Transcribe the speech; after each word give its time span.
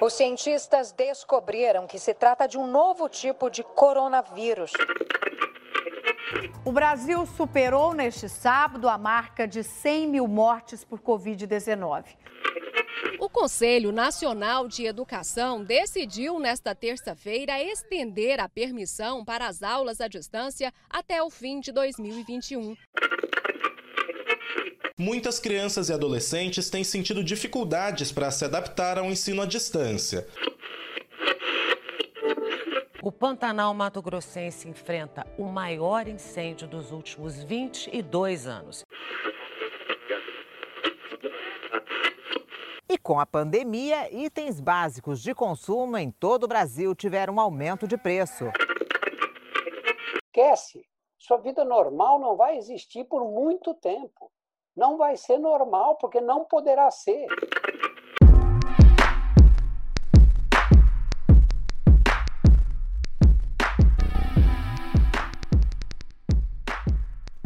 Os 0.00 0.12
cientistas 0.12 0.92
descobriram 0.92 1.86
que 1.86 1.98
se 1.98 2.12
trata 2.12 2.46
de 2.46 2.58
um 2.58 2.66
novo 2.66 3.08
tipo 3.08 3.50
de 3.50 3.62
coronavírus. 3.62 4.72
O 6.64 6.72
Brasil 6.72 7.24
superou 7.26 7.92
neste 7.94 8.28
sábado 8.28 8.88
a 8.88 8.98
marca 8.98 9.46
de 9.46 9.62
100 9.62 10.08
mil 10.08 10.26
mortes 10.26 10.84
por 10.84 11.00
Covid-19. 11.00 12.04
O 13.18 13.30
Conselho 13.30 13.92
Nacional 13.92 14.68
de 14.68 14.84
Educação 14.84 15.64
decidiu 15.64 16.38
nesta 16.38 16.74
terça-feira 16.74 17.62
estender 17.62 18.40
a 18.40 18.48
permissão 18.48 19.24
para 19.24 19.46
as 19.46 19.62
aulas 19.62 20.00
à 20.00 20.08
distância 20.08 20.72
até 20.90 21.22
o 21.22 21.30
fim 21.30 21.60
de 21.60 21.72
2021. 21.72 22.76
Muitas 24.98 25.38
crianças 25.38 25.90
e 25.90 25.92
adolescentes 25.92 26.70
têm 26.70 26.82
sentido 26.82 27.22
dificuldades 27.22 28.10
para 28.10 28.30
se 28.30 28.46
adaptar 28.46 28.98
ao 28.98 29.04
ensino 29.04 29.42
à 29.42 29.46
distância. 29.46 30.26
O 33.02 33.12
Pantanal 33.12 33.74
Mato 33.74 34.00
Grossense 34.00 34.66
enfrenta 34.66 35.26
o 35.36 35.44
maior 35.44 36.08
incêndio 36.08 36.66
dos 36.66 36.92
últimos 36.92 37.44
22 37.44 38.46
anos. 38.46 38.86
E 42.88 42.96
com 42.96 43.20
a 43.20 43.26
pandemia, 43.26 44.10
itens 44.10 44.62
básicos 44.62 45.20
de 45.20 45.34
consumo 45.34 45.98
em 45.98 46.10
todo 46.10 46.44
o 46.44 46.48
Brasil 46.48 46.94
tiveram 46.94 47.34
um 47.34 47.40
aumento 47.40 47.86
de 47.86 47.98
preço. 47.98 48.46
Esquece, 50.24 50.86
sua 51.18 51.36
vida 51.36 51.66
normal 51.66 52.18
não 52.18 52.34
vai 52.34 52.56
existir 52.56 53.04
por 53.04 53.30
muito 53.30 53.74
tempo. 53.74 54.32
Não 54.76 54.98
vai 54.98 55.16
ser 55.16 55.38
normal, 55.38 55.96
porque 55.96 56.20
não 56.20 56.44
poderá 56.44 56.90
ser. 56.90 57.26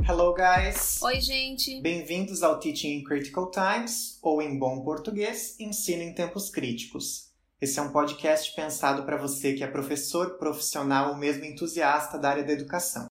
Hello, 0.05 0.35
guys! 0.35 1.01
Oi, 1.01 1.21
gente! 1.21 1.81
Bem-vindos 1.81 2.43
ao 2.43 2.59
Teaching 2.59 2.99
in 2.99 3.05
Critical 3.05 3.49
Times, 3.53 4.19
ou 4.21 4.43
em 4.43 4.59
bom 4.59 4.83
português, 4.83 5.55
Ensino 5.61 6.03
em 6.03 6.13
Tempos 6.13 6.51
Críticos. 6.51 7.31
Esse 7.61 7.79
é 7.79 7.83
um 7.83 7.93
podcast 7.93 8.53
pensado 8.57 9.05
para 9.05 9.17
você 9.17 9.53
que 9.53 9.63
é 9.63 9.69
professor, 9.69 10.37
profissional 10.37 11.11
ou 11.11 11.17
mesmo 11.17 11.45
entusiasta 11.45 12.19
da 12.19 12.31
área 12.31 12.43
da 12.43 12.53
educação. 12.53 13.10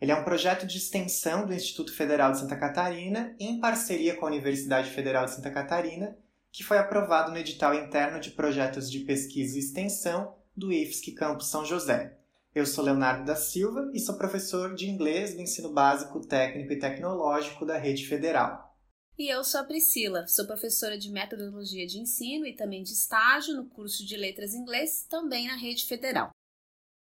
Ele 0.00 0.12
é 0.12 0.16
um 0.16 0.24
projeto 0.24 0.66
de 0.66 0.78
extensão 0.78 1.44
do 1.44 1.52
Instituto 1.52 1.94
Federal 1.94 2.32
de 2.32 2.38
Santa 2.38 2.56
Catarina, 2.56 3.36
em 3.38 3.60
parceria 3.60 4.16
com 4.16 4.24
a 4.24 4.28
Universidade 4.28 4.90
Federal 4.90 5.26
de 5.26 5.32
Santa 5.32 5.50
Catarina, 5.50 6.16
que 6.50 6.64
foi 6.64 6.78
aprovado 6.78 7.30
no 7.30 7.38
edital 7.38 7.74
interno 7.74 8.18
de 8.18 8.30
projetos 8.30 8.90
de 8.90 9.00
pesquisa 9.00 9.56
e 9.56 9.60
extensão 9.60 10.34
do 10.56 10.72
IFSC 10.72 11.12
Campus 11.12 11.48
São 11.48 11.66
José. 11.66 12.18
Eu 12.54 12.64
sou 12.64 12.82
Leonardo 12.82 13.26
da 13.26 13.36
Silva 13.36 13.90
e 13.94 14.00
sou 14.00 14.16
professor 14.16 14.74
de 14.74 14.88
inglês 14.88 15.34
do 15.34 15.42
ensino 15.42 15.72
básico, 15.72 16.26
técnico 16.26 16.72
e 16.72 16.78
tecnológico 16.78 17.66
da 17.66 17.76
Rede 17.76 18.06
Federal. 18.06 18.74
E 19.18 19.28
eu 19.28 19.44
sou 19.44 19.60
a 19.60 19.64
Priscila, 19.64 20.26
sou 20.26 20.46
professora 20.46 20.96
de 20.96 21.10
metodologia 21.10 21.86
de 21.86 21.98
ensino 21.98 22.46
e 22.46 22.56
também 22.56 22.82
de 22.82 22.92
estágio 22.92 23.54
no 23.54 23.68
curso 23.68 24.04
de 24.04 24.16
letras 24.16 24.54
inglês, 24.54 25.04
também 25.08 25.46
na 25.46 25.56
Rede 25.56 25.84
Federal. 25.84 26.30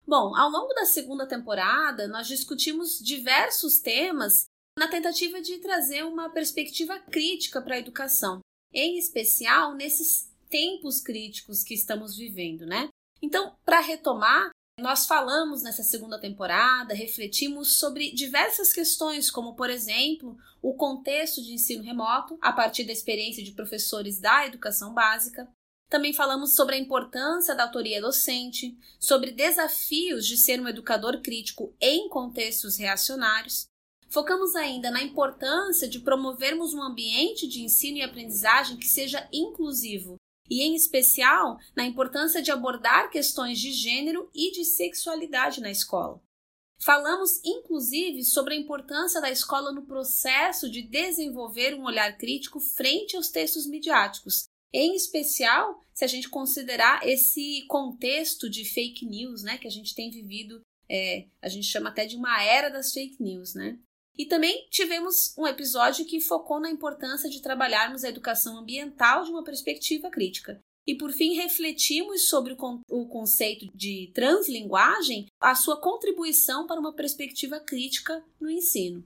Bom, 0.05 0.35
ao 0.35 0.49
longo 0.49 0.73
da 0.73 0.85
segunda 0.85 1.25
temporada, 1.25 2.07
nós 2.07 2.27
discutimos 2.27 2.99
diversos 2.99 3.79
temas 3.79 4.45
na 4.77 4.87
tentativa 4.87 5.41
de 5.41 5.59
trazer 5.59 6.03
uma 6.03 6.29
perspectiva 6.29 6.99
crítica 6.99 7.61
para 7.61 7.75
a 7.75 7.79
educação, 7.79 8.39
em 8.73 8.97
especial 8.97 9.73
nesses 9.73 10.29
tempos 10.49 10.99
críticos 10.99 11.63
que 11.63 11.73
estamos 11.73 12.17
vivendo, 12.17 12.65
né? 12.65 12.89
Então, 13.21 13.55
para 13.63 13.79
retomar, 13.79 14.49
nós 14.79 15.05
falamos 15.05 15.63
nessa 15.63 15.83
segunda 15.83 16.19
temporada, 16.19 16.93
refletimos 16.93 17.77
sobre 17.77 18.11
diversas 18.11 18.73
questões, 18.73 19.31
como, 19.31 19.55
por 19.55 19.69
exemplo, 19.69 20.37
o 20.61 20.73
contexto 20.73 21.41
de 21.41 21.53
ensino 21.53 21.83
remoto, 21.83 22.37
a 22.41 22.51
partir 22.51 22.83
da 22.83 22.91
experiência 22.91 23.43
de 23.43 23.51
professores 23.51 24.19
da 24.19 24.45
educação 24.45 24.93
básica, 24.93 25.47
também 25.93 26.11
falamos 26.11 26.55
sobre 26.55 26.73
a 26.73 26.79
importância 26.79 27.53
da 27.53 27.65
autoria 27.65 28.01
docente, 28.01 28.75
sobre 28.99 29.31
desafios 29.31 30.25
de 30.25 30.35
ser 30.37 30.59
um 30.59 30.67
educador 30.67 31.21
crítico 31.21 31.71
em 31.79 32.09
contextos 32.09 32.77
reacionários. 32.77 33.67
Focamos 34.09 34.55
ainda 34.55 34.89
na 34.89 35.03
importância 35.03 35.87
de 35.87 35.99
promovermos 35.99 36.73
um 36.73 36.81
ambiente 36.81 37.47
de 37.47 37.61
ensino 37.61 37.99
e 37.99 38.01
aprendizagem 38.01 38.75
que 38.77 38.87
seja 38.87 39.29
inclusivo, 39.31 40.15
e 40.49 40.63
em 40.63 40.73
especial 40.73 41.59
na 41.75 41.85
importância 41.85 42.41
de 42.41 42.49
abordar 42.49 43.11
questões 43.11 43.59
de 43.59 43.71
gênero 43.71 44.27
e 44.33 44.51
de 44.51 44.65
sexualidade 44.65 45.61
na 45.61 45.69
escola. 45.69 46.19
Falamos 46.79 47.39
inclusive 47.45 48.23
sobre 48.23 48.55
a 48.55 48.57
importância 48.57 49.21
da 49.21 49.29
escola 49.29 49.71
no 49.71 49.85
processo 49.85 50.67
de 50.71 50.81
desenvolver 50.81 51.75
um 51.75 51.85
olhar 51.85 52.17
crítico 52.17 52.59
frente 52.59 53.15
aos 53.15 53.29
textos 53.29 53.67
midiáticos, 53.67 54.49
em 54.73 54.95
especial, 54.95 55.79
se 55.93 56.03
a 56.03 56.07
gente 56.07 56.29
considerar 56.29 57.07
esse 57.07 57.65
contexto 57.67 58.49
de 58.49 58.65
fake 58.65 59.05
news, 59.05 59.43
né, 59.43 59.57
que 59.57 59.67
a 59.67 59.71
gente 59.71 59.93
tem 59.93 60.09
vivido, 60.09 60.61
é, 60.89 61.27
a 61.41 61.47
gente 61.47 61.67
chama 61.67 61.89
até 61.89 62.05
de 62.05 62.15
uma 62.15 62.41
era 62.43 62.69
das 62.69 62.91
fake 62.91 63.21
news, 63.21 63.53
né? 63.53 63.77
E 64.17 64.25
também 64.25 64.67
tivemos 64.69 65.35
um 65.37 65.47
episódio 65.47 66.05
que 66.05 66.19
focou 66.19 66.59
na 66.59 66.69
importância 66.69 67.29
de 67.29 67.41
trabalharmos 67.41 68.03
a 68.03 68.09
educação 68.09 68.57
ambiental 68.57 69.23
de 69.23 69.31
uma 69.31 69.43
perspectiva 69.43 70.09
crítica. 70.09 70.59
E 70.85 70.95
por 70.95 71.11
fim, 71.11 71.35
refletimos 71.35 72.27
sobre 72.27 72.55
o 72.89 73.07
conceito 73.07 73.65
de 73.73 74.11
translinguagem, 74.13 75.27
a 75.39 75.55
sua 75.55 75.79
contribuição 75.79 76.67
para 76.67 76.79
uma 76.79 76.93
perspectiva 76.93 77.59
crítica 77.59 78.23
no 78.39 78.51
ensino. 78.51 79.03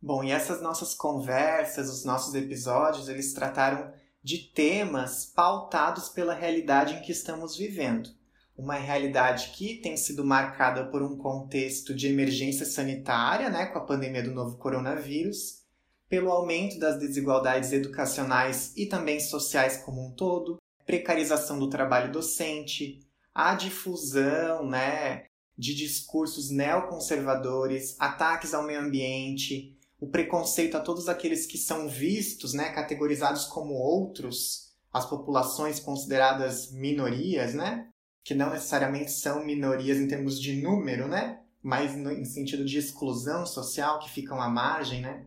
Bom, 0.00 0.24
e 0.24 0.32
essas 0.32 0.62
nossas 0.62 0.94
conversas, 0.94 1.90
os 1.90 2.04
nossos 2.04 2.34
episódios, 2.34 3.08
eles 3.08 3.32
trataram 3.32 3.92
de 4.24 4.38
temas 4.38 5.26
pautados 5.26 6.08
pela 6.08 6.32
realidade 6.32 6.94
em 6.94 7.02
que 7.02 7.12
estamos 7.12 7.58
vivendo. 7.58 8.08
Uma 8.56 8.76
realidade 8.76 9.50
que 9.50 9.74
tem 9.82 9.98
sido 9.98 10.24
marcada 10.24 10.86
por 10.86 11.02
um 11.02 11.18
contexto 11.18 11.94
de 11.94 12.08
emergência 12.08 12.64
sanitária, 12.64 13.50
né, 13.50 13.66
com 13.66 13.78
a 13.78 13.84
pandemia 13.84 14.22
do 14.22 14.32
novo 14.32 14.56
coronavírus, 14.56 15.62
pelo 16.08 16.30
aumento 16.30 16.78
das 16.78 16.98
desigualdades 16.98 17.70
educacionais 17.72 18.72
e 18.76 18.86
também 18.86 19.20
sociais 19.20 19.76
como 19.84 20.06
um 20.06 20.12
todo, 20.12 20.56
precarização 20.86 21.58
do 21.58 21.68
trabalho 21.68 22.10
docente, 22.10 23.00
a 23.34 23.54
difusão 23.54 24.66
né, 24.66 25.24
de 25.58 25.74
discursos 25.74 26.50
neoconservadores, 26.50 27.96
ataques 27.98 28.54
ao 28.54 28.62
meio 28.62 28.80
ambiente, 28.80 29.73
o 30.04 30.10
preconceito 30.10 30.76
a 30.76 30.80
todos 30.80 31.08
aqueles 31.08 31.46
que 31.46 31.56
são 31.56 31.88
vistos, 31.88 32.52
né, 32.52 32.70
categorizados 32.72 33.46
como 33.46 33.72
outros, 33.72 34.74
as 34.92 35.08
populações 35.08 35.80
consideradas 35.80 36.70
minorias, 36.72 37.54
né, 37.54 37.88
que 38.22 38.34
não 38.34 38.50
necessariamente 38.50 39.12
são 39.12 39.42
minorias 39.42 39.96
em 39.96 40.06
termos 40.06 40.38
de 40.38 40.60
número, 40.60 41.08
né, 41.08 41.40
mas 41.62 41.96
no, 41.96 42.12
em 42.12 42.26
sentido 42.26 42.66
de 42.66 42.76
exclusão 42.76 43.46
social, 43.46 43.98
que 43.98 44.10
ficam 44.10 44.42
à 44.42 44.48
margem, 44.48 45.00
né. 45.00 45.24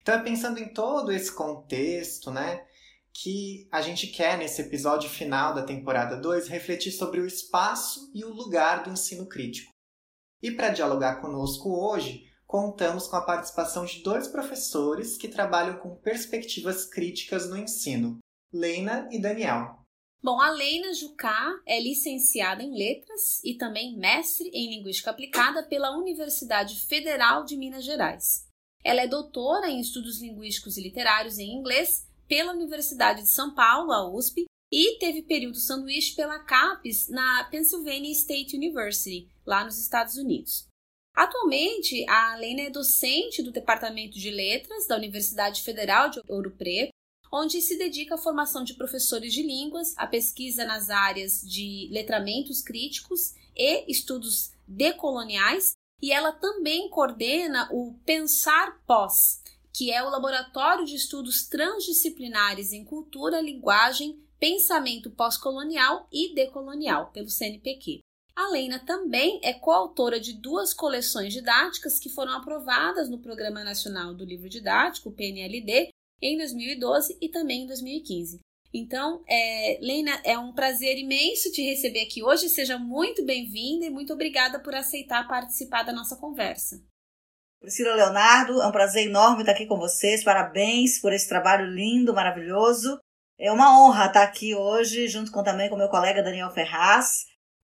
Então 0.00 0.14
é 0.14 0.22
pensando 0.22 0.60
em 0.60 0.72
todo 0.72 1.10
esse 1.10 1.34
contexto, 1.34 2.30
né, 2.30 2.64
que 3.12 3.66
a 3.72 3.82
gente 3.82 4.06
quer 4.06 4.38
nesse 4.38 4.62
episódio 4.62 5.10
final 5.10 5.52
da 5.52 5.64
temporada 5.64 6.16
2 6.16 6.46
refletir 6.46 6.92
sobre 6.92 7.20
o 7.20 7.26
espaço 7.26 8.08
e 8.14 8.24
o 8.24 8.32
lugar 8.32 8.84
do 8.84 8.90
ensino 8.90 9.26
crítico. 9.26 9.72
E 10.40 10.52
para 10.52 10.68
dialogar 10.68 11.16
conosco 11.16 11.70
hoje, 11.70 12.31
contamos 12.52 13.06
com 13.06 13.16
a 13.16 13.24
participação 13.24 13.86
de 13.86 14.02
dois 14.02 14.28
professores 14.28 15.16
que 15.16 15.26
trabalham 15.26 15.78
com 15.78 15.96
perspectivas 15.96 16.84
críticas 16.84 17.48
no 17.48 17.56
ensino, 17.56 18.18
Leina 18.52 19.08
e 19.10 19.18
Daniel. 19.18 19.78
Bom, 20.22 20.38
a 20.38 20.50
Leina 20.50 20.92
Jucá 20.92 21.50
é 21.66 21.80
licenciada 21.80 22.62
em 22.62 22.76
Letras 22.76 23.42
e 23.42 23.56
também 23.56 23.96
mestre 23.96 24.50
em 24.52 24.68
Linguística 24.68 25.10
Aplicada 25.10 25.66
pela 25.66 25.96
Universidade 25.96 26.78
Federal 26.86 27.42
de 27.42 27.56
Minas 27.56 27.86
Gerais. 27.86 28.46
Ela 28.84 29.00
é 29.00 29.08
doutora 29.08 29.70
em 29.70 29.80
Estudos 29.80 30.20
Linguísticos 30.20 30.76
e 30.76 30.82
Literários 30.82 31.38
em 31.38 31.54
Inglês 31.54 32.06
pela 32.28 32.52
Universidade 32.52 33.22
de 33.22 33.30
São 33.30 33.54
Paulo, 33.54 33.92
a 33.92 34.06
USP, 34.14 34.44
e 34.70 34.98
teve 34.98 35.22
período 35.22 35.56
sanduíche 35.56 36.14
pela 36.14 36.38
CAPES 36.44 37.08
na 37.08 37.44
Pennsylvania 37.44 38.12
State 38.12 38.54
University, 38.54 39.30
lá 39.46 39.64
nos 39.64 39.78
Estados 39.78 40.16
Unidos. 40.16 40.70
Atualmente, 41.14 42.08
a 42.08 42.36
Lena 42.36 42.62
é 42.62 42.70
docente 42.70 43.42
do 43.42 43.52
Departamento 43.52 44.18
de 44.18 44.30
Letras 44.30 44.86
da 44.86 44.96
Universidade 44.96 45.62
Federal 45.62 46.08
de 46.08 46.20
Ouro 46.26 46.50
Preto, 46.52 46.92
onde 47.30 47.60
se 47.60 47.76
dedica 47.76 48.14
à 48.14 48.18
formação 48.18 48.64
de 48.64 48.74
professores 48.74 49.32
de 49.32 49.42
línguas, 49.42 49.94
à 49.96 50.06
pesquisa 50.06 50.64
nas 50.64 50.90
áreas 50.90 51.40
de 51.42 51.88
letramentos 51.90 52.62
críticos 52.62 53.34
e 53.56 53.90
estudos 53.90 54.52
decoloniais, 54.66 55.72
e 56.00 56.12
ela 56.12 56.32
também 56.32 56.88
coordena 56.90 57.68
o 57.72 57.94
Pensar 58.04 58.82
Pós, 58.86 59.42
que 59.72 59.90
é 59.90 60.02
o 60.02 60.10
laboratório 60.10 60.84
de 60.84 60.94
estudos 60.94 61.46
transdisciplinares 61.46 62.72
em 62.72 62.84
cultura, 62.84 63.40
linguagem, 63.40 64.18
Pensamento 64.38 65.10
Pós-Colonial 65.10 66.08
e 66.10 66.34
Decolonial, 66.34 67.12
pelo 67.12 67.28
CNPq. 67.28 68.00
A 68.34 68.48
Leina 68.48 68.78
também 68.78 69.40
é 69.42 69.52
coautora 69.52 70.18
de 70.18 70.32
duas 70.32 70.72
coleções 70.72 71.32
didáticas 71.32 71.98
que 71.98 72.08
foram 72.08 72.32
aprovadas 72.32 73.10
no 73.10 73.18
Programa 73.18 73.62
Nacional 73.62 74.14
do 74.14 74.24
Livro 74.24 74.48
Didático, 74.48 75.12
PNLD, 75.12 75.90
em 76.20 76.38
2012 76.38 77.18
e 77.20 77.28
também 77.28 77.64
em 77.64 77.66
2015. 77.66 78.40
Então, 78.74 79.22
é, 79.28 79.78
Leina, 79.82 80.18
é 80.24 80.38
um 80.38 80.52
prazer 80.52 80.96
imenso 80.96 81.52
te 81.52 81.62
receber 81.62 82.04
aqui 82.04 82.22
hoje. 82.22 82.48
Seja 82.48 82.78
muito 82.78 83.22
bem-vinda 83.22 83.84
e 83.84 83.90
muito 83.90 84.14
obrigada 84.14 84.58
por 84.58 84.74
aceitar 84.74 85.28
participar 85.28 85.82
da 85.82 85.92
nossa 85.92 86.16
conversa. 86.16 86.82
Priscila 87.60 87.94
Leonardo, 87.94 88.62
é 88.62 88.66
um 88.66 88.72
prazer 88.72 89.06
enorme 89.06 89.42
estar 89.42 89.52
aqui 89.52 89.66
com 89.66 89.76
vocês. 89.76 90.24
Parabéns 90.24 90.98
por 90.98 91.12
esse 91.12 91.28
trabalho 91.28 91.66
lindo, 91.66 92.14
maravilhoso. 92.14 92.98
É 93.38 93.52
uma 93.52 93.78
honra 93.78 94.06
estar 94.06 94.22
aqui 94.22 94.54
hoje, 94.54 95.06
junto 95.06 95.30
com 95.30 95.42
também 95.42 95.68
com 95.68 95.76
meu 95.76 95.88
colega 95.88 96.22
Daniel 96.22 96.50
Ferraz. 96.50 97.26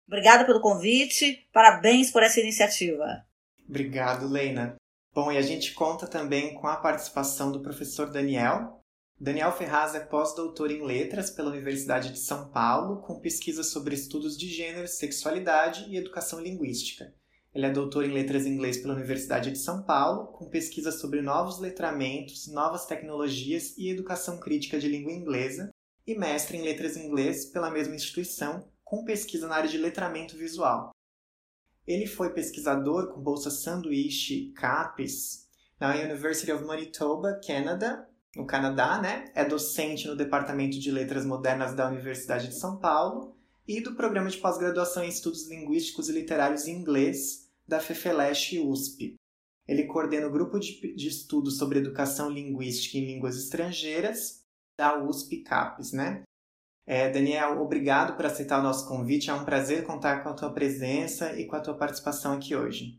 Obrigada 0.08 0.46
pelo 0.46 0.62
convite, 0.62 1.48
parabéns 1.52 2.10
por 2.10 2.24
essa 2.24 2.40
iniciativa. 2.40 3.26
Obrigado, 3.68 4.28
Leina. 4.28 4.78
Bom, 5.14 5.32
e 5.32 5.38
a 5.38 5.42
gente 5.42 5.74
conta 5.74 6.08
também 6.08 6.54
com 6.54 6.68
a 6.68 6.78
participação 6.78 7.52
do 7.52 7.62
professor 7.62 8.10
Daniel. 8.10 8.82
Daniel 9.20 9.52
Ferraz 9.52 9.96
é 9.96 10.00
pós-doutor 10.00 10.72
em 10.72 10.86
letras 10.86 11.30
pela 11.30 11.50
Universidade 11.50 12.14
de 12.14 12.20
São 12.20 12.50
Paulo, 12.50 13.02
com 13.02 13.20
pesquisas 13.20 13.72
sobre 13.72 13.96
estudos 13.96 14.38
de 14.38 14.48
gênero, 14.48 14.88
sexualidade 14.88 15.86
e 15.90 15.98
educação 15.98 16.40
linguística. 16.40 17.14
Ele 17.54 17.66
é 17.66 17.72
doutor 17.72 18.06
em 18.06 18.14
letras 18.14 18.46
em 18.46 18.54
inglês 18.54 18.78
pela 18.78 18.94
Universidade 18.94 19.52
de 19.52 19.58
São 19.58 19.82
Paulo, 19.82 20.28
com 20.28 20.48
pesquisas 20.48 21.02
sobre 21.02 21.22
novos 21.22 21.60
letramentos, 21.60 22.48
novas 22.48 22.86
tecnologias 22.86 23.76
e 23.78 23.90
educação 23.90 24.40
crítica 24.40 24.80
de 24.80 24.88
língua 24.88 25.12
inglesa, 25.12 25.72
e 26.06 26.16
mestre 26.16 26.56
em 26.56 26.62
letras 26.62 26.96
em 26.96 27.08
inglês 27.08 27.48
pela 27.48 27.72
mesma 27.72 27.96
instituição, 27.96 28.70
com 28.88 29.04
pesquisa 29.04 29.48
na 29.48 29.56
área 29.56 29.70
de 29.70 29.78
letramento 29.78 30.38
visual. 30.38 30.92
Ele 31.86 32.08
foi 32.08 32.34
pesquisador 32.34 33.14
com 33.14 33.22
bolsa 33.22 33.52
sanduíche 33.52 34.54
CAPES 34.54 35.46
na 35.78 35.94
University 35.94 36.54
of 36.54 36.64
Manitoba, 36.64 37.40
Canada, 37.46 38.08
no 38.34 38.46
Canadá, 38.46 39.02
né? 39.02 39.26
É 39.36 39.44
docente 39.44 40.08
no 40.08 40.16
Departamento 40.16 40.80
de 40.80 40.90
Letras 40.90 41.26
Modernas 41.26 41.76
da 41.76 41.90
Universidade 41.90 42.48
de 42.48 42.56
São 42.56 42.80
Paulo 42.80 43.36
e 43.68 43.82
do 43.82 43.94
Programa 43.94 44.30
de 44.30 44.38
Pós-Graduação 44.38 45.04
em 45.04 45.10
Estudos 45.10 45.50
Linguísticos 45.50 46.08
e 46.08 46.14
Literários 46.14 46.66
em 46.66 46.78
Inglês 46.78 47.52
da 47.68 47.82
FEFELESH 47.82 48.62
USP. 48.64 49.16
Ele 49.68 49.84
coordena 49.84 50.28
o 50.28 50.32
grupo 50.32 50.58
de, 50.60 50.96
de 50.96 51.10
estudos 51.10 51.58
sobre 51.58 51.80
educação 51.80 52.30
linguística 52.30 52.98
em 52.98 53.06
línguas 53.06 53.38
estrangeiras 53.38 54.46
da 54.78 54.98
USP 55.04 55.44
CAPES, 55.44 55.92
né? 55.92 56.24
É, 56.88 57.10
Daniel, 57.10 57.60
obrigado 57.60 58.16
por 58.16 58.26
aceitar 58.26 58.62
o 58.62 58.64
nosso 58.64 58.88
convite. 58.88 59.30
É 59.30 59.34
um 59.34 59.44
prazer 59.44 59.84
contar 59.84 60.24
com 60.24 60.30
a 60.30 60.34
tua 60.34 60.54
presença 60.54 61.38
e 61.38 61.46
com 61.46 61.58
a 61.58 61.60
tua 61.60 61.78
participação 61.78 62.32
aqui 62.32 62.56
hoje. 62.56 62.98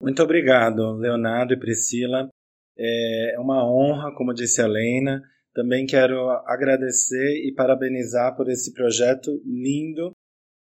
Muito 0.00 0.22
obrigado, 0.22 0.92
Leonardo 0.96 1.52
e 1.52 1.60
Priscila. 1.60 2.30
É 2.78 3.36
uma 3.38 3.62
honra, 3.62 4.10
como 4.16 4.32
disse 4.32 4.62
a 4.62 4.66
Lena. 4.66 5.22
Também 5.52 5.84
quero 5.84 6.30
agradecer 6.46 7.46
e 7.46 7.52
parabenizar 7.54 8.34
por 8.34 8.48
esse 8.48 8.72
projeto 8.72 9.30
lindo 9.44 10.12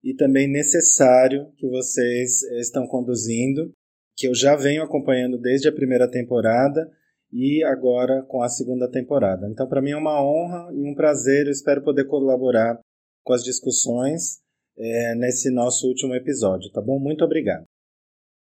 e 0.02 0.12
também 0.12 0.48
necessário 0.48 1.52
que 1.56 1.68
vocês 1.68 2.42
estão 2.60 2.88
conduzindo, 2.88 3.70
que 4.16 4.26
eu 4.26 4.34
já 4.34 4.56
venho 4.56 4.82
acompanhando 4.82 5.38
desde 5.38 5.68
a 5.68 5.72
primeira 5.72 6.10
temporada 6.10 6.90
e 7.36 7.62
agora 7.62 8.22
com 8.22 8.42
a 8.42 8.48
segunda 8.48 8.90
temporada. 8.90 9.46
Então, 9.46 9.68
para 9.68 9.82
mim 9.82 9.90
é 9.90 9.96
uma 9.96 10.22
honra 10.22 10.72
e 10.72 10.90
um 10.90 10.94
prazer. 10.94 11.44
Eu 11.46 11.52
espero 11.52 11.84
poder 11.84 12.06
colaborar 12.06 12.80
com 13.22 13.34
as 13.34 13.44
discussões 13.44 14.38
é, 14.78 15.14
nesse 15.14 15.50
nosso 15.50 15.86
último 15.86 16.14
episódio, 16.14 16.72
tá 16.72 16.80
bom? 16.80 16.98
Muito 16.98 17.22
obrigado. 17.22 17.64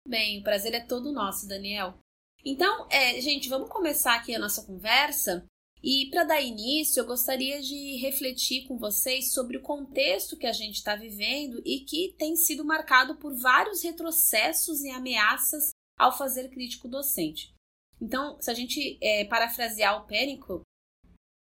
Bem, 0.08 0.38
o 0.38 0.44
prazer 0.44 0.72
é 0.72 0.86
todo 0.86 1.12
nosso, 1.12 1.48
Daniel. 1.48 1.98
Então, 2.44 2.86
é, 2.88 3.20
gente, 3.20 3.48
vamos 3.48 3.68
começar 3.68 4.14
aqui 4.14 4.32
a 4.32 4.38
nossa 4.38 4.64
conversa. 4.64 5.44
E 5.82 6.08
para 6.10 6.22
dar 6.22 6.40
início, 6.40 7.00
eu 7.00 7.06
gostaria 7.06 7.60
de 7.60 7.96
refletir 7.96 8.68
com 8.68 8.78
vocês 8.78 9.32
sobre 9.32 9.56
o 9.56 9.62
contexto 9.62 10.36
que 10.36 10.46
a 10.46 10.52
gente 10.52 10.76
está 10.76 10.94
vivendo 10.94 11.60
e 11.64 11.80
que 11.80 12.14
tem 12.16 12.36
sido 12.36 12.64
marcado 12.64 13.16
por 13.16 13.36
vários 13.36 13.82
retrocessos 13.82 14.84
e 14.84 14.90
ameaças 14.90 15.70
ao 15.98 16.16
fazer 16.16 16.48
crítico 16.50 16.86
docente. 16.86 17.55
Então, 18.00 18.40
se 18.40 18.50
a 18.50 18.54
gente 18.54 18.98
é, 19.00 19.24
parafrasear 19.24 20.02
o 20.02 20.06
Pênico, 20.06 20.62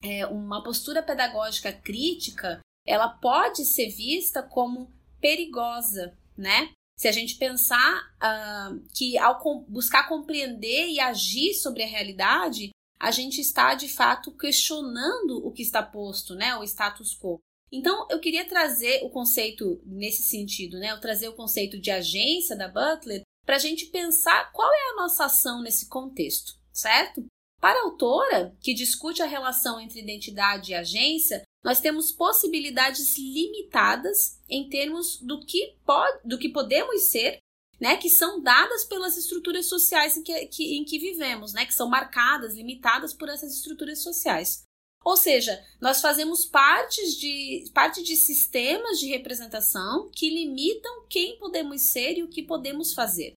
é, 0.03 0.27
uma 0.27 0.63
postura 0.63 1.03
pedagógica 1.03 1.73
crítica, 1.73 2.61
ela 2.87 3.09
pode 3.09 3.65
ser 3.65 3.89
vista 3.89 4.43
como 4.43 4.93
perigosa, 5.21 6.17
né? 6.37 6.71
Se 6.97 7.09
a 7.09 7.13
gente 7.13 7.37
pensar 7.37 8.03
uh, 8.17 8.81
que 8.95 9.19
ao 9.19 9.41
com 9.41 9.65
buscar 9.69 10.09
compreender 10.09 10.89
e 10.89 11.01
agir 11.01 11.55
sobre 11.55 11.83
a 11.83 11.89
realidade, 11.89 12.71
a 13.01 13.11
gente 13.11 13.41
está 13.41 13.75
de 13.75 13.89
fato 13.89 14.31
questionando 14.31 15.45
o 15.45 15.51
que 15.51 15.63
está 15.63 15.83
posto, 15.83 16.35
né? 16.35 16.55
O 16.57 16.63
status 16.63 17.19
quo. 17.19 17.41
Então, 17.73 18.07
eu 18.09 18.21
queria 18.21 18.49
trazer 18.49 19.03
o 19.03 19.11
conceito 19.11 19.81
nesse 19.85 20.23
sentido, 20.23 20.79
né? 20.79 20.93
Eu 20.93 21.01
trazer 21.01 21.29
o 21.29 21.35
conceito 21.35 21.81
de 21.81 21.91
agência 21.91 22.55
da 22.55 22.69
Butler 22.69 23.23
para 23.45 23.57
a 23.57 23.59
gente 23.59 23.87
pensar 23.87 24.51
qual 24.53 24.71
é 24.73 24.91
a 24.91 24.97
nossa 24.97 25.27
ação 25.27 25.63
nesse 25.63 25.89
contexto, 25.89 26.55
certo? 26.73 27.25
Para 27.61 27.79
a 27.79 27.85
autora, 27.85 28.55
que 28.61 28.75
discute 28.75 29.23
a 29.23 29.27
relação 29.27 29.81
entre 29.81 30.01
identidade 30.01 30.73
e 30.73 30.75
agência, 30.75 31.43
nós 31.63 31.81
temos 31.81 32.13
possibilidades 32.13 33.17
limitadas 33.17 34.39
em 34.49 34.69
termos 34.69 35.19
do 35.23 35.41
que, 35.41 35.79
pode, 35.85 36.21
do 36.29 36.39
que 36.39 36.51
podemos 36.51 37.05
ser, 37.11 37.39
né, 37.81 37.97
que 37.97 38.11
são 38.11 38.43
dadas 38.43 38.85
pelas 38.85 39.17
estruturas 39.17 39.67
sociais 39.67 40.17
em 40.17 40.23
que, 40.23 40.47
que, 40.47 40.77
em 40.77 40.85
que 40.85 40.99
vivemos, 40.99 41.55
né, 41.55 41.65
que 41.65 41.75
são 41.75 41.89
marcadas, 41.89 42.55
limitadas 42.55 43.15
por 43.15 43.29
essas 43.29 43.55
estruturas 43.55 44.03
sociais. 44.03 44.63
Ou 45.05 45.17
seja, 45.17 45.63
nós 45.81 46.01
fazemos 46.01 46.47
parte 46.47 47.01
de, 47.19 47.71
parte 47.75 48.03
de 48.03 48.17
sistemas 48.17 48.99
de 48.99 49.07
representação 49.09 50.11
que 50.11 50.31
limitam 50.31 51.07
quem 51.09 51.39
podemos 51.39 51.83
ser 51.83 52.17
e 52.17 52.23
o 52.23 52.29
que 52.29 52.43
podemos 52.43 52.95
fazer. 52.95 53.35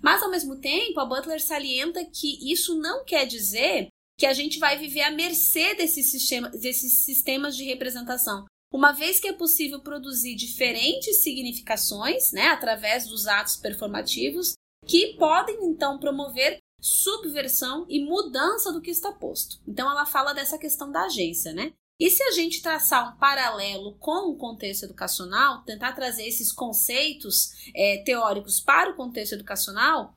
Mas, 0.00 0.22
ao 0.22 0.30
mesmo 0.30 0.60
tempo, 0.60 1.00
a 1.00 1.04
Butler 1.04 1.42
salienta 1.42 2.04
que 2.04 2.52
isso 2.52 2.78
não 2.78 3.04
quer 3.04 3.26
dizer 3.26 3.88
que 4.16 4.26
a 4.26 4.32
gente 4.32 4.60
vai 4.60 4.78
viver 4.78 5.02
à 5.02 5.10
mercê 5.10 5.74
desses, 5.74 6.10
sistema, 6.10 6.50
desses 6.50 7.04
sistemas 7.04 7.56
de 7.56 7.64
representação. 7.64 8.46
Uma 8.72 8.92
vez 8.92 9.18
que 9.18 9.28
é 9.28 9.32
possível 9.32 9.80
produzir 9.80 10.34
diferentes 10.34 11.22
significações, 11.22 12.32
né, 12.32 12.48
através 12.48 13.06
dos 13.06 13.26
atos 13.26 13.56
performativos, 13.56 14.54
que 14.86 15.14
podem 15.16 15.64
então 15.64 15.98
promover 15.98 16.58
subversão 16.80 17.86
e 17.88 18.04
mudança 18.04 18.72
do 18.72 18.80
que 18.80 18.90
está 18.90 19.12
posto. 19.12 19.60
Então 19.66 19.90
ela 19.90 20.06
fala 20.06 20.32
dessa 20.32 20.58
questão 20.58 20.90
da 20.90 21.04
agência, 21.04 21.52
né? 21.52 21.72
E 22.00 22.10
se 22.10 22.22
a 22.22 22.30
gente 22.30 22.62
traçar 22.62 23.12
um 23.12 23.18
paralelo 23.18 23.96
com 23.98 24.30
o 24.30 24.36
contexto 24.36 24.84
educacional, 24.84 25.64
tentar 25.64 25.94
trazer 25.94 26.28
esses 26.28 26.52
conceitos 26.52 27.50
é, 27.74 28.02
teóricos 28.04 28.60
para 28.60 28.90
o 28.90 28.96
contexto 28.96 29.32
educacional, 29.32 30.16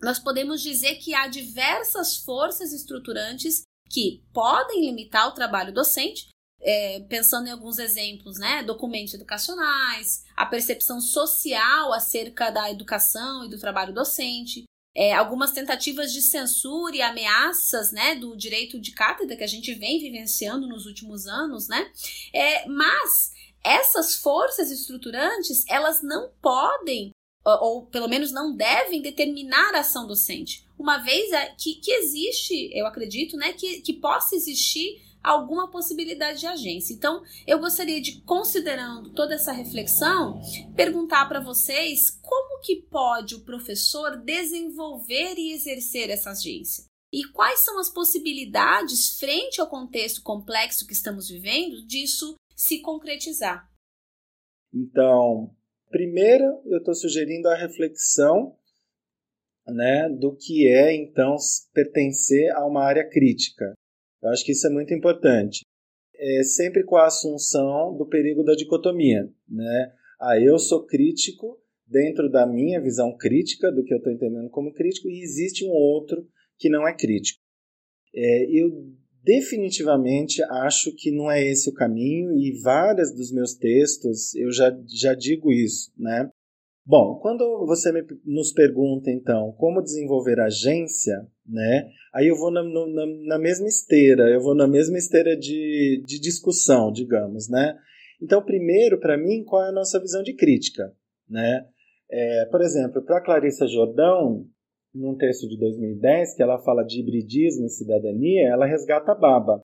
nós 0.00 0.18
podemos 0.18 0.62
dizer 0.62 0.94
que 0.96 1.14
há 1.14 1.26
diversas 1.26 2.16
forças 2.16 2.72
estruturantes 2.72 3.62
que 3.90 4.22
podem 4.32 4.86
limitar 4.86 5.28
o 5.28 5.32
trabalho 5.32 5.72
docente, 5.72 6.28
é, 6.60 7.00
pensando 7.00 7.48
em 7.48 7.50
alguns 7.50 7.78
exemplos, 7.78 8.38
né? 8.38 8.62
Documentos 8.62 9.12
educacionais, 9.12 10.24
a 10.34 10.46
percepção 10.46 10.98
social 11.00 11.92
acerca 11.92 12.50
da 12.50 12.70
educação 12.70 13.44
e 13.44 13.50
do 13.50 13.58
trabalho 13.58 13.92
docente, 13.92 14.64
é, 14.98 15.14
algumas 15.14 15.52
tentativas 15.52 16.12
de 16.12 16.20
censura 16.20 16.96
e 16.96 17.00
ameaças 17.00 17.92
né, 17.92 18.16
do 18.16 18.36
direito 18.36 18.80
de 18.80 18.90
cátedra 18.90 19.36
que 19.36 19.44
a 19.44 19.48
gente 19.48 19.72
vem 19.72 20.00
vivenciando 20.00 20.66
nos 20.66 20.86
últimos 20.86 21.28
anos, 21.28 21.68
né? 21.68 21.88
É, 22.34 22.68
mas 22.68 23.30
essas 23.62 24.16
forças 24.16 24.72
estruturantes 24.72 25.64
elas 25.68 26.02
não 26.02 26.32
podem 26.42 27.12
ou, 27.44 27.62
ou 27.62 27.86
pelo 27.86 28.08
menos 28.08 28.32
não 28.32 28.56
devem 28.56 29.00
determinar 29.00 29.72
a 29.72 29.80
ação 29.80 30.04
docente, 30.04 30.66
uma 30.76 30.98
vez 30.98 31.30
é, 31.32 31.54
que, 31.56 31.76
que 31.76 31.92
existe, 31.92 32.68
eu 32.76 32.84
acredito, 32.84 33.36
né, 33.36 33.52
que, 33.52 33.80
que 33.80 33.92
possa 33.92 34.34
existir 34.34 35.00
alguma 35.22 35.70
possibilidade 35.70 36.40
de 36.40 36.46
agência. 36.46 36.94
Então, 36.94 37.22
eu 37.46 37.58
gostaria 37.58 38.00
de, 38.00 38.20
considerando 38.22 39.12
toda 39.12 39.34
essa 39.34 39.52
reflexão, 39.52 40.40
perguntar 40.76 41.26
para 41.26 41.40
vocês 41.40 42.10
como 42.22 42.60
que 42.60 42.82
pode 42.82 43.34
o 43.34 43.44
professor 43.44 44.16
desenvolver 44.16 45.34
e 45.36 45.52
exercer 45.52 46.10
essa 46.10 46.30
agência? 46.30 46.84
E 47.12 47.24
quais 47.32 47.60
são 47.60 47.78
as 47.78 47.88
possibilidades, 47.88 49.18
frente 49.18 49.60
ao 49.60 49.68
contexto 49.68 50.22
complexo 50.22 50.86
que 50.86 50.92
estamos 50.92 51.28
vivendo, 51.28 51.86
disso 51.86 52.34
se 52.54 52.80
concretizar? 52.82 53.66
Então, 54.72 55.50
primeiro 55.88 56.60
eu 56.66 56.78
estou 56.78 56.94
sugerindo 56.94 57.48
a 57.48 57.54
reflexão 57.54 58.54
né, 59.66 60.08
do 60.08 60.34
que 60.34 60.66
é, 60.68 60.94
então, 60.94 61.36
pertencer 61.72 62.50
a 62.54 62.66
uma 62.66 62.84
área 62.84 63.08
crítica. 63.08 63.74
Eu 64.22 64.30
acho 64.30 64.44
que 64.44 64.52
isso 64.52 64.66
é 64.66 64.70
muito 64.70 64.92
importante. 64.94 65.62
é, 66.18 66.42
sempre 66.42 66.84
com 66.84 66.96
a 66.96 67.06
assunção 67.06 67.96
do 67.96 68.06
perigo 68.06 68.42
da 68.42 68.54
dicotomia, 68.54 69.30
né? 69.48 69.92
Ah, 70.20 70.38
eu 70.40 70.58
sou 70.58 70.84
crítico 70.84 71.58
dentro 71.86 72.28
da 72.28 72.46
minha 72.46 72.80
visão 72.80 73.16
crítica 73.16 73.70
do 73.70 73.84
que 73.84 73.94
eu 73.94 73.98
estou 73.98 74.12
entendendo 74.12 74.50
como 74.50 74.72
crítico 74.72 75.08
e 75.08 75.22
existe 75.22 75.64
um 75.64 75.70
outro 75.70 76.26
que 76.58 76.68
não 76.68 76.86
é 76.86 76.92
crítico. 76.92 77.40
É, 78.14 78.46
eu 78.50 78.70
definitivamente 79.22 80.42
acho 80.42 80.92
que 80.96 81.10
não 81.10 81.30
é 81.30 81.44
esse 81.44 81.70
o 81.70 81.74
caminho 81.74 82.32
e 82.32 82.60
vários 82.62 83.14
dos 83.14 83.30
meus 83.32 83.54
textos 83.54 84.34
eu 84.34 84.50
já, 84.50 84.76
já 84.88 85.14
digo 85.14 85.52
isso, 85.52 85.92
né? 85.96 86.28
Bom, 86.88 87.18
quando 87.20 87.66
você 87.66 87.92
me, 87.92 88.02
nos 88.24 88.50
pergunta 88.50 89.10
então 89.10 89.52
como 89.58 89.82
desenvolver 89.82 90.40
agência, 90.40 91.20
né? 91.46 91.86
Aí 92.14 92.28
eu 92.28 92.34
vou 92.34 92.50
na, 92.50 92.62
na, 92.62 93.06
na 93.26 93.38
mesma 93.38 93.68
esteira, 93.68 94.30
eu 94.30 94.40
vou 94.40 94.54
na 94.54 94.66
mesma 94.66 94.96
esteira 94.96 95.36
de, 95.36 96.02
de 96.06 96.18
discussão, 96.18 96.90
digamos, 96.90 97.46
né? 97.46 97.78
Então, 98.22 98.42
primeiro, 98.42 98.98
para 98.98 99.18
mim, 99.18 99.44
qual 99.44 99.66
é 99.66 99.68
a 99.68 99.72
nossa 99.72 100.00
visão 100.00 100.22
de 100.22 100.34
crítica, 100.34 100.90
né? 101.28 101.66
É, 102.10 102.46
por 102.46 102.62
exemplo, 102.62 103.02
para 103.02 103.20
Clarissa 103.20 103.66
Jordão, 103.66 104.46
num 104.94 105.14
texto 105.14 105.46
de 105.46 105.58
2010, 105.58 106.36
que 106.36 106.42
ela 106.42 106.58
fala 106.62 106.82
de 106.84 107.00
hibridismo 107.00 107.66
e 107.66 107.68
cidadania, 107.68 108.48
ela 108.48 108.64
resgata 108.64 109.14
Baba. 109.14 109.60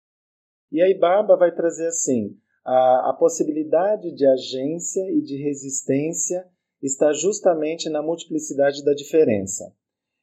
E 0.70 0.82
aí 0.82 0.92
Baba 0.92 1.38
vai 1.38 1.54
trazer 1.54 1.86
assim, 1.86 2.36
a, 2.66 3.12
a 3.12 3.16
possibilidade 3.18 4.14
de 4.14 4.26
agência 4.26 5.10
e 5.10 5.22
de 5.22 5.42
resistência 5.42 6.44
está 6.86 7.12
justamente 7.12 7.88
na 7.88 8.02
multiplicidade 8.02 8.84
da 8.84 8.92
diferença. 8.92 9.64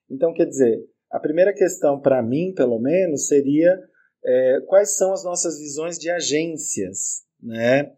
Então, 0.09 0.33
quer 0.33 0.45
dizer, 0.45 0.85
a 1.09 1.19
primeira 1.19 1.53
questão 1.53 1.99
para 1.99 2.21
mim, 2.21 2.53
pelo 2.53 2.79
menos, 2.79 3.27
seria 3.27 3.77
é, 4.23 4.61
quais 4.67 4.95
são 4.97 5.11
as 5.11 5.23
nossas 5.23 5.57
visões 5.57 5.97
de 5.97 6.09
agências, 6.09 7.23
né? 7.41 7.93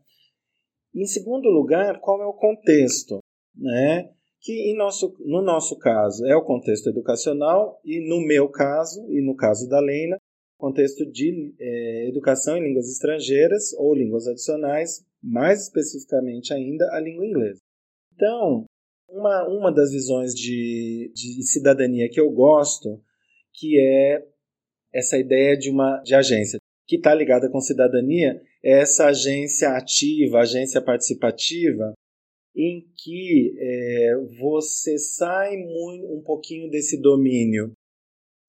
Em 0.95 1.05
segundo 1.05 1.49
lugar, 1.49 1.99
qual 1.99 2.21
é 2.21 2.25
o 2.25 2.33
contexto, 2.33 3.19
né? 3.55 4.09
Que 4.39 4.73
nosso, 4.75 5.15
no 5.19 5.41
nosso 5.41 5.77
caso 5.77 6.25
é 6.25 6.35
o 6.35 6.43
contexto 6.43 6.89
educacional 6.89 7.79
e 7.83 8.07
no 8.07 8.19
meu 8.25 8.49
caso 8.49 9.05
e 9.09 9.21
no 9.25 9.35
caso 9.35 9.69
da 9.69 9.79
Lena, 9.79 10.17
contexto 10.57 11.05
de 11.09 11.55
é, 11.59 12.09
educação 12.09 12.57
em 12.57 12.63
línguas 12.63 12.89
estrangeiras 12.89 13.73
ou 13.73 13.95
línguas 13.95 14.27
adicionais, 14.27 15.03
mais 15.21 15.63
especificamente 15.63 16.53
ainda 16.53 16.85
a 16.91 16.99
língua 16.99 17.25
inglesa. 17.25 17.62
Então, 18.13 18.65
uma, 19.09 19.47
uma 19.47 19.71
das 19.71 19.91
visões 19.91 20.33
de, 20.33 21.11
de 21.13 21.43
cidadania 21.43 22.09
que 22.09 22.19
eu 22.19 22.31
gosto, 22.31 23.01
que 23.53 23.79
é 23.79 24.25
essa 24.93 25.17
ideia 25.17 25.57
de 25.57 25.69
uma 25.69 26.01
de 26.01 26.15
agência, 26.15 26.59
que 26.87 26.97
está 26.97 27.13
ligada 27.13 27.49
com 27.49 27.59
cidadania, 27.59 28.41
é 28.63 28.81
essa 28.81 29.07
agência 29.07 29.69
ativa, 29.69 30.39
agência 30.39 30.81
participativa, 30.81 31.93
em 32.55 32.85
que 32.95 33.55
é, 33.57 34.15
você 34.39 34.97
sai 34.97 35.57
muito, 35.57 36.13
um 36.13 36.21
pouquinho 36.21 36.69
desse 36.69 37.01
domínio 37.01 37.71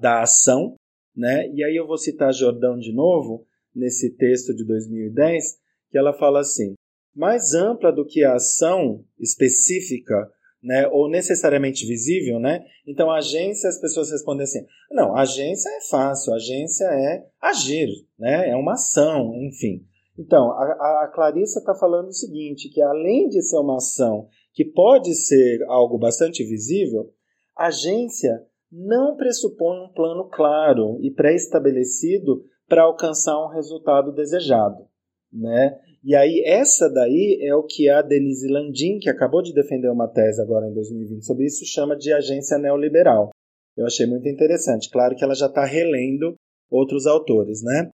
da 0.01 0.23
ação, 0.23 0.75
né? 1.17 1.49
E 1.55 1.65
aí 1.65 1.75
eu 1.77 1.87
vou 1.87 1.97
citar 1.97 2.33
Jordão 2.33 2.79
de 2.79 2.93
novo, 2.93 3.47
nesse 3.75 4.15
texto 4.17 4.55
de 4.55 4.65
2010, 4.65 5.59
que 5.91 5.97
ela 5.97 6.13
fala 6.13 6.41
assim: 6.41 6.75
mais 7.15 7.55
ampla 7.55 7.93
do 7.93 8.05
que 8.05 8.25
a 8.25 8.35
ação 8.35 9.05
específica, 9.19 10.15
né, 10.63 10.89
ou 10.89 11.11
necessariamente 11.11 11.87
visível, 11.87 12.41
né? 12.41 12.65
Então, 12.87 13.11
agência, 13.11 13.69
as 13.69 13.79
pessoas 13.79 14.11
respondem 14.11 14.45
assim: 14.45 14.65
não, 14.91 15.15
agência 15.15 15.69
é 15.69 15.81
fácil, 15.91 16.33
agência 16.33 16.85
é 16.85 17.27
agir, 17.41 17.89
né? 18.19 18.49
É 18.49 18.57
uma 18.57 18.73
ação, 18.73 19.35
enfim. 19.37 19.85
Então, 20.19 20.51
a, 20.53 21.05
a 21.05 21.13
Clarissa 21.15 21.59
está 21.59 21.75
falando 21.75 22.09
o 22.09 22.13
seguinte: 22.13 22.71
que 22.71 22.81
além 22.81 23.29
de 23.29 23.43
ser 23.43 23.59
uma 23.59 23.77
ação 23.77 24.29
que 24.55 24.65
pode 24.65 25.15
ser 25.15 25.63
algo 25.69 25.99
bastante 25.99 26.43
visível, 26.45 27.11
agência 27.57 28.41
não 28.71 29.17
pressupõe 29.17 29.85
um 29.85 29.93
plano 29.93 30.29
claro 30.29 30.99
e 31.01 31.11
pré-estabelecido 31.11 32.43
para 32.69 32.83
alcançar 32.83 33.39
um 33.45 33.49
resultado 33.49 34.13
desejado. 34.13 34.87
Né? 35.33 35.79
E 36.05 36.15
aí, 36.15 36.43
essa 36.45 36.91
daí 36.91 37.39
é 37.41 37.55
o 37.55 37.63
que 37.63 37.89
a 37.89 38.03
Denise 38.03 38.47
Landim, 38.47 38.99
que 38.99 39.09
acabou 39.09 39.43
de 39.43 39.55
defender 39.55 39.91
uma 39.91 40.07
tese 40.07 40.41
agora 40.43 40.69
em 40.69 40.75
2020 40.75 41.25
sobre 41.25 41.47
isso, 41.47 41.65
chama 41.65 41.97
de 41.97 42.13
agência 42.13 42.59
neoliberal. 42.59 43.31
Eu 43.75 43.87
achei 43.87 44.07
muito 44.07 44.29
interessante. 44.29 44.91
Claro 44.91 45.17
que 45.17 45.25
ela 45.25 45.35
já 45.35 45.47
está 45.47 45.65
relendo 45.65 46.35
outros 46.71 47.07
autores, 47.07 47.63
né? 47.63 47.89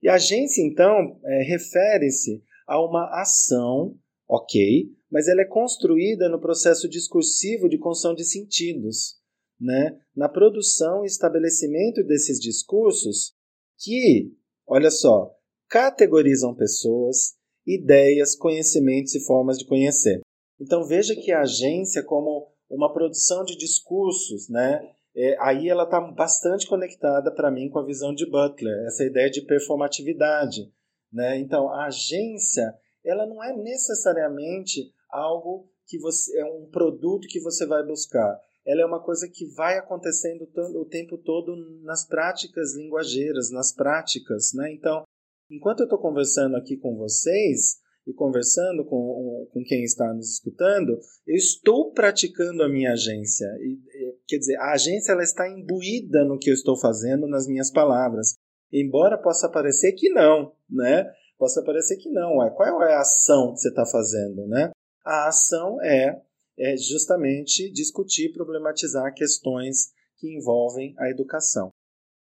E 0.00 0.08
agência, 0.08 0.62
então, 0.62 1.18
é, 1.24 1.42
refere-se 1.42 2.40
a 2.64 2.80
uma 2.80 3.20
ação, 3.20 3.96
ok, 4.28 4.86
mas 5.10 5.26
ela 5.26 5.40
é 5.40 5.44
construída 5.44 6.28
no 6.28 6.40
processo 6.40 6.88
discursivo 6.88 7.68
de 7.68 7.76
construção 7.76 8.14
de 8.14 8.24
sentidos, 8.24 9.16
né? 9.60 9.98
na 10.14 10.28
produção 10.28 11.02
e 11.02 11.06
estabelecimento 11.06 12.04
desses 12.04 12.38
discursos 12.38 13.32
que, 13.78 14.32
olha 14.66 14.90
só, 14.90 15.34
categorizam 15.68 16.54
pessoas, 16.54 17.37
ideias, 17.68 18.34
conhecimentos 18.34 19.14
e 19.14 19.24
formas 19.24 19.58
de 19.58 19.66
conhecer. 19.66 20.20
Então 20.60 20.84
veja 20.84 21.14
que 21.14 21.30
a 21.30 21.42
agência 21.42 22.02
como 22.02 22.48
uma 22.70 22.92
produção 22.92 23.44
de 23.44 23.56
discursos, 23.56 24.48
né? 24.48 24.80
É, 25.16 25.36
aí 25.40 25.68
ela 25.68 25.84
está 25.84 26.00
bastante 26.00 26.66
conectada 26.66 27.32
para 27.34 27.50
mim 27.50 27.68
com 27.68 27.78
a 27.78 27.84
visão 27.84 28.14
de 28.14 28.28
Butler, 28.28 28.86
essa 28.86 29.04
ideia 29.04 29.30
de 29.30 29.42
performatividade, 29.42 30.70
né? 31.12 31.38
Então 31.38 31.68
a 31.68 31.86
agência 31.86 32.74
ela 33.04 33.26
não 33.26 33.42
é 33.42 33.56
necessariamente 33.56 34.92
algo 35.10 35.68
que 35.86 35.98
você 35.98 36.38
é 36.38 36.44
um 36.44 36.66
produto 36.70 37.26
que 37.26 37.40
você 37.40 37.66
vai 37.66 37.84
buscar. 37.84 38.38
Ela 38.66 38.82
é 38.82 38.86
uma 38.86 39.02
coisa 39.02 39.26
que 39.26 39.46
vai 39.54 39.78
acontecendo 39.78 40.46
o 40.76 40.84
tempo 40.84 41.16
todo 41.16 41.56
nas 41.82 42.06
práticas 42.06 42.76
linguageiras, 42.76 43.50
nas 43.50 43.72
práticas, 43.72 44.52
né? 44.54 44.70
Então 44.72 45.04
Enquanto 45.50 45.80
eu 45.80 45.84
estou 45.84 45.98
conversando 45.98 46.56
aqui 46.56 46.76
com 46.76 46.96
vocês 46.96 47.78
e 48.06 48.12
conversando 48.12 48.84
com, 48.84 49.48
com 49.52 49.62
quem 49.64 49.82
está 49.82 50.12
nos 50.12 50.34
escutando, 50.34 50.98
eu 51.26 51.36
estou 51.36 51.92
praticando 51.92 52.62
a 52.62 52.68
minha 52.68 52.92
agência. 52.92 53.46
E, 53.60 53.78
quer 54.26 54.38
dizer, 54.38 54.56
a 54.56 54.72
agência 54.72 55.12
ela 55.12 55.22
está 55.22 55.48
imbuída 55.48 56.24
no 56.24 56.38
que 56.38 56.50
eu 56.50 56.54
estou 56.54 56.78
fazendo, 56.78 57.26
nas 57.26 57.46
minhas 57.46 57.70
palavras. 57.70 58.34
Embora 58.72 59.16
possa 59.16 59.48
parecer 59.48 59.92
que 59.92 60.10
não, 60.10 60.52
né? 60.68 61.10
Possa 61.38 61.62
parecer 61.62 61.96
que 61.96 62.10
não. 62.10 62.38
Ué. 62.38 62.50
Qual 62.50 62.82
é 62.82 62.94
a 62.94 63.00
ação 63.00 63.52
que 63.52 63.60
você 63.60 63.68
está 63.68 63.86
fazendo, 63.86 64.46
né? 64.46 64.70
A 65.04 65.28
ação 65.28 65.80
é, 65.82 66.20
é 66.58 66.76
justamente 66.76 67.70
discutir, 67.72 68.32
problematizar 68.32 69.14
questões 69.14 69.92
que 70.18 70.34
envolvem 70.34 70.94
a 70.98 71.08
educação. 71.08 71.72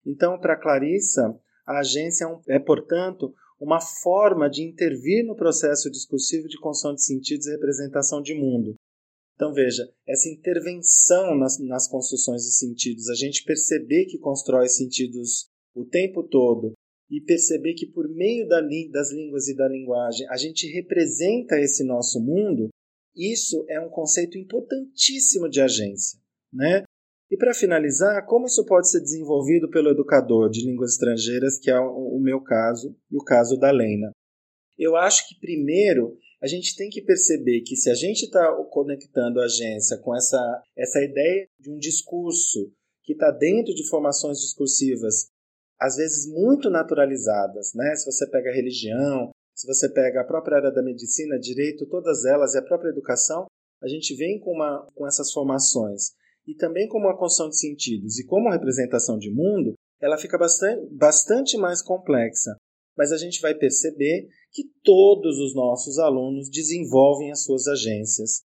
Então, 0.05 0.39
para 0.39 0.55
Clarissa, 0.55 1.37
a 1.67 1.79
agência 1.79 2.23
é, 2.23 2.27
um, 2.27 2.41
é, 2.47 2.59
portanto, 2.59 3.33
uma 3.59 3.81
forma 3.81 4.49
de 4.49 4.63
intervir 4.63 5.25
no 5.25 5.35
processo 5.35 5.91
discursivo 5.91 6.47
de 6.47 6.57
construção 6.59 6.95
de 6.95 7.03
sentidos 7.03 7.47
e 7.47 7.51
representação 7.51 8.21
de 8.21 8.33
mundo. 8.33 8.75
Então, 9.35 9.53
veja, 9.53 9.87
essa 10.07 10.29
intervenção 10.29 11.35
nas, 11.35 11.59
nas 11.59 11.87
construções 11.87 12.43
de 12.43 12.51
sentidos, 12.51 13.09
a 13.09 13.13
gente 13.13 13.43
perceber 13.43 14.05
que 14.05 14.17
constrói 14.17 14.67
sentidos 14.67 15.47
o 15.75 15.85
tempo 15.85 16.23
todo 16.23 16.73
e 17.09 17.21
perceber 17.21 17.73
que, 17.73 17.85
por 17.85 18.07
meio 18.09 18.47
da, 18.47 18.61
das 18.91 19.11
línguas 19.11 19.47
e 19.47 19.55
da 19.55 19.67
linguagem, 19.67 20.27
a 20.29 20.37
gente 20.37 20.67
representa 20.67 21.59
esse 21.59 21.83
nosso 21.83 22.19
mundo, 22.19 22.69
isso 23.15 23.65
é 23.69 23.79
um 23.79 23.89
conceito 23.89 24.37
importantíssimo 24.37 25.49
de 25.49 25.61
agência. 25.61 26.19
Né? 26.51 26.83
E 27.29 27.35
para 27.35 27.53
finalizar, 27.53 28.25
como 28.25 28.45
isso 28.45 28.65
pode 28.65 28.89
ser 28.89 29.01
desenvolvido 29.01 29.69
pelo 29.69 29.89
educador 29.89 30.49
de 30.49 30.65
línguas 30.65 30.93
estrangeiras, 30.93 31.59
que 31.59 31.69
é 31.69 31.79
o 31.79 32.17
meu 32.19 32.41
caso 32.41 32.95
e 33.11 33.17
o 33.17 33.23
caso 33.23 33.57
da 33.57 33.69
Lena? 33.69 34.11
Eu 34.77 34.95
acho 34.95 35.27
que 35.27 35.39
primeiro 35.39 36.17
a 36.41 36.47
gente 36.47 36.75
tem 36.75 36.89
que 36.89 37.01
perceber 37.01 37.61
que 37.61 37.75
se 37.75 37.89
a 37.89 37.95
gente 37.95 38.23
está 38.23 38.53
conectando 38.69 39.41
a 39.41 39.45
agência 39.45 39.97
com 39.97 40.15
essa, 40.15 40.63
essa 40.77 41.01
ideia 41.01 41.47
de 41.59 41.71
um 41.71 41.77
discurso 41.77 42.71
que 43.03 43.13
está 43.13 43.31
dentro 43.31 43.73
de 43.73 43.87
formações 43.89 44.39
discursivas, 44.39 45.27
às 45.79 45.95
vezes 45.95 46.31
muito 46.31 46.69
naturalizadas, 46.69 47.73
né? 47.73 47.95
Se 47.95 48.05
você 48.05 48.29
pega 48.29 48.49
a 48.49 48.53
religião, 48.53 49.31
se 49.55 49.65
você 49.67 49.89
pega 49.89 50.21
a 50.21 50.25
própria 50.25 50.57
área 50.57 50.71
da 50.71 50.83
medicina, 50.83 51.39
direito, 51.39 51.87
todas 51.87 52.23
elas 52.25 52.53
e 52.53 52.59
a 52.59 52.63
própria 52.63 52.89
educação, 52.89 53.47
a 53.81 53.87
gente 53.87 54.15
vem 54.15 54.39
com, 54.39 54.51
uma, 54.51 54.87
com 54.93 55.07
essas 55.07 55.31
formações 55.31 56.11
e 56.47 56.55
também 56.55 56.87
como 56.87 57.05
uma 57.05 57.17
construção 57.17 57.49
de 57.49 57.59
sentidos 57.59 58.17
e 58.17 58.25
como 58.25 58.49
representação 58.49 59.17
de 59.17 59.29
mundo, 59.29 59.73
ela 60.01 60.17
fica 60.17 60.37
bastante, 60.37 60.87
bastante 60.95 61.57
mais 61.57 61.81
complexa. 61.81 62.55
Mas 62.97 63.11
a 63.11 63.17
gente 63.17 63.41
vai 63.41 63.53
perceber 63.53 64.27
que 64.51 64.63
todos 64.83 65.37
os 65.39 65.53
nossos 65.53 65.99
alunos 65.99 66.49
desenvolvem 66.49 67.31
as 67.31 67.43
suas 67.43 67.67
agências 67.67 68.43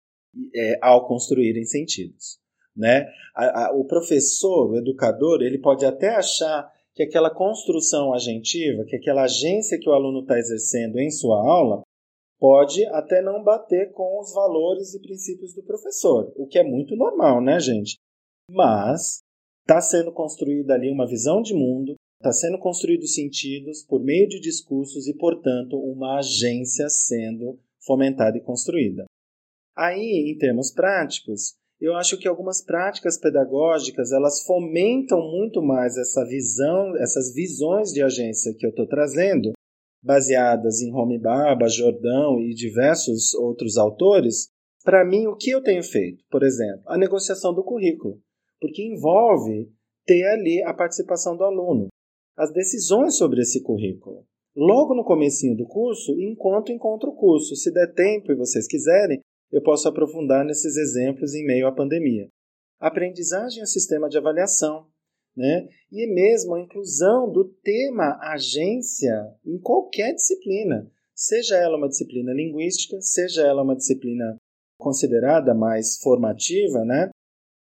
é, 0.55 0.79
ao 0.81 1.07
construírem 1.07 1.65
sentidos. 1.65 2.39
Né? 2.75 3.07
A, 3.35 3.67
a, 3.67 3.73
o 3.75 3.85
professor, 3.85 4.71
o 4.71 4.77
educador, 4.77 5.43
ele 5.43 5.59
pode 5.59 5.85
até 5.85 6.15
achar 6.15 6.71
que 6.95 7.03
aquela 7.03 7.31
construção 7.31 8.15
agentiva, 8.15 8.85
que 8.85 8.97
aquela 8.97 9.25
agência 9.25 9.79
que 9.79 9.89
o 9.89 9.93
aluno 9.93 10.21
está 10.21 10.39
exercendo 10.39 10.99
em 10.99 11.11
sua 11.11 11.39
aula, 11.39 11.83
pode 12.39 12.85
até 12.87 13.21
não 13.21 13.43
bater 13.43 13.93
com 13.93 14.21
os 14.21 14.33
valores 14.33 14.95
e 14.95 15.01
princípios 15.01 15.55
do 15.55 15.63
professor, 15.63 16.33
o 16.37 16.47
que 16.47 16.59
é 16.59 16.65
muito 16.65 16.95
normal, 16.97 17.41
né, 17.41 17.59
gente? 17.59 17.97
Mas 18.51 19.21
está 19.63 19.81
sendo 19.81 20.13
construída 20.13 20.75
ali 20.75 20.91
uma 20.91 21.07
visão 21.07 21.43
de 21.43 21.53
mundo, 21.53 21.95
está 22.21 22.33
sendo 22.33 22.59
construídos 22.59 23.15
sentidos 23.15 23.85
por 23.85 24.03
meio 24.03 24.29
de 24.29 24.41
discursos 24.41 25.07
e, 25.07 25.15
portanto, 25.15 25.79
uma 25.79 26.19
agência 26.19 26.89
sendo 26.89 27.59
fomentada 27.85 28.39
e 28.39 28.43
construída. 28.43 29.05
Aí, 29.77 30.33
em 30.33 30.39
termos 30.39 30.73
práticos, 30.73 31.55
eu 31.81 31.95
acho 31.95 32.19
que 32.19 32.27
algumas 32.27 32.61
práticas 32.61 33.17
pedagógicas 33.17 34.11
elas 34.11 34.43
fomentam 34.43 35.21
muito 35.21 35.63
mais 35.63 35.97
essa 35.97 36.25
visão, 36.25 36.97
essas 36.97 37.33
visões 37.33 37.93
de 37.93 38.03
agência 38.03 38.53
que 38.53 38.67
eu 38.67 38.71
estou 38.71 38.87
trazendo, 38.87 39.53
baseadas 40.03 40.81
em 40.81 40.95
Home 40.95 41.19
Baba, 41.19 41.69
Jordão 41.69 42.41
e 42.41 42.55
diversos 42.55 43.35
outros 43.35 43.77
autores. 43.77 44.49
Para 44.85 45.05
mim, 45.05 45.27
o 45.27 45.37
que 45.37 45.51
eu 45.51 45.63
tenho 45.63 45.83
feito? 45.83 46.25
Por 46.31 46.43
exemplo, 46.43 46.83
a 46.87 46.97
negociação 46.97 47.53
do 47.53 47.65
currículo, 47.65 48.21
porque 48.61 48.83
envolve 48.83 49.71
ter 50.07 50.25
ali 50.25 50.63
a 50.63 50.73
participação 50.73 51.37
do 51.37 51.45
aluno, 51.45 51.89
as 52.37 52.53
decisões 52.53 53.17
sobre 53.17 53.43
esse 53.43 53.63
currículo. 53.63 54.25
Logo 54.57 54.95
no 54.95 55.05
comecinho 55.05 55.57
do 55.57 55.67
curso, 55.67 56.13
enquanto 56.19 56.73
encontro 56.73 57.11
o 57.11 57.15
curso, 57.15 57.55
se 57.55 57.71
der 57.73 57.93
tempo 57.93 58.33
e 58.33 58.37
vocês 58.37 58.67
quiserem, 58.67 59.21
eu 59.53 59.63
posso 59.63 59.89
aprofundar 59.89 60.45
nesses 60.45 60.77
exemplos 60.77 61.35
em 61.35 61.45
meio 61.45 61.67
à 61.67 61.73
pandemia. 61.73 62.29
aprendizagem 62.81 63.63
é 63.63 63.67
sistema 63.67 64.09
de 64.09 64.19
avaliação, 64.19 64.87
né? 65.39 65.69
e 65.93 66.05
mesmo 66.13 66.57
a 66.57 66.61
inclusão 66.61 67.31
do 67.31 67.45
tema 67.63 68.19
agência 68.21 69.15
em 69.47 69.57
qualquer 69.57 70.13
disciplina, 70.13 70.91
seja 71.15 71.57
ela 71.57 71.79
uma 71.79 71.89
disciplina 71.89 72.33
linguística, 72.33 73.01
seja 73.01 73.47
ela 73.47 73.63
uma 73.63 73.77
disciplina 73.77 74.37
considerada 74.77 75.55
mais 75.55 75.97
formativa, 76.03 76.85
né? 76.85 77.11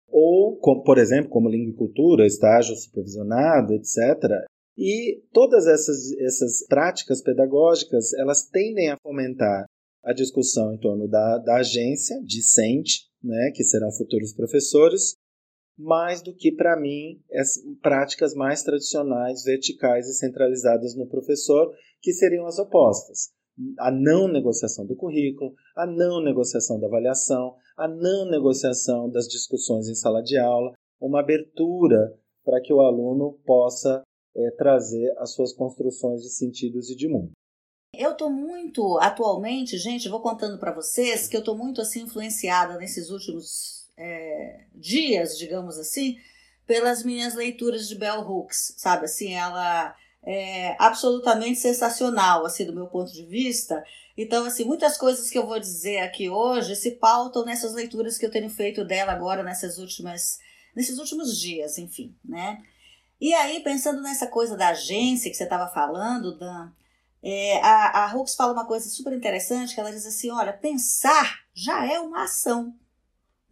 ou, 0.08 0.56
como, 0.58 0.84
por 0.84 0.98
exemplo, 0.98 1.30
como 1.30 1.50
língua 1.50 1.74
e 1.74 1.78
cultura, 1.78 2.26
estágio 2.26 2.76
supervisionado, 2.78 3.74
etc. 3.74 4.46
E 4.78 5.22
todas 5.34 5.68
essas, 5.68 6.14
essas 6.20 6.66
práticas 6.68 7.22
pedagógicas, 7.22 8.14
elas 8.14 8.48
tendem 8.48 8.90
a 8.90 8.98
fomentar 9.04 9.66
a 10.02 10.14
discussão 10.14 10.74
em 10.74 10.78
torno 10.78 11.10
da, 11.10 11.40
da 11.40 11.58
agência 11.58 12.22
discente, 12.24 13.08
né, 13.22 13.52
que 13.54 13.64
serão 13.64 13.92
futuros 13.92 14.34
professores, 14.34 15.16
mais 15.78 16.22
do 16.22 16.34
que, 16.34 16.52
para 16.52 16.80
mim, 16.80 17.22
as 17.34 17.60
práticas 17.82 18.34
mais 18.34 18.64
tradicionais, 18.64 19.44
verticais 19.44 20.08
e 20.08 20.14
centralizadas 20.14 20.96
no 20.96 21.08
professor, 21.08 21.74
que 22.02 22.14
seriam 22.14 22.46
as 22.46 22.58
opostas. 22.60 23.34
A 23.80 23.92
não 23.92 24.28
negociação 24.28 24.86
do 24.86 24.96
currículo, 24.96 25.54
a 25.76 25.86
não 25.86 26.22
negociação 26.22 26.80
da 26.80 26.88
avaliação, 26.88 27.56
a 27.78 27.88
não 27.88 28.30
negociação 28.30 29.10
das 29.10 29.28
discussões 29.28 29.88
em 29.88 29.96
sala 29.96 30.22
de 30.22 30.38
aula, 30.38 30.74
uma 31.00 31.20
abertura 31.20 32.18
para 32.44 32.62
que 32.62 32.74
o 32.74 32.82
aluno 32.82 33.40
possa 33.46 34.04
é, 34.36 34.52
trazer 34.52 35.14
as 35.18 35.34
suas 35.34 35.54
construções 35.54 36.22
de 36.22 36.30
sentidos 36.30 36.90
e 36.90 36.96
de 36.96 37.08
mundo. 37.08 37.32
Eu 37.94 38.16
tô 38.16 38.30
muito, 38.30 38.98
atualmente, 39.00 39.78
gente, 39.78 40.10
vou 40.10 40.22
contando 40.22 40.60
para 40.60 40.74
vocês 40.74 41.28
que 41.28 41.36
eu 41.38 41.44
tô 41.44 41.56
muito 41.56 41.82
assim 41.82 42.04
influenciada 42.04 42.78
nesses 42.78 43.10
últimos 43.10 43.75
é, 43.98 44.66
dias, 44.74 45.38
digamos 45.38 45.78
assim, 45.78 46.18
pelas 46.66 47.04
minhas 47.04 47.36
leituras 47.36 47.88
de 47.88 47.96
Bell 47.96 48.22
Hooks, 48.22 48.76
sabe? 48.78 49.06
Assim, 49.06 49.34
ela 49.34 49.96
é 50.24 50.76
absolutamente 50.80 51.60
sensacional, 51.60 52.46
assim, 52.46 52.66
do 52.66 52.74
meu 52.74 52.88
ponto 52.88 53.12
de 53.12 53.24
vista. 53.24 53.84
Então, 54.18 54.46
assim, 54.46 54.64
muitas 54.64 54.98
coisas 54.98 55.30
que 55.30 55.38
eu 55.38 55.46
vou 55.46 55.60
dizer 55.60 56.00
aqui 56.00 56.30
hoje 56.30 56.76
se 56.76 56.92
pautam 56.92 57.46
nessas 57.46 57.74
leituras 57.74 58.18
que 58.18 58.26
eu 58.26 58.32
tenho 58.32 58.50
feito 58.50 58.84
dela 58.84 59.12
agora 59.12 59.44
nessas 59.44 59.78
últimas, 59.78 60.40
nesses 60.76 60.98
últimos 60.98 61.38
dias, 61.40 61.78
enfim, 61.78 62.16
né? 62.24 62.62
E 63.20 63.34
aí, 63.34 63.62
pensando 63.62 64.02
nessa 64.02 64.28
coisa 64.28 64.58
da 64.58 64.70
agência 64.70 65.30
que 65.30 65.38
você 65.38 65.44
estava 65.44 65.72
falando, 65.72 66.38
Dan, 66.38 66.72
é, 67.24 67.60
a, 67.62 68.06
a 68.06 68.16
Hooks 68.16 68.36
fala 68.36 68.54
uma 68.54 68.66
coisa 68.66 68.90
super 68.90 69.14
interessante, 69.14 69.74
que 69.74 69.80
ela 69.80 69.92
diz 69.92 70.06
assim, 70.06 70.32
olha, 70.32 70.54
pensar 70.54 71.40
já 71.54 71.86
é 71.86 72.00
uma 72.00 72.24
ação, 72.24 72.74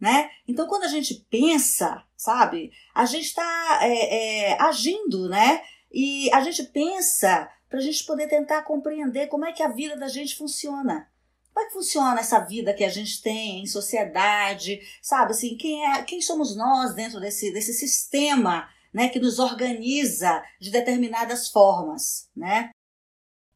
né? 0.04 0.28
Então, 0.46 0.66
quando 0.66 0.84
a 0.84 0.88
gente 0.88 1.14
pensa, 1.30 2.04
sabe, 2.14 2.70
a 2.94 3.06
gente 3.06 3.24
está 3.24 3.78
é, 3.80 4.50
é, 4.50 4.62
agindo, 4.62 5.30
né? 5.30 5.62
E 5.90 6.30
a 6.30 6.42
gente 6.42 6.62
pensa 6.64 7.50
para 7.70 7.78
a 7.78 7.82
gente 7.82 8.04
poder 8.04 8.28
tentar 8.28 8.60
compreender 8.64 9.28
como 9.28 9.46
é 9.46 9.52
que 9.52 9.62
a 9.62 9.68
vida 9.68 9.96
da 9.96 10.06
gente 10.06 10.36
funciona. 10.36 11.08
Como 11.54 11.64
é 11.64 11.68
que 11.68 11.72
funciona 11.72 12.20
essa 12.20 12.38
vida 12.40 12.74
que 12.74 12.84
a 12.84 12.90
gente 12.90 13.22
tem 13.22 13.62
em 13.62 13.66
sociedade, 13.66 14.78
sabe? 15.00 15.30
Assim, 15.30 15.56
quem, 15.56 15.82
é, 15.86 16.02
quem 16.02 16.20
somos 16.20 16.54
nós 16.54 16.92
dentro 16.94 17.18
desse, 17.18 17.50
desse 17.50 17.72
sistema 17.72 18.68
né, 18.92 19.08
que 19.08 19.18
nos 19.18 19.38
organiza 19.38 20.44
de 20.60 20.70
determinadas 20.70 21.48
formas, 21.48 22.28
né? 22.36 22.72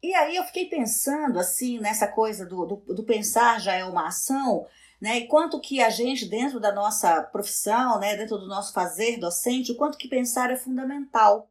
E 0.01 0.15
aí 0.15 0.35
eu 0.35 0.45
fiquei 0.45 0.65
pensando 0.65 1.37
assim 1.37 1.77
nessa 1.77 2.07
coisa 2.07 2.43
do, 2.43 2.65
do, 2.65 2.75
do, 2.95 3.03
pensar 3.03 3.59
já 3.59 3.75
é 3.75 3.83
uma 3.83 4.07
ação, 4.07 4.65
né? 4.99 5.19
E 5.19 5.27
quanto 5.27 5.59
que 5.59 5.81
a 5.81 5.89
gente 5.89 6.25
dentro 6.25 6.59
da 6.59 6.73
nossa 6.73 7.21
profissão, 7.23 7.99
né, 7.99 8.17
dentro 8.17 8.37
do 8.37 8.47
nosso 8.47 8.73
fazer 8.73 9.17
docente, 9.17 9.71
o 9.71 9.75
quanto 9.75 9.97
que 9.97 10.07
pensar 10.07 10.51
é 10.51 10.57
fundamental, 10.57 11.49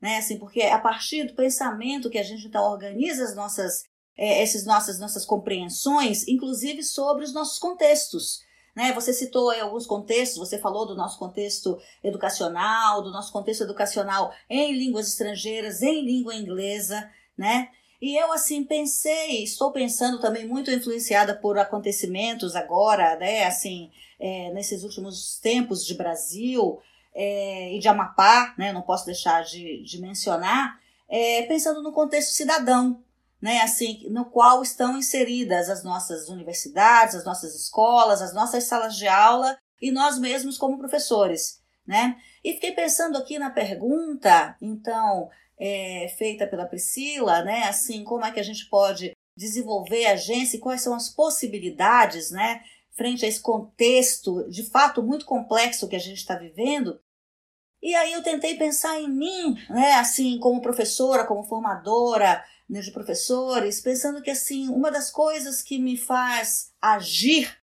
né? 0.00 0.18
Assim, 0.18 0.38
porque 0.38 0.60
é 0.60 0.72
a 0.72 0.78
partir 0.78 1.24
do 1.24 1.34
pensamento 1.34 2.10
que 2.10 2.18
a 2.18 2.22
gente 2.22 2.46
então 2.46 2.64
organiza 2.64 3.24
as 3.24 3.34
nossas 3.34 3.84
é, 4.16 4.42
essas 4.42 4.64
nossas 4.64 4.98
nossas 4.98 5.24
compreensões, 5.24 6.26
inclusive 6.28 6.82
sobre 6.82 7.24
os 7.24 7.32
nossos 7.32 7.58
contextos. 7.58 8.42
Né? 8.74 8.92
Você 8.92 9.12
citou 9.12 9.50
aí 9.50 9.60
alguns 9.60 9.86
contextos, 9.86 10.38
você 10.38 10.58
falou 10.58 10.86
do 10.86 10.94
nosso 10.94 11.18
contexto 11.18 11.78
educacional, 12.02 13.02
do 13.02 13.10
nosso 13.10 13.30
contexto 13.30 13.62
educacional 13.62 14.32
em 14.48 14.72
línguas 14.72 15.08
estrangeiras, 15.08 15.82
em 15.82 16.04
língua 16.04 16.34
inglesa, 16.34 17.10
né? 17.36 17.68
E 18.02 18.16
eu, 18.16 18.32
assim, 18.32 18.64
pensei, 18.64 19.44
estou 19.44 19.70
pensando 19.70 20.18
também 20.18 20.44
muito 20.44 20.72
influenciada 20.72 21.36
por 21.36 21.56
acontecimentos 21.56 22.56
agora, 22.56 23.16
né, 23.16 23.44
assim, 23.44 23.92
é, 24.18 24.50
nesses 24.52 24.82
últimos 24.82 25.38
tempos 25.38 25.86
de 25.86 25.94
Brasil 25.94 26.80
é, 27.14 27.72
e 27.72 27.78
de 27.78 27.86
Amapá, 27.86 28.56
né, 28.58 28.72
não 28.72 28.82
posso 28.82 29.06
deixar 29.06 29.44
de, 29.44 29.84
de 29.84 30.00
mencionar, 30.00 30.80
é, 31.08 31.42
pensando 31.42 31.80
no 31.80 31.92
contexto 31.92 32.32
cidadão, 32.32 33.00
né, 33.40 33.60
assim, 33.60 34.04
no 34.10 34.24
qual 34.24 34.64
estão 34.64 34.98
inseridas 34.98 35.70
as 35.70 35.84
nossas 35.84 36.28
universidades, 36.28 37.14
as 37.14 37.24
nossas 37.24 37.54
escolas, 37.54 38.20
as 38.20 38.34
nossas 38.34 38.64
salas 38.64 38.96
de 38.96 39.06
aula 39.06 39.56
e 39.80 39.92
nós 39.92 40.18
mesmos 40.18 40.58
como 40.58 40.76
professores, 40.76 41.62
né? 41.86 42.16
E 42.42 42.54
fiquei 42.54 42.72
pensando 42.72 43.16
aqui 43.16 43.38
na 43.38 43.50
pergunta, 43.50 44.56
então, 44.60 45.28
é, 45.64 46.08
feita 46.18 46.44
pela 46.44 46.66
Priscila, 46.66 47.44
né? 47.44 47.62
Assim, 47.68 48.02
como 48.02 48.24
é 48.24 48.32
que 48.32 48.40
a 48.40 48.42
gente 48.42 48.68
pode 48.68 49.12
desenvolver 49.36 50.06
a 50.06 50.14
agência 50.14 50.56
e 50.56 50.60
quais 50.60 50.82
são 50.82 50.92
as 50.92 51.08
possibilidades, 51.08 52.32
né? 52.32 52.64
Frente 52.96 53.24
a 53.24 53.28
esse 53.28 53.40
contexto 53.40 54.44
de 54.50 54.64
fato 54.64 55.04
muito 55.04 55.24
complexo 55.24 55.88
que 55.88 55.94
a 55.94 56.00
gente 56.00 56.18
está 56.18 56.34
vivendo. 56.34 57.00
E 57.80 57.94
aí 57.94 58.12
eu 58.12 58.24
tentei 58.24 58.56
pensar 58.56 59.00
em 59.00 59.08
mim, 59.08 59.56
né? 59.70 59.92
Assim, 59.92 60.36
como 60.40 60.60
professora, 60.60 61.24
como 61.24 61.44
formadora 61.44 62.44
né, 62.68 62.80
de 62.80 62.90
professores, 62.90 63.80
pensando 63.80 64.20
que 64.20 64.30
assim 64.30 64.68
uma 64.68 64.90
das 64.90 65.12
coisas 65.12 65.62
que 65.62 65.78
me 65.78 65.96
faz 65.96 66.72
agir, 66.80 67.56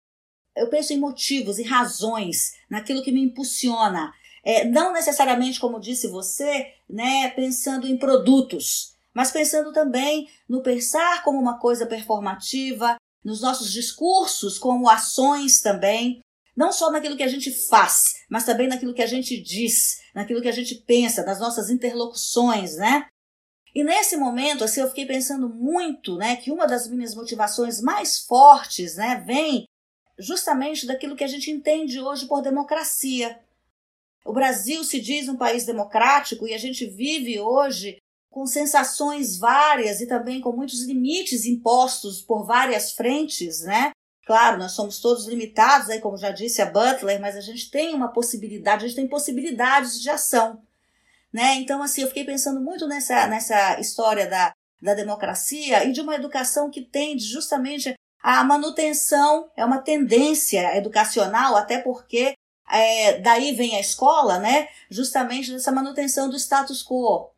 eu 0.55 0.69
penso 0.69 0.93
em 0.93 0.99
motivos 0.99 1.57
e 1.57 1.63
razões, 1.63 2.53
naquilo 2.69 3.01
que 3.03 3.11
me 3.11 3.21
impulsiona. 3.21 4.13
É, 4.43 4.65
não 4.65 4.93
necessariamente, 4.93 5.59
como 5.59 5.79
disse 5.79 6.07
você, 6.07 6.73
né, 6.89 7.29
pensando 7.29 7.87
em 7.87 7.97
produtos, 7.97 8.95
mas 9.13 9.31
pensando 9.31 9.73
também 9.73 10.29
no 10.47 10.61
pensar 10.61 11.23
como 11.23 11.39
uma 11.39 11.59
coisa 11.59 11.85
performativa, 11.85 12.97
nos 13.23 13.41
nossos 13.41 13.71
discursos 13.71 14.57
como 14.57 14.89
ações 14.89 15.61
também, 15.61 16.21
não 16.55 16.71
só 16.71 16.91
naquilo 16.91 17.17
que 17.17 17.23
a 17.23 17.27
gente 17.27 17.51
faz, 17.51 18.15
mas 18.29 18.45
também 18.45 18.67
naquilo 18.67 18.93
que 18.93 19.01
a 19.01 19.07
gente 19.07 19.39
diz, 19.41 19.97
naquilo 20.15 20.41
que 20.41 20.47
a 20.47 20.53
gente 20.53 20.75
pensa, 20.75 21.23
nas 21.23 21.39
nossas 21.39 21.69
interlocuções, 21.69 22.77
né? 22.77 23.05
E 23.75 23.83
nesse 23.83 24.17
momento, 24.17 24.63
assim, 24.63 24.81
eu 24.81 24.87
fiquei 24.87 25.05
pensando 25.05 25.47
muito, 25.47 26.15
né, 26.15 26.35
que 26.37 26.51
uma 26.51 26.65
das 26.65 26.87
minhas 26.87 27.13
motivações 27.13 27.79
mais 27.79 28.19
fortes, 28.19 28.95
né, 28.95 29.23
vem 29.23 29.65
justamente 30.17 30.87
daquilo 30.87 31.15
que 31.15 31.23
a 31.23 31.27
gente 31.27 31.51
entende 31.51 31.99
hoje 31.99 32.25
por 32.25 32.41
democracia. 32.41 33.39
O 34.27 34.33
Brasil 34.33 34.83
se 34.83 34.99
diz 34.99 35.29
um 35.29 35.37
país 35.37 35.65
democrático 35.65 36.45
e 36.45 36.53
a 36.53 36.57
gente 36.57 36.85
vive 36.85 37.39
hoje 37.39 37.97
com 38.29 38.45
sensações 38.45 39.37
várias 39.37 40.01
e 40.01 40.05
também 40.05 40.41
com 40.41 40.51
muitos 40.51 40.83
limites 40.85 41.45
impostos 41.45 42.21
por 42.21 42.45
várias 42.45 42.91
frentes, 42.91 43.61
né? 43.61 43.91
Claro, 44.25 44.59
nós 44.59 44.73
somos 44.73 44.99
todos 44.99 45.25
limitados, 45.25 45.89
aí, 45.89 46.01
como 46.01 46.17
já 46.17 46.31
disse 46.31 46.61
a 46.61 46.65
Butler, 46.65 47.21
mas 47.21 47.37
a 47.37 47.41
gente 47.41 47.71
tem 47.71 47.95
uma 47.95 48.09
possibilidade, 48.09 48.83
a 48.83 48.87
gente 48.89 48.97
tem 48.97 49.07
possibilidades 49.07 50.01
de 50.01 50.09
ação. 50.09 50.61
né? 51.31 51.55
Então, 51.55 51.81
assim, 51.81 52.01
eu 52.01 52.09
fiquei 52.09 52.25
pensando 52.25 52.59
muito 52.59 52.85
nessa, 52.85 53.27
nessa 53.27 53.79
história 53.79 54.27
da, 54.27 54.51
da 54.81 54.93
democracia 54.93 55.85
e 55.85 55.93
de 55.93 56.01
uma 56.01 56.15
educação 56.15 56.69
que 56.69 56.81
tende 56.81 57.23
justamente 57.23 57.93
a 58.21 58.43
manutenção, 58.43 59.49
é 59.55 59.63
uma 59.63 59.77
tendência 59.77 60.75
educacional, 60.75 61.55
até 61.55 61.79
porque 61.79 62.33
é, 62.71 63.19
daí 63.19 63.53
vem 63.53 63.75
a 63.75 63.79
escola, 63.79 64.39
né? 64.39 64.67
Justamente 64.89 65.51
dessa 65.51 65.71
manutenção 65.71 66.29
do 66.29 66.35
status 66.35 66.83
quo, 66.83 67.29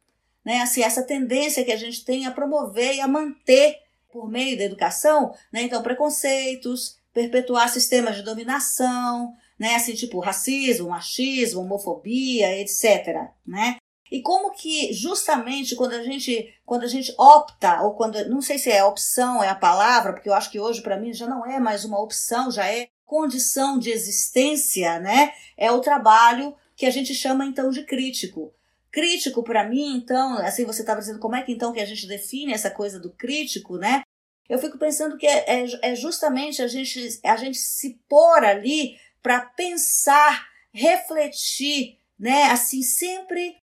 né? 0.43 0.61
Assim, 0.61 0.81
essa 0.81 1.03
tendência 1.03 1.63
que 1.63 1.71
a 1.71 1.77
gente 1.77 2.03
tem 2.03 2.25
a 2.25 2.31
promover 2.31 2.95
e 2.95 3.01
a 3.01 3.07
manter 3.07 3.77
por 4.11 4.29
meio 4.29 4.57
da 4.57 4.63
educação, 4.63 5.33
né? 5.51 5.61
Então, 5.61 5.83
preconceitos, 5.83 6.97
perpetuar 7.13 7.69
sistemas 7.69 8.15
de 8.15 8.23
dominação, 8.23 9.33
né? 9.57 9.75
Assim, 9.75 9.93
tipo 9.93 10.19
racismo, 10.19 10.89
machismo, 10.89 11.61
homofobia, 11.61 12.59
etc, 12.59 13.29
né? 13.45 13.77
E 14.11 14.21
como 14.21 14.51
que 14.51 14.91
justamente 14.91 15.75
quando 15.75 15.93
a 15.93 16.03
gente 16.03 16.51
quando 16.65 16.83
a 16.83 16.87
gente 16.87 17.13
opta 17.17 17.83
ou 17.83 17.93
quando 17.93 18.27
não 18.27 18.41
sei 18.41 18.57
se 18.57 18.71
é 18.71 18.83
opção 18.83 19.43
é 19.43 19.49
a 19.49 19.55
palavra, 19.55 20.13
porque 20.13 20.27
eu 20.27 20.33
acho 20.33 20.49
que 20.49 20.59
hoje 20.59 20.81
para 20.81 20.97
mim 20.97 21.13
já 21.13 21.27
não 21.27 21.45
é 21.45 21.59
mais 21.59 21.85
uma 21.85 22.01
opção, 22.01 22.49
já 22.49 22.65
é 22.65 22.89
condição 23.09 23.79
de 23.79 23.89
existência, 23.89 24.99
né? 24.99 25.33
É 25.57 25.71
o 25.71 25.81
trabalho 25.81 26.55
que 26.75 26.85
a 26.85 26.91
gente 26.91 27.15
chama 27.15 27.43
então 27.43 27.71
de 27.71 27.83
crítico. 27.83 28.53
Crítico 28.91 29.41
para 29.43 29.67
mim, 29.67 29.97
então, 29.97 30.37
assim 30.37 30.63
você 30.63 30.81
estava 30.81 30.99
dizendo 30.99 31.17
como 31.17 31.35
é 31.35 31.41
que 31.41 31.51
então 31.51 31.73
que 31.73 31.79
a 31.79 31.85
gente 31.85 32.07
define 32.07 32.53
essa 32.53 32.69
coisa 32.69 32.99
do 32.99 33.09
crítico, 33.09 33.77
né? 33.77 34.03
Eu 34.47 34.59
fico 34.59 34.77
pensando 34.77 35.17
que 35.17 35.25
é, 35.25 35.43
é, 35.47 35.91
é 35.91 35.95
justamente 35.95 36.61
a 36.61 36.67
gente, 36.67 37.19
a 37.23 37.35
gente 37.35 37.57
se 37.57 37.99
pôr 38.07 38.43
ali 38.43 38.95
para 39.23 39.41
pensar, 39.41 40.47
refletir, 40.71 41.97
né? 42.17 42.43
Assim, 42.43 42.83
sempre 42.83 43.57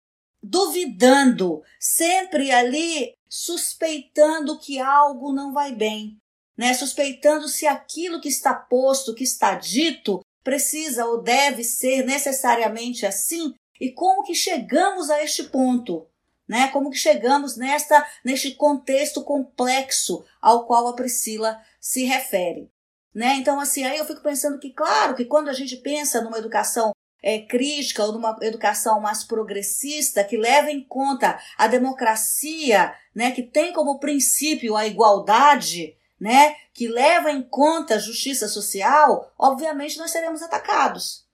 duvidando, 0.40 1.62
sempre 1.80 2.52
ali 2.52 3.12
suspeitando 3.28 4.58
que 4.60 4.78
algo 4.78 5.32
não 5.32 5.52
vai 5.52 5.72
bem, 5.72 6.16
né? 6.62 6.72
Suspeitando 6.74 7.48
se 7.48 7.66
aquilo 7.66 8.20
que 8.20 8.28
está 8.28 8.54
posto, 8.54 9.16
que 9.16 9.24
está 9.24 9.56
dito, 9.56 10.24
precisa 10.44 11.04
ou 11.06 11.20
deve 11.20 11.64
ser 11.64 12.04
necessariamente 12.04 13.04
assim 13.04 13.52
e 13.80 13.90
como 13.90 14.22
que 14.22 14.32
chegamos 14.32 15.10
a 15.10 15.20
este 15.24 15.42
ponto, 15.42 16.06
né? 16.46 16.68
Como 16.68 16.88
que 16.88 16.96
chegamos 16.96 17.56
nesta 17.56 18.06
neste 18.24 18.52
contexto 18.52 19.24
complexo 19.24 20.24
ao 20.40 20.64
qual 20.64 20.86
a 20.86 20.94
Priscila 20.94 21.60
se 21.80 22.04
refere, 22.04 22.70
né? 23.12 23.34
Então 23.38 23.58
assim, 23.58 23.82
aí 23.82 23.98
eu 23.98 24.06
fico 24.06 24.22
pensando 24.22 24.60
que 24.60 24.70
claro 24.70 25.16
que 25.16 25.24
quando 25.24 25.48
a 25.48 25.52
gente 25.52 25.78
pensa 25.78 26.22
numa 26.22 26.38
educação 26.38 26.92
é, 27.20 27.40
crítica 27.40 28.04
ou 28.04 28.12
numa 28.12 28.38
educação 28.40 29.00
mais 29.00 29.24
progressista 29.24 30.22
que 30.22 30.36
leva 30.36 30.70
em 30.70 30.84
conta 30.84 31.40
a 31.58 31.66
democracia, 31.66 32.94
né, 33.12 33.32
que 33.32 33.42
tem 33.42 33.72
como 33.72 33.98
princípio 33.98 34.76
a 34.76 34.86
igualdade, 34.86 35.96
né, 36.22 36.54
que 36.72 36.86
leva 36.86 37.32
em 37.32 37.42
conta 37.42 37.96
a 37.96 37.98
justiça 37.98 38.46
social, 38.46 39.32
obviamente 39.36 39.98
nós 39.98 40.12
seremos 40.12 40.40
atacados. 40.40 41.26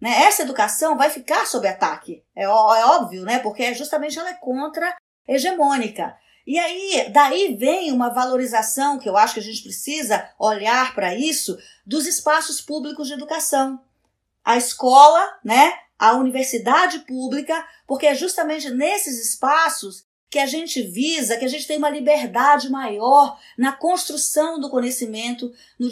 Né? 0.00 0.22
Essa 0.22 0.42
educação 0.42 0.96
vai 0.96 1.10
ficar 1.10 1.46
sob 1.46 1.68
ataque, 1.68 2.24
é, 2.34 2.44
é 2.44 2.48
óbvio, 2.48 3.24
né, 3.24 3.38
porque 3.38 3.62
é 3.62 3.74
justamente 3.74 4.18
ela 4.18 4.30
é 4.30 4.34
contra 4.34 4.96
hegemônica. 5.28 6.16
E 6.46 6.58
aí, 6.58 7.10
daí 7.12 7.54
vem 7.54 7.92
uma 7.92 8.08
valorização 8.08 8.98
que 8.98 9.06
eu 9.06 9.18
acho 9.18 9.34
que 9.34 9.40
a 9.40 9.42
gente 9.42 9.62
precisa 9.62 10.30
olhar 10.38 10.94
para 10.94 11.14
isso 11.14 11.58
dos 11.84 12.06
espaços 12.06 12.62
públicos 12.62 13.08
de 13.08 13.12
educação 13.12 13.78
a 14.42 14.56
escola, 14.56 15.38
né, 15.44 15.74
a 15.98 16.14
universidade 16.14 17.00
pública, 17.00 17.62
porque 17.86 18.06
é 18.06 18.14
justamente 18.14 18.70
nesses 18.70 19.20
espaços 19.20 20.06
que 20.30 20.38
a 20.38 20.46
gente 20.46 20.82
visa, 20.82 21.36
que 21.36 21.44
a 21.44 21.48
gente 21.48 21.66
tem 21.66 21.78
uma 21.78 21.90
liberdade 21.90 22.70
maior 22.70 23.38
na 23.56 23.72
construção 23.72 24.60
do 24.60 24.68
conhecimento, 24.68 25.52
no, 25.78 25.88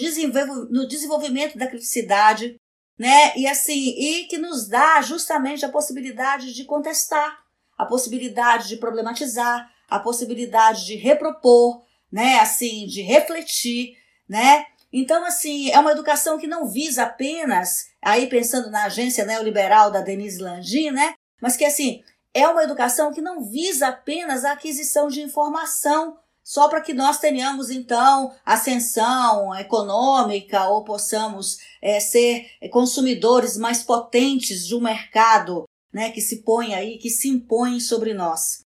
no 0.70 0.87
desenvolvimento 0.87 1.57
da 1.57 1.66
criticidade, 1.66 2.57
né? 2.99 3.37
E 3.37 3.46
assim, 3.46 3.94
e 3.99 4.25
que 4.25 4.38
nos 4.38 4.68
dá 4.68 5.01
justamente 5.01 5.64
a 5.64 5.70
possibilidade 5.70 6.53
de 6.53 6.64
contestar, 6.64 7.38
a 7.77 7.85
possibilidade 7.87 8.68
de 8.68 8.77
problematizar, 8.77 9.70
a 9.88 9.99
possibilidade 9.99 10.85
de 10.85 10.96
repropor, 10.96 11.83
né? 12.12 12.38
Assim, 12.40 12.87
de 12.87 13.03
refletir, 13.03 13.96
né? 14.29 14.66
Então, 14.92 15.25
assim, 15.25 15.70
é 15.70 15.79
uma 15.79 15.92
educação 15.92 16.38
que 16.38 16.46
não 16.46 16.66
visa 16.66 17.03
apenas, 17.03 17.88
aí 18.01 18.27
pensando 18.29 18.70
na 18.70 18.85
agência 18.85 19.25
neoliberal 19.25 19.90
da 19.90 20.01
Denise 20.01 20.40
Landim, 20.40 20.90
né? 20.90 21.14
Mas 21.40 21.57
que, 21.57 21.64
assim, 21.64 22.03
é 22.37 22.46
uma 22.46 22.62
educação 22.62 23.14
que 23.14 23.22
não 23.22 23.42
visa 23.42 23.88
apenas 23.88 24.44
a 24.44 24.53
aquisição 24.53 25.09
de 25.09 25.22
informação, 25.22 26.18
só 26.44 26.68
para 26.68 26.83
que 26.83 26.92
nós 26.92 27.18
tenhamos, 27.18 27.70
então, 27.70 28.31
ascensão 28.44 29.55
econômica 29.57 30.68
ou 30.68 30.85
possamos 30.85 31.57
é, 31.81 31.99
ser 31.99 32.46
consumidores 32.70 33.57
mais 33.57 33.83
potentes 33.83 34.66
de 34.66 34.75
um 34.75 34.81
mercado 34.81 35.66
né, 35.90 36.11
que 36.11 36.20
se 36.20 36.42
põe 36.42 36.75
aí, 36.75 36.99
que 36.99 37.09
se 37.09 37.27
impõe 37.27 37.81
sobre 37.81 38.12
nós. 38.12 38.66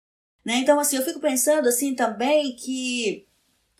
Né? 0.45 0.57
Então, 0.57 0.81
assim, 0.81 0.97
eu 0.97 1.05
fico 1.05 1.21
pensando 1.21 1.69
assim 1.69 1.95
também 1.95 2.57
que 2.57 3.29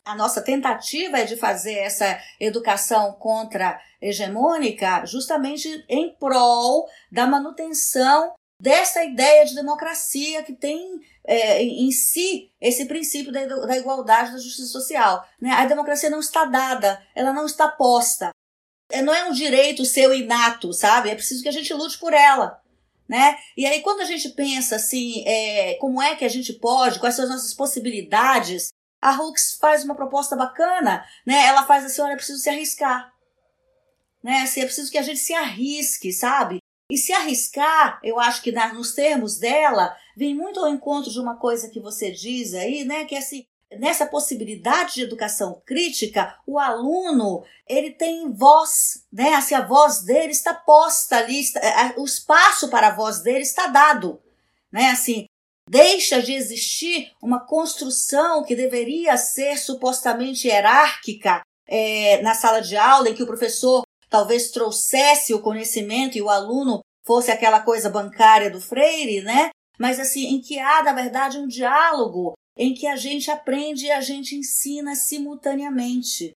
a 0.05 0.15
nossa 0.15 0.41
tentativa 0.41 1.19
é 1.19 1.25
de 1.25 1.37
fazer 1.37 1.75
essa 1.75 2.21
educação 2.39 3.13
contra-hegemônica 3.15 5.05
justamente 5.07 5.85
em 5.89 6.15
prol 6.15 6.89
da 7.11 7.27
manutenção 7.27 8.33
dessa 8.63 9.03
ideia 9.03 9.45
de 9.45 9.57
democracia 9.57 10.45
que 10.45 10.53
tem 10.53 11.01
é, 11.25 11.65
em 11.65 11.91
si 11.91 12.49
esse 12.61 12.87
princípio 12.87 13.33
da, 13.33 13.45
da 13.45 13.77
igualdade 13.77 14.31
da 14.31 14.39
justiça 14.39 14.69
social. 14.69 15.27
Né? 15.41 15.51
A 15.51 15.67
democracia 15.67 16.09
não 16.09 16.21
está 16.21 16.45
dada, 16.45 17.05
ela 17.13 17.33
não 17.33 17.45
está 17.45 17.67
posta. 17.67 18.31
É, 18.89 19.03
não 19.03 19.13
é 19.13 19.25
um 19.25 19.33
direito 19.33 19.85
seu 19.85 20.15
inato, 20.15 20.73
sabe? 20.73 21.11
É 21.11 21.15
preciso 21.17 21.43
que 21.43 21.49
a 21.49 21.53
gente 21.53 21.75
lute 21.75 21.99
por 21.99 22.15
ela. 22.15 22.63
Né? 23.09 23.37
E 23.57 23.67
aí, 23.67 23.81
quando 23.81 24.01
a 24.01 24.05
gente 24.05 24.29
pensa 24.29 24.77
assim, 24.77 25.25
é, 25.27 25.75
como 25.81 26.01
é 26.01 26.15
que 26.15 26.25
a 26.25 26.29
gente 26.29 26.53
pode, 26.53 27.01
quais 27.01 27.17
são 27.17 27.25
as 27.25 27.31
nossas 27.33 27.53
possibilidades 27.53 28.69
a 29.01 29.21
Hooks 29.21 29.59
faz 29.61 29.83
uma 29.83 29.97
proposta 29.97 30.37
bacana, 30.37 31.05
né? 31.27 31.47
Ela 31.47 31.67
faz 31.67 31.85
assim, 31.85 32.01
olha, 32.01 32.13
é 32.13 32.17
preciso 32.17 32.39
se 32.39 32.49
arriscar. 32.49 33.13
Né? 34.23 34.43
Assim, 34.43 34.61
é 34.61 34.65
preciso 34.65 34.93
que 34.93 34.99
a 34.99 35.03
gente 35.03 35.19
se 35.19 35.35
arrisque, 35.35 36.13
sabe? 36.13 36.62
E 36.93 36.99
se 36.99 37.11
arriscar, 37.11 37.99
eu 38.05 38.21
acho 38.21 38.43
que 38.43 38.53
nos 38.53 38.93
termos 38.93 39.39
dela, 39.39 39.97
vem 40.15 40.35
muito 40.35 40.61
ao 40.61 40.69
encontro 40.69 41.11
de 41.11 41.19
uma 41.19 41.37
coisa 41.37 41.71
que 41.71 41.81
você 41.81 42.11
diz 42.11 42.53
aí, 42.53 42.85
né? 42.85 43.07
Que 43.07 43.15
é 43.15 43.19
assim, 43.19 43.47
nessa 43.79 44.05
possibilidade 44.05 44.97
de 44.97 45.03
educação 45.05 45.63
crítica, 45.65 46.37
o 46.47 46.59
aluno 46.59 47.45
ele 47.67 47.93
tem 47.93 48.31
voz, 48.31 49.07
né? 49.11 49.33
Assim, 49.37 49.55
a 49.55 49.67
voz 49.67 50.03
dele 50.03 50.33
está 50.33 50.53
posta 50.53 51.17
ali, 51.17 51.41
está, 51.41 51.95
o 51.97 52.05
espaço 52.05 52.69
para 52.69 52.89
a 52.89 52.95
voz 52.95 53.23
dele 53.23 53.41
está 53.41 53.69
dado, 53.69 54.21
né? 54.71 54.91
Assim, 54.91 55.25
Deixa 55.71 56.21
de 56.21 56.35
existir 56.35 57.13
uma 57.23 57.47
construção 57.47 58.43
que 58.43 58.55
deveria 58.55 59.17
ser 59.17 59.57
supostamente 59.57 60.49
hierárquica 60.49 61.41
é, 61.67 62.21
na 62.21 62.35
sala 62.35 62.61
de 62.61 62.77
aula, 62.77 63.09
em 63.09 63.15
que 63.15 63.23
o 63.23 63.27
professor 63.27 63.83
talvez 64.13 64.51
trouxesse 64.51 65.33
o 65.33 65.41
conhecimento 65.41 66.19
e 66.19 66.23
o 66.23 66.29
aluno 66.29 66.82
fosse 67.05 67.31
aquela 67.31 67.61
coisa 67.61 67.91
bancária 67.91 68.51
do 68.51 68.61
Freire, 68.61 69.23
né? 69.23 69.51
Mas 69.79 69.99
assim, 69.99 70.27
em 70.27 70.41
que 70.41 70.59
há, 70.59 70.83
na 70.83 70.93
verdade, 70.93 71.39
um 71.39 71.47
diálogo 71.47 72.35
em 72.57 72.75
que 72.75 72.87
a 72.87 72.97
gente 72.97 73.31
aprende 73.31 73.87
e 73.87 73.91
a 73.91 74.01
gente 74.01 74.37
ensina 74.37 74.95
simultaneamente. 74.95 76.33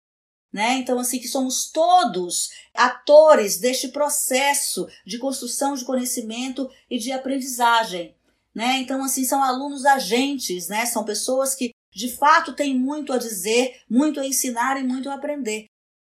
Né? 0.52 0.74
Então, 0.74 1.00
assim, 1.00 1.18
que 1.18 1.26
somos 1.26 1.68
todos 1.72 2.48
atores 2.72 3.58
deste 3.58 3.88
processo 3.88 4.86
de 5.04 5.18
construção 5.18 5.74
de 5.74 5.84
conhecimento 5.84 6.70
e 6.88 6.96
de 6.96 7.10
aprendizagem 7.10 8.14
né? 8.54 8.78
Então, 8.78 9.02
assim, 9.02 9.24
são 9.24 9.42
alunos 9.42 9.84
agentes, 9.84 10.68
né? 10.68 10.86
São 10.86 11.04
pessoas 11.04 11.54
que 11.54 11.70
de 11.92 12.08
fato 12.08 12.52
têm 12.52 12.78
muito 12.78 13.12
a 13.12 13.18
dizer, 13.18 13.80
muito 13.90 14.20
a 14.20 14.26
ensinar 14.26 14.78
e 14.78 14.84
muito 14.84 15.10
a 15.10 15.14
aprender. 15.14 15.66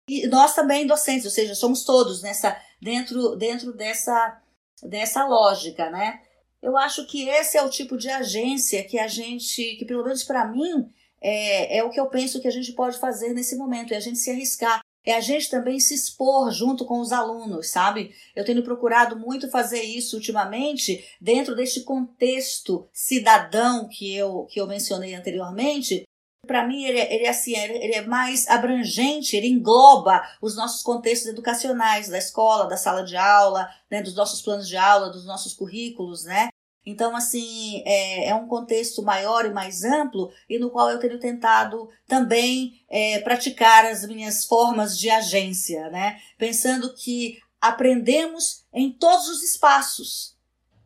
E 0.10 0.28
nós 0.28 0.54
também 0.54 0.86
docentes, 0.86 1.26
ou 1.26 1.32
seja, 1.32 1.56
somos 1.56 1.84
todos 1.84 2.22
nessa 2.22 2.62
dentro 2.86 3.36
dentro 3.36 3.74
dessa 3.74 4.40
dessa 4.84 5.26
lógica, 5.26 5.90
né? 5.90 6.22
Eu 6.62 6.78
acho 6.78 7.06
que 7.08 7.28
esse 7.28 7.58
é 7.58 7.64
o 7.64 7.70
tipo 7.70 7.98
de 7.98 8.10
agência 8.10 8.84
que 8.84 9.00
a 9.00 9.08
gente, 9.08 9.76
que 9.76 9.86
pelo 9.86 10.04
menos 10.04 10.24
para 10.24 10.46
mim, 10.46 10.90
é, 11.22 11.78
é 11.78 11.84
o 11.84 11.90
que 11.90 12.00
eu 12.00 12.08
penso 12.08 12.40
que 12.42 12.48
a 12.48 12.52
gente 12.52 12.74
pode 12.74 13.00
fazer 13.00 13.34
nesse 13.34 13.56
momento, 13.56 13.94
é 13.94 13.98
a 13.98 14.00
gente 14.00 14.20
se 14.20 14.30
arriscar, 14.30 14.82
é 15.04 15.16
a 15.16 15.20
gente 15.20 15.50
também 15.50 15.80
se 15.80 15.94
expor 15.94 16.52
junto 16.52 16.86
com 16.86 17.00
os 17.00 17.12
alunos, 17.12 17.70
sabe? 17.70 18.14
Eu 18.36 18.46
tenho 18.46 18.64
procurado 18.64 19.18
muito 19.18 19.50
fazer 19.50 19.82
isso 19.82 20.16
ultimamente 20.18 21.04
dentro 21.22 21.56
deste 21.56 21.82
contexto 21.82 22.88
cidadão 22.92 23.88
que 23.88 24.16
eu, 24.16 24.46
que 24.46 24.60
eu 24.60 24.68
mencionei 24.68 25.14
anteriormente. 25.14 26.04
Para 26.46 26.66
mim, 26.68 26.84
ele, 26.84 27.00
ele, 27.00 27.26
é 27.26 27.30
assim, 27.30 27.56
ele 27.56 27.94
é 27.96 28.02
mais 28.02 28.48
abrangente, 28.48 29.36
ele 29.36 29.48
engloba 29.48 30.22
os 30.42 30.56
nossos 30.56 30.82
contextos 30.82 31.30
educacionais, 31.30 32.10
da 32.10 32.18
escola, 32.18 32.68
da 32.68 32.78
sala 32.78 33.04
de 33.04 33.16
aula, 33.16 33.70
né, 33.90 34.02
dos 34.02 34.16
nossos 34.16 34.42
planos 34.42 34.68
de 34.68 34.78
aula, 34.78 35.10
dos 35.10 35.26
nossos 35.26 35.54
currículos, 35.54 36.24
né? 36.24 36.50
Então, 36.86 37.16
assim, 37.16 37.82
é, 37.86 38.30
é, 38.30 38.36
um 38.36 38.48
contexto 38.48 39.02
maior 39.02 39.46
e 39.46 39.50
mais 39.50 39.84
amplo 39.84 40.32
e 40.48 40.60
no 40.60 40.70
qual 40.70 40.92
eu 40.92 41.00
tenho 41.00 41.20
tentado 41.20 41.90
também 42.08 42.86
é, 42.88 43.20
praticar 43.22 43.86
as 43.86 44.06
minhas 44.06 44.46
formas 44.46 44.98
de 44.98 45.10
agência, 45.10 45.90
né? 45.90 46.20
Pensando 46.38 46.94
que 46.94 47.40
aprendemos 47.60 48.64
em 48.72 48.92
todos 48.92 49.28
os 49.28 49.42
espaços, 49.42 50.38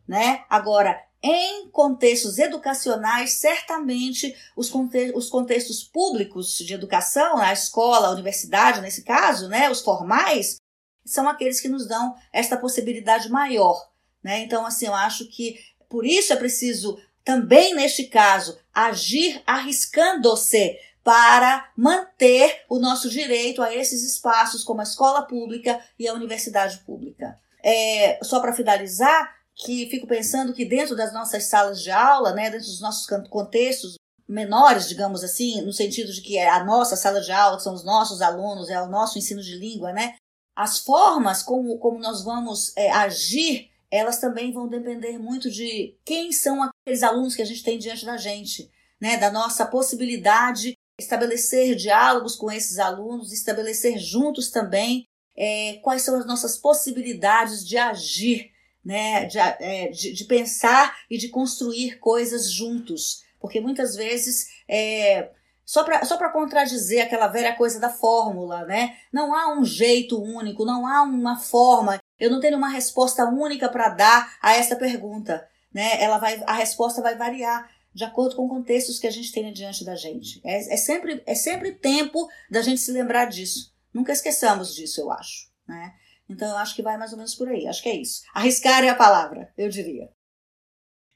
né? 0.08 0.44
Agora, 0.48 0.98
em 1.22 1.68
contextos 1.68 2.38
educacionais, 2.38 3.34
certamente 3.34 4.34
os, 4.56 4.70
conte 4.70 5.12
os 5.14 5.28
contextos 5.28 5.84
públicos 5.84 6.56
de 6.56 6.72
educação, 6.72 7.38
a 7.38 7.52
escola, 7.52 8.08
a 8.08 8.12
universidade, 8.12 8.80
nesse 8.80 9.02
caso, 9.02 9.48
né, 9.48 9.70
os 9.70 9.82
formais, 9.82 10.56
são 11.04 11.28
aqueles 11.28 11.60
que 11.60 11.68
nos 11.68 11.86
dão 11.86 12.14
esta 12.32 12.56
possibilidade 12.56 13.28
maior. 13.28 13.90
Né? 14.22 14.40
Então, 14.40 14.64
assim, 14.64 14.86
eu 14.86 14.94
acho 14.94 15.26
que 15.28 15.58
por 15.88 16.06
isso 16.06 16.32
é 16.32 16.36
preciso 16.36 16.98
também, 17.24 17.74
neste 17.74 18.04
caso, 18.04 18.58
agir 18.72 19.42
arriscando-se 19.46 20.78
para 21.02 21.70
manter 21.76 22.62
o 22.68 22.78
nosso 22.78 23.08
direito 23.08 23.62
a 23.62 23.74
esses 23.74 24.02
espaços, 24.02 24.62
como 24.62 24.80
a 24.80 24.84
escola 24.84 25.22
pública 25.22 25.80
e 25.98 26.06
a 26.06 26.14
universidade 26.14 26.78
pública. 26.78 27.38
É, 27.62 28.18
só 28.22 28.40
para 28.40 28.54
finalizar, 28.54 29.39
que 29.64 29.88
fico 29.90 30.06
pensando 30.06 30.54
que 30.54 30.64
dentro 30.64 30.96
das 30.96 31.12
nossas 31.12 31.44
salas 31.44 31.82
de 31.82 31.90
aula, 31.90 32.32
né, 32.32 32.50
dentro 32.50 32.66
dos 32.66 32.80
nossos 32.80 33.06
contextos 33.28 33.96
menores, 34.26 34.88
digamos 34.88 35.24
assim, 35.24 35.60
no 35.62 35.72
sentido 35.72 36.12
de 36.12 36.20
que 36.22 36.38
é 36.38 36.48
a 36.48 36.64
nossa 36.64 36.96
sala 36.96 37.20
de 37.20 37.32
aula, 37.32 37.56
que 37.56 37.62
são 37.62 37.74
os 37.74 37.84
nossos 37.84 38.22
alunos, 38.22 38.70
é 38.70 38.80
o 38.80 38.88
nosso 38.88 39.18
ensino 39.18 39.42
de 39.42 39.56
língua, 39.56 39.92
né? 39.92 40.14
As 40.54 40.78
formas 40.78 41.42
como, 41.42 41.78
como 41.78 41.98
nós 41.98 42.22
vamos 42.22 42.72
é, 42.76 42.90
agir, 42.90 43.70
elas 43.90 44.18
também 44.18 44.52
vão 44.52 44.68
depender 44.68 45.18
muito 45.18 45.50
de 45.50 45.96
quem 46.04 46.30
são 46.30 46.62
aqueles 46.62 47.02
alunos 47.02 47.34
que 47.34 47.42
a 47.42 47.46
gente 47.46 47.64
tem 47.64 47.78
diante 47.78 48.06
da 48.06 48.16
gente, 48.16 48.70
né? 49.00 49.16
Da 49.16 49.32
nossa 49.32 49.66
possibilidade 49.66 50.70
de 50.70 50.76
estabelecer 51.00 51.74
diálogos 51.74 52.36
com 52.36 52.52
esses 52.52 52.78
alunos, 52.78 53.32
estabelecer 53.32 53.98
juntos 53.98 54.50
também 54.50 55.04
é, 55.36 55.80
quais 55.82 56.02
são 56.02 56.16
as 56.16 56.26
nossas 56.26 56.56
possibilidades 56.56 57.66
de 57.66 57.76
agir 57.76 58.52
né, 58.84 59.26
de, 59.26 59.38
é, 59.38 59.88
de, 59.88 60.12
de, 60.12 60.24
pensar 60.24 60.96
e 61.10 61.18
de 61.18 61.28
construir 61.28 61.98
coisas 61.98 62.50
juntos. 62.50 63.22
Porque 63.40 63.60
muitas 63.60 63.94
vezes, 63.94 64.46
é, 64.68 65.30
só 65.64 65.84
para 65.84 66.04
só 66.04 66.16
contradizer 66.30 67.04
aquela 67.04 67.28
velha 67.28 67.54
coisa 67.54 67.78
da 67.78 67.90
fórmula, 67.90 68.64
né? 68.64 68.96
Não 69.12 69.34
há 69.34 69.52
um 69.52 69.64
jeito 69.64 70.20
único, 70.20 70.64
não 70.64 70.86
há 70.86 71.02
uma 71.02 71.38
forma. 71.38 72.00
Eu 72.18 72.30
não 72.30 72.40
tenho 72.40 72.56
uma 72.56 72.68
resposta 72.68 73.24
única 73.24 73.68
para 73.68 73.88
dar 73.90 74.36
a 74.42 74.54
essa 74.54 74.76
pergunta. 74.76 75.46
Né? 75.72 76.02
Ela 76.02 76.18
vai, 76.18 76.42
a 76.46 76.54
resposta 76.54 77.00
vai 77.00 77.16
variar 77.16 77.70
de 77.94 78.04
acordo 78.04 78.36
com 78.36 78.48
contextos 78.48 78.98
que 78.98 79.06
a 79.06 79.10
gente 79.10 79.32
tem 79.32 79.52
diante 79.52 79.84
da 79.84 79.94
gente. 79.94 80.40
É, 80.44 80.74
é, 80.74 80.76
sempre, 80.76 81.22
é 81.26 81.34
sempre 81.34 81.72
tempo 81.72 82.28
da 82.50 82.62
gente 82.62 82.80
se 82.80 82.92
lembrar 82.92 83.26
disso. 83.26 83.74
Nunca 83.92 84.12
esqueçamos 84.12 84.74
disso, 84.74 85.00
eu 85.00 85.10
acho. 85.10 85.50
Né? 85.66 85.94
Então 86.30 86.48
eu 86.48 86.56
acho 86.56 86.76
que 86.76 86.82
vai 86.82 86.96
mais 86.96 87.10
ou 87.10 87.18
menos 87.18 87.34
por 87.34 87.48
aí. 87.48 87.66
Acho 87.66 87.82
que 87.82 87.88
é 87.88 87.96
isso. 87.96 88.22
Arriscar 88.32 88.84
é 88.84 88.88
a 88.88 88.94
palavra, 88.94 89.52
eu 89.58 89.68
diria. 89.68 90.08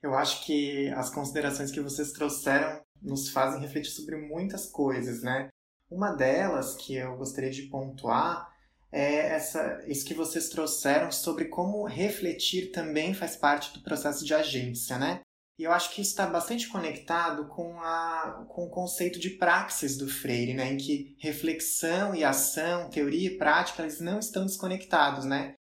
Eu 0.03 0.14
acho 0.14 0.44
que 0.44 0.90
as 0.90 1.09
considerações 1.09 1.70
que 1.70 1.81
vocês 1.81 2.12
trouxeram 2.12 2.83
nos 3.00 3.31
fazem 3.31 3.61
refletir 3.61 3.92
sobre 3.92 4.16
muitas 4.16 4.66
coisas, 4.66 5.22
né? 5.22 5.48
Uma 5.90 6.12
delas 6.12 6.74
que 6.74 6.96
eu 6.96 7.16
gostaria 7.16 7.50
de 7.50 7.68
pontuar 7.68 8.53
é 8.90 9.35
essa, 9.35 9.83
isso 9.87 10.05
que 10.05 10.14
vocês 10.14 10.48
trouxeram 10.48 11.11
sobre 11.11 11.46
como 11.46 11.87
refletir 11.87 12.70
também 12.70 13.14
faz 13.14 13.37
parte 13.37 13.72
do 13.72 13.83
processo 13.83 14.24
de 14.24 14.35
agência, 14.35 14.98
né? 14.98 15.20
E 15.58 15.62
eu 15.62 15.72
acho 15.72 15.90
que 15.90 16.00
isso 16.00 16.10
está 16.10 16.26
bastante 16.26 16.68
conectado 16.68 17.46
com, 17.46 17.80
a, 17.80 18.44
com 18.48 18.64
o 18.64 18.70
conceito 18.70 19.20
de 19.20 19.30
praxis 19.30 19.96
do 19.96 20.08
Freire, 20.08 20.52
né? 20.52 20.72
em 20.72 20.76
que 20.76 21.16
reflexão 21.20 22.14
e 22.14 22.24
ação, 22.24 22.90
teoria 22.90 23.28
e 23.28 23.38
prática, 23.38 23.82
eles 23.82 24.00
não 24.00 24.18
estão 24.18 24.44
desconectados. 24.44 25.24
Né? 25.24 25.54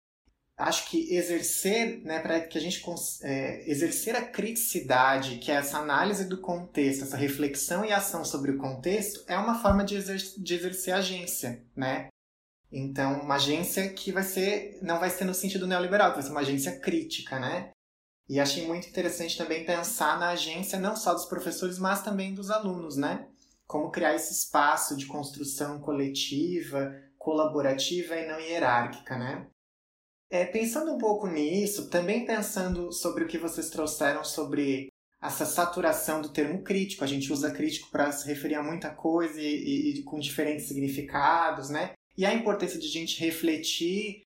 Acho 0.57 0.89
que 0.89 1.13
exercer, 1.15 2.03
né, 2.03 2.19
para 2.19 2.39
que 2.41 2.57
a 2.57 2.61
gente 2.61 2.81
é, 3.23 3.69
exercer 3.69 4.15
a 4.15 4.25
criticidade, 4.25 5.37
que 5.37 5.51
é 5.51 5.55
essa 5.55 5.79
análise 5.79 6.25
do 6.25 6.39
contexto, 6.39 7.03
essa 7.03 7.17
reflexão 7.17 7.83
e 7.83 7.91
ação 7.91 8.23
sobre 8.23 8.51
o 8.51 8.57
contexto, 8.57 9.23
é 9.27 9.37
uma 9.37 9.61
forma 9.61 9.83
de, 9.83 9.95
exer 9.95 10.17
de 10.17 10.53
exercer 10.53 10.93
agência, 10.93 11.65
né? 11.75 12.07
Então, 12.71 13.21
uma 13.21 13.35
agência 13.35 13.91
que 13.93 14.11
vai 14.11 14.23
ser, 14.23 14.79
não 14.81 14.99
vai 14.99 15.09
ser 15.09 15.25
no 15.25 15.33
sentido 15.33 15.67
neoliberal, 15.67 16.13
vai 16.13 16.21
ser 16.21 16.31
uma 16.31 16.41
agência 16.41 16.79
crítica, 16.79 17.39
né? 17.39 17.71
E 18.29 18.39
achei 18.39 18.65
muito 18.65 18.87
interessante 18.87 19.37
também 19.37 19.65
pensar 19.65 20.17
na 20.17 20.29
agência 20.29 20.79
não 20.79 20.95
só 20.95 21.13
dos 21.13 21.25
professores, 21.25 21.77
mas 21.77 22.01
também 22.01 22.33
dos 22.33 22.49
alunos, 22.49 22.95
né? 22.95 23.27
Como 23.67 23.91
criar 23.91 24.15
esse 24.15 24.33
espaço 24.33 24.95
de 24.95 25.05
construção 25.05 25.79
coletiva, 25.79 26.93
colaborativa 27.17 28.15
e 28.15 28.27
não 28.27 28.39
hierárquica, 28.39 29.17
né? 29.17 29.47
É, 30.29 30.45
pensando 30.45 30.93
um 30.93 30.97
pouco 30.97 31.27
nisso, 31.27 31.89
também 31.89 32.25
pensando 32.25 32.91
sobre 32.91 33.23
o 33.23 33.27
que 33.27 33.37
vocês 33.37 33.69
trouxeram 33.69 34.23
sobre 34.23 34.89
essa 35.21 35.45
saturação 35.45 36.21
do 36.21 36.29
termo 36.29 36.63
crítico. 36.63 37.03
A 37.03 37.07
gente 37.07 37.31
usa 37.31 37.51
crítico 37.51 37.89
para 37.91 38.11
se 38.11 38.27
referir 38.27 38.55
a 38.55 38.63
muita 38.63 38.89
coisa 38.89 39.39
e, 39.39 39.45
e, 39.45 39.99
e, 39.99 40.03
com 40.03 40.19
diferentes 40.19 40.67
significados, 40.67 41.69
né? 41.69 41.93
E 42.17 42.25
a 42.25 42.33
importância 42.33 42.79
de 42.79 42.87
a 42.87 42.91
gente 42.91 43.19
refletir 43.19 44.23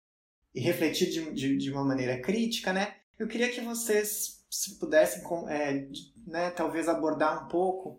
e 0.53 0.59
refletir 0.61 1.09
de, 1.09 1.33
de, 1.33 1.57
de 1.57 1.71
uma 1.71 1.83
maneira 1.83 2.21
crítica, 2.21 2.71
né? 2.71 2.95
Eu 3.17 3.27
queria 3.27 3.51
que 3.51 3.61
vocês, 3.61 4.45
se 4.49 4.77
pudessem, 4.77 5.23
é, 5.47 5.87
né, 6.27 6.51
talvez 6.51 6.87
abordar 6.89 7.45
um 7.45 7.47
pouco. 7.47 7.97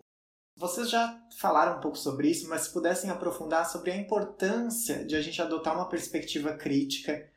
Vocês 0.55 0.89
já 0.89 1.19
falaram 1.39 1.77
um 1.77 1.81
pouco 1.81 1.97
sobre 1.97 2.29
isso, 2.29 2.47
mas 2.49 2.63
se 2.63 2.73
pudessem 2.73 3.09
aprofundar 3.09 3.69
sobre 3.69 3.91
a 3.91 3.97
importância 3.97 5.05
de 5.05 5.15
a 5.15 5.21
gente 5.21 5.41
adotar 5.41 5.75
uma 5.75 5.89
perspectiva 5.89 6.53
crítica 6.53 7.27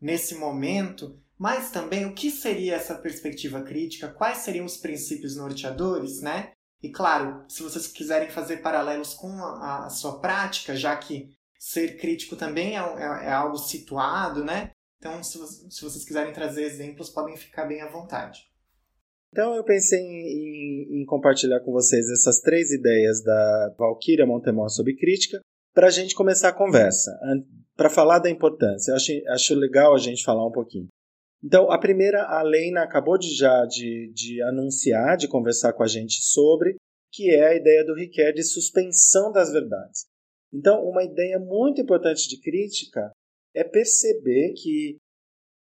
nesse 0.00 0.34
momento, 0.34 1.18
mas 1.38 1.70
também 1.70 2.06
o 2.06 2.14
que 2.14 2.30
seria 2.30 2.76
essa 2.76 2.94
perspectiva 2.94 3.62
crítica, 3.62 4.08
quais 4.08 4.38
seriam 4.38 4.64
os 4.66 4.76
princípios 4.76 5.36
norteadores, 5.36 6.20
né? 6.20 6.52
E 6.82 6.90
claro, 6.90 7.44
se 7.48 7.62
vocês 7.62 7.86
quiserem 7.86 8.30
fazer 8.30 8.58
paralelos 8.58 9.12
com 9.14 9.32
a, 9.44 9.86
a 9.86 9.90
sua 9.90 10.18
prática, 10.18 10.74
já 10.74 10.96
que 10.96 11.30
ser 11.58 11.98
crítico 11.98 12.36
também 12.36 12.78
é, 12.78 12.80
é, 12.80 13.26
é 13.26 13.32
algo 13.32 13.58
situado, 13.58 14.42
né? 14.42 14.70
Então, 15.00 15.22
se, 15.22 15.38
se 15.70 15.82
vocês 15.82 16.04
quiserem 16.04 16.32
trazer 16.32 16.62
exemplos, 16.62 17.08
podem 17.08 17.34
ficar 17.34 17.64
bem 17.64 17.80
à 17.80 17.88
vontade. 17.88 18.46
Então, 19.32 19.54
eu 19.54 19.64
pensei 19.64 19.98
em, 19.98 21.00
em 21.00 21.04
compartilhar 21.06 21.60
com 21.60 21.72
vocês 21.72 22.10
essas 22.10 22.40
três 22.40 22.70
ideias 22.70 23.22
da 23.24 23.74
Valkyria 23.78 24.26
Montemor 24.26 24.68
sobre 24.68 24.94
crítica 24.96 25.40
para 25.72 25.86
a 25.86 25.90
gente 25.90 26.14
começar 26.14 26.50
a 26.50 26.56
conversa, 26.56 27.18
para 27.74 27.88
falar 27.88 28.18
da 28.18 28.28
importância. 28.28 28.90
Eu 28.90 28.96
acho, 28.96 29.12
acho 29.28 29.54
legal 29.54 29.94
a 29.94 29.98
gente 29.98 30.22
falar 30.22 30.46
um 30.46 30.52
pouquinho. 30.52 30.88
Então, 31.42 31.70
a 31.70 31.78
primeira, 31.78 32.24
a 32.24 32.42
Leina 32.42 32.82
acabou 32.82 33.16
de 33.16 33.34
já 33.34 33.64
de, 33.64 34.12
de 34.12 34.42
anunciar, 34.42 35.16
de 35.16 35.28
conversar 35.28 35.72
com 35.72 35.82
a 35.82 35.86
gente 35.86 36.22
sobre, 36.22 36.76
que 37.10 37.30
é 37.30 37.48
a 37.48 37.54
ideia 37.54 37.84
do 37.86 37.94
Riquet 37.94 38.34
de 38.34 38.42
suspensão 38.42 39.32
das 39.32 39.50
verdades. 39.50 40.04
Então, 40.52 40.84
uma 40.84 41.02
ideia 41.02 41.38
muito 41.38 41.80
importante 41.80 42.28
de 42.28 42.38
crítica 42.38 43.10
é 43.54 43.64
perceber 43.64 44.52
que. 44.54 44.98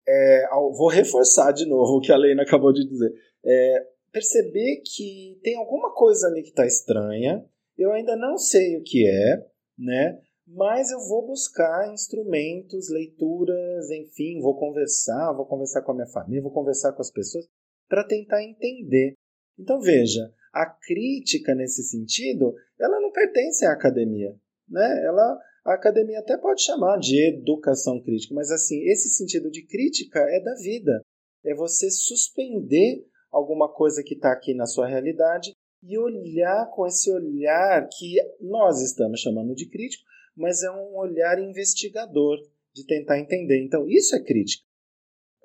É, 0.08 0.48
vou 0.76 0.88
reforçar 0.88 1.52
de 1.52 1.66
novo 1.66 1.98
o 1.98 2.00
que 2.00 2.10
a 2.10 2.16
Lena 2.16 2.42
acabou 2.42 2.72
de 2.72 2.86
dizer. 2.86 3.12
É, 3.44 3.86
perceber 4.12 4.82
que 4.84 5.38
tem 5.42 5.56
alguma 5.56 5.94
coisa 5.94 6.26
ali 6.26 6.42
que 6.42 6.48
está 6.48 6.66
estranha, 6.66 7.44
eu 7.78 7.92
ainda 7.92 8.16
não 8.16 8.36
sei 8.36 8.76
o 8.76 8.82
que 8.82 9.06
é, 9.06 9.46
né? 9.78 10.20
Mas 10.46 10.90
eu 10.90 10.98
vou 11.06 11.26
buscar 11.26 11.92
instrumentos, 11.92 12.90
leituras, 12.90 13.88
enfim, 13.90 14.40
vou 14.40 14.58
conversar, 14.58 15.32
vou 15.32 15.46
conversar 15.46 15.82
com 15.82 15.92
a 15.92 15.94
minha 15.94 16.06
família, 16.08 16.42
vou 16.42 16.52
conversar 16.52 16.92
com 16.92 17.00
as 17.00 17.10
pessoas 17.10 17.46
para 17.88 18.04
tentar 18.04 18.42
entender. 18.42 19.14
Então 19.56 19.80
veja, 19.80 20.32
a 20.52 20.66
crítica 20.66 21.54
nesse 21.54 21.84
sentido, 21.84 22.54
ela 22.80 23.00
não 23.00 23.12
pertence 23.12 23.64
à 23.64 23.72
academia, 23.72 24.34
né? 24.68 25.04
Ela 25.04 25.38
a 25.64 25.74
academia 25.74 26.20
até 26.20 26.36
pode 26.36 26.62
chamar 26.62 26.98
de 26.98 27.28
educação 27.28 28.00
crítica, 28.02 28.34
mas 28.34 28.50
assim, 28.50 28.82
esse 28.88 29.08
sentido 29.10 29.50
de 29.50 29.66
crítica 29.66 30.18
é 30.18 30.40
da 30.40 30.54
vida. 30.54 31.02
É 31.44 31.54
você 31.54 31.90
suspender 31.90 33.04
alguma 33.30 33.72
coisa 33.72 34.02
que 34.02 34.14
está 34.14 34.32
aqui 34.32 34.54
na 34.54 34.66
sua 34.66 34.86
realidade 34.86 35.52
e 35.82 35.98
olhar 35.98 36.70
com 36.70 36.86
esse 36.86 37.10
olhar 37.10 37.88
que 37.88 38.16
nós 38.40 38.82
estamos 38.82 39.20
chamando 39.20 39.54
de 39.54 39.68
crítico, 39.68 40.04
mas 40.36 40.62
é 40.62 40.70
um 40.70 40.96
olhar 40.96 41.38
investigador, 41.38 42.38
de 42.74 42.86
tentar 42.86 43.18
entender. 43.18 43.62
Então, 43.64 43.88
isso 43.88 44.14
é 44.14 44.22
crítica. 44.22 44.64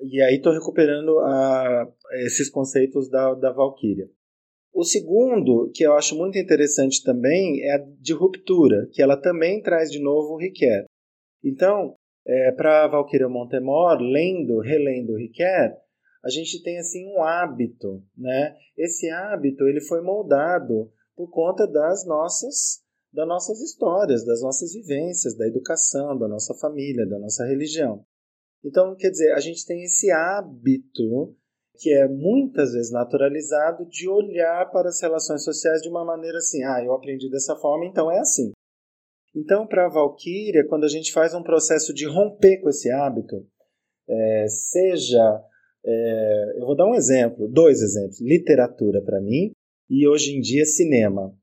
E 0.02 0.22
aí 0.22 0.36
estou 0.36 0.54
recuperando 0.54 1.18
esses 2.26 2.50
conceitos 2.50 3.10
da, 3.10 3.34
da 3.34 3.52
Valkyria. 3.52 4.10
O 4.76 4.84
segundo, 4.84 5.72
que 5.74 5.88
eu 5.88 5.94
acho 5.94 6.18
muito 6.18 6.38
interessante 6.38 7.02
também, 7.02 7.62
é 7.64 7.76
a 7.76 7.78
de 7.78 8.12
ruptura, 8.12 8.90
que 8.92 9.02
ela 9.02 9.16
também 9.16 9.62
traz 9.62 9.90
de 9.90 10.02
novo 10.02 10.34
o 10.34 10.38
Riquet. 10.38 10.84
Então, 11.42 11.96
é, 12.28 12.52
para 12.52 12.86
Valkyria 12.90 13.30
Montemor, 13.30 13.98
lendo, 14.02 14.60
relendo 14.60 15.14
o 15.14 15.18
Riquet, 15.18 15.74
a 16.22 16.30
gente 16.30 16.62
tem 16.62 16.78
assim 16.78 17.08
um 17.08 17.24
hábito, 17.24 18.04
né? 18.18 18.54
Esse 18.78 19.10
hábito 19.10 19.64
ele 19.64 19.80
foi 19.80 20.02
moldado 20.02 20.92
por 21.16 21.30
conta 21.30 21.66
das 21.66 22.06
nossas 22.06 22.84
das 23.14 23.26
nossas 23.26 23.62
histórias, 23.62 24.26
das 24.26 24.42
nossas 24.42 24.74
vivências, 24.74 25.38
da 25.38 25.48
educação, 25.48 26.18
da 26.18 26.28
nossa 26.28 26.54
família, 26.54 27.08
da 27.08 27.18
nossa 27.18 27.46
religião. 27.46 28.06
Então, 28.62 28.94
quer 28.98 29.10
dizer, 29.10 29.32
a 29.32 29.40
gente 29.40 29.66
tem 29.66 29.84
esse 29.84 30.12
hábito 30.12 31.34
que 31.78 31.94
é 31.94 32.08
muitas 32.08 32.74
vezes 32.74 32.92
naturalizado 32.92 33.86
de 33.86 34.10
olhar 34.10 34.70
para 34.72 34.90
as 34.90 35.02
relações 35.02 35.44
sociais 35.44 35.82
de 35.82 35.90
uma 35.90 36.06
maneira 36.06 36.38
assim, 36.38 36.64
ah, 36.64 36.84
eu 36.84 36.94
aprendi 36.94 37.30
dessa 37.30 37.56
forma, 37.56 37.86
então 37.86 38.12
é 38.12 38.20
assim. 38.20 38.52
Então, 39.36 39.68
para 39.68 39.86
a 39.86 39.90
Valkyria, 39.90 40.66
quando 40.68 40.86
a 40.86 40.90
gente 40.90 41.12
faz 41.12 41.34
um 41.34 41.44
processo 41.44 41.94
de 41.94 42.06
romper 42.06 42.62
com 42.62 42.70
esse 42.70 42.90
hábito, 42.90 43.46
é, 44.08 44.46
seja, 44.48 45.44
é, 45.86 46.54
eu 46.58 46.66
vou 46.66 46.76
dar 46.76 46.86
um 46.86 46.96
exemplo, 46.96 47.48
dois 47.48 47.82
exemplos, 47.82 48.22
literatura 48.22 49.02
para 49.02 49.20
mim 49.20 49.52
e 49.90 50.08
hoje 50.08 50.36
em 50.36 50.40
dia 50.40 50.66
cinema. 50.66 51.36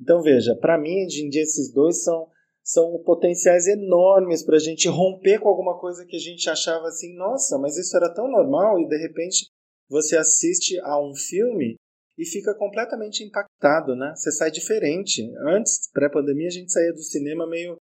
Então 0.00 0.22
veja, 0.22 0.54
para 0.56 0.78
mim 0.78 1.06
hoje 1.06 1.24
em 1.24 1.28
dia 1.28 1.42
esses 1.42 1.72
dois 1.72 2.02
são 2.02 2.28
são 2.68 3.02
potenciais 3.02 3.66
enormes 3.66 4.44
para 4.44 4.56
a 4.56 4.60
gente 4.60 4.88
romper 4.88 5.38
com 5.38 5.48
alguma 5.48 5.78
coisa 5.78 6.04
que 6.04 6.16
a 6.16 6.20
gente 6.20 6.50
achava 6.50 6.86
assim, 6.88 7.16
nossa, 7.16 7.56
mas 7.58 7.78
isso 7.78 7.96
era 7.96 8.12
tão 8.12 8.30
normal 8.30 8.78
e 8.78 8.86
de 8.86 8.98
repente 8.98 9.46
você 9.88 10.16
assiste 10.16 10.78
a 10.80 11.00
um 11.00 11.14
filme 11.14 11.76
e 12.18 12.26
fica 12.26 12.54
completamente 12.54 13.22
impactado, 13.22 13.94
né? 13.94 14.12
Você 14.16 14.32
sai 14.32 14.50
diferente. 14.50 15.22
Antes, 15.46 15.88
pré-pandemia, 15.92 16.48
a 16.48 16.52
gente 16.52 16.72
saía 16.72 16.92
do 16.92 17.02
cinema 17.02 17.48
meio 17.48 17.76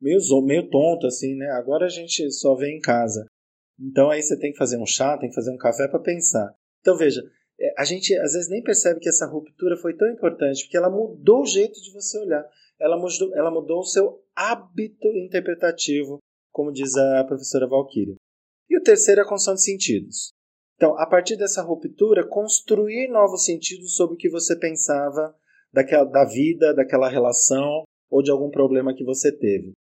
meio 0.00 0.20
meio 0.44 0.70
tonto 0.70 1.06
assim, 1.06 1.34
né? 1.34 1.50
Agora 1.52 1.86
a 1.86 1.88
gente 1.88 2.30
só 2.30 2.54
vê 2.54 2.70
em 2.70 2.80
casa. 2.80 3.26
Então 3.80 4.10
aí 4.10 4.22
você 4.22 4.38
tem 4.38 4.52
que 4.52 4.58
fazer 4.58 4.76
um 4.76 4.86
chá, 4.86 5.16
tem 5.16 5.28
que 5.28 5.34
fazer 5.34 5.50
um 5.50 5.56
café 5.56 5.88
para 5.88 6.00
pensar. 6.00 6.52
Então 6.80 6.96
veja, 6.96 7.22
é, 7.58 7.74
a 7.80 7.84
gente 7.84 8.14
às 8.18 8.32
vezes 8.34 8.48
nem 8.48 8.62
percebe 8.62 9.00
que 9.00 9.08
essa 9.08 9.26
ruptura 9.26 9.76
foi 9.76 9.96
tão 9.96 10.08
importante, 10.08 10.64
porque 10.64 10.76
ela 10.76 10.90
mudou 10.90 11.42
o 11.42 11.46
jeito 11.46 11.80
de 11.80 11.92
você 11.92 12.18
olhar. 12.18 12.44
Ela 12.80 12.96
mudou, 12.96 13.34
ela 13.34 13.50
mudou 13.50 13.80
o 13.80 13.84
seu 13.84 14.22
hábito 14.36 15.08
interpretativo, 15.16 16.18
como 16.52 16.72
diz 16.72 16.96
a 16.96 17.24
professora 17.24 17.66
Valkyria. 17.66 18.14
E 18.70 18.78
o 18.78 18.82
terceiro 18.82 19.20
é 19.20 19.24
a 19.24 19.26
construção 19.26 19.54
de 19.54 19.62
sentidos. 19.62 20.30
Então, 20.78 20.96
a 20.96 21.04
partir 21.04 21.36
dessa 21.36 21.60
ruptura, 21.60 22.24
construir 22.24 23.08
novos 23.08 23.44
sentidos 23.44 23.96
sobre 23.96 24.14
o 24.14 24.16
que 24.16 24.30
você 24.30 24.56
pensava 24.56 25.34
daquela, 25.72 26.04
da 26.04 26.24
vida, 26.24 26.72
daquela 26.72 27.08
relação 27.08 27.82
ou 28.08 28.22
de 28.22 28.30
algum 28.30 28.48
problema 28.48 28.94
que 28.94 29.02
você 29.02 29.36
teve. 29.36 29.72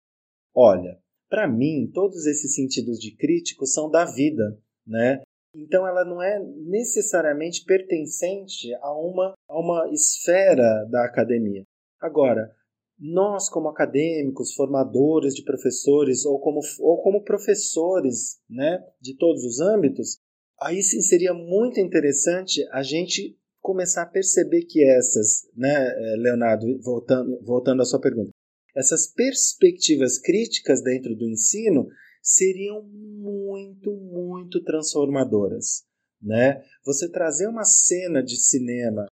Olha, 0.55 0.97
para 1.29 1.47
mim, 1.47 1.87
todos 1.93 2.25
esses 2.25 2.55
sentidos 2.55 2.97
de 2.97 3.15
crítico 3.15 3.67
são 3.67 3.91
da 3.91 4.05
vida, 4.05 4.59
né? 4.87 5.21
Então 5.53 5.87
ela 5.87 6.03
não 6.03 6.19
é 6.19 6.39
necessariamente 6.39 7.63
pertencente 7.63 8.73
a 8.81 8.91
uma, 8.91 9.35
a 9.47 9.59
uma 9.59 9.87
esfera 9.91 10.83
da 10.89 11.05
academia. 11.05 11.63
Agora, 12.01 12.51
nós 12.97 13.49
como 13.49 13.69
acadêmicos, 13.69 14.55
formadores 14.55 15.35
de 15.35 15.43
professores 15.43 16.25
ou 16.25 16.39
como, 16.39 16.59
ou 16.79 17.03
como 17.03 17.23
professores 17.23 18.39
né, 18.49 18.83
de 18.99 19.15
todos 19.15 19.43
os 19.43 19.59
âmbitos, 19.59 20.17
aí 20.61 20.81
sim 20.81 21.01
seria 21.01 21.33
muito 21.33 21.79
interessante 21.79 22.67
a 22.71 22.83
gente 22.83 23.37
começar 23.61 24.03
a 24.03 24.07
perceber 24.07 24.63
que 24.63 24.83
essas, 24.83 25.49
né, 25.55 25.87
eh, 25.87 26.15
Leonardo, 26.17 26.65
voltando, 26.81 27.39
voltando 27.43 27.81
à 27.81 27.85
sua 27.85 27.99
pergunta, 27.99 28.29
essas 28.75 29.07
perspectivas 29.07 30.17
críticas 30.19 30.81
dentro 30.83 31.15
do 31.15 31.27
ensino 31.27 31.87
seriam 32.21 32.83
muito, 32.83 33.91
muito 33.91 34.63
transformadoras. 34.63 35.83
Né? 36.21 36.63
Você 36.85 37.09
trazer 37.11 37.47
uma 37.47 37.63
cena 37.63 38.23
de 38.23 38.37
cinema 38.37 39.05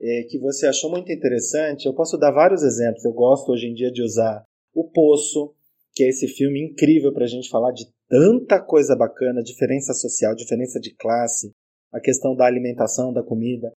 é, 0.00 0.22
que 0.24 0.38
você 0.38 0.66
achou 0.66 0.90
muito 0.90 1.12
interessante, 1.12 1.86
eu 1.86 1.94
posso 1.94 2.16
dar 2.16 2.30
vários 2.30 2.62
exemplos. 2.62 3.04
Eu 3.04 3.12
gosto 3.12 3.52
hoje 3.52 3.66
em 3.66 3.74
dia 3.74 3.90
de 3.90 4.02
usar 4.02 4.42
O 4.74 4.84
Poço, 4.84 5.54
que 5.94 6.04
é 6.04 6.08
esse 6.08 6.26
filme 6.26 6.62
incrível 6.62 7.12
para 7.12 7.24
a 7.24 7.28
gente 7.28 7.50
falar 7.50 7.72
de 7.72 7.86
tanta 8.10 8.60
coisa 8.60 8.96
bacana, 8.96 9.40
diferença 9.42 9.94
social, 9.94 10.34
diferença 10.34 10.80
de 10.80 10.92
classe, 10.96 11.52
a 11.92 12.00
questão 12.00 12.34
da 12.34 12.44
alimentação, 12.44 13.12
da 13.12 13.22
comida, 13.22 13.72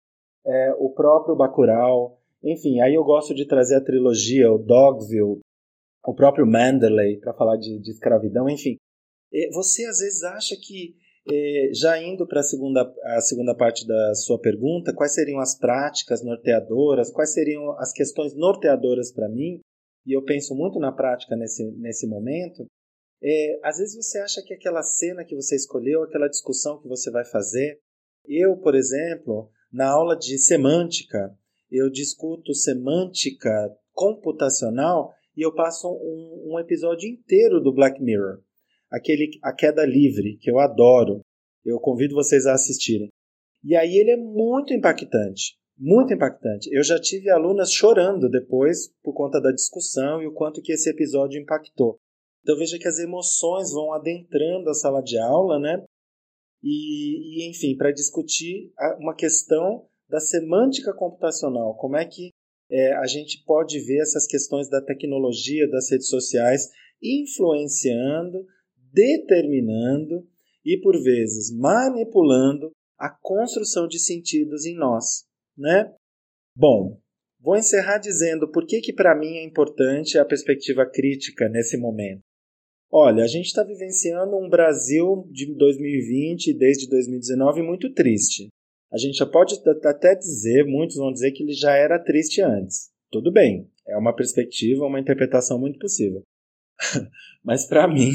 é, 0.46 0.74
o 0.80 0.89
próprio 0.89 1.36
Bacurau, 1.36 2.17
enfim, 2.41 2.80
aí 2.80 2.96
eu 2.96 3.04
gosto 3.04 3.36
de 3.36 3.46
trazer 3.46 3.76
a 3.76 3.84
trilogia, 3.84 4.52
o 4.52 4.58
Dogville, 4.58 5.41
o 6.04 6.15
próprio 6.15 6.48
Manderley, 6.48 7.20
para 7.20 7.34
falar 7.34 7.58
de, 7.58 7.78
de, 7.80 7.91
escravidão, 7.91 8.50
enfim. 8.50 8.78
Você 9.54 9.86
às 9.86 10.00
vezes 10.00 10.24
acha 10.24 10.56
que, 10.56 10.96
já 11.74 12.02
indo 12.02 12.28
para 12.28 12.41
segunda, 12.41 12.91
a 13.04 13.22
segunda 13.22 13.56
parte 13.56 13.86
da 13.86 14.15
sua 14.15 14.39
pergunta, 14.39 14.96
quais 14.96 15.13
seriam 15.13 15.39
as 15.39 15.58
práticas 15.58 16.24
norteadoras, 16.24 17.12
quais 17.12 17.34
seriam 17.34 17.72
as 17.80 17.94
questões 17.94 18.36
norteadoras 18.36 19.12
para 19.12 19.30
mim, 19.30 19.60
e 20.06 20.17
eu 20.17 20.24
penso 20.24 20.56
muito 20.56 20.80
na 20.80 20.91
prática 20.91 21.36
nesse, 21.36 21.63
nesse 21.78 22.08
momento, 22.08 22.65
é, 23.23 23.60
às 23.63 23.77
vezes 23.77 23.95
você 23.95 24.19
acha 24.19 24.41
que 24.41 24.53
aquela 24.53 24.81
cena 24.81 25.23
que 25.23 25.36
você 25.36 25.55
escolheu, 25.55 26.03
aquela 26.03 26.27
discussão 26.27 26.81
que 26.81 26.88
você 26.88 27.12
vai 27.12 27.23
fazer, 27.23 27.79
eu, 28.25 28.57
por 28.57 28.75
exemplo, 28.75 29.49
na 29.71 29.89
aula 29.89 30.17
de 30.17 30.38
semântica, 30.39 31.36
eu 31.69 31.89
discuto 31.89 32.53
semântica 32.53 33.49
computacional 33.93 35.13
e 35.36 35.45
eu 35.45 35.53
passo 35.53 35.88
um, 35.88 36.53
um 36.53 36.60
episódio 36.60 37.10
inteiro 37.10 37.62
do 37.62 37.73
Black 37.73 38.01
Mirror, 38.01 38.41
aquele 38.89 39.29
A 39.43 39.53
Queda 39.53 39.86
Livre, 39.86 40.38
que 40.38 40.49
eu 40.49 40.60
adoro. 40.60 41.21
Eu 41.63 41.79
convido 41.79 42.15
vocês 42.15 42.45
a 42.47 42.53
assistirem. 42.53 43.10
E 43.63 43.75
aí 43.75 43.95
ele 43.95 44.12
é 44.12 44.17
muito 44.17 44.73
impactante, 44.73 45.55
muito 45.77 46.12
impactante. 46.13 46.67
Eu 46.71 46.84
já 46.84 46.99
tive 46.99 47.29
alunas 47.29 47.71
chorando 47.71 48.27
depois 48.27 48.91
por 49.03 49.13
conta 49.13 49.39
da 49.39 49.51
discussão 49.51 50.21
e 50.21 50.27
o 50.27 50.34
quanto 50.34 50.62
que 50.62 50.73
esse 50.73 50.89
episódio 50.89 51.39
impactou. 51.39 51.99
Então 52.41 52.58
veja 52.58 52.77
que 52.80 52.88
as 52.88 52.99
emoções 52.99 53.71
vão 53.71 53.93
adentrando 53.93 54.69
a 54.69 54.73
sala 54.73 55.01
de 55.01 55.17
aula, 55.17 55.60
né? 55.60 55.84
E, 56.63 57.45
e 57.45 57.49
enfim, 57.49 57.75
para 57.75 57.91
discutir 57.91 58.71
uma 58.99 59.15
questão 59.15 59.88
da 60.10 60.19
semântica 60.19 60.93
computacional, 60.93 61.75
como 61.77 61.95
é 61.95 62.06
que 62.06 62.30
é, 62.69 62.93
a 62.93 63.06
gente 63.06 63.43
pode 63.45 63.80
ver 63.80 64.01
essas 64.01 64.25
questões 64.25 64.69
da 64.69 64.82
tecnologia, 64.82 65.69
das 65.69 65.89
redes 65.89 66.08
sociais, 66.08 66.69
influenciando, 67.01 68.45
determinando 68.93 70.27
e, 70.63 70.80
por 70.80 71.01
vezes, 71.01 71.51
manipulando 71.51 72.71
a 72.97 73.10
construção 73.10 73.88
de 73.88 73.99
sentidos 73.99 74.65
em 74.65 74.75
nós, 74.75 75.23
né? 75.58 75.93
Bom, 76.56 76.99
vou 77.39 77.58
encerrar 77.58 77.97
dizendo 77.97 78.49
por 78.51 78.65
que, 78.65 78.80
que 78.80 78.93
para 78.93 79.17
mim 79.17 79.38
é 79.38 79.43
importante 79.43 80.17
a 80.17 80.25
perspectiva 80.25 80.86
crítica 80.86 81.49
nesse 81.49 81.77
momento. 81.77 82.21
Olha, 82.93 83.23
a 83.23 83.27
gente 83.27 83.45
está 83.45 83.63
vivenciando 83.63 84.36
um 84.36 84.49
Brasil 84.49 85.25
de 85.32 85.45
2020 85.56 86.54
desde 86.54 86.89
2019 86.89 87.62
muito 87.62 87.93
triste. 87.93 88.49
A 88.91 88.97
gente 88.97 89.15
já 89.15 89.25
pode 89.25 89.56
até 89.86 90.13
dizer, 90.13 90.65
muitos 90.65 90.97
vão 90.97 91.13
dizer 91.13 91.32
que 91.32 91.43
ele 91.43 91.54
já 91.54 91.71
era 91.71 91.97
triste 91.97 92.41
antes. 92.41 92.89
Tudo 93.10 93.32
bem, 93.32 93.69
é 93.88 93.95
uma 93.97 94.13
perspectiva, 94.13 94.86
uma 94.86 94.99
interpretação 94.99 95.58
muito 95.58 95.80
possível. 95.80 96.21
Mas 97.41 97.65
para 97.65 97.88
mim, 97.88 98.12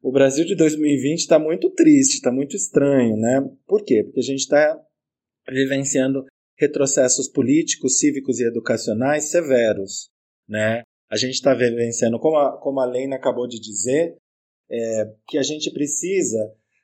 o 0.00 0.12
Brasil 0.12 0.44
de 0.44 0.54
2020 0.54 1.18
está 1.18 1.40
muito 1.40 1.68
triste, 1.70 2.14
está 2.14 2.30
muito 2.30 2.54
estranho, 2.54 3.16
né? 3.16 3.40
Por 3.66 3.84
quê? 3.84 4.04
Porque 4.04 4.20
a 4.20 4.24
gente 4.24 4.40
está 4.40 4.80
vivenciando 5.48 6.24
retrocessos 6.56 7.28
políticos, 7.28 7.98
cívicos 7.98 8.38
e 8.38 8.44
educacionais 8.44 9.30
severos, 9.30 10.10
né? 10.48 10.82
A 11.12 11.16
gente 11.16 11.34
está 11.34 11.52
vivenciando, 11.52 12.18
como 12.18 12.38
a, 12.38 12.58
como 12.58 12.80
a 12.80 12.86
Lena 12.86 13.16
acabou 13.16 13.46
de 13.46 13.60
dizer, 13.60 14.16
é, 14.70 15.14
que 15.28 15.36
a 15.36 15.42
gente 15.42 15.70
precisa 15.70 16.38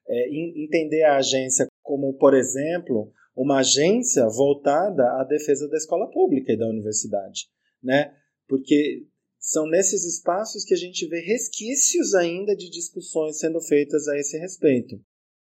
é, 0.07 0.29
entender 0.63 1.03
a 1.05 1.17
agência 1.17 1.67
como, 1.83 2.13
por 2.13 2.35
exemplo, 2.35 3.11
uma 3.35 3.61
agência 3.61 4.27
voltada 4.27 5.03
à 5.19 5.25
defesa 5.25 5.67
da 5.67 5.79
escola 5.79 6.11
pública 6.11 6.53
e 6.53 6.59
da 6.59 6.69
universidade, 6.69 7.47
né? 7.83 8.15
Porque 8.47 9.07
são 9.41 9.67
nesses 9.67 10.05
espaços 10.05 10.63
que 10.63 10.75
a 10.75 10.77
gente 10.77 11.07
vê 11.07 11.21
resquícios 11.21 12.15
ainda 12.15 12.55
de 12.55 12.69
discussões 12.69 13.39
sendo 13.39 13.63
feitas 13.63 14.09
a 14.09 14.19
esse 14.19 14.37
respeito, 14.37 15.01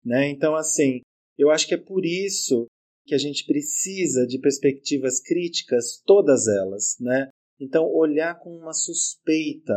né? 0.05 0.29
Então, 0.29 0.55
assim, 0.55 1.01
eu 1.35 1.49
acho 1.49 1.67
que 1.67 1.73
é 1.73 1.77
por 1.77 2.05
isso 2.05 2.67
que 3.07 3.15
a 3.15 3.17
gente 3.17 3.43
precisa 3.47 4.27
de 4.27 4.37
perspectivas 4.37 5.19
críticas, 5.19 5.99
todas 6.05 6.47
elas, 6.47 6.97
né? 6.99 7.29
Então, 7.59 7.85
olhar 7.91 8.39
com 8.39 8.55
uma 8.55 8.73
suspeita. 8.73 9.73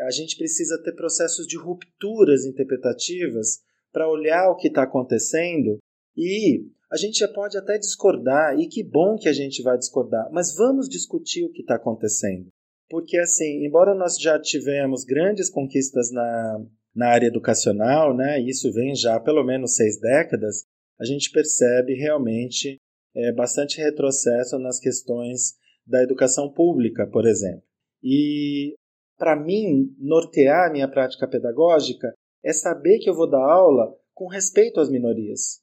A 0.00 0.10
gente 0.10 0.36
precisa 0.36 0.80
ter 0.82 0.92
processos 0.92 1.46
de 1.46 1.56
rupturas 1.56 2.44
interpretativas 2.44 3.60
para 3.92 4.08
olhar 4.08 4.50
o 4.50 4.56
que 4.56 4.68
está 4.68 4.82
acontecendo 4.82 5.78
e 6.16 6.66
a 6.90 6.96
gente 6.96 7.18
já 7.18 7.28
pode 7.28 7.56
até 7.56 7.78
discordar, 7.78 8.58
e 8.58 8.66
que 8.66 8.82
bom 8.82 9.16
que 9.16 9.28
a 9.28 9.32
gente 9.32 9.62
vai 9.62 9.76
discordar, 9.76 10.28
mas 10.32 10.54
vamos 10.56 10.88
discutir 10.88 11.44
o 11.44 11.52
que 11.52 11.60
está 11.60 11.74
acontecendo. 11.74 12.48
Porque, 12.88 13.18
assim, 13.18 13.66
embora 13.66 13.94
nós 13.94 14.18
já 14.18 14.40
tivemos 14.40 15.04
grandes 15.04 15.50
conquistas 15.50 16.10
na, 16.10 16.64
na 16.94 17.08
área 17.08 17.26
educacional, 17.26 18.16
né, 18.16 18.40
isso 18.40 18.72
vem 18.72 18.94
já 18.94 19.16
há 19.16 19.20
pelo 19.20 19.44
menos 19.44 19.76
seis 19.76 20.00
décadas, 20.00 20.64
a 20.98 21.04
gente 21.04 21.30
percebe 21.30 21.94
realmente 21.94 22.78
é, 23.14 23.32
bastante 23.32 23.78
retrocesso 23.78 24.58
nas 24.58 24.80
questões 24.80 25.54
da 25.88 26.02
educação 26.02 26.52
pública, 26.52 27.06
por 27.06 27.26
exemplo. 27.26 27.62
E, 28.02 28.74
para 29.16 29.34
mim, 29.34 29.94
nortear 29.98 30.68
a 30.68 30.72
minha 30.72 30.88
prática 30.88 31.26
pedagógica 31.26 32.12
é 32.44 32.52
saber 32.52 32.98
que 32.98 33.08
eu 33.08 33.14
vou 33.14 33.28
dar 33.28 33.42
aula 33.42 33.96
com 34.14 34.28
respeito 34.28 34.80
às 34.80 34.90
minorias. 34.90 35.60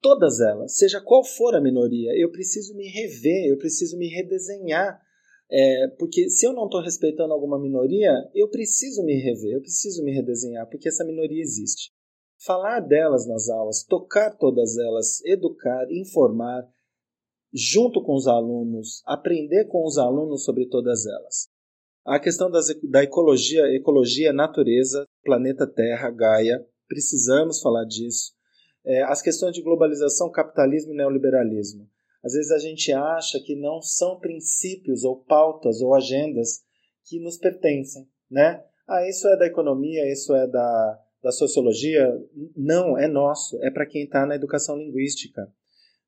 Todas 0.00 0.40
elas, 0.40 0.76
seja 0.76 1.00
qual 1.00 1.24
for 1.24 1.54
a 1.54 1.60
minoria, 1.60 2.12
eu 2.16 2.30
preciso 2.30 2.74
me 2.76 2.88
rever, 2.88 3.50
eu 3.50 3.58
preciso 3.58 3.98
me 3.98 4.08
redesenhar. 4.08 5.00
É, 5.50 5.88
porque 5.98 6.28
se 6.28 6.46
eu 6.46 6.52
não 6.52 6.66
estou 6.66 6.82
respeitando 6.82 7.32
alguma 7.32 7.58
minoria, 7.60 8.12
eu 8.34 8.48
preciso 8.48 9.02
me 9.02 9.14
rever, 9.14 9.54
eu 9.54 9.60
preciso 9.60 10.04
me 10.04 10.12
redesenhar, 10.12 10.68
porque 10.68 10.88
essa 10.88 11.04
minoria 11.04 11.40
existe. 11.40 11.90
Falar 12.44 12.80
delas 12.80 13.26
nas 13.26 13.48
aulas, 13.48 13.82
tocar 13.82 14.36
todas 14.36 14.76
elas, 14.78 15.24
educar, 15.24 15.86
informar, 15.90 16.68
junto 17.52 18.02
com 18.02 18.14
os 18.14 18.26
alunos, 18.26 19.02
aprender 19.06 19.66
com 19.66 19.84
os 19.84 19.98
alunos 19.98 20.44
sobre 20.44 20.66
todas 20.66 21.06
elas. 21.06 21.48
A 22.04 22.18
questão 22.18 22.50
das, 22.50 22.68
da 22.84 23.02
ecologia, 23.02 23.62
ecologia, 23.74 24.32
natureza, 24.32 25.04
planeta 25.22 25.66
Terra, 25.66 26.10
Gaia, 26.10 26.66
precisamos 26.88 27.60
falar 27.60 27.84
disso. 27.84 28.32
É, 28.84 29.02
as 29.02 29.20
questões 29.20 29.52
de 29.52 29.62
globalização, 29.62 30.30
capitalismo 30.30 30.94
e 30.94 30.96
neoliberalismo. 30.96 31.88
Às 32.24 32.32
vezes 32.32 32.50
a 32.50 32.58
gente 32.58 32.92
acha 32.92 33.38
que 33.40 33.54
não 33.54 33.80
são 33.82 34.18
princípios 34.18 35.04
ou 35.04 35.16
pautas 35.16 35.80
ou 35.80 35.94
agendas 35.94 36.62
que 37.04 37.20
nos 37.20 37.36
pertencem, 37.36 38.08
né? 38.30 38.64
Ah, 38.86 39.06
isso 39.06 39.28
é 39.28 39.36
da 39.36 39.46
economia, 39.46 40.10
isso 40.10 40.34
é 40.34 40.46
da, 40.46 40.98
da 41.22 41.30
sociologia. 41.30 42.10
Não, 42.56 42.96
é 42.96 43.06
nosso, 43.06 43.62
é 43.62 43.70
para 43.70 43.86
quem 43.86 44.04
está 44.04 44.24
na 44.24 44.34
educação 44.34 44.76
linguística, 44.76 45.52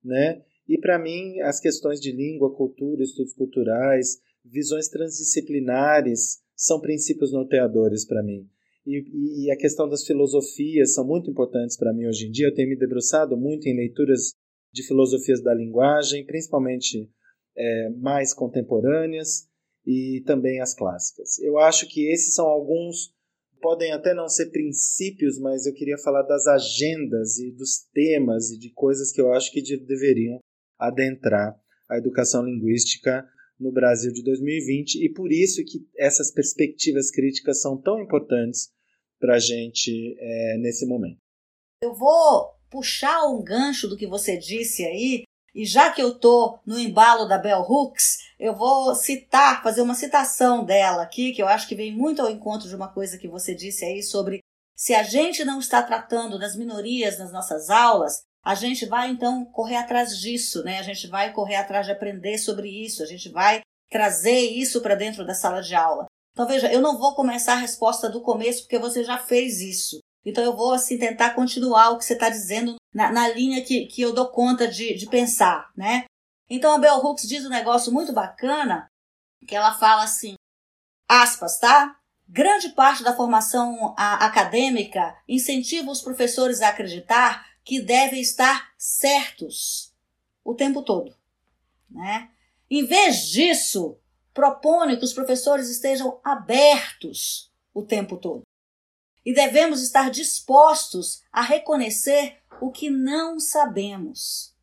né? 0.02 0.42
E 0.70 0.78
para 0.78 1.00
mim, 1.00 1.40
as 1.40 1.58
questões 1.58 2.00
de 2.00 2.12
língua, 2.12 2.54
cultura, 2.54 3.02
estudos 3.02 3.32
culturais, 3.32 4.20
visões 4.44 4.86
transdisciplinares 4.86 6.38
são 6.54 6.80
princípios 6.80 7.32
norteadores 7.32 8.06
para 8.06 8.22
mim. 8.22 8.48
E, 8.86 9.46
e, 9.46 9.50
a 9.50 9.56
questão 9.56 9.88
das 9.88 10.06
filosofias 10.06 10.94
são 10.94 11.04
muito 11.04 11.28
importantes 11.28 11.76
para 11.76 11.92
mim 11.92 12.06
hoje 12.06 12.28
em 12.28 12.30
dia. 12.30 12.46
Eu 12.46 12.54
tenho 12.54 12.68
me 12.68 12.78
debruçado 12.78 13.36
muito 13.36 13.66
em 13.66 13.74
leituras 13.74 14.32
de 14.72 14.86
filosofias 14.86 15.42
da 15.42 15.52
linguagem, 15.52 16.24
principalmente 16.24 17.10
é, 17.56 17.88
mais 17.98 18.32
contemporâneas 18.32 19.48
e 19.84 20.22
também 20.24 20.60
as 20.60 20.72
clássicas. 20.72 21.36
Eu 21.40 21.58
acho 21.58 21.88
que 21.88 22.12
esses 22.12 22.32
são 22.32 22.46
alguns, 22.46 23.12
podem 23.60 23.90
até 23.90 24.14
não 24.14 24.28
ser 24.28 24.52
princípios, 24.52 25.36
mas 25.36 25.66
eu 25.66 25.74
queria 25.74 25.98
falar 25.98 26.22
das 26.22 26.46
agendas 26.46 27.38
e 27.38 27.50
dos 27.50 27.88
temas 27.92 28.52
e 28.52 28.56
de 28.56 28.70
coisas 28.70 29.10
que 29.10 29.20
eu 29.20 29.32
acho 29.32 29.50
que 29.50 29.60
deveriam 29.60 30.38
adentrar 30.80 31.54
a 31.88 31.98
educação 31.98 32.44
linguística 32.44 33.28
no 33.58 33.72
Brasil 33.72 34.12
de 34.12 34.22
2020 34.22 35.04
e 35.04 35.12
por 35.12 35.30
isso 35.30 35.62
que 35.64 35.86
essas 35.98 36.32
perspectivas 36.32 37.10
críticas 37.10 37.60
são 37.60 37.76
tão 37.76 38.00
importantes 38.00 38.70
para 39.18 39.34
a 39.34 39.38
gente 39.38 40.16
é, 40.18 40.56
nesse 40.58 40.86
momento. 40.86 41.18
Eu 41.82 41.94
vou 41.94 42.54
puxar 42.70 43.26
um 43.26 43.42
gancho 43.42 43.86
do 43.86 43.96
que 43.96 44.06
você 44.06 44.36
disse 44.38 44.84
aí 44.84 45.24
e 45.54 45.66
já 45.66 45.92
que 45.92 46.00
eu 46.00 46.18
tô 46.18 46.58
no 46.64 46.78
embalo 46.78 47.26
da 47.26 47.36
Bell 47.36 47.60
Hooks, 47.60 48.18
eu 48.38 48.54
vou 48.54 48.94
citar, 48.94 49.62
fazer 49.62 49.82
uma 49.82 49.94
citação 49.94 50.64
dela 50.64 51.02
aqui, 51.02 51.32
que 51.32 51.42
eu 51.42 51.48
acho 51.48 51.68
que 51.68 51.74
vem 51.74 51.94
muito 51.94 52.22
ao 52.22 52.30
encontro 52.30 52.68
de 52.68 52.76
uma 52.76 52.92
coisa 52.92 53.18
que 53.18 53.28
você 53.28 53.54
disse 53.54 53.84
aí 53.84 54.02
sobre 54.02 54.40
se 54.76 54.94
a 54.94 55.02
gente 55.02 55.44
não 55.44 55.58
está 55.58 55.82
tratando 55.82 56.38
das 56.38 56.56
minorias 56.56 57.18
nas 57.18 57.32
nossas 57.32 57.68
aulas, 57.68 58.22
a 58.44 58.54
gente 58.54 58.86
vai 58.86 59.10
então 59.10 59.44
correr 59.44 59.76
atrás 59.76 60.16
disso, 60.18 60.62
né? 60.64 60.78
A 60.78 60.82
gente 60.82 61.06
vai 61.06 61.32
correr 61.32 61.56
atrás 61.56 61.86
de 61.86 61.92
aprender 61.92 62.38
sobre 62.38 62.68
isso, 62.68 63.02
a 63.02 63.06
gente 63.06 63.28
vai 63.28 63.60
trazer 63.90 64.40
isso 64.40 64.80
para 64.80 64.94
dentro 64.94 65.26
da 65.26 65.34
sala 65.34 65.60
de 65.60 65.74
aula. 65.74 66.06
Então 66.32 66.46
veja, 66.46 66.72
eu 66.72 66.80
não 66.80 66.96
vou 66.96 67.14
começar 67.14 67.54
a 67.54 67.56
resposta 67.56 68.08
do 68.08 68.22
começo 68.22 68.62
porque 68.62 68.78
você 68.78 69.04
já 69.04 69.18
fez 69.18 69.60
isso. 69.60 69.98
Então 70.24 70.44
eu 70.44 70.56
vou 70.56 70.72
assim 70.72 70.98
tentar 70.98 71.34
continuar 71.34 71.90
o 71.90 71.98
que 71.98 72.04
você 72.04 72.14
está 72.14 72.28
dizendo 72.28 72.76
na, 72.94 73.10
na, 73.10 73.28
linha 73.28 73.64
que, 73.64 73.86
que 73.86 74.02
eu 74.02 74.12
dou 74.12 74.28
conta 74.28 74.68
de, 74.68 74.94
de 74.94 75.06
pensar, 75.06 75.70
né? 75.76 76.04
Então 76.48 76.72
a 76.72 76.78
Bell 76.78 76.98
Hooks 76.98 77.28
diz 77.28 77.44
um 77.44 77.50
negócio 77.50 77.92
muito 77.92 78.12
bacana 78.12 78.86
que 79.46 79.56
ela 79.56 79.72
fala 79.74 80.04
assim, 80.04 80.34
aspas, 81.08 81.58
tá? 81.58 81.96
Grande 82.28 82.70
parte 82.70 83.02
da 83.02 83.16
formação 83.16 83.94
acadêmica 83.96 85.16
incentiva 85.28 85.90
os 85.90 86.02
professores 86.02 86.60
a 86.60 86.68
acreditar 86.68 87.49
que 87.64 87.80
devem 87.80 88.20
estar 88.20 88.72
certos 88.76 89.94
o 90.44 90.54
tempo 90.54 90.82
todo. 90.82 91.14
Né? 91.90 92.30
Em 92.70 92.84
vez 92.84 93.28
disso, 93.28 93.98
propõe 94.32 94.96
que 94.96 95.04
os 95.04 95.12
professores 95.12 95.68
estejam 95.68 96.20
abertos 96.24 97.52
o 97.74 97.82
tempo 97.82 98.16
todo. 98.16 98.42
E 99.24 99.34
devemos 99.34 99.82
estar 99.82 100.10
dispostos 100.10 101.22
a 101.30 101.42
reconhecer 101.42 102.38
o 102.60 102.70
que 102.70 102.88
não 102.88 103.38
sabemos. 103.38 104.54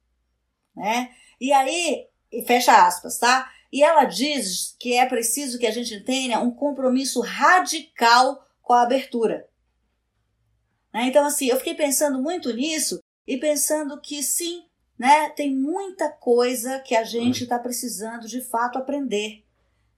Né? 0.76 1.16
E 1.40 1.52
aí, 1.52 2.08
fecha 2.46 2.86
aspas, 2.86 3.18
tá? 3.18 3.52
E 3.72 3.84
ela 3.84 4.06
diz 4.06 4.76
que 4.80 4.94
é 4.94 5.06
preciso 5.06 5.60
que 5.60 5.68
a 5.68 5.72
gente 5.72 6.00
tenha 6.02 6.40
um 6.40 6.52
compromisso 6.52 7.22
radical 7.22 8.48
com 8.62 8.74
a 8.74 8.82
abertura. 8.82 9.48
Né? 10.94 11.08
Então, 11.08 11.26
assim, 11.26 11.48
eu 11.48 11.58
fiquei 11.58 11.76
pensando 11.76 12.22
muito 12.22 12.52
nisso 12.54 13.00
e 13.26 13.38
pensando 13.38 14.00
que 14.00 14.24
sim, 14.24 14.64
né, 14.98 15.30
tem 15.30 15.54
muita 15.54 16.10
coisa 16.10 16.80
que 16.80 16.96
a 16.96 17.04
gente 17.04 17.44
está 17.44 17.60
precisando 17.60 18.28
de 18.28 18.42
fato 18.42 18.78
aprender. 18.78 19.44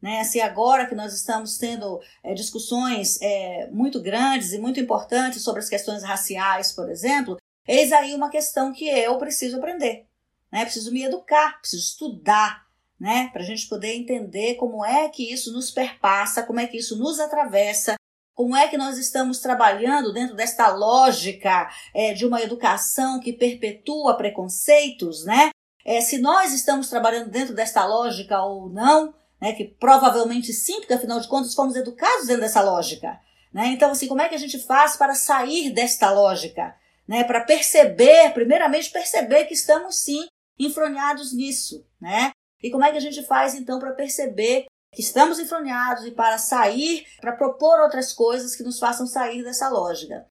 Né? 0.01 0.21
Assim, 0.21 0.39
agora 0.39 0.87
que 0.87 0.95
nós 0.95 1.13
estamos 1.13 1.57
tendo 1.57 2.01
é, 2.23 2.33
discussões 2.33 3.21
é, 3.21 3.69
muito 3.71 4.01
grandes 4.01 4.53
e 4.53 4.57
muito 4.57 4.79
importantes 4.79 5.43
sobre 5.43 5.59
as 5.59 5.69
questões 5.69 6.03
raciais, 6.03 6.71
por 6.71 6.89
exemplo, 6.89 7.37
eis 7.67 7.91
aí 7.91 8.15
uma 8.15 8.29
questão 8.29 8.73
que 8.73 8.87
eu 8.87 9.17
preciso 9.17 9.57
aprender. 9.57 10.05
Né? 10.51 10.63
Preciso 10.63 10.91
me 10.91 11.03
educar, 11.03 11.59
preciso 11.59 11.83
estudar, 11.83 12.65
né? 12.99 13.29
para 13.31 13.41
a 13.41 13.45
gente 13.45 13.67
poder 13.67 13.93
entender 13.95 14.55
como 14.55 14.83
é 14.83 15.09
que 15.09 15.31
isso 15.31 15.51
nos 15.51 15.69
perpassa, 15.69 16.43
como 16.43 16.59
é 16.59 16.67
que 16.67 16.77
isso 16.77 16.97
nos 16.97 17.19
atravessa 17.19 17.98
como 18.39 18.55
é 18.55 18.69
que 18.69 18.77
nós 18.77 18.97
estamos 18.97 19.39
trabalhando 19.39 20.13
dentro 20.13 20.33
desta 20.33 20.69
lógica 20.69 21.69
é, 21.93 22.13
de 22.13 22.25
uma 22.25 22.41
educação 22.41 23.19
que 23.19 23.33
perpetua 23.33 24.15
preconceitos, 24.15 25.25
né? 25.25 25.49
É, 25.85 25.99
se 25.99 26.19
nós 26.19 26.53
estamos 26.53 26.87
trabalhando 26.87 27.29
dentro 27.29 27.53
desta 27.53 27.85
lógica 27.85 28.41
ou 28.41 28.69
não, 28.69 29.13
né? 29.41 29.51
Que 29.51 29.65
provavelmente 29.65 30.53
sim, 30.53 30.79
porque 30.79 30.93
afinal 30.93 31.19
de 31.19 31.27
contas 31.27 31.53
fomos 31.53 31.75
educados 31.75 32.27
dentro 32.27 32.43
dessa 32.43 32.61
lógica, 32.61 33.19
né? 33.53 33.67
Então, 33.73 33.91
assim, 33.91 34.07
como 34.07 34.21
é 34.21 34.29
que 34.29 34.35
a 34.35 34.39
gente 34.39 34.57
faz 34.57 34.95
para 34.95 35.15
sair 35.15 35.71
desta 35.71 36.09
lógica, 36.09 36.73
né? 37.05 37.25
Para 37.25 37.41
perceber, 37.41 38.31
primeiramente 38.31 38.89
perceber 38.89 39.47
que 39.47 39.53
estamos 39.53 39.97
sim 39.97 40.25
enfronhados 40.57 41.33
nisso, 41.33 41.85
né? 41.99 42.31
E 42.63 42.71
como 42.71 42.85
é 42.85 42.91
que 42.91 42.97
a 42.99 43.01
gente 43.01 43.21
faz 43.21 43.53
então 43.53 43.79
para 43.79 43.91
perceber 43.91 44.65
que 44.91 45.01
estamos 45.01 45.39
enfronhados 45.39 46.05
e 46.05 46.11
para 46.11 46.37
sair, 46.37 47.05
para 47.21 47.35
propor 47.35 47.79
outras 47.79 48.11
coisas 48.11 48.55
que 48.55 48.63
nos 48.63 48.79
façam 48.79 49.05
sair 49.05 49.43
dessa 49.43 49.69
lógica. 49.69 50.25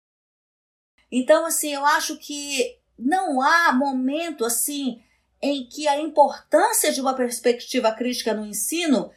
Então, 1.11 1.47
assim, 1.47 1.73
eu 1.73 1.85
acho 1.87 2.19
que 2.19 2.79
não 2.99 3.41
há 3.41 3.73
momento 3.73 4.45
assim 4.45 5.03
em 5.41 5.67
que 5.67 5.87
a 5.87 6.01
importância 6.01 6.93
de 6.93 7.01
uma 7.01 7.15
perspectiva 7.15 7.93
crítica 7.93 8.35
no 8.35 8.45
ensino 8.45 9.11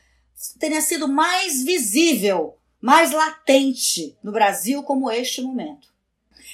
tenha 0.60 0.82
sido 0.82 1.08
mais 1.08 1.64
visível, 1.64 2.58
mais 2.80 3.12
latente 3.12 4.18
no 4.24 4.32
Brasil 4.32 4.84
como 4.84 5.12
este 5.12 5.42
momento. 5.42 5.92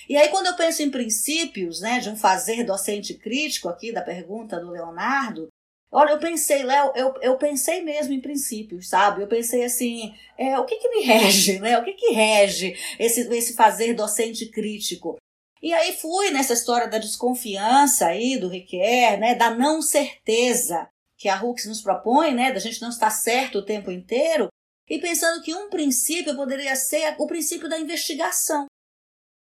E 0.10 0.16
aí, 0.16 0.30
quando 0.30 0.48
eu 0.48 0.56
penso 0.56 0.82
em 0.82 0.90
princípios, 0.90 1.82
né, 1.82 2.00
de 2.00 2.10
um 2.10 2.16
fazer 2.16 2.64
docente 2.64 3.14
crítico 3.14 3.68
aqui 3.68 3.92
da 3.92 4.02
pergunta 4.02 4.58
do 4.58 4.72
Leonardo, 4.72 5.50
Olha, 5.92 6.12
eu 6.12 6.20
pensei, 6.20 6.64
Léo, 6.64 6.92
eu, 6.96 7.14
eu 7.22 7.38
pensei 7.38 7.82
mesmo 7.82 8.14
em 8.14 8.20
princípios, 8.20 8.90
sabe? 8.90 9.22
Eu 9.22 9.28
pensei 9.28 9.64
assim, 9.64 10.14
é, 10.38 10.60
o 10.60 10.66
que 10.66 10.76
que 10.76 10.90
me 10.90 11.02
rege, 11.02 11.60
né? 11.60 11.78
O 11.78 11.84
que 11.84 11.94
que 11.94 12.12
rege 12.12 12.76
esse, 13.00 13.22
esse 13.34 13.56
fazer 13.56 13.94
docente 13.94 14.48
crítico? 14.48 15.18
E 15.62 15.74
aí 15.74 15.94
fui 15.94 16.30
nessa 16.30 16.54
história 16.54 16.88
da 16.88 16.98
desconfiança 16.98 18.08
aí 18.08 18.38
do 18.38 18.50
Riquet, 18.50 19.18
né? 19.18 19.34
Da 19.34 19.50
não 19.50 19.82
certeza 19.82 20.90
que 21.18 21.30
a 21.30 21.42
Hooks 21.42 21.66
nos 21.66 21.82
propõe, 21.82 22.34
né? 22.34 22.52
Da 22.52 22.60
gente 22.60 22.82
não 22.82 22.90
estar 22.90 23.10
certo 23.10 23.60
o 23.60 23.66
tempo 23.66 23.90
inteiro. 23.90 24.50
E 24.90 25.00
pensando 25.00 25.42
que 25.42 25.56
um 25.56 25.70
princípio 25.70 26.36
poderia 26.36 26.76
ser 26.76 27.16
o 27.18 27.28
princípio 27.28 27.68
da 27.68 27.80
investigação. 27.80 28.68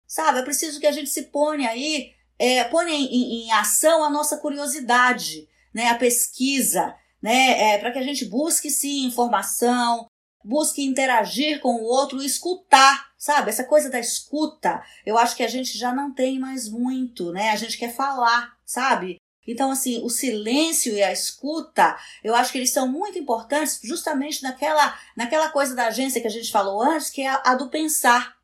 Sabe? 0.07 0.41
É 0.41 0.43
preciso 0.43 0.79
que 0.79 0.87
a 0.87 0.93
gente 0.93 1.09
se 1.09 1.23
ponha 1.25 1.71
aí, 1.71 2.13
é, 2.39 2.65
ponha 2.65 2.93
em, 2.93 3.07
em, 3.07 3.47
em 3.47 3.53
ação 3.53 4.05
a 4.05 4.11
nossa 4.11 4.37
curiosidade 4.37 5.49
né, 5.73 5.89
a 5.89 5.95
pesquisa, 5.97 6.95
né, 7.21 7.75
é, 7.75 7.79
para 7.79 7.93
que 7.93 7.99
a 7.99 8.03
gente 8.03 8.25
busque 8.25 8.71
sim 8.71 9.07
informação, 9.07 10.07
busque 10.45 10.83
interagir 10.83 11.61
com 11.61 11.77
o 11.77 11.85
outro, 11.85 12.23
escutar, 12.23 13.13
sabe? 13.17 13.51
Essa 13.51 13.65
coisa 13.65 13.89
da 13.89 14.01
escuta, 14.01 14.83
eu 15.07 15.17
acho 15.17 15.37
que 15.37 15.43
a 15.43 15.49
gente 15.49 15.79
já 15.79 15.95
não 15.95 16.13
tem 16.13 16.39
mais 16.39 16.69
muito, 16.69 17.33
né? 17.33 17.51
A 17.51 17.57
gente 17.57 17.79
quer 17.79 17.95
falar, 17.95 18.57
sabe? 18.65 19.21
Então, 19.47 19.71
assim, 19.73 20.03
o 20.05 20.09
silêncio 20.09 20.95
e 20.95 21.03
a 21.03 21.13
escuta, 21.13 21.97
eu 22.23 22.35
acho 22.35 22.53
que 22.53 22.59
eles 22.59 22.73
são 22.73 22.87
muito 22.87 23.19
importantes 23.19 23.81
justamente 23.83 24.43
naquela, 24.43 24.97
naquela 25.17 25.49
coisa 25.49 25.75
da 25.75 25.89
agência 25.89 26.21
que 26.21 26.29
a 26.29 26.31
gente 26.31 26.51
falou 26.51 26.81
antes, 26.81 27.11
que 27.11 27.23
é 27.23 27.29
a, 27.29 27.43
a 27.47 27.55
do 27.55 27.69
pensar, 27.69 28.37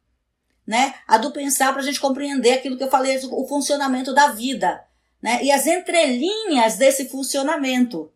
né? 0.67 0.95
A 1.07 1.17
do 1.17 1.31
pensar 1.31 1.73
para 1.73 1.83
a 1.83 1.85
gente 1.85 2.01
compreender 2.01 2.55
aquilo 2.55 2.77
que 2.77 2.83
eu 2.83 2.91
falei, 2.91 3.19
o 3.31 3.47
funcionamento 3.47 4.13
da 4.13 4.29
vida, 4.29 4.85
né? 5.23 5.43
E 5.43 5.51
as 5.51 5.67
entrelinhas 5.67 6.77
desse 6.77 7.09
funcionamento 7.09 8.13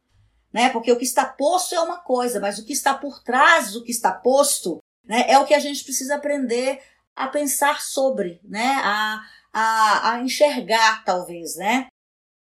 né? 0.52 0.68
Porque 0.68 0.92
o 0.92 0.98
que 0.98 1.04
está 1.04 1.24
posto 1.24 1.74
é 1.74 1.80
uma 1.80 1.98
coisa, 1.98 2.38
mas 2.38 2.58
o 2.58 2.64
que 2.64 2.72
está 2.72 2.94
por 2.94 3.22
trás 3.22 3.72
do 3.72 3.82
que 3.82 3.90
está 3.90 4.12
posto, 4.12 4.78
né? 5.04 5.24
É 5.28 5.38
o 5.38 5.46
que 5.46 5.54
a 5.54 5.58
gente 5.58 5.82
precisa 5.82 6.16
aprender 6.16 6.80
a 7.16 7.26
pensar 7.28 7.80
sobre, 7.80 8.40
né? 8.44 8.80
A, 8.84 9.22
a, 9.52 10.10
a 10.12 10.20
enxergar, 10.20 11.04
talvez, 11.04 11.56
né? 11.56 11.86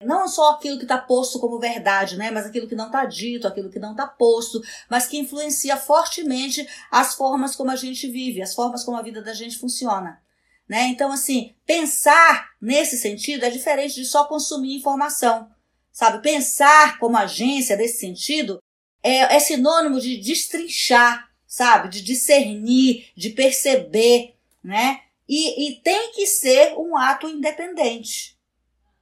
Não 0.03 0.27
só 0.27 0.53
aquilo 0.53 0.79
que 0.79 0.85
está 0.85 0.97
posto 0.97 1.39
como 1.39 1.59
verdade, 1.59 2.17
né? 2.17 2.31
Mas 2.31 2.47
aquilo 2.47 2.67
que 2.67 2.75
não 2.75 2.87
está 2.87 3.05
dito, 3.05 3.47
aquilo 3.47 3.71
que 3.71 3.79
não 3.79 3.93
está 3.93 4.07
posto, 4.07 4.61
mas 4.89 5.07
que 5.07 5.19
influencia 5.19 5.77
fortemente 5.77 6.67
as 6.91 7.15
formas 7.15 7.55
como 7.55 7.71
a 7.71 7.77
gente 7.77 8.11
vive, 8.11 8.43
as 8.43 8.55
formas 8.55 8.83
como 8.83 8.97
a 8.97 9.03
vida 9.03 9.23
da 9.23 9.35
gente 9.35 9.59
funciona. 9.59 10.21
Né? 10.71 10.87
Então, 10.87 11.11
assim, 11.11 11.53
pensar 11.67 12.53
nesse 12.63 12.97
sentido 12.97 13.45
é 13.45 13.51
diferente 13.51 13.97
de 13.97 14.05
só 14.05 14.27
consumir 14.27 14.77
informação. 14.77 15.51
Sabe, 15.91 16.23
pensar 16.23 16.97
como 17.01 17.17
agência 17.17 17.75
nesse 17.75 17.99
sentido 17.99 18.63
é, 19.03 19.35
é 19.35 19.41
sinônimo 19.41 20.01
de 20.01 20.19
destrinchar, 20.19 21.29
sabe, 21.45 21.89
de 21.89 22.01
discernir, 22.01 23.11
de 23.17 23.31
perceber, 23.31 24.37
né? 24.63 25.01
E, 25.29 25.71
e 25.71 25.81
tem 25.81 26.13
que 26.13 26.25
ser 26.25 26.75
um 26.79 26.97
ato 26.97 27.29
independente, 27.29 28.39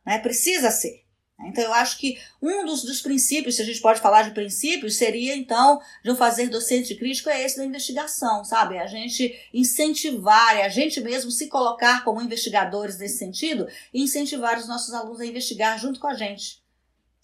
né? 0.07 0.19
Precisa 0.19 0.71
ser. 0.71 1.05
Então, 1.41 1.63
eu 1.63 1.73
acho 1.73 1.99
que 1.99 2.19
um 2.43 2.65
dos, 2.65 2.83
dos 2.83 3.01
princípios, 3.01 3.57
se 3.57 3.63
a 3.63 3.65
gente 3.65 3.81
pode 3.81 4.01
falar 4.01 4.23
de 4.23 4.33
princípios, 4.33 4.97
seria, 4.97 5.37
então, 5.37 5.81
de 6.03 6.11
um 6.11 6.17
fazer 6.17 6.49
docente 6.49 6.97
crítico, 6.97 7.31
é 7.31 7.45
esse 7.45 7.57
da 7.57 7.65
investigação, 7.65 8.45
sabe? 8.45 8.77
A 8.77 8.87
gente 8.87 9.39
incentivar, 9.55 10.57
é 10.57 10.65
a 10.65 10.69
gente 10.69 11.01
mesmo 11.01 11.31
se 11.31 11.47
colocar 11.47 12.03
como 12.05 12.21
investigadores 12.21 12.99
nesse 12.99 13.19
sentido 13.19 13.69
e 13.95 14.03
incentivar 14.03 14.59
os 14.59 14.67
nossos 14.67 14.93
alunos 14.93 15.21
a 15.21 15.27
investigar 15.27 15.79
junto 15.79 16.01
com 16.01 16.09
a 16.09 16.15
gente 16.15 16.61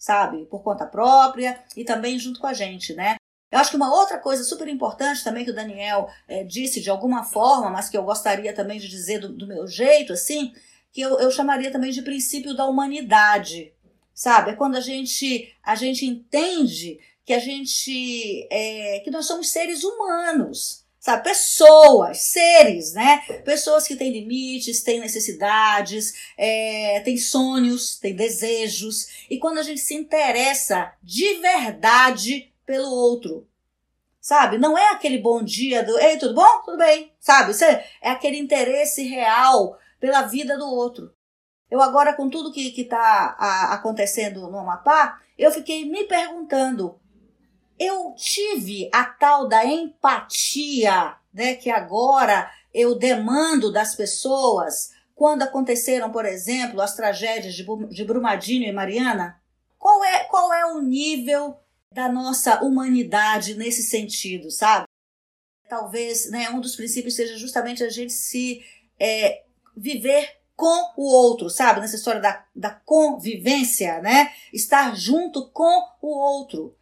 sabe? 0.05 0.45
Por 0.45 0.61
conta 0.61 0.85
própria 0.85 1.59
e 1.75 1.83
também 1.83 2.19
junto 2.19 2.39
com 2.39 2.45
a 2.45 2.53
gente, 2.53 2.93
né? 2.93 3.15
Eu 3.51 3.59
acho 3.59 3.71
que 3.71 3.77
uma 3.77 3.93
outra 3.93 4.19
coisa 4.19 4.43
super 4.43 4.67
importante 4.67 5.23
também 5.23 5.45
que 5.45 5.51
o 5.51 5.55
Daniel 5.55 6.09
é, 6.27 6.43
disse 6.43 6.81
de 6.81 6.89
alguma 6.89 7.23
forma, 7.23 7.69
mas 7.69 7.89
que 7.89 7.97
eu 7.97 8.03
gostaria 8.03 8.53
também 8.53 8.79
de 8.79 8.87
dizer 8.87 9.19
do, 9.19 9.29
do 9.29 9.47
meu 9.47 9.67
jeito, 9.67 10.13
assim, 10.13 10.53
que 10.91 11.01
eu, 11.01 11.19
eu 11.19 11.31
chamaria 11.31 11.71
também 11.71 11.91
de 11.91 12.01
princípio 12.01 12.55
da 12.55 12.65
humanidade, 12.65 13.73
sabe? 14.15 14.51
É 14.51 14.55
quando 14.55 14.77
a 14.77 14.81
gente, 14.81 15.53
a 15.61 15.75
gente 15.75 16.05
entende 16.05 16.99
que 17.25 17.33
a 17.33 17.39
gente, 17.39 18.47
é, 18.49 19.01
que 19.03 19.11
nós 19.11 19.27
somos 19.27 19.49
seres 19.49 19.83
humanos, 19.83 20.85
sabe? 20.99 21.23
Pessoas, 21.23 22.19
seres, 22.19 22.93
né? 22.93 23.17
Pessoas 23.43 23.85
que 23.85 23.95
têm 23.95 24.11
limites, 24.11 24.81
têm 24.81 24.99
necessidades, 24.99 26.13
é, 26.37 27.01
têm 27.01 27.17
sonhos, 27.17 27.99
têm 27.99 28.15
desejos. 28.15 29.25
E 29.29 29.37
quando 29.37 29.57
a 29.57 29.63
gente 29.63 29.81
se 29.81 29.93
interessa 29.93 30.93
de 31.03 31.35
verdade 31.35 32.53
pelo 32.65 32.89
outro, 32.89 33.47
sabe? 34.21 34.57
Não 34.57 34.77
é 34.77 34.91
aquele 34.91 35.17
bom 35.17 35.43
dia 35.43 35.83
do, 35.83 35.99
ei, 35.99 36.17
tudo 36.17 36.33
bom? 36.35 36.61
Tudo 36.63 36.77
bem, 36.77 37.11
sabe? 37.19 37.51
É, 37.63 37.85
é 38.01 38.09
aquele 38.11 38.37
interesse 38.37 39.03
real 39.03 39.77
pela 39.99 40.23
vida 40.23 40.57
do 40.57 40.67
outro. 40.67 41.14
Eu 41.75 41.81
agora, 41.81 42.13
com 42.13 42.29
tudo 42.29 42.53
que 42.53 42.73
está 42.79 43.35
acontecendo 43.73 44.49
no 44.49 44.59
Amapá, 44.59 45.19
eu 45.37 45.51
fiquei 45.51 45.83
me 45.83 46.05
perguntando 46.05 46.97
eu 47.77 48.13
tive 48.15 48.89
a 48.93 49.03
tal 49.03 49.49
da 49.49 49.65
empatia, 49.65 51.17
né, 51.33 51.55
que 51.55 51.69
agora 51.69 52.49
eu 52.73 52.97
demando 52.97 53.73
das 53.73 53.93
pessoas 53.93 54.93
quando 55.13 55.41
aconteceram, 55.41 56.09
por 56.09 56.25
exemplo, 56.25 56.79
as 56.79 56.95
tragédias 56.95 57.53
de, 57.53 58.05
Brumadinho 58.05 58.69
e 58.69 58.71
Mariana. 58.71 59.41
Qual 59.77 60.01
é, 60.01 60.23
qual 60.23 60.53
é 60.53 60.65
o 60.67 60.81
nível 60.81 61.59
da 61.91 62.07
nossa 62.07 62.63
humanidade 62.63 63.55
nesse 63.55 63.83
sentido, 63.83 64.49
sabe? 64.49 64.85
Talvez 65.67 66.31
né, 66.31 66.49
um 66.51 66.61
dos 66.61 66.77
princípios 66.77 67.17
seja 67.17 67.37
justamente 67.37 67.83
a 67.83 67.89
gente 67.89 68.13
se 68.13 68.63
é, 68.97 69.43
viver 69.75 70.44
com 70.55 70.93
o 70.95 71.03
outro, 71.03 71.49
sabe? 71.49 71.81
Nessa 71.81 71.95
história 71.95 72.21
da, 72.21 72.43
da 72.55 72.69
convivência, 72.69 74.01
né? 74.01 74.31
Estar 74.53 74.95
junto 74.95 75.49
com 75.49 75.83
o 76.01 76.17
outro 76.17 76.75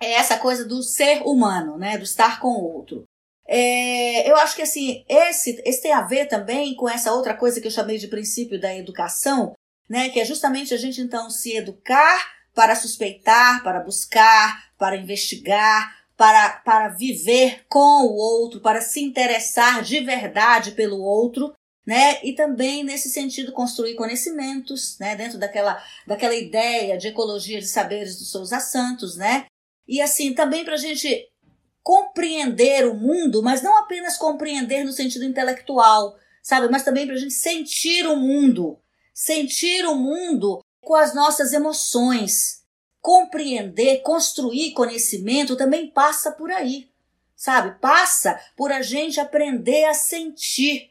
é 0.00 0.12
essa 0.12 0.38
coisa 0.38 0.64
do 0.64 0.82
ser 0.82 1.22
humano, 1.22 1.76
né? 1.76 1.98
Do 1.98 2.04
estar 2.04 2.40
com 2.40 2.48
o 2.48 2.74
outro. 2.74 3.04
É, 3.46 4.30
eu 4.30 4.36
acho 4.36 4.56
que 4.56 4.62
assim, 4.62 5.04
esse, 5.08 5.60
esse 5.64 5.82
tem 5.82 5.92
a 5.92 6.02
ver 6.02 6.26
também 6.26 6.74
com 6.74 6.88
essa 6.88 7.12
outra 7.12 7.34
coisa 7.34 7.60
que 7.60 7.66
eu 7.66 7.70
chamei 7.70 7.98
de 7.98 8.08
princípio 8.08 8.60
da 8.60 8.74
educação, 8.74 9.54
né? 9.88 10.08
Que 10.08 10.20
é 10.20 10.24
justamente 10.24 10.72
a 10.72 10.76
gente 10.76 11.00
então 11.00 11.28
se 11.28 11.56
educar 11.56 12.40
para 12.54 12.74
suspeitar, 12.74 13.62
para 13.62 13.80
buscar, 13.80 14.70
para 14.78 14.96
investigar, 14.96 16.00
para, 16.16 16.50
para 16.64 16.88
viver 16.88 17.64
com 17.68 18.04
o 18.04 18.14
outro, 18.14 18.60
para 18.60 18.80
se 18.80 19.00
interessar 19.00 19.82
de 19.82 20.00
verdade 20.00 20.72
pelo 20.72 21.00
outro, 21.00 21.52
né? 21.90 22.20
E 22.22 22.34
também 22.34 22.84
nesse 22.84 23.10
sentido 23.10 23.50
construir 23.50 23.96
conhecimentos, 23.96 24.96
né? 25.00 25.16
Dentro 25.16 25.38
daquela, 25.38 25.82
daquela 26.06 26.36
ideia 26.36 26.96
de 26.96 27.08
ecologia 27.08 27.58
de 27.58 27.66
saberes 27.66 28.16
dos 28.16 28.30
Souza 28.30 28.60
Santos, 28.60 29.16
né? 29.16 29.46
E 29.88 30.00
assim, 30.00 30.32
também 30.32 30.64
para 30.64 30.74
a 30.74 30.76
gente 30.76 31.28
compreender 31.82 32.86
o 32.86 32.94
mundo, 32.94 33.42
mas 33.42 33.60
não 33.60 33.76
apenas 33.76 34.16
compreender 34.16 34.84
no 34.84 34.92
sentido 34.92 35.24
intelectual, 35.24 36.16
sabe? 36.40 36.68
Mas 36.70 36.84
também 36.84 37.06
para 37.06 37.16
a 37.16 37.18
gente 37.18 37.34
sentir 37.34 38.06
o 38.06 38.14
mundo. 38.14 38.78
Sentir 39.12 39.84
o 39.84 39.96
mundo 39.96 40.60
com 40.80 40.94
as 40.94 41.12
nossas 41.12 41.52
emoções. 41.52 42.62
Compreender, 43.00 44.02
construir 44.02 44.74
conhecimento 44.74 45.56
também 45.56 45.90
passa 45.90 46.30
por 46.30 46.52
aí, 46.52 46.88
sabe? 47.34 47.80
Passa 47.80 48.40
por 48.56 48.70
a 48.70 48.80
gente 48.80 49.18
aprender 49.18 49.86
a 49.86 49.94
sentir, 49.94 50.89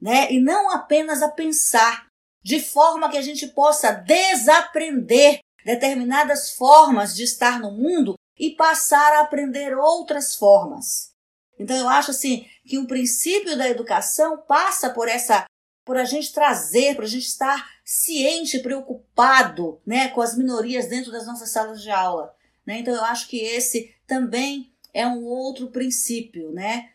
né? 0.00 0.32
E 0.32 0.40
não 0.40 0.70
apenas 0.70 1.22
a 1.22 1.28
pensar, 1.28 2.06
de 2.42 2.60
forma 2.60 3.10
que 3.10 3.18
a 3.18 3.22
gente 3.22 3.46
possa 3.48 3.92
desaprender 3.92 5.40
determinadas 5.64 6.52
formas 6.52 7.14
de 7.14 7.24
estar 7.24 7.60
no 7.60 7.70
mundo 7.70 8.14
e 8.38 8.50
passar 8.50 9.12
a 9.14 9.20
aprender 9.20 9.76
outras 9.76 10.34
formas. 10.34 11.10
Então 11.58 11.76
eu 11.76 11.88
acho 11.88 12.10
assim 12.10 12.46
que 12.66 12.78
o 12.78 12.86
princípio 12.86 13.56
da 13.56 13.68
educação 13.68 14.38
passa 14.38 14.90
por 14.90 15.08
essa 15.08 15.44
por 15.84 15.96
a 15.96 16.04
gente 16.04 16.32
trazer, 16.32 16.94
por 16.94 17.04
a 17.04 17.08
gente 17.08 17.26
estar 17.26 17.68
ciente, 17.84 18.60
preocupado, 18.60 19.80
né, 19.84 20.08
com 20.08 20.20
as 20.20 20.36
minorias 20.36 20.86
dentro 20.86 21.10
das 21.10 21.26
nossas 21.26 21.50
salas 21.50 21.82
de 21.82 21.90
aula, 21.90 22.32
né? 22.64 22.78
Então 22.78 22.94
eu 22.94 23.04
acho 23.04 23.26
que 23.26 23.38
esse 23.38 23.92
também 24.06 24.72
é 24.94 25.06
um 25.06 25.24
outro 25.24 25.68
princípio, 25.68 26.52
né? 26.52 26.90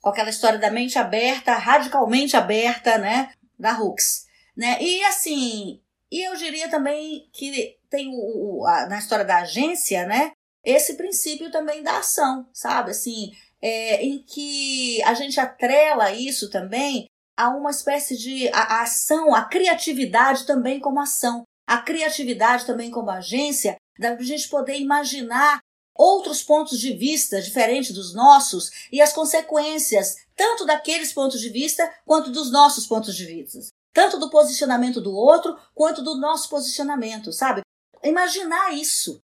Com 0.00 0.10
aquela 0.10 0.30
história 0.30 0.58
da 0.58 0.70
mente 0.70 0.98
aberta, 0.98 1.54
radicalmente 1.54 2.36
aberta, 2.36 2.98
né, 2.98 3.32
da 3.58 3.78
Hooks, 3.78 4.26
né? 4.56 4.78
E 4.80 5.02
assim, 5.04 5.80
e 6.10 6.26
eu 6.26 6.36
diria 6.36 6.68
também 6.68 7.28
que 7.32 7.76
tem 7.90 8.10
o, 8.12 8.64
a, 8.66 8.86
na 8.86 8.98
história 8.98 9.24
da 9.24 9.38
agência, 9.38 10.06
né, 10.06 10.32
esse 10.64 10.94
princípio 10.94 11.50
também 11.50 11.82
da 11.82 11.98
ação, 11.98 12.48
sabe? 12.52 12.90
Assim, 12.90 13.30
é, 13.62 14.04
em 14.04 14.22
que 14.22 15.02
a 15.02 15.14
gente 15.14 15.40
atrela 15.40 16.12
isso 16.12 16.50
também 16.50 17.06
a 17.36 17.50
uma 17.50 17.70
espécie 17.70 18.16
de 18.16 18.48
a, 18.48 18.78
a 18.78 18.82
ação, 18.82 19.34
a 19.34 19.44
criatividade 19.44 20.46
também 20.46 20.80
como 20.80 21.00
ação, 21.00 21.44
a 21.66 21.78
criatividade 21.78 22.64
também 22.64 22.90
como 22.90 23.10
agência, 23.10 23.76
da 23.98 24.16
gente 24.22 24.48
poder 24.48 24.78
imaginar 24.78 25.60
outros 25.98 26.42
pontos 26.42 26.78
de 26.78 26.92
vista 26.92 27.40
diferentes 27.40 27.92
dos 27.92 28.14
nossos 28.14 28.70
e 28.92 29.00
as 29.00 29.12
consequências 29.12 30.16
tanto 30.36 30.66
daqueles 30.66 31.12
pontos 31.12 31.40
de 31.40 31.48
vista 31.48 31.90
quanto 32.04 32.30
dos 32.30 32.50
nossos 32.50 32.86
pontos 32.86 33.16
de 33.16 33.24
vista, 33.24 33.58
tanto 33.92 34.18
do 34.18 34.30
posicionamento 34.30 35.00
do 35.00 35.14
outro 35.14 35.56
quanto 35.74 36.02
do 36.02 36.16
nosso 36.16 36.48
posicionamento, 36.50 37.32
sabe? 37.32 37.62
Imaginar 38.04 38.74
isso, 38.74 39.22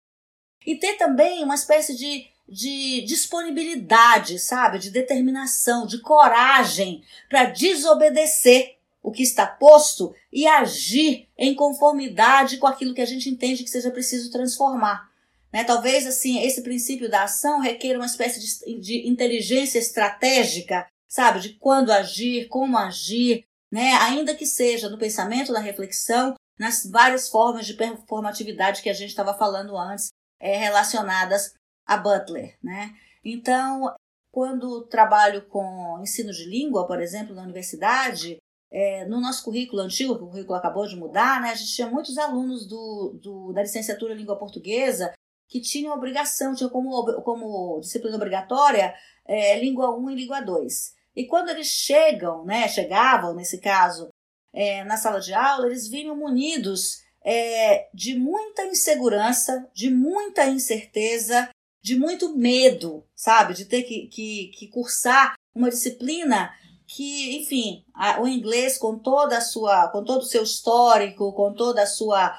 e 0.65 0.75
ter 0.75 0.97
também 0.97 1.43
uma 1.43 1.55
espécie 1.55 1.95
de, 1.95 2.25
de 2.47 3.01
disponibilidade, 3.01 4.39
sabe? 4.39 4.79
De 4.79 4.89
determinação, 4.89 5.85
de 5.85 5.99
coragem 5.99 7.03
para 7.29 7.45
desobedecer 7.45 8.75
o 9.03 9.11
que 9.11 9.21
está 9.21 9.45
posto 9.45 10.15
e 10.33 10.47
agir 10.47 11.29
em 11.37 11.53
conformidade 11.53 12.57
com 12.57 12.65
aquilo 12.65 12.93
que 12.93 13.01
a 13.01 13.05
gente 13.05 13.29
entende 13.29 13.63
que 13.63 13.69
seja 13.69 13.91
preciso 13.91 14.31
transformar. 14.31 15.11
Né? 15.55 15.63
Talvez 15.63 16.05
assim 16.05 16.41
esse 16.41 16.61
princípio 16.61 17.09
da 17.09 17.23
ação 17.23 17.61
requer 17.61 17.95
uma 17.95 18.05
espécie 18.05 18.41
de, 18.41 18.77
de 18.77 19.07
inteligência 19.07 19.79
estratégica, 19.79 20.85
sabe, 21.07 21.39
de 21.39 21.53
quando 21.53 21.93
agir, 21.93 22.49
como 22.49 22.77
agir, 22.77 23.45
né? 23.71 23.93
Ainda 24.01 24.35
que 24.35 24.45
seja 24.45 24.89
no 24.89 24.97
pensamento, 24.97 25.53
na 25.53 25.61
reflexão, 25.61 26.35
nas 26.59 26.85
várias 26.85 27.29
formas 27.29 27.65
de 27.65 27.73
performatividade 27.73 28.81
que 28.81 28.89
a 28.89 28.93
gente 28.93 29.11
estava 29.11 29.33
falando 29.33 29.77
antes, 29.77 30.09
é, 30.41 30.57
relacionadas 30.57 31.53
a 31.85 31.95
Butler, 31.95 32.57
né? 32.61 32.93
Então, 33.23 33.95
quando 34.33 34.85
trabalho 34.87 35.47
com 35.47 36.01
ensino 36.01 36.33
de 36.33 36.43
língua, 36.43 36.85
por 36.85 37.01
exemplo, 37.01 37.33
na 37.33 37.43
universidade, 37.43 38.39
é, 38.69 39.05
no 39.05 39.21
nosso 39.21 39.41
currículo 39.45 39.83
antigo, 39.83 40.17
que 40.17 40.23
o 40.23 40.27
currículo 40.27 40.57
acabou 40.57 40.85
de 40.85 40.97
mudar, 40.97 41.39
né, 41.39 41.51
a 41.51 41.55
gente 41.55 41.73
tinha 41.73 41.89
muitos 41.89 42.17
alunos 42.17 42.67
do, 42.67 43.17
do, 43.23 43.53
da 43.53 43.61
licenciatura 43.61 44.13
em 44.13 44.17
língua 44.17 44.37
portuguesa 44.37 45.13
que 45.47 45.61
tinham 45.61 45.93
obrigação, 45.93 46.55
tinham 46.55 46.69
como, 46.69 47.21
como 47.21 47.79
disciplina 47.79 48.15
obrigatória 48.15 48.93
é, 49.27 49.59
língua 49.59 49.95
1 49.95 50.09
e 50.11 50.15
língua 50.15 50.41
2. 50.41 50.93
E 51.15 51.25
quando 51.25 51.49
eles 51.49 51.67
chegam, 51.67 52.43
né, 52.45 52.67
chegavam, 52.67 53.33
nesse 53.33 53.59
caso, 53.59 54.09
é, 54.53 54.83
na 54.83 54.97
sala 54.97 55.19
de 55.19 55.33
aula, 55.33 55.67
eles 55.67 55.87
vinham 55.87 56.15
munidos 56.15 57.03
é, 57.23 57.87
de 57.93 58.15
muita 58.15 58.65
insegurança, 58.65 59.67
de 59.73 59.89
muita 59.89 60.45
incerteza, 60.45 61.49
de 61.81 61.97
muito 61.97 62.35
medo, 62.35 63.05
sabe? 63.15 63.53
De 63.53 63.65
ter 63.65 63.83
que, 63.83 64.07
que, 64.07 64.51
que 64.57 64.67
cursar 64.67 65.35
uma 65.53 65.69
disciplina 65.69 66.51
que, 66.87 67.37
enfim, 67.37 67.83
a, 67.93 68.21
o 68.21 68.27
inglês 68.27 68.77
com 68.77 68.97
toda 68.97 69.37
a 69.37 69.41
sua, 69.41 69.87
com 69.89 70.03
todo 70.03 70.21
o 70.21 70.25
seu 70.25 70.43
histórico, 70.43 71.33
com 71.33 71.53
toda 71.53 71.81
a 71.83 71.87
sua 71.87 72.37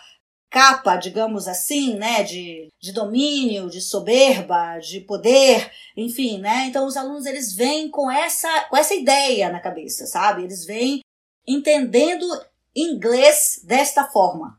capa, 0.50 0.96
digamos 0.96 1.48
assim, 1.48 1.94
né, 1.94 2.22
de, 2.22 2.68
de 2.80 2.92
domínio, 2.92 3.68
de 3.68 3.80
soberba, 3.80 4.78
de 4.78 5.00
poder, 5.00 5.70
enfim, 5.96 6.38
né? 6.38 6.66
Então 6.66 6.86
os 6.86 6.96
alunos 6.96 7.26
eles 7.26 7.54
vêm 7.54 7.90
com 7.90 8.10
essa 8.10 8.66
com 8.70 8.76
essa 8.76 8.94
ideia 8.94 9.50
na 9.50 9.60
cabeça, 9.60 10.06
sabe? 10.06 10.44
Eles 10.44 10.64
vêm 10.64 11.02
entendendo 11.46 12.26
inglês 12.74 13.60
desta 13.64 14.04
forma, 14.04 14.58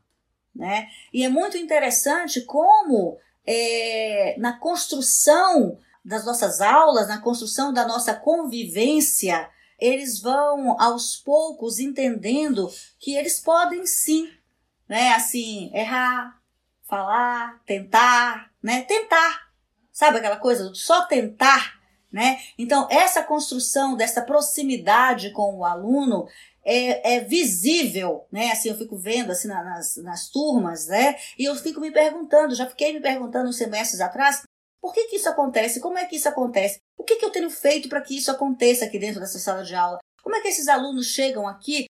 né? 0.54 0.88
E 1.12 1.24
é 1.24 1.28
muito 1.28 1.56
interessante 1.56 2.42
como 2.42 3.18
é, 3.46 4.36
na 4.38 4.58
construção 4.58 5.78
das 6.04 6.24
nossas 6.24 6.60
aulas, 6.60 7.08
na 7.08 7.20
construção 7.20 7.72
da 7.72 7.86
nossa 7.86 8.14
convivência, 8.14 9.48
eles 9.78 10.20
vão 10.20 10.80
aos 10.80 11.16
poucos 11.16 11.78
entendendo 11.78 12.70
que 12.98 13.14
eles 13.14 13.40
podem 13.40 13.86
sim 13.86 14.28
né? 14.88 15.12
Assim, 15.12 15.70
errar, 15.74 16.40
falar, 16.88 17.60
tentar, 17.66 18.50
né? 18.62 18.82
Tentar. 18.82 19.48
Sabe 19.92 20.18
aquela 20.18 20.36
coisa 20.36 20.72
só 20.74 21.04
tentar, 21.06 21.78
né? 22.10 22.40
Então, 22.56 22.88
essa 22.90 23.22
construção 23.22 23.96
dessa 23.96 24.22
proximidade 24.22 25.30
com 25.32 25.56
o 25.56 25.64
aluno 25.64 26.26
é, 26.64 27.16
é, 27.16 27.20
visível, 27.20 28.26
né? 28.30 28.52
Assim, 28.52 28.68
eu 28.68 28.78
fico 28.78 28.96
vendo 28.96 29.30
assim 29.30 29.48
nas, 29.48 29.96
nas 29.96 30.28
turmas, 30.28 30.86
né? 30.86 31.16
E 31.38 31.44
eu 31.44 31.54
fico 31.56 31.80
me 31.80 31.90
perguntando, 31.90 32.54
já 32.54 32.66
fiquei 32.66 32.92
me 32.92 33.00
perguntando 33.00 33.48
uns 33.48 33.56
semestres 33.56 34.00
atrás, 34.00 34.42
por 34.80 34.92
que, 34.92 35.04
que 35.04 35.16
isso 35.16 35.28
acontece? 35.28 35.80
Como 35.80 35.98
é 35.98 36.06
que 36.06 36.16
isso 36.16 36.28
acontece? 36.28 36.78
O 36.96 37.04
que, 37.04 37.16
que 37.16 37.24
eu 37.24 37.30
tenho 37.30 37.50
feito 37.50 37.88
para 37.88 38.00
que 38.00 38.16
isso 38.16 38.30
aconteça 38.30 38.84
aqui 38.84 38.98
dentro 38.98 39.20
dessa 39.20 39.38
sala 39.38 39.64
de 39.64 39.74
aula? 39.74 39.98
Como 40.22 40.36
é 40.36 40.40
que 40.40 40.48
esses 40.48 40.68
alunos 40.68 41.06
chegam 41.06 41.48
aqui 41.48 41.86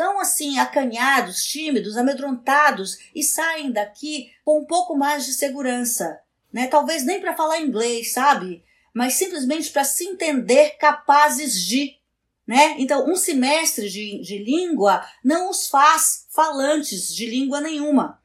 tão 0.00 0.18
assim 0.18 0.58
acanhados, 0.58 1.44
tímidos, 1.44 1.98
amedrontados 1.98 2.96
e 3.14 3.22
saem 3.22 3.70
daqui 3.70 4.32
com 4.42 4.60
um 4.60 4.64
pouco 4.64 4.96
mais 4.96 5.26
de 5.26 5.34
segurança, 5.34 6.18
né? 6.50 6.68
Talvez 6.68 7.04
nem 7.04 7.20
para 7.20 7.36
falar 7.36 7.60
inglês, 7.60 8.14
sabe? 8.14 8.64
Mas 8.94 9.12
simplesmente 9.12 9.70
para 9.70 9.84
se 9.84 10.06
entender 10.06 10.78
capazes 10.78 11.62
de, 11.62 11.98
né? 12.46 12.76
Então, 12.78 13.06
um 13.10 13.14
semestre 13.14 13.90
de, 13.90 14.22
de 14.22 14.38
língua 14.38 15.06
não 15.22 15.50
os 15.50 15.68
faz 15.68 16.26
falantes 16.30 17.14
de 17.14 17.26
língua 17.26 17.60
nenhuma, 17.60 18.22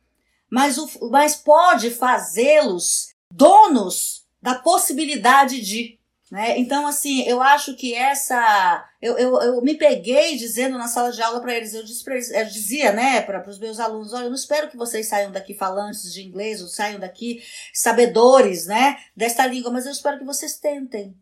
mas, 0.50 0.78
o, 0.78 1.10
mas 1.12 1.36
pode 1.36 1.92
fazê-los 1.92 3.14
donos 3.30 4.26
da 4.42 4.56
possibilidade 4.56 5.60
de. 5.60 6.00
Né? 6.36 6.60
Então, 6.60 6.86
assim, 6.86 7.24
eu 7.24 7.42
acho 7.42 7.76
que 7.76 7.96
essa. 7.96 8.86
Eu, 9.02 9.18
eu, 9.18 9.42
eu 9.42 9.62
me 9.62 9.76
peguei 9.76 10.36
dizendo 10.36 10.78
na 10.78 10.90
sala 10.90 11.10
de 11.10 11.22
aula 11.22 11.40
para 11.40 11.56
eles, 11.56 11.74
eu, 11.74 11.80
eles, 11.80 12.30
eu 12.30 12.46
dizia 12.48 12.92
né, 12.92 13.22
para 13.22 13.50
os 13.50 13.58
meus 13.58 13.80
alunos: 13.80 14.12
olha, 14.12 14.26
eu 14.26 14.30
não 14.30 14.36
espero 14.36 14.70
que 14.70 14.76
vocês 14.76 15.08
saiam 15.08 15.32
daqui 15.32 15.54
falantes 15.54 16.12
de 16.12 16.22
inglês 16.22 16.62
ou 16.62 16.68
saiam 16.68 17.00
daqui 17.00 17.42
sabedores 17.74 18.66
né, 18.66 18.98
desta 19.16 19.48
língua, 19.48 19.72
mas 19.72 19.86
eu 19.86 19.94
espero 19.94 20.20
que 20.20 20.26
vocês 20.26 20.58
tentem. 20.58 21.16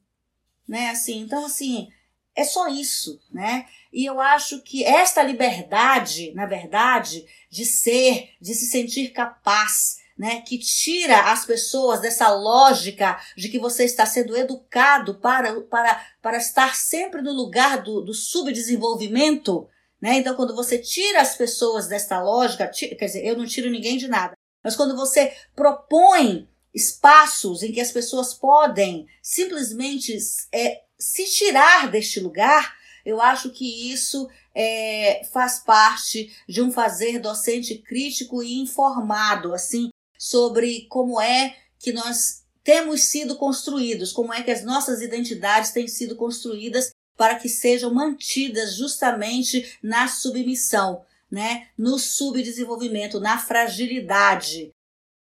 Né? 0.68 0.90
Assim, 0.90 1.20
então, 1.20 1.46
assim, 1.46 1.90
é 2.36 2.44
só 2.44 2.68
isso. 2.68 3.22
Né? 3.32 3.68
E 3.94 4.04
eu 4.06 4.20
acho 4.20 4.64
que 4.64 4.84
esta 4.84 5.22
liberdade, 5.22 6.34
na 6.34 6.48
verdade, 6.48 7.24
de 7.52 7.66
ser, 7.66 8.32
de 8.42 8.56
se 8.56 8.66
sentir 8.66 9.10
capaz, 9.10 10.00
né, 10.18 10.42
que 10.42 10.58
tira 10.58 11.32
as 11.32 11.46
pessoas 11.46 12.00
dessa 12.00 12.30
lógica 12.30 13.20
de 13.36 13.50
que 13.50 13.60
você 13.60 13.84
está 13.84 14.06
sendo 14.06 14.38
educado 14.38 15.16
para, 15.16 15.62
para, 15.62 16.06
para 16.22 16.38
estar 16.38 16.76
sempre 16.76 17.22
no 17.22 17.32
lugar 17.32 17.82
do, 17.82 18.02
do 18.02 18.14
subdesenvolvimento. 18.14 19.68
Né? 20.02 20.18
Então, 20.18 20.36
quando 20.36 20.56
você 20.56 20.78
tira 20.78 21.22
as 21.22 21.36
pessoas 21.36 21.88
dessa 21.88 22.22
lógica, 22.22 22.68
tira, 22.68 22.96
quer 22.96 23.06
dizer, 23.06 23.26
eu 23.26 23.38
não 23.38 23.46
tiro 23.46 23.70
ninguém 23.70 23.98
de 23.98 24.08
nada, 24.08 24.34
mas 24.64 24.76
quando 24.76 24.96
você 24.96 25.34
propõe 25.56 26.48
espaços 26.74 27.62
em 27.64 27.72
que 27.72 27.82
as 27.82 27.92
pessoas 27.92 28.34
podem 28.34 29.08
simplesmente 29.22 30.18
é, 30.52 30.82
se 30.98 31.26
tirar 31.26 31.90
deste 31.90 32.20
lugar, 32.20 32.76
eu 33.06 33.22
acho 33.22 33.50
que 33.52 33.92
isso 33.92 34.30
é, 34.56 35.24
faz 35.32 35.60
parte 35.60 36.34
de 36.48 36.62
um 36.62 36.72
fazer 36.72 37.20
docente 37.20 37.78
crítico 37.78 38.42
e 38.42 38.60
informado, 38.62 39.54
assim, 39.54 39.90
sobre 40.24 40.86
como 40.88 41.20
é 41.20 41.58
que 41.78 41.92
nós 41.92 42.46
temos 42.64 43.04
sido 43.04 43.36
construídos, 43.36 44.14
como 44.14 44.34
é 44.34 44.42
que 44.42 44.52
as 44.52 44.64
nossas 44.64 45.02
identidades 45.02 45.72
têm 45.72 45.86
sido 45.86 46.16
construídas 46.16 46.92
para 47.18 47.38
que 47.38 47.50
sejam 47.50 47.94
mantidas 47.94 48.74
justamente 48.78 49.78
na 49.84 50.08
submissão, 50.08 51.06
né? 51.30 51.68
no 51.78 52.00
subdesenvolvimento, 52.00 53.20
na 53.20 53.38
fragilidade. 53.38 54.72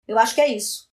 Eu 0.06 0.18
acho 0.18 0.34
que 0.34 0.42
é 0.42 0.54
isso. 0.54 0.90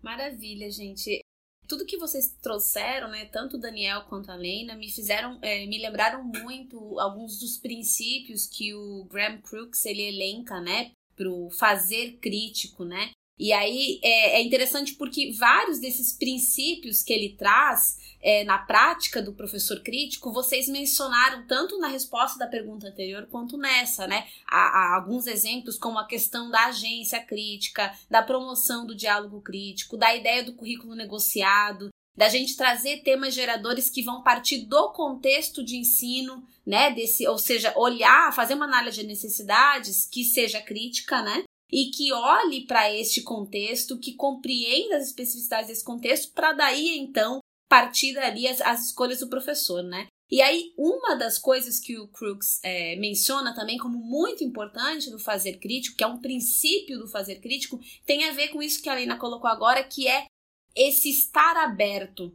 Maravilha, 0.00 0.70
gente. 0.70 1.20
Tudo 1.66 1.84
que 1.84 1.98
vocês 1.98 2.32
trouxeram, 2.40 3.08
né, 3.08 3.24
tanto 3.26 3.58
Daniel 3.58 4.04
quanto 4.08 4.30
a 4.30 4.36
Lena, 4.36 4.76
me 4.76 4.88
fizeram, 4.88 5.40
é, 5.42 5.66
me 5.66 5.78
lembraram 5.78 6.22
muito 6.22 7.00
alguns 7.00 7.40
dos 7.40 7.58
princípios 7.58 8.46
que 8.46 8.72
o 8.74 9.04
Graham 9.06 9.40
Crooks 9.40 9.84
ele 9.86 10.02
elenca, 10.02 10.60
né, 10.60 10.92
para 11.16 11.28
o 11.28 11.50
fazer 11.50 12.18
crítico, 12.20 12.84
né? 12.84 13.10
E 13.40 13.54
aí 13.54 13.98
é, 14.02 14.36
é 14.36 14.42
interessante 14.42 14.92
porque 14.92 15.32
vários 15.32 15.78
desses 15.78 16.12
princípios 16.12 17.02
que 17.02 17.10
ele 17.10 17.30
traz 17.38 17.96
é, 18.20 18.44
na 18.44 18.58
prática 18.58 19.22
do 19.22 19.32
professor 19.32 19.80
crítico, 19.80 20.30
vocês 20.30 20.68
mencionaram 20.68 21.46
tanto 21.46 21.78
na 21.78 21.88
resposta 21.88 22.38
da 22.38 22.46
pergunta 22.46 22.88
anterior 22.88 23.26
quanto 23.30 23.56
nessa, 23.56 24.06
né? 24.06 24.26
Há, 24.46 24.58
há, 24.58 24.96
alguns 24.96 25.26
exemplos, 25.26 25.78
como 25.78 25.98
a 25.98 26.06
questão 26.06 26.50
da 26.50 26.66
agência 26.66 27.18
crítica, 27.24 27.90
da 28.10 28.22
promoção 28.22 28.84
do 28.84 28.94
diálogo 28.94 29.40
crítico, 29.40 29.96
da 29.96 30.14
ideia 30.14 30.44
do 30.44 30.52
currículo 30.52 30.94
negociado, 30.94 31.88
da 32.14 32.28
gente 32.28 32.58
trazer 32.58 32.98
temas 32.98 33.32
geradores 33.32 33.88
que 33.88 34.02
vão 34.02 34.22
partir 34.22 34.66
do 34.66 34.92
contexto 34.92 35.64
de 35.64 35.78
ensino, 35.78 36.46
né? 36.66 36.90
Desse, 36.90 37.26
ou 37.26 37.38
seja, 37.38 37.72
olhar, 37.74 38.34
fazer 38.34 38.52
uma 38.52 38.66
análise 38.66 39.00
de 39.00 39.06
necessidades 39.06 40.04
que 40.04 40.24
seja 40.24 40.60
crítica, 40.60 41.22
né? 41.22 41.42
E 41.72 41.90
que 41.90 42.12
olhe 42.12 42.66
para 42.66 42.92
este 42.92 43.22
contexto, 43.22 43.98
que 43.98 44.14
compreenda 44.14 44.96
as 44.96 45.06
especificidades 45.06 45.68
desse 45.68 45.84
contexto, 45.84 46.32
para 46.32 46.52
daí 46.52 46.98
então 46.98 47.40
partir 47.68 48.18
as, 48.18 48.60
as, 48.60 48.86
escolhas 48.86 49.20
do 49.20 49.28
professor, 49.28 49.82
né? 49.82 50.08
E 50.30 50.40
aí, 50.40 50.72
uma 50.76 51.16
das 51.16 51.38
coisas 51.38 51.80
que 51.80 51.98
o 51.98 52.06
Crooks 52.06 52.60
é, 52.62 52.94
menciona 52.96 53.52
também 53.52 53.78
como 53.78 53.98
muito 53.98 54.44
importante 54.44 55.10
do 55.10 55.18
fazer 55.18 55.58
crítico, 55.58 55.96
que 55.96 56.04
é 56.04 56.06
um 56.06 56.20
princípio 56.20 56.98
do 56.98 57.08
fazer 57.08 57.40
crítico, 57.40 57.80
tem 58.06 58.24
a 58.24 58.32
ver 58.32 58.48
com 58.48 58.62
isso 58.62 58.80
que 58.80 58.88
a 58.88 58.94
Lena 58.94 59.18
colocou 59.18 59.50
agora, 59.50 59.82
que 59.82 60.06
é 60.06 60.26
esse 60.74 61.10
estar 61.10 61.56
aberto, 61.56 62.32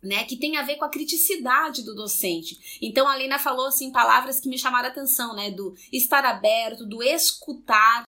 né, 0.00 0.24
que 0.24 0.36
tem 0.36 0.56
a 0.56 0.62
ver 0.62 0.76
com 0.76 0.84
a 0.84 0.90
criticidade 0.90 1.82
do 1.82 1.94
docente. 1.94 2.78
Então 2.80 3.08
a 3.08 3.14
Lena 3.16 3.38
falou 3.38 3.66
assim 3.66 3.90
palavras 3.90 4.40
que 4.40 4.48
me 4.48 4.58
chamaram 4.58 4.88
a 4.88 4.92
atenção, 4.92 5.34
né, 5.34 5.50
do 5.50 5.74
estar 5.92 6.24
aberto, 6.24 6.86
do 6.86 7.02
escutar, 7.02 8.04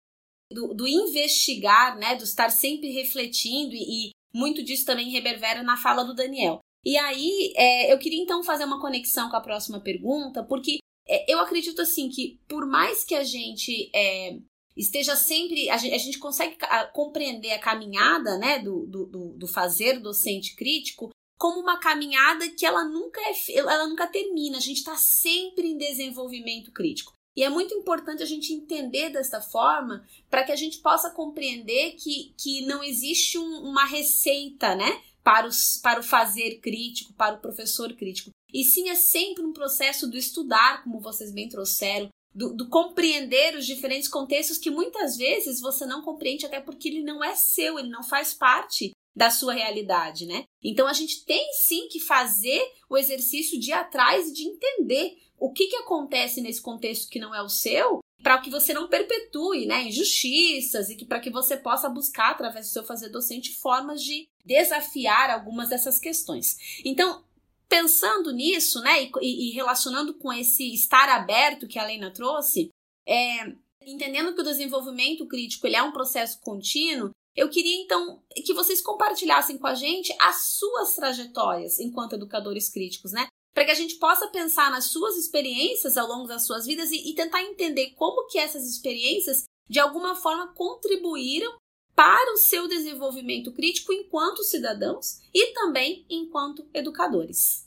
do, 0.52 0.74
do 0.74 0.86
investigar, 0.86 1.96
né, 1.98 2.14
do 2.16 2.24
estar 2.24 2.50
sempre 2.50 2.90
refletindo 2.90 3.74
e, 3.74 4.08
e 4.08 4.10
muito 4.34 4.62
disso 4.62 4.84
também 4.86 5.10
reverbera 5.10 5.62
na 5.62 5.76
fala 5.76 6.04
do 6.04 6.14
Daniel. 6.14 6.60
E 6.84 6.96
aí, 6.96 7.52
é, 7.56 7.92
eu 7.92 7.98
queria 7.98 8.22
então 8.22 8.42
fazer 8.42 8.64
uma 8.64 8.80
conexão 8.80 9.30
com 9.30 9.36
a 9.36 9.40
próxima 9.40 9.80
pergunta, 9.80 10.42
porque 10.42 10.78
é, 11.06 11.32
eu 11.32 11.38
acredito 11.38 11.80
assim 11.80 12.08
que 12.08 12.40
por 12.48 12.66
mais 12.66 13.04
que 13.04 13.14
a 13.14 13.22
gente 13.22 13.90
é, 13.94 14.36
esteja 14.76 15.14
sempre. 15.14 15.68
A 15.70 15.76
gente, 15.76 15.94
a 15.94 15.98
gente 15.98 16.18
consegue 16.18 16.56
compreender 16.92 17.52
a 17.52 17.58
caminhada 17.58 18.38
né, 18.38 18.58
do, 18.58 18.86
do, 18.86 19.06
do 19.36 19.46
fazer 19.46 20.00
docente 20.00 20.56
crítico 20.56 21.10
como 21.38 21.60
uma 21.60 21.78
caminhada 21.78 22.48
que 22.50 22.64
ela 22.64 22.84
nunca 22.84 23.20
é, 23.20 23.32
ela 23.56 23.86
nunca 23.86 24.06
termina. 24.06 24.58
A 24.58 24.60
gente 24.60 24.78
está 24.78 24.96
sempre 24.96 25.68
em 25.68 25.78
desenvolvimento 25.78 26.72
crítico. 26.72 27.12
E 27.36 27.42
é 27.42 27.48
muito 27.48 27.74
importante 27.74 28.22
a 28.22 28.26
gente 28.26 28.52
entender 28.52 29.10
desta 29.10 29.40
forma 29.40 30.06
para 30.28 30.44
que 30.44 30.52
a 30.52 30.56
gente 30.56 30.78
possa 30.78 31.10
compreender 31.10 31.92
que, 31.92 32.34
que 32.36 32.66
não 32.66 32.84
existe 32.84 33.38
um, 33.38 33.62
uma 33.62 33.84
receita, 33.84 34.74
né? 34.74 35.02
Para, 35.24 35.46
os, 35.46 35.76
para 35.76 36.00
o 36.00 36.02
fazer 36.02 36.58
crítico, 36.60 37.12
para 37.14 37.36
o 37.36 37.40
professor 37.40 37.92
crítico. 37.94 38.30
E 38.52 38.64
sim 38.64 38.88
é 38.90 38.94
sempre 38.94 39.44
um 39.44 39.52
processo 39.52 40.10
do 40.10 40.16
estudar, 40.16 40.82
como 40.82 41.00
vocês 41.00 41.32
bem 41.32 41.48
trouxeram, 41.48 42.08
do, 42.34 42.54
do, 42.54 42.68
compreender 42.68 43.56
os 43.56 43.64
diferentes 43.64 44.08
contextos 44.08 44.58
que 44.58 44.70
muitas 44.70 45.16
vezes 45.16 45.60
você 45.60 45.86
não 45.86 46.02
compreende, 46.02 46.46
até 46.46 46.60
porque 46.60 46.88
ele 46.88 47.02
não 47.02 47.22
é 47.22 47.34
seu, 47.34 47.78
ele 47.78 47.88
não 47.88 48.02
faz 48.02 48.34
parte 48.34 48.92
da 49.14 49.30
sua 49.30 49.52
realidade, 49.52 50.26
né? 50.26 50.44
Então 50.62 50.86
a 50.86 50.92
gente 50.92 51.24
tem 51.24 51.52
sim 51.52 51.88
que 51.88 52.00
fazer 52.00 52.62
o 52.88 52.96
exercício 52.96 53.60
de 53.60 53.70
ir 53.70 53.74
atrás 53.74 54.28
e 54.28 54.32
de 54.32 54.42
entender 54.44 55.16
o 55.42 55.52
que, 55.52 55.66
que 55.66 55.76
acontece 55.76 56.40
nesse 56.40 56.62
contexto 56.62 57.10
que 57.10 57.18
não 57.18 57.34
é 57.34 57.42
o 57.42 57.48
seu, 57.48 57.98
para 58.22 58.38
que 58.38 58.48
você 58.48 58.72
não 58.72 58.86
perpetue 58.86 59.66
né, 59.66 59.88
injustiças 59.88 60.88
e 60.88 60.94
que 60.94 61.04
para 61.04 61.18
que 61.18 61.30
você 61.30 61.56
possa 61.56 61.88
buscar, 61.88 62.30
através 62.30 62.68
do 62.68 62.72
seu 62.72 62.84
fazer 62.84 63.08
docente, 63.08 63.56
formas 63.56 64.00
de 64.00 64.28
desafiar 64.44 65.30
algumas 65.30 65.70
dessas 65.70 65.98
questões. 65.98 66.56
Então, 66.84 67.24
pensando 67.68 68.30
nisso, 68.30 68.80
né, 68.82 69.10
e, 69.20 69.50
e 69.50 69.50
relacionando 69.50 70.14
com 70.14 70.32
esse 70.32 70.72
estar 70.72 71.08
aberto 71.08 71.66
que 71.66 71.78
a 71.80 71.86
Lena 71.86 72.12
trouxe, 72.12 72.70
é, 73.04 73.52
entendendo 73.84 74.36
que 74.36 74.42
o 74.42 74.44
desenvolvimento 74.44 75.26
crítico 75.26 75.66
ele 75.66 75.74
é 75.74 75.82
um 75.82 75.90
processo 75.90 76.38
contínuo, 76.40 77.10
eu 77.34 77.48
queria 77.48 77.82
então 77.82 78.22
que 78.44 78.54
vocês 78.54 78.80
compartilhassem 78.80 79.58
com 79.58 79.66
a 79.66 79.74
gente 79.74 80.14
as 80.20 80.52
suas 80.52 80.94
trajetórias 80.94 81.80
enquanto 81.80 82.12
educadores 82.12 82.68
críticos, 82.68 83.10
né? 83.10 83.26
Para 83.54 83.64
que 83.64 83.70
a 83.70 83.74
gente 83.74 83.96
possa 83.96 84.28
pensar 84.28 84.70
nas 84.70 84.86
suas 84.86 85.16
experiências 85.16 85.96
ao 85.96 86.08
longo 86.08 86.26
das 86.26 86.46
suas 86.46 86.66
vidas 86.66 86.90
e, 86.90 87.10
e 87.10 87.14
tentar 87.14 87.42
entender 87.42 87.90
como 87.90 88.26
que 88.26 88.38
essas 88.38 88.66
experiências 88.66 89.44
de 89.68 89.78
alguma 89.78 90.14
forma 90.14 90.52
contribuíram 90.54 91.56
para 91.94 92.32
o 92.32 92.38
seu 92.38 92.66
desenvolvimento 92.66 93.52
crítico 93.52 93.92
enquanto 93.92 94.42
cidadãos 94.42 95.20
e 95.32 95.52
também 95.52 96.06
enquanto 96.08 96.68
educadores. 96.72 97.66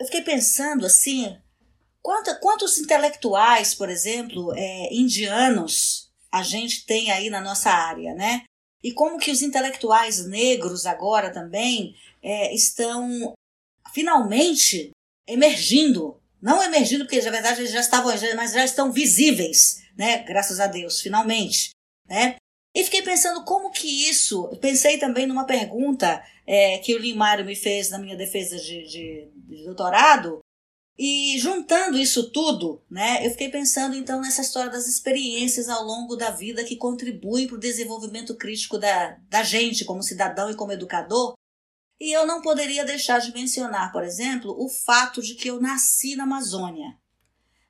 Eu 0.00 0.06
fiquei 0.06 0.22
pensando 0.22 0.86
assim, 0.86 1.38
quantos, 2.02 2.34
quantos 2.38 2.78
intelectuais, 2.78 3.74
por 3.74 3.88
exemplo, 3.88 4.52
é, 4.54 4.92
indianos 4.92 6.10
a 6.32 6.42
gente 6.42 6.84
tem 6.84 7.12
aí 7.12 7.30
na 7.30 7.40
nossa 7.40 7.70
área, 7.70 8.12
né? 8.14 8.44
E 8.82 8.92
como 8.92 9.18
que 9.18 9.30
os 9.30 9.40
intelectuais 9.40 10.26
negros 10.26 10.84
agora 10.84 11.32
também 11.32 11.94
é, 12.20 12.52
estão 12.52 13.32
finalmente 13.94 14.90
emergindo. 15.26 16.20
Não 16.42 16.62
emergindo, 16.62 17.04
porque 17.04 17.22
na 17.22 17.30
verdade 17.30 17.60
eles 17.60 17.72
já 17.72 17.80
estavam, 17.80 18.12
mas 18.36 18.52
já 18.52 18.64
estão 18.64 18.92
visíveis, 18.92 19.82
né? 19.96 20.18
Graças 20.24 20.60
a 20.60 20.66
Deus, 20.66 21.00
finalmente, 21.00 21.70
né? 22.06 22.36
E 22.74 22.82
fiquei 22.82 23.02
pensando 23.02 23.44
como 23.44 23.70
que 23.70 24.08
isso. 24.10 24.48
Pensei 24.60 24.98
também 24.98 25.26
numa 25.26 25.46
pergunta 25.46 26.22
é, 26.46 26.78
que 26.78 26.94
o 26.94 26.98
Limário 26.98 27.44
me 27.44 27.54
fez 27.54 27.88
na 27.88 27.98
minha 27.98 28.16
defesa 28.16 28.58
de, 28.58 28.82
de, 28.82 29.28
de, 29.32 29.64
doutorado. 29.64 30.40
E 30.98 31.38
juntando 31.38 31.96
isso 31.96 32.30
tudo, 32.30 32.80
né, 32.88 33.26
eu 33.26 33.30
fiquei 33.32 33.48
pensando 33.48 33.96
então 33.96 34.20
nessa 34.20 34.42
história 34.42 34.70
das 34.70 34.86
experiências 34.86 35.68
ao 35.68 35.82
longo 35.82 36.14
da 36.14 36.30
vida 36.30 36.62
que 36.62 36.76
contribuem 36.76 37.48
para 37.48 37.56
o 37.56 37.60
desenvolvimento 37.60 38.36
crítico 38.36 38.78
da, 38.78 39.18
da 39.28 39.42
gente 39.42 39.84
como 39.84 40.04
cidadão 40.04 40.50
e 40.50 40.54
como 40.54 40.70
educador, 40.70 41.34
e 42.00 42.12
eu 42.12 42.26
não 42.26 42.42
poderia 42.42 42.84
deixar 42.84 43.18
de 43.20 43.32
mencionar, 43.32 43.92
por 43.92 44.02
exemplo, 44.02 44.54
o 44.58 44.68
fato 44.68 45.22
de 45.22 45.34
que 45.34 45.48
eu 45.48 45.60
nasci 45.60 46.16
na 46.16 46.24
Amazônia. 46.24 46.96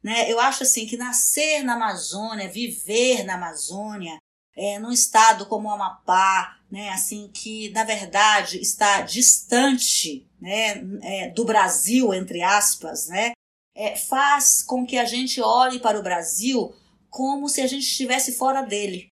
Né? 0.02 0.30
Eu 0.30 0.40
acho 0.40 0.62
assim 0.62 0.86
que 0.86 0.96
nascer 0.96 1.62
na 1.62 1.74
Amazônia, 1.74 2.48
viver 2.48 3.24
na 3.24 3.34
Amazônia, 3.34 4.18
é, 4.56 4.78
num 4.78 4.92
estado 4.92 5.46
como 5.46 5.68
o 5.68 5.72
Amapá, 5.72 6.58
né, 6.70 6.90
assim 6.90 7.28
que 7.32 7.70
na 7.70 7.84
verdade 7.84 8.60
está 8.60 9.00
distante 9.00 10.28
né, 10.40 10.82
é, 11.02 11.30
do 11.30 11.44
Brasil, 11.44 12.14
entre 12.14 12.40
aspas, 12.42 13.08
né, 13.08 13.32
é, 13.74 13.96
faz 13.96 14.62
com 14.62 14.86
que 14.86 14.96
a 14.96 15.04
gente 15.04 15.40
olhe 15.40 15.80
para 15.80 15.98
o 15.98 16.02
Brasil 16.02 16.72
como 17.10 17.48
se 17.48 17.60
a 17.60 17.66
gente 17.66 17.84
estivesse 17.84 18.32
fora 18.32 18.62
dele 18.62 19.13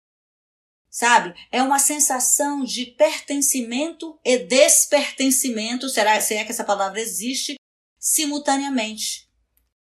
sabe? 0.95 1.35
É 1.51 1.61
uma 1.61 1.77
sensação 1.77 2.63
de 2.63 2.85
pertencimento 2.85 4.17
e 4.23 4.37
despertencimento, 4.37 5.89
será 5.89 6.21
se 6.21 6.35
é 6.35 6.45
que 6.45 6.53
essa 6.53 6.63
palavra 6.63 7.01
existe, 7.01 7.55
simultaneamente. 7.99 9.29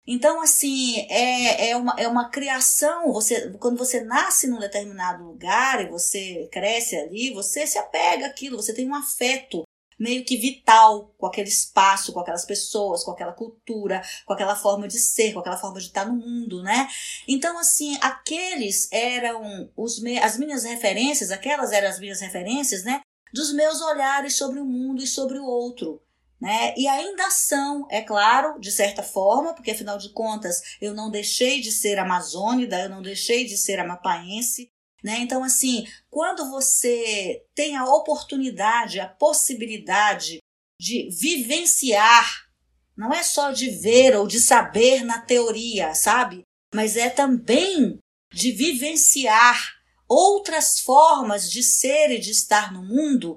Então, 0.05 0.41
assim, 0.41 0.99
é, 1.09 1.69
é, 1.69 1.77
uma, 1.77 1.95
é 1.97 2.09
uma 2.09 2.29
criação. 2.29 3.13
Você, 3.13 3.51
quando 3.53 3.77
você 3.77 4.03
nasce 4.03 4.47
num 4.47 4.59
determinado 4.59 5.23
lugar 5.23 5.81
e 5.81 5.89
você 5.89 6.49
cresce 6.51 6.97
ali, 6.97 7.33
você 7.33 7.65
se 7.65 7.77
apega 7.77 8.27
àquilo, 8.27 8.57
você 8.57 8.73
tem 8.73 8.85
um 8.85 8.95
afeto 8.95 9.63
meio 9.97 10.23
que 10.23 10.37
vital 10.37 11.13
com 11.17 11.25
aquele 11.25 11.49
espaço, 11.49 12.13
com 12.13 12.19
aquelas 12.19 12.45
pessoas, 12.45 13.03
com 13.03 13.11
aquela 13.11 13.33
cultura, 13.33 14.01
com 14.25 14.33
aquela 14.33 14.55
forma 14.55 14.87
de 14.87 14.99
ser, 14.99 15.33
com 15.33 15.39
aquela 15.39 15.57
forma 15.57 15.79
de 15.79 15.87
estar 15.87 16.05
no 16.05 16.15
mundo, 16.15 16.61
né? 16.61 16.87
Então, 17.27 17.57
assim, 17.57 17.97
aqueles 18.01 18.87
eram 18.91 19.71
os 19.75 19.99
me 20.01 20.19
as 20.19 20.37
minhas 20.37 20.63
referências, 20.63 21.31
aquelas 21.31 21.71
eram 21.71 21.87
as 21.87 21.99
minhas 21.99 22.21
referências, 22.21 22.83
né? 22.83 23.01
Dos 23.33 23.53
meus 23.53 23.81
olhares 23.81 24.35
sobre 24.35 24.59
o 24.59 24.65
mundo 24.65 25.01
e 25.03 25.07
sobre 25.07 25.37
o 25.37 25.45
outro. 25.45 26.01
Né? 26.39 26.75
E 26.77 26.87
ainda 26.87 27.31
são, 27.31 27.87
é 27.89 27.99
claro, 27.99 28.59
de 28.59 28.71
certa 28.71 29.01
forma, 29.01 29.55
porque 29.55 29.71
afinal 29.71 29.97
de 29.97 30.09
contas 30.13 30.77
eu 30.79 30.93
não 30.93 31.09
deixei 31.09 31.59
de 31.59 31.71
ser 31.71 31.97
amazônida, 31.97 32.79
eu 32.79 32.89
não 32.89 33.01
deixei 33.01 33.43
de 33.43 33.57
ser 33.57 33.79
amapaense, 33.79 34.71
né? 35.03 35.19
Então, 35.19 35.43
assim, 35.43 35.87
quando 36.09 36.49
você 36.49 37.43
tem 37.53 37.75
a 37.75 37.85
oportunidade, 37.85 38.99
a 38.99 39.07
possibilidade 39.07 40.39
de 40.79 41.09
vivenciar, 41.09 42.47
não 42.95 43.13
é 43.13 43.23
só 43.23 43.51
de 43.51 43.69
ver 43.69 44.15
ou 44.15 44.27
de 44.27 44.39
saber 44.39 45.03
na 45.03 45.21
teoria, 45.21 45.93
sabe? 45.93 46.41
Mas 46.73 46.97
é 46.97 47.09
também 47.09 47.99
de 48.33 48.51
vivenciar 48.51 49.77
outras 50.07 50.79
formas 50.79 51.49
de 51.51 51.61
ser 51.61 52.11
e 52.11 52.19
de 52.19 52.31
estar 52.31 52.71
no 52.71 52.83
mundo, 52.83 53.35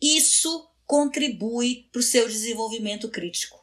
isso 0.00 0.68
contribui 0.86 1.88
para 1.92 2.00
o 2.00 2.02
seu 2.02 2.26
desenvolvimento 2.26 3.10
crítico. 3.10 3.58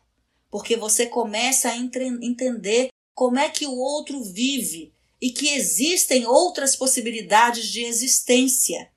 Porque 0.49 0.77
você 0.77 1.07
começa 1.07 1.69
a 1.69 1.77
entender 1.77 2.89
como 3.13 3.39
é 3.39 3.49
que 3.49 3.65
o 3.65 3.75
outro 3.75 4.23
vive, 4.23 4.93
e 5.21 5.31
que 5.31 5.49
existem 5.49 6.25
outras 6.25 6.75
possibilidades 6.75 7.67
de 7.67 7.83
existência. 7.83 8.91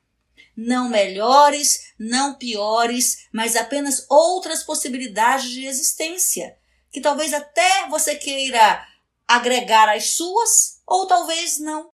Não 0.56 0.88
melhores, 0.88 1.92
não 1.98 2.34
piores, 2.34 3.28
mas 3.32 3.54
apenas 3.54 4.04
outras 4.10 4.62
possibilidades 4.62 5.50
de 5.50 5.64
existência, 5.64 6.56
que 6.90 7.00
talvez 7.00 7.32
até 7.32 7.88
você 7.88 8.16
queira 8.16 8.84
agregar 9.26 9.88
às 9.88 10.10
suas, 10.10 10.80
ou 10.86 11.06
talvez 11.06 11.60
não. 11.60 11.90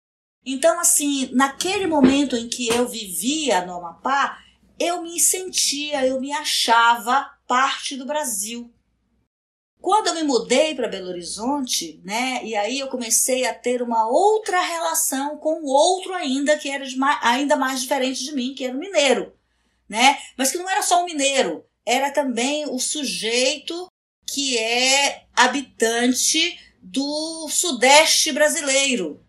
Então, 0.46 0.80
assim, 0.80 1.30
naquele 1.34 1.86
momento 1.86 2.36
em 2.36 2.50
que 2.50 2.68
eu 2.68 2.88
vivia 2.88 3.66
no 3.66 3.78
Amapá, 3.78 4.38
eu 4.80 5.04
me 5.04 5.20
sentia, 5.20 6.06
eu 6.06 6.20
me 6.20 6.32
achava 6.32 7.30
parte 7.48 7.96
do 7.96 8.06
Brasil. 8.06 8.74
Quando 9.82 10.08
eu 10.08 10.16
me 10.16 10.24
mudei 10.24 10.76
para 10.76 10.90
Belo 10.90 11.08
Horizonte, 11.08 12.02
né, 12.04 12.42
e 12.44 12.54
aí 12.56 12.80
eu 12.80 12.90
comecei 12.90 13.46
a 13.46 13.54
ter 13.54 13.82
uma 13.82 14.08
outra 14.10 14.62
relação 14.62 15.38
com 15.38 15.64
outro 15.64 16.14
ainda 16.14 16.58
que 16.58 16.70
era 16.70 16.86
mais, 16.98 17.20
ainda 17.24 17.56
mais 17.56 17.82
diferente 17.82 18.24
de 18.24 18.34
mim, 18.34 18.54
que 18.54 18.66
era 18.66 18.76
o 18.76 18.80
mineiro, 18.80 19.34
né? 19.88 20.18
Mas 20.38 20.52
que 20.52 20.58
não 20.58 20.70
era 20.70 20.82
só 20.82 21.02
o 21.02 21.06
mineiro, 21.06 21.64
era 21.86 22.12
também 22.12 22.68
o 22.68 22.78
sujeito 22.78 23.88
que 24.28 24.58
é 24.58 25.24
habitante 25.34 26.60
do 26.82 27.48
sudeste 27.50 28.32
brasileiro, 28.32 29.24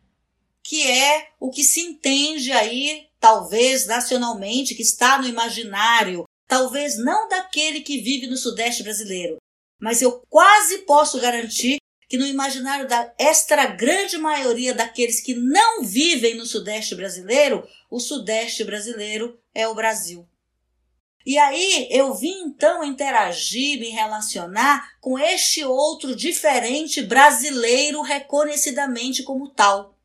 que 0.63 0.87
é 0.87 1.29
o 1.39 1.51
que 1.51 1.63
se 1.63 1.81
entende 1.81 2.53
aí, 2.53 3.09
talvez 3.19 3.87
nacionalmente, 3.87 4.75
que 4.75 4.83
está 4.83 5.19
no 5.19 5.29
imaginário, 5.29 6.25
talvez 6.47 6.99
não 6.99 7.29
daquele 7.29 7.81
que 7.81 8.01
vive 8.01 8.27
no 8.27 8.37
sudeste 8.37 8.83
brasileiro, 8.83 9.37
mas 9.81 10.03
eu 10.03 10.25
quase 10.29 10.79
posso 10.79 11.19
garantir 11.21 11.79
que 12.09 12.19
no 12.19 12.27
imaginário 12.27 12.89
da 12.89 13.13
extra 13.19 13.67
grande 13.67 14.19
maioria 14.19 14.75
daqueles 14.75 15.21
que 15.21 15.33
não 15.33 15.85
vivem 15.85 16.35
no 16.35 16.45
Sudeste 16.45 16.95
brasileiro, 16.95 17.67
o 17.89 18.01
Sudeste 18.01 18.65
brasileiro 18.65 19.41
é 19.55 19.69
o 19.69 19.75
Brasil. 19.75 20.29
E 21.25 21.39
aí 21.39 21.87
eu 21.91 22.15
vim 22.15 22.43
então 22.43 22.83
interagir, 22.83 23.79
me 23.79 23.91
relacionar 23.91 24.99
com 25.01 25.19
este 25.19 25.63
outro 25.65 26.17
diferente 26.17 27.03
brasileiro 27.03 28.03
reconhecidamente 28.03 29.23
como 29.23 29.49
tal. 29.49 29.97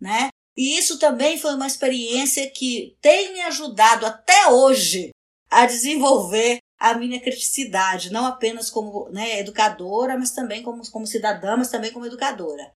né? 0.00 0.28
E 0.56 0.76
isso 0.76 0.98
também 0.98 1.38
foi 1.38 1.54
uma 1.54 1.66
experiência 1.66 2.50
que 2.50 2.96
tem 3.00 3.32
me 3.32 3.40
ajudado 3.40 4.04
até 4.04 4.48
hoje 4.48 5.10
a 5.48 5.64
desenvolver 5.64 6.58
a 6.82 6.94
minha 6.94 7.20
criticidade, 7.20 8.12
não 8.12 8.26
apenas 8.26 8.68
como 8.68 9.08
né, 9.10 9.38
educadora, 9.38 10.18
mas 10.18 10.32
também 10.32 10.64
como, 10.64 10.82
como 10.90 11.06
cidadã, 11.06 11.56
mas 11.56 11.70
também 11.70 11.92
como 11.92 12.06
educadora. 12.06 12.74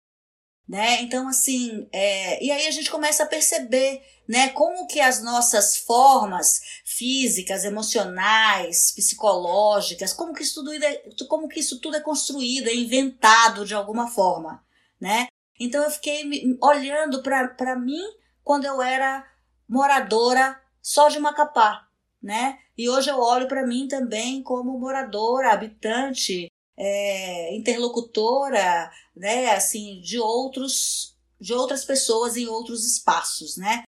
Né? 0.69 1.03
Então, 1.03 1.29
assim, 1.29 1.89
é, 1.93 2.43
e 2.43 2.51
aí 2.53 2.69
a 2.69 2.71
gente 2.71 2.89
começa 2.89 3.25
a 3.25 3.27
perceber 3.27 4.01
né, 4.29 4.51
como 4.51 4.87
que 4.87 5.01
as 5.01 5.23
nossas 5.23 5.77
formas 5.77 6.61
físicas, 6.85 7.65
emocionais, 7.65 8.93
psicológicas, 8.93 10.13
como 10.13 10.33
que 10.33 10.43
isso 10.43 10.55
tudo 10.55 10.73
é, 10.73 11.03
como 11.29 11.49
que 11.49 11.59
isso 11.59 11.81
tudo 11.81 11.97
é 11.97 12.01
construído, 12.01 12.69
é 12.69 12.75
inventado 12.75 13.65
de 13.65 13.75
alguma 13.75 14.09
forma, 14.09 14.65
né? 15.01 15.27
Então 15.59 15.83
eu 15.83 15.91
fiquei 15.91 16.25
olhando 16.61 17.23
para 17.23 17.77
mim 17.77 18.03
quando 18.43 18.65
eu 18.65 18.83
era 18.83 19.25
moradora 19.69 20.61
só 20.83 21.09
de 21.09 21.19
Macapá, 21.19 21.89
né? 22.21 22.59
E 22.77 22.89
hoje 22.89 23.11
eu 23.11 23.18
olho 23.18 23.49
para 23.49 23.66
mim 23.66 23.89
também 23.89 24.43
como 24.43 24.79
moradora, 24.79 25.53
habitante, 25.53 26.49
é, 26.77 27.57
interlocutora, 27.57 28.91
né, 29.14 29.51
assim, 29.51 30.01
de 30.01 30.18
outros 30.18 31.14
de 31.39 31.53
outras 31.53 31.85
pessoas 31.85 32.37
em 32.37 32.47
outros 32.47 32.85
espaços, 32.87 33.59
né? 33.59 33.83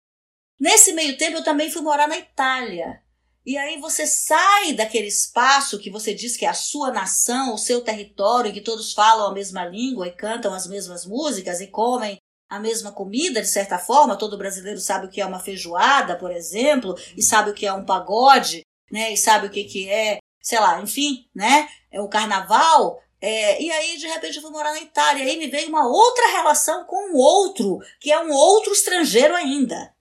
Nesse 0.61 0.93
meio 0.93 1.17
tempo 1.17 1.39
eu 1.39 1.45
também 1.45 1.71
fui 1.71 1.81
morar 1.81 2.07
na 2.07 2.19
Itália. 2.19 3.03
E 3.47 3.57
aí 3.57 3.81
você 3.81 4.07
sai 4.07 4.75
daquele 4.75 5.07
espaço 5.07 5.79
que 5.79 5.89
você 5.89 6.13
diz 6.13 6.37
que 6.37 6.45
é 6.45 6.49
a 6.49 6.55
sua 6.55 6.91
nação, 6.91 7.55
o 7.55 7.59
seu 7.59 7.81
território, 7.81 8.53
que 8.53 8.61
todos 8.61 8.93
falam 8.93 9.27
a 9.27 9.33
mesma 9.33 9.65
língua 9.65 10.07
e 10.07 10.13
cantam 10.13 10.53
as 10.53 10.67
mesmas 10.67 11.07
músicas 11.07 11.63
e 11.63 11.69
comem 11.69 12.19
a 12.51 12.61
mesma 12.61 12.93
comida, 12.93 13.41
de 13.41 13.49
certa 13.49 13.79
forma. 13.79 14.19
Todo 14.19 14.37
brasileiro 14.37 14.79
sabe 14.79 15.07
o 15.07 15.09
que 15.09 15.21
é 15.21 15.25
uma 15.25 15.41
feijoada, 15.41 16.19
por 16.19 16.31
exemplo, 16.31 16.95
e 17.17 17.23
sabe 17.23 17.51
o 17.51 17.55
que 17.55 17.65
é 17.65 17.73
um 17.73 17.87
pagode, 17.87 18.63
né? 18.91 19.13
E 19.13 19.17
sabe 19.17 19.47
o 19.47 19.51
que, 19.51 19.65
que 19.65 19.89
é, 19.89 20.19
sei 20.41 20.59
lá, 20.59 20.81
enfim, 20.81 21.27
né? 21.35 21.69
É 21.91 22.01
o 22.01 22.09
carnaval. 22.09 23.03
É, 23.21 23.61
e 23.63 23.71
aí, 23.71 23.97
de 23.97 24.07
repente, 24.07 24.37
eu 24.37 24.43
fui 24.43 24.51
morar 24.51 24.73
na 24.73 24.81
Itália. 24.81 25.25
E 25.25 25.31
aí 25.31 25.37
me 25.37 25.49
veio 25.49 25.69
uma 25.69 25.87
outra 25.87 26.29
relação 26.29 26.85
com 26.85 27.15
o 27.15 27.19
outro, 27.19 27.81
que 28.01 28.13
é 28.13 28.21
um 28.21 28.33
outro 28.33 28.73
estrangeiro 28.73 29.35
ainda. 29.35 29.93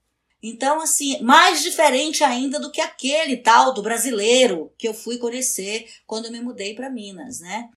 Então, 0.42 0.80
assim, 0.80 1.20
mais 1.22 1.64
diferente 1.64 2.24
ainda 2.24 2.60
do 2.60 2.72
que 2.72 2.80
aquele 2.80 3.38
tal 3.38 3.74
do 3.74 3.82
brasileiro 3.82 4.72
que 4.78 4.88
eu 4.88 4.94
fui 4.94 5.18
conhecer 5.18 5.92
quando 6.06 6.26
eu 6.26 6.32
me 6.32 6.42
mudei 6.42 6.76
para 6.76 6.90
Minas, 6.90 7.40
né? 7.40 7.70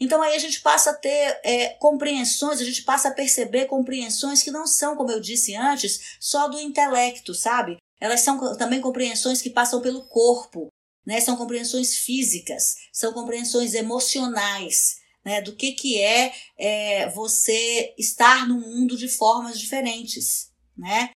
Então 0.00 0.22
aí 0.22 0.34
a 0.34 0.38
gente 0.38 0.62
passa 0.62 0.90
a 0.90 0.94
ter 0.94 1.38
é, 1.44 1.68
compreensões, 1.78 2.60
a 2.60 2.64
gente 2.64 2.82
passa 2.82 3.08
a 3.08 3.14
perceber 3.14 3.66
compreensões 3.66 4.42
que 4.42 4.50
não 4.50 4.66
são, 4.66 4.96
como 4.96 5.10
eu 5.10 5.20
disse 5.20 5.54
antes, 5.54 6.16
só 6.18 6.48
do 6.48 6.58
intelecto, 6.58 7.34
sabe? 7.34 7.76
Elas 8.00 8.20
são 8.20 8.56
também 8.56 8.80
compreensões 8.80 9.42
que 9.42 9.50
passam 9.50 9.80
pelo 9.80 10.06
corpo, 10.08 10.68
né? 11.06 11.20
São 11.20 11.36
compreensões 11.36 11.96
físicas, 11.96 12.74
são 12.92 13.12
compreensões 13.12 13.74
emocionais, 13.74 14.96
né? 15.24 15.42
Do 15.42 15.54
que 15.54 15.72
que 15.72 16.00
é, 16.00 16.32
é 16.56 17.10
você 17.10 17.94
estar 17.98 18.48
no 18.48 18.60
mundo 18.60 18.96
de 18.96 19.08
formas 19.08 19.58
diferentes, 19.58 20.50
né? 20.76 21.10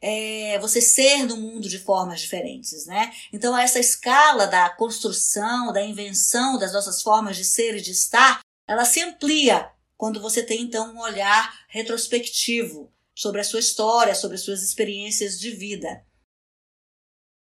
É, 0.00 0.60
você 0.60 0.80
ser 0.80 1.24
no 1.24 1.36
mundo 1.36 1.68
de 1.68 1.78
formas 1.78 2.20
diferentes, 2.20 2.86
né? 2.86 3.12
Então 3.32 3.58
essa 3.58 3.80
escala 3.80 4.46
da 4.46 4.70
construção, 4.70 5.72
da 5.72 5.82
invenção 5.82 6.56
das 6.56 6.72
nossas 6.72 7.02
formas 7.02 7.36
de 7.36 7.44
ser 7.44 7.76
e 7.76 7.80
de 7.80 7.90
estar, 7.90 8.40
ela 8.68 8.84
se 8.84 9.00
amplia 9.00 9.68
quando 9.96 10.20
você 10.20 10.40
tem 10.42 10.62
então 10.62 10.94
um 10.94 11.00
olhar 11.00 11.52
retrospectivo 11.68 12.92
sobre 13.12 13.40
a 13.40 13.44
sua 13.44 13.58
história, 13.58 14.14
sobre 14.14 14.36
as 14.36 14.42
suas 14.42 14.62
experiências 14.62 15.40
de 15.40 15.50
vida. 15.50 16.06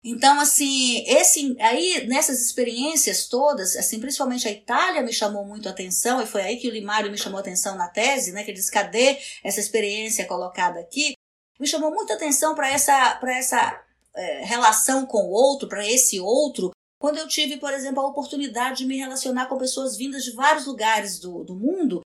Então, 0.04 0.38
assim, 0.38 1.02
esse 1.06 1.56
aí 1.58 2.06
nessas 2.06 2.42
experiências 2.44 3.26
todas, 3.26 3.74
assim, 3.74 3.98
principalmente 3.98 4.46
a 4.46 4.50
Itália 4.50 5.02
me 5.02 5.14
chamou 5.14 5.46
muito 5.46 5.66
a 5.66 5.72
atenção 5.72 6.20
e 6.20 6.26
foi 6.26 6.42
aí 6.42 6.58
que 6.58 6.68
o 6.68 6.70
Limário 6.70 7.10
me 7.10 7.16
chamou 7.16 7.38
a 7.38 7.40
atenção 7.40 7.74
na 7.74 7.88
tese, 7.88 8.30
né, 8.32 8.44
que 8.44 8.50
ele 8.50 8.58
diz 8.58 8.68
cadê 8.68 9.18
essa 9.42 9.60
experiência 9.60 10.26
colocada 10.26 10.78
aqui? 10.78 11.14
Me 11.58 11.66
chamou 11.66 11.90
muita 11.90 12.14
atenção 12.14 12.54
para 12.54 12.68
essa 12.70 13.14
para 13.16 13.34
essa 13.34 13.82
é, 14.14 14.44
relação 14.44 15.06
com 15.06 15.24
o 15.24 15.30
outro, 15.30 15.68
para 15.68 15.88
esse 15.88 16.20
outro, 16.20 16.70
quando 16.98 17.18
eu 17.18 17.26
tive, 17.26 17.56
por 17.56 17.72
exemplo, 17.72 18.02
a 18.02 18.06
oportunidade 18.06 18.78
de 18.78 18.86
me 18.86 18.96
relacionar 18.96 19.46
com 19.46 19.58
pessoas 19.58 19.96
vindas 19.96 20.24
de 20.24 20.32
vários 20.32 20.66
lugares 20.66 21.18
do, 21.18 21.44
do 21.44 21.54
mundo 21.54 22.00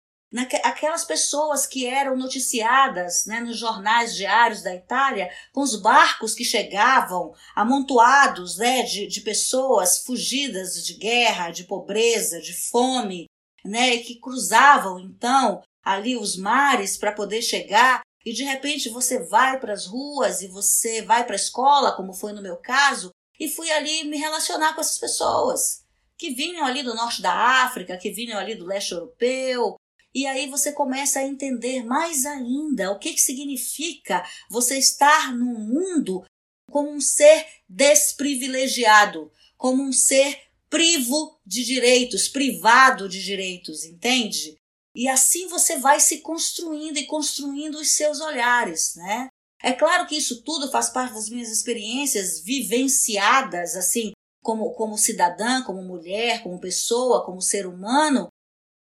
aquelas 0.64 1.06
pessoas 1.06 1.66
que 1.66 1.86
eram 1.86 2.18
noticiadas 2.18 3.26
né, 3.26 3.40
nos 3.40 3.58
jornais 3.58 4.16
diários 4.16 4.62
da 4.62 4.76
Itália, 4.76 5.30
com 5.54 5.62
os 5.62 5.76
barcos 5.76 6.34
que 6.34 6.44
chegavam 6.44 7.34
amontoados 7.56 8.58
né, 8.58 8.84
de, 8.84 9.08
de 9.08 9.22
pessoas 9.22 10.00
fugidas 10.00 10.84
de 10.86 10.96
guerra, 10.96 11.52
de 11.52 11.64
pobreza, 11.64 12.42
de 12.42 12.54
fome, 12.54 13.28
né, 13.64 13.98
que 14.00 14.20
cruzavam 14.20 15.00
então 15.00 15.62
ali 15.84 16.18
os 16.18 16.36
mares 16.36 16.98
para 16.98 17.12
poder 17.12 17.42
chegar. 17.42 18.02
E 18.26 18.34
de 18.34 18.44
repente 18.44 18.90
você 18.90 19.24
vai 19.24 19.60
para 19.60 19.74
as 19.74 19.86
ruas 19.86 20.42
e 20.42 20.48
você 20.48 21.02
vai 21.04 21.24
para 21.24 21.36
a 21.36 21.38
escola, 21.38 21.96
como 21.96 22.14
foi 22.14 22.34
no 22.34 22.42
meu 22.42 22.58
caso, 22.58 23.12
e 23.40 23.48
fui 23.48 23.72
ali 23.72 24.04
me 24.06 24.18
relacionar 24.18 24.74
com 24.74 24.82
essas 24.82 24.98
pessoas 24.98 25.86
que 26.18 26.32
vinham 26.32 26.66
ali 26.66 26.82
do 26.82 26.96
norte 26.96 27.22
da 27.22 27.34
África, 27.64 27.98
que 27.98 28.12
vinham 28.12 28.40
ali 28.40 28.56
do 28.56 28.66
leste 28.66 28.94
europeu, 28.94 29.76
e 30.16 30.26
aí 30.26 30.49
você 30.49 30.72
começa 30.72 31.20
a 31.20 31.28
entender 31.28 31.84
mais 31.84 32.26
ainda 32.26 32.89
o 32.89 32.97
que, 32.97 33.13
que 33.13 33.22
significa 33.22 34.26
você 34.49 34.78
estar 34.78 35.36
no 35.36 35.45
mundo 35.45 36.24
como 36.72 36.89
um 36.89 37.01
ser 37.01 37.45
desprivilegiado, 37.68 39.30
como 39.57 39.84
um 39.84 39.91
ser 39.91 40.41
privo 40.70 41.38
de 41.45 41.66
direitos, 41.66 42.30
privado 42.30 43.09
de 43.09 43.22
direitos, 43.22 43.84
entende? 43.84 44.55
E 44.95 45.09
assim 45.09 45.49
você 45.49 45.78
vai 45.78 45.99
se 45.99 46.20
construindo 46.20 46.97
e 46.97 47.05
construindo 47.05 47.76
os 47.76 47.91
seus 47.91 48.22
olhares, 48.22 48.95
né? 48.95 49.28
É 49.61 49.74
claro 49.74 50.07
que 50.07 50.16
isso 50.16 50.43
tudo 50.43 50.72
faz 50.72 50.89
parte 50.89 51.13
das 51.13 51.28
minhas 51.28 51.49
experiências 51.49 52.39
vivenciadas, 52.39 53.76
assim, 53.76 54.13
como, 54.41 54.72
como 54.72 54.97
cidadã, 54.97 55.61
como 55.63 55.82
mulher, 55.82 56.41
como 56.41 56.59
pessoa, 56.61 57.26
como 57.26 57.41
ser 57.41 57.66
humano, 57.68 58.30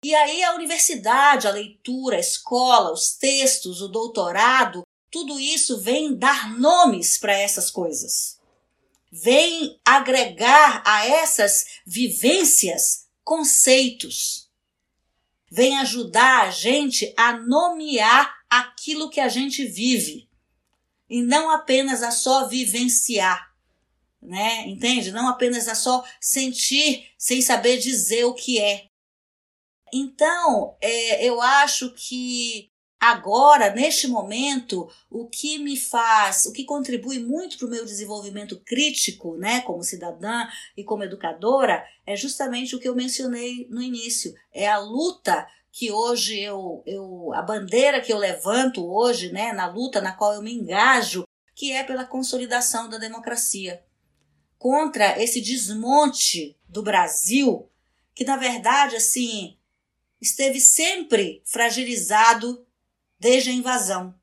e 0.04 0.14
aí 0.14 0.44
a 0.44 0.56
universidade, 0.56 1.48
a 1.48 1.52
leitura, 1.52 2.18
a 2.18 2.20
escola, 2.20 2.92
os 2.92 3.14
textos, 3.14 3.82
o 3.82 3.88
doutorado, 3.88 4.86
tudo 5.10 5.40
isso 5.40 5.80
vem 5.80 6.16
dar 6.16 6.58
nomes 6.58 7.18
para 7.18 7.38
essas 7.38 7.72
coisas. 7.72 8.40
Vem 9.12 9.80
agregar 9.86 10.82
a 10.86 11.06
essas 11.06 11.66
vivências 11.86 13.08
conceitos. 13.24 14.50
Vem 15.50 15.78
ajudar 15.78 16.48
a 16.48 16.50
gente 16.50 17.14
a 17.16 17.34
nomear 17.34 18.34
aquilo 18.50 19.10
que 19.10 19.20
a 19.20 19.30
gente 19.30 19.66
vive 19.66 20.28
e 21.08 21.22
não 21.22 21.52
apenas 21.52 22.02
a 22.02 22.10
só 22.10 22.48
vivenciar, 22.48 23.54
né? 24.20 24.68
Entende? 24.68 25.12
Não 25.12 25.28
apenas 25.28 25.68
a 25.68 25.76
só 25.76 26.04
sentir 26.20 27.08
sem 27.18 27.40
saber 27.40 27.78
dizer 27.78 28.26
o 28.26 28.34
que 28.34 28.60
é. 28.60 28.90
Então, 29.94 30.76
é, 30.82 31.24
eu 31.24 31.40
acho 31.40 31.94
que 31.94 32.72
agora, 33.00 33.70
neste 33.76 34.08
momento, 34.08 34.90
o 35.08 35.28
que 35.28 35.60
me 35.60 35.78
faz, 35.78 36.48
o 36.48 36.52
que 36.52 36.66
contribui 36.66 37.20
muito 37.20 37.60
para 37.60 37.68
o 37.68 37.70
meu 37.70 37.86
desenvolvimento 37.86 38.60
crítico, 38.66 39.38
né, 39.38 39.62
como 39.62 39.84
cidadã 39.84 40.48
e 40.76 40.84
como 40.84 41.04
educadora, 41.04 41.86
é 42.08 42.16
justamente 42.16 42.76
o 42.76 42.80
que 42.80 42.90
eu 42.90 42.96
mencionei 42.96 43.68
no 43.70 43.84
início: 43.84 44.34
é 44.52 44.68
a 44.68 44.80
luta 44.80 45.48
que 45.72 45.92
hoje 45.92 46.40
eu, 46.40 46.82
eu 46.88 47.32
a 47.34 47.44
bandeira 47.44 48.02
que 48.02 48.12
eu 48.12 48.18
levanto 48.18 48.84
hoje, 48.84 49.32
né, 49.32 49.54
na 49.54 49.68
luta 49.68 50.02
na 50.02 50.14
qual 50.14 50.34
eu 50.34 50.42
me 50.42 50.54
engajo, 50.54 51.28
que 51.54 51.72
é 51.72 51.84
pela 51.84 52.04
consolidação 52.04 52.90
da 52.90 52.98
democracia. 52.98 53.84
Contra 54.58 55.22
esse 55.22 55.40
desmonte 55.40 56.58
do 56.68 56.82
Brasil, 56.82 57.70
que 58.16 58.24
na 58.24 58.38
verdade, 58.38 58.96
assim, 58.96 59.58
esteve 60.24 60.60
sempre 60.60 61.42
fragilizado 61.46 62.66
desde 63.20 63.50
a 63.50 63.54
invasão. 63.54 64.16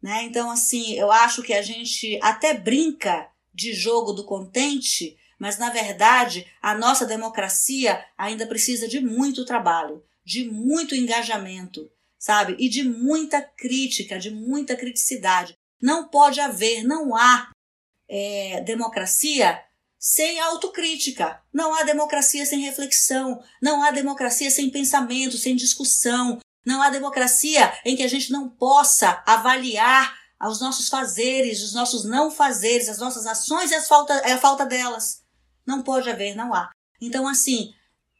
Né? 0.00 0.22
Então, 0.24 0.50
assim, 0.50 0.94
eu 0.94 1.10
acho 1.10 1.42
que 1.42 1.52
a 1.52 1.62
gente 1.62 2.18
até 2.22 2.54
brinca 2.54 3.28
de 3.52 3.72
jogo 3.72 4.12
do 4.12 4.24
contente, 4.24 5.16
mas 5.38 5.58
na 5.58 5.70
verdade 5.70 6.46
a 6.60 6.74
nossa 6.74 7.06
democracia 7.06 8.04
ainda 8.16 8.46
precisa 8.46 8.88
de 8.88 9.00
muito 9.00 9.44
trabalho, 9.44 10.04
de 10.24 10.48
muito 10.50 10.94
engajamento, 10.94 11.90
sabe? 12.18 12.56
E 12.58 12.68
de 12.68 12.82
muita 12.82 13.40
crítica, 13.40 14.18
de 14.18 14.30
muita 14.30 14.76
criticidade. 14.76 15.56
Não 15.80 16.08
pode 16.08 16.40
haver, 16.40 16.82
não 16.82 17.14
há 17.14 17.50
é, 18.08 18.60
democracia 18.62 19.62
sem 20.04 20.38
autocrítica. 20.38 21.40
Não 21.50 21.74
há 21.74 21.82
democracia 21.82 22.44
sem 22.44 22.60
reflexão, 22.60 23.42
não 23.62 23.82
há 23.82 23.90
democracia 23.90 24.50
sem 24.50 24.68
pensamento, 24.68 25.38
sem 25.38 25.56
discussão, 25.56 26.38
Não 26.66 26.80
há 26.80 26.88
democracia 26.88 27.72
em 27.84 27.94
que 27.94 28.02
a 28.02 28.08
gente 28.08 28.32
não 28.32 28.48
possa 28.48 29.22
avaliar 29.26 30.14
os 30.42 30.60
nossos 30.60 30.88
fazeres, 30.88 31.62
os 31.62 31.74
nossos 31.74 32.04
não 32.04 32.30
fazeres, 32.30 32.88
as 32.88 32.98
nossas 32.98 33.26
ações 33.26 33.70
e 33.70 33.74
as 33.74 33.86
falta, 33.86 34.14
a 34.14 34.38
falta 34.38 34.64
delas. 34.64 35.22
Não 35.66 35.82
pode 35.82 36.08
haver, 36.08 36.34
não 36.34 36.54
há. 36.54 36.70
Então, 37.00 37.28
assim, 37.28 37.72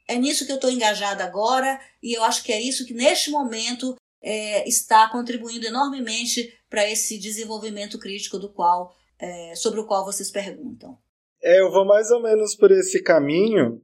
é 0.06 0.16
nisso 0.16 0.44
que 0.44 0.52
eu 0.52 0.56
estou 0.56 0.70
engajada 0.70 1.24
agora 1.24 1.80
e 2.02 2.16
eu 2.16 2.22
acho 2.22 2.42
que 2.42 2.52
é 2.52 2.60
isso 2.60 2.84
que 2.84 2.92
neste 2.92 3.30
momento 3.30 3.96
é, 4.22 4.66
está 4.68 5.08
contribuindo 5.08 5.66
enormemente 5.66 6.52
para 6.68 6.88
esse 6.88 7.18
desenvolvimento 7.18 7.98
crítico 7.98 8.38
do 8.38 8.50
qual, 8.50 8.94
é, 9.18 9.54
sobre 9.54 9.80
o 9.80 9.86
qual 9.86 10.04
vocês 10.04 10.30
perguntam. 10.30 10.98
É, 11.44 11.60
eu 11.60 11.70
vou 11.70 11.84
mais 11.84 12.10
ou 12.10 12.22
menos 12.22 12.56
por 12.56 12.70
esse 12.72 13.02
caminho. 13.02 13.82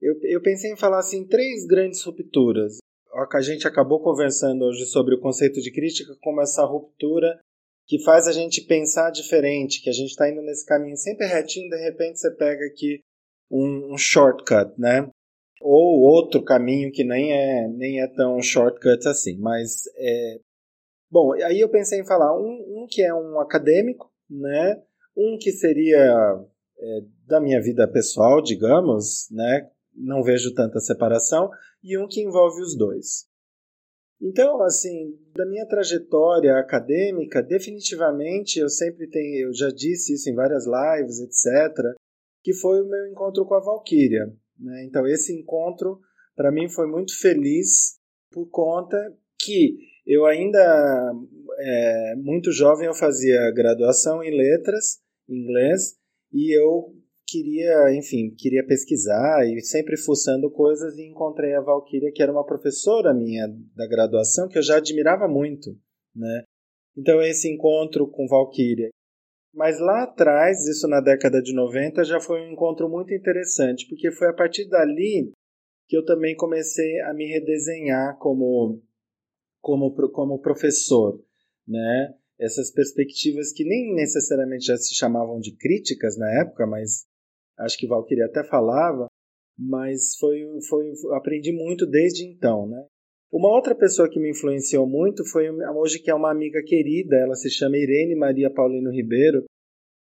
Eu, 0.00 0.14
eu 0.22 0.40
pensei 0.40 0.72
em 0.72 0.76
falar 0.76 1.00
assim 1.00 1.26
três 1.26 1.66
grandes 1.66 2.02
rupturas. 2.02 2.78
A 3.12 3.40
gente 3.42 3.68
acabou 3.68 4.00
conversando 4.00 4.64
hoje 4.64 4.86
sobre 4.86 5.14
o 5.14 5.20
conceito 5.20 5.60
de 5.60 5.70
crítica 5.70 6.16
como 6.22 6.40
essa 6.40 6.64
ruptura 6.64 7.38
que 7.86 8.02
faz 8.02 8.26
a 8.26 8.32
gente 8.32 8.62
pensar 8.62 9.10
diferente, 9.10 9.82
que 9.82 9.90
a 9.90 9.92
gente 9.92 10.10
está 10.10 10.30
indo 10.30 10.40
nesse 10.40 10.64
caminho 10.64 10.96
sempre 10.96 11.26
retinho, 11.26 11.70
de 11.70 11.76
repente 11.76 12.20
você 12.20 12.30
pega 12.34 12.64
aqui 12.66 13.00
um, 13.50 13.94
um, 13.94 13.98
shortcut, 13.98 14.72
né? 14.78 15.08
Ou 15.60 16.00
outro 16.02 16.42
caminho 16.42 16.92
que 16.92 17.02
nem 17.02 17.32
é, 17.32 17.68
nem 17.68 18.00
é 18.00 18.06
tão 18.06 18.40
shortcut 18.40 19.06
assim. 19.06 19.38
Mas, 19.38 19.82
é... 19.96 20.38
bom, 21.10 21.32
aí 21.32 21.60
eu 21.60 21.68
pensei 21.68 22.00
em 22.00 22.06
falar 22.06 22.38
um, 22.38 22.82
um 22.82 22.86
que 22.88 23.02
é 23.02 23.12
um 23.12 23.40
acadêmico, 23.40 24.10
né? 24.30 24.82
Um 25.16 25.36
que 25.38 25.50
seria 25.50 26.46
é, 26.80 27.00
da 27.26 27.40
minha 27.40 27.60
vida 27.60 27.86
pessoal, 27.88 28.42
digamos, 28.42 29.28
né? 29.30 29.70
Não 29.94 30.22
vejo 30.22 30.54
tanta 30.54 30.80
separação. 30.80 31.50
E 31.82 31.98
um 31.98 32.06
que 32.08 32.22
envolve 32.22 32.60
os 32.60 32.76
dois. 32.76 33.28
Então, 34.20 34.60
assim, 34.62 35.16
da 35.34 35.46
minha 35.46 35.66
trajetória 35.66 36.56
acadêmica, 36.56 37.40
definitivamente 37.40 38.58
eu 38.58 38.68
sempre 38.68 39.08
tenho, 39.08 39.46
eu 39.46 39.54
já 39.54 39.68
disse 39.68 40.14
isso 40.14 40.28
em 40.28 40.34
várias 40.34 40.64
lives, 40.66 41.20
etc., 41.20 41.94
que 42.42 42.52
foi 42.52 42.82
o 42.82 42.88
meu 42.88 43.06
encontro 43.06 43.44
com 43.46 43.54
a 43.54 43.60
Valkyria. 43.60 44.26
Né? 44.58 44.84
Então, 44.84 45.06
esse 45.06 45.32
encontro, 45.32 46.00
para 46.34 46.50
mim, 46.50 46.68
foi 46.68 46.88
muito 46.88 47.16
feliz 47.18 47.98
por 48.32 48.48
conta 48.50 48.96
que 49.38 49.76
eu 50.04 50.26
ainda, 50.26 51.12
é, 51.60 52.14
muito 52.16 52.50
jovem, 52.50 52.86
eu 52.86 52.94
fazia 52.94 53.52
graduação 53.52 54.22
em 54.22 54.36
letras, 54.36 54.98
em 55.28 55.44
inglês, 55.44 55.96
e 56.32 56.56
eu 56.56 56.94
queria, 57.26 57.94
enfim, 57.94 58.34
queria 58.36 58.64
pesquisar 58.66 59.46
e 59.46 59.60
sempre 59.60 59.96
fuçando 59.96 60.50
coisas 60.50 60.96
e 60.96 61.06
encontrei 61.06 61.54
a 61.54 61.60
Valquíria, 61.60 62.10
que 62.12 62.22
era 62.22 62.32
uma 62.32 62.44
professora 62.44 63.12
minha 63.12 63.46
da 63.76 63.86
graduação 63.86 64.48
que 64.48 64.58
eu 64.58 64.62
já 64.62 64.76
admirava 64.78 65.28
muito, 65.28 65.76
né? 66.14 66.44
Então 66.96 67.20
esse 67.22 67.52
encontro 67.52 68.08
com 68.08 68.26
Valquíria. 68.26 68.88
Mas 69.54 69.80
lá 69.80 70.04
atrás, 70.04 70.66
isso 70.66 70.86
na 70.88 71.00
década 71.00 71.42
de 71.42 71.54
90, 71.54 72.04
já 72.04 72.20
foi 72.20 72.40
um 72.40 72.52
encontro 72.52 72.88
muito 72.88 73.12
interessante, 73.14 73.86
porque 73.88 74.10
foi 74.10 74.28
a 74.28 74.32
partir 74.32 74.68
dali 74.68 75.32
que 75.88 75.96
eu 75.96 76.04
também 76.04 76.36
comecei 76.36 77.00
a 77.02 77.14
me 77.14 77.26
redesenhar 77.26 78.18
como 78.18 78.82
como 79.60 79.94
como 80.12 80.40
professor, 80.40 81.20
né? 81.66 82.14
Essas 82.40 82.70
perspectivas 82.70 83.52
que 83.52 83.64
nem 83.64 83.94
necessariamente 83.94 84.66
já 84.66 84.76
se 84.76 84.94
chamavam 84.94 85.40
de 85.40 85.56
críticas 85.56 86.16
na 86.16 86.30
época, 86.40 86.66
mas 86.66 87.04
acho 87.58 87.76
que 87.76 87.86
Valkyrie 87.86 88.22
até 88.22 88.44
falava, 88.44 89.08
mas 89.58 90.16
foi, 90.18 90.46
foi 90.68 90.92
aprendi 91.16 91.52
muito 91.52 91.84
desde 91.84 92.24
então, 92.24 92.68
né? 92.68 92.86
Uma 93.30 93.54
outra 93.54 93.74
pessoa 93.74 94.08
que 94.08 94.18
me 94.18 94.30
influenciou 94.30 94.88
muito 94.88 95.22
foi 95.28 95.50
hoje 95.76 95.98
que 95.98 96.10
é 96.10 96.14
uma 96.14 96.30
amiga 96.30 96.62
querida, 96.64 97.16
ela 97.16 97.34
se 97.34 97.50
chama 97.50 97.76
Irene 97.76 98.14
Maria 98.14 98.50
Paulino 98.50 98.90
Ribeiro, 98.90 99.44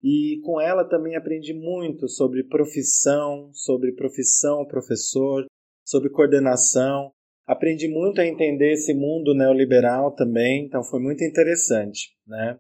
e 0.04 0.42
com 0.44 0.60
ela 0.60 0.84
também 0.84 1.16
aprendi 1.16 1.54
muito 1.54 2.10
sobre 2.10 2.44
profissão, 2.44 3.50
sobre 3.54 3.94
profissão 3.94 4.66
professor, 4.68 5.46
sobre 5.86 6.10
coordenação. 6.10 7.12
Aprendi 7.46 7.88
muito 7.88 8.22
a 8.22 8.26
entender 8.26 8.74
esse 8.74 8.94
mundo 8.94 9.34
neoliberal 9.36 10.12
também, 10.16 10.66
então 10.66 10.84
foi 10.84 11.02
muito 11.02 11.24
interessante, 11.24 12.10
né? 12.26 12.58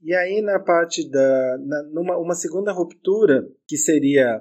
E 0.00 0.14
aí, 0.14 0.40
na 0.42 0.60
parte 0.60 1.08
da. 1.08 1.58
Na, 1.58 1.82
numa 1.92 2.18
uma 2.18 2.34
segunda 2.34 2.72
ruptura, 2.72 3.44
que 3.68 3.76
seria 3.76 4.40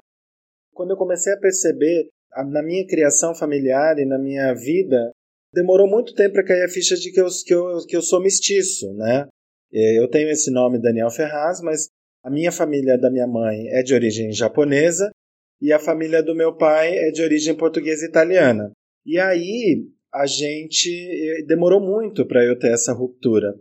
quando 0.74 0.92
eu 0.92 0.98
comecei 0.98 1.34
a 1.34 1.40
perceber, 1.40 2.10
a, 2.34 2.44
na 2.44 2.64
minha 2.64 2.86
criação 2.88 3.36
familiar 3.36 4.00
e 4.00 4.06
na 4.06 4.18
minha 4.18 4.54
vida, 4.54 5.12
demorou 5.54 5.88
muito 5.88 6.14
tempo 6.14 6.34
para 6.34 6.46
cair 6.46 6.64
a 6.64 6.70
ficha 6.70 6.96
de 6.96 7.12
que 7.12 7.20
eu, 7.20 7.28
que, 7.46 7.54
eu, 7.54 7.86
que 7.88 7.96
eu 7.96 8.02
sou 8.02 8.22
mestiço, 8.22 8.94
né? 8.96 9.28
É, 9.74 10.00
eu 10.00 10.10
tenho 10.10 10.30
esse 10.30 10.52
nome 10.52 10.82
Daniel 10.82 11.10
Ferraz, 11.10 11.62
mas 11.62 11.88
a 12.24 12.30
minha 12.30 12.52
família 12.52 12.98
da 12.98 13.10
minha 13.10 13.28
mãe 13.28 13.68
é 13.70 13.84
de 13.84 13.94
origem 13.94 14.32
japonesa 14.32 15.12
e 15.62 15.72
a 15.72 15.80
família 15.80 16.24
do 16.24 16.36
meu 16.36 16.56
pai 16.56 16.98
é 16.98 17.12
de 17.12 17.22
origem 17.22 17.56
portuguesa 17.56 18.06
e 18.06 18.10
italiana. 18.10 18.72
E 19.06 19.20
aí 19.20 19.88
a 20.14 20.26
gente 20.26 21.46
demorou 21.48 21.80
muito 21.80 22.26
para 22.26 22.44
eu 22.44 22.58
ter 22.58 22.72
essa 22.74 22.94
ruptura 22.94 23.56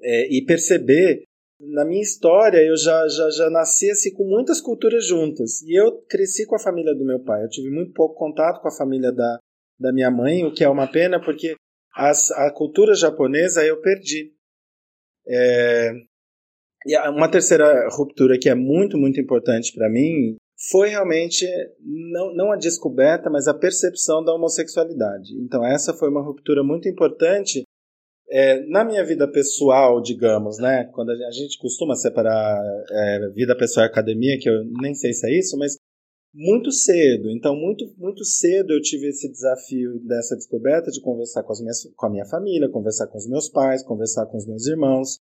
é, 0.00 0.32
e 0.32 0.44
perceber 0.44 1.24
na 1.60 1.84
minha 1.84 2.00
história, 2.00 2.58
eu 2.58 2.76
já, 2.76 3.08
já, 3.08 3.30
já 3.30 3.50
nasci 3.50 3.90
assim, 3.90 4.12
com 4.12 4.24
muitas 4.24 4.60
culturas 4.60 5.04
juntas. 5.04 5.60
E 5.62 5.78
eu 5.78 6.00
cresci 6.08 6.46
com 6.46 6.54
a 6.54 6.60
família 6.60 6.94
do 6.94 7.04
meu 7.04 7.20
pai. 7.20 7.42
Eu 7.42 7.48
tive 7.48 7.68
muito 7.68 7.92
pouco 7.92 8.14
contato 8.14 8.60
com 8.60 8.68
a 8.68 8.76
família 8.76 9.10
da, 9.10 9.38
da 9.78 9.92
minha 9.92 10.10
mãe, 10.10 10.44
o 10.44 10.52
que 10.52 10.62
é 10.62 10.68
uma 10.68 10.86
pena, 10.86 11.20
porque 11.20 11.56
as, 11.94 12.30
a 12.30 12.52
cultura 12.52 12.94
japonesa 12.94 13.64
eu 13.64 13.80
perdi. 13.80 14.32
É... 15.26 15.90
E 16.86 16.96
uma 17.10 17.28
terceira 17.28 17.88
ruptura 17.90 18.38
que 18.38 18.48
é 18.48 18.54
muito, 18.54 18.96
muito 18.96 19.20
importante 19.20 19.72
para 19.74 19.90
mim 19.90 20.36
foi 20.58 20.88
realmente 20.88 21.46
não, 21.80 22.34
não 22.34 22.52
a 22.52 22.56
descoberta, 22.56 23.30
mas 23.30 23.46
a 23.46 23.54
percepção 23.54 24.24
da 24.24 24.34
homossexualidade. 24.34 25.34
Então, 25.40 25.64
essa 25.64 25.94
foi 25.94 26.08
uma 26.08 26.22
ruptura 26.22 26.64
muito 26.64 26.88
importante 26.88 27.62
é, 28.30 28.60
na 28.66 28.84
minha 28.84 29.04
vida 29.04 29.30
pessoal, 29.30 30.02
digamos, 30.02 30.58
né? 30.58 30.84
Quando 30.92 31.10
a 31.10 31.30
gente 31.30 31.56
costuma 31.58 31.94
separar 31.94 32.60
é, 32.90 33.30
vida 33.30 33.56
pessoal 33.56 33.86
e 33.86 33.88
academia, 33.88 34.38
que 34.38 34.50
eu 34.50 34.64
nem 34.82 34.94
sei 34.94 35.12
se 35.12 35.26
é 35.28 35.38
isso, 35.38 35.56
mas 35.56 35.76
muito 36.34 36.72
cedo. 36.72 37.30
Então, 37.30 37.54
muito, 37.54 37.86
muito 37.96 38.24
cedo 38.24 38.72
eu 38.72 38.82
tive 38.82 39.08
esse 39.08 39.30
desafio 39.30 40.00
dessa 40.00 40.34
descoberta 40.34 40.90
de 40.90 41.00
conversar 41.00 41.44
com, 41.44 41.52
as 41.52 41.60
minhas, 41.60 41.84
com 41.96 42.06
a 42.06 42.10
minha 42.10 42.26
família, 42.26 42.68
conversar 42.68 43.06
com 43.06 43.16
os 43.16 43.28
meus 43.28 43.48
pais, 43.48 43.82
conversar 43.82 44.26
com 44.26 44.36
os 44.36 44.46
meus 44.46 44.66
irmãos. 44.66 45.18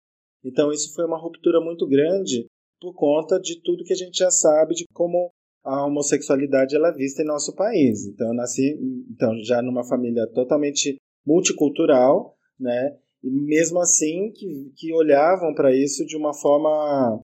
Então, 0.44 0.72
isso 0.72 0.94
foi 0.94 1.04
uma 1.04 1.20
ruptura 1.20 1.60
muito 1.60 1.86
grande 1.88 2.46
por 2.84 2.94
conta 2.94 3.40
de 3.40 3.60
tudo 3.62 3.84
que 3.84 3.92
a 3.92 3.96
gente 3.96 4.18
já 4.18 4.30
sabe 4.30 4.74
de 4.74 4.84
como 4.92 5.30
a 5.64 5.86
homossexualidade 5.86 6.76
ela 6.76 6.88
é 6.88 6.92
vista 6.92 7.22
em 7.22 7.26
nosso 7.26 7.54
país. 7.54 8.06
Então, 8.06 8.28
eu 8.28 8.34
nasci 8.34 8.78
então, 9.10 9.34
já 9.42 9.62
numa 9.62 9.82
família 9.82 10.26
totalmente 10.34 10.96
multicultural, 11.26 12.36
né? 12.60 12.96
E 13.22 13.30
mesmo 13.30 13.80
assim 13.80 14.30
que, 14.34 14.72
que 14.76 14.92
olhavam 14.92 15.54
para 15.54 15.74
isso 15.74 16.04
de 16.04 16.16
uma 16.16 16.34
forma 16.34 17.18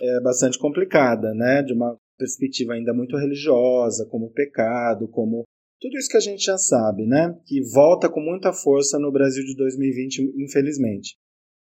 é, 0.00 0.20
bastante 0.20 0.58
complicada, 0.58 1.32
né? 1.32 1.62
De 1.62 1.72
uma 1.72 1.96
perspectiva 2.18 2.74
ainda 2.74 2.92
muito 2.92 3.16
religiosa, 3.16 4.06
como 4.10 4.32
pecado, 4.32 5.06
como 5.08 5.44
tudo 5.80 5.96
isso 5.96 6.08
que 6.08 6.16
a 6.16 6.20
gente 6.20 6.44
já 6.44 6.58
sabe, 6.58 7.06
né? 7.06 7.38
Que 7.46 7.60
volta 7.72 8.08
com 8.08 8.20
muita 8.20 8.52
força 8.52 8.98
no 8.98 9.12
Brasil 9.12 9.44
de 9.44 9.54
2020, 9.54 10.34
infelizmente. 10.36 11.14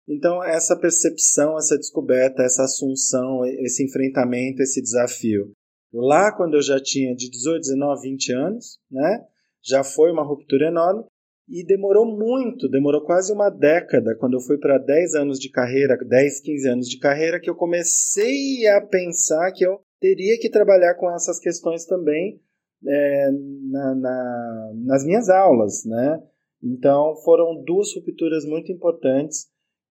Então, 0.09 0.42
essa 0.42 0.74
percepção, 0.74 1.59
essa 1.59 1.76
descoberta, 1.76 2.42
essa 2.42 2.64
assunção, 2.64 3.44
esse 3.44 3.84
enfrentamento, 3.84 4.62
esse 4.62 4.80
desafio. 4.80 5.52
Lá, 5.92 6.32
quando 6.34 6.54
eu 6.54 6.62
já 6.62 6.80
tinha 6.80 7.14
de 7.14 7.30
18, 7.30 7.61
19, 7.61 8.02
20 8.11 8.32
anos, 8.32 8.78
né? 8.90 9.24
Já 9.62 9.84
foi 9.84 10.11
uma 10.11 10.24
ruptura 10.24 10.68
enorme. 10.68 11.04
E 11.46 11.64
demorou 11.64 12.06
muito, 12.06 12.68
demorou 12.68 13.02
quase 13.04 13.32
uma 13.32 13.48
década, 13.48 14.14
quando 14.18 14.34
eu 14.34 14.40
fui 14.40 14.59
para 14.59 14.76
10 14.76 15.14
anos 15.14 15.38
de 15.38 15.50
carreira, 15.50 15.96
10, 15.96 16.40
15 16.40 16.68
anos 16.68 16.88
de 16.88 16.98
carreira, 16.98 17.40
que 17.40 17.48
eu 17.48 17.54
comecei 17.54 18.66
a 18.66 18.82
pensar 18.82 19.50
que 19.52 19.64
eu 19.64 19.80
teria 19.98 20.38
que 20.38 20.50
trabalhar 20.50 20.94
com 20.96 21.11
essas 21.11 21.38
questões 21.38 21.86
também 21.86 22.38
é, 22.86 23.30
na, 23.70 23.94
na, 23.94 24.72
nas 24.84 25.04
minhas 25.04 25.30
aulas, 25.30 25.84
né? 25.86 26.22
Então 26.62 27.16
foram 27.24 27.62
duas 27.64 27.94
rupturas 27.94 28.44
muito 28.44 28.70
importantes 28.70 29.46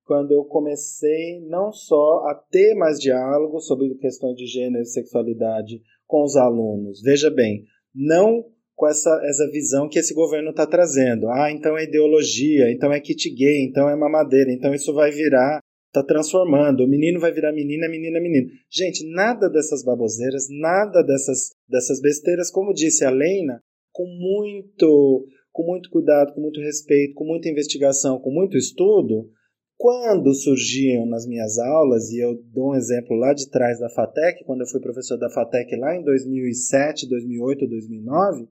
quando 0.07 0.31
eu 0.31 0.45
comecei 0.45 1.41
não 1.41 1.71
só 1.71 2.23
a 2.29 2.33
ter 2.49 2.73
mais 2.75 2.97
diálogo 2.97 3.59
sobre 3.59 3.93
questões 3.95 4.37
de 4.37 4.47
gênero 4.47 4.81
e 4.81 4.85
sexualidade 4.85 5.81
com 6.07 6.23
os 6.23 6.37
alunos. 6.37 7.01
Veja 7.01 7.29
bem, 7.29 7.65
não 7.93 8.45
com 8.73 8.87
essa, 8.87 9.09
essa 9.25 9.49
visão 9.51 9.89
que 9.89 9.99
esse 9.99 10.13
governo 10.13 10.51
está 10.51 10.65
trazendo. 10.65 11.27
Ah, 11.29 11.51
então 11.51 11.77
é 11.77 11.83
ideologia, 11.83 12.71
então 12.71 12.93
é 12.93 13.01
kit 13.01 13.29
gay, 13.35 13.65
então 13.65 13.89
é 13.89 13.95
mamadeira, 13.95 14.51
então 14.51 14.73
isso 14.73 14.93
vai 14.93 15.11
virar, 15.11 15.59
está 15.87 16.03
transformando, 16.03 16.83
o 16.83 16.87
menino 16.87 17.19
vai 17.19 17.31
virar 17.31 17.51
menina, 17.51 17.89
menina, 17.89 18.21
menino. 18.21 18.47
Gente, 18.71 19.05
nada 19.11 19.49
dessas 19.49 19.83
baboseiras, 19.83 20.45
nada 20.49 21.03
dessas, 21.03 21.49
dessas 21.67 21.99
besteiras, 21.99 22.49
como 22.49 22.73
disse 22.73 23.03
a 23.03 23.09
Leina, 23.09 23.59
com 23.91 24.05
muito, 24.05 25.25
com 25.51 25.63
muito 25.63 25.89
cuidado, 25.89 26.33
com 26.33 26.41
muito 26.41 26.61
respeito, 26.61 27.15
com 27.15 27.25
muita 27.25 27.49
investigação, 27.49 28.19
com 28.19 28.31
muito 28.31 28.55
estudo, 28.55 29.27
quando 29.77 30.33
surgiam 30.33 31.05
nas 31.05 31.27
minhas 31.27 31.59
aulas, 31.59 32.09
e 32.09 32.19
eu 32.19 32.35
dou 32.51 32.71
um 32.71 32.75
exemplo 32.75 33.15
lá 33.15 33.33
de 33.33 33.49
trás 33.49 33.79
da 33.79 33.89
FATEC, 33.89 34.43
quando 34.43 34.61
eu 34.61 34.67
fui 34.67 34.81
professor 34.81 35.17
da 35.17 35.29
FATEC 35.29 35.75
lá 35.77 35.95
em 35.95 36.03
2007, 36.03 37.07
2008, 37.07 37.67
2009, 37.67 38.47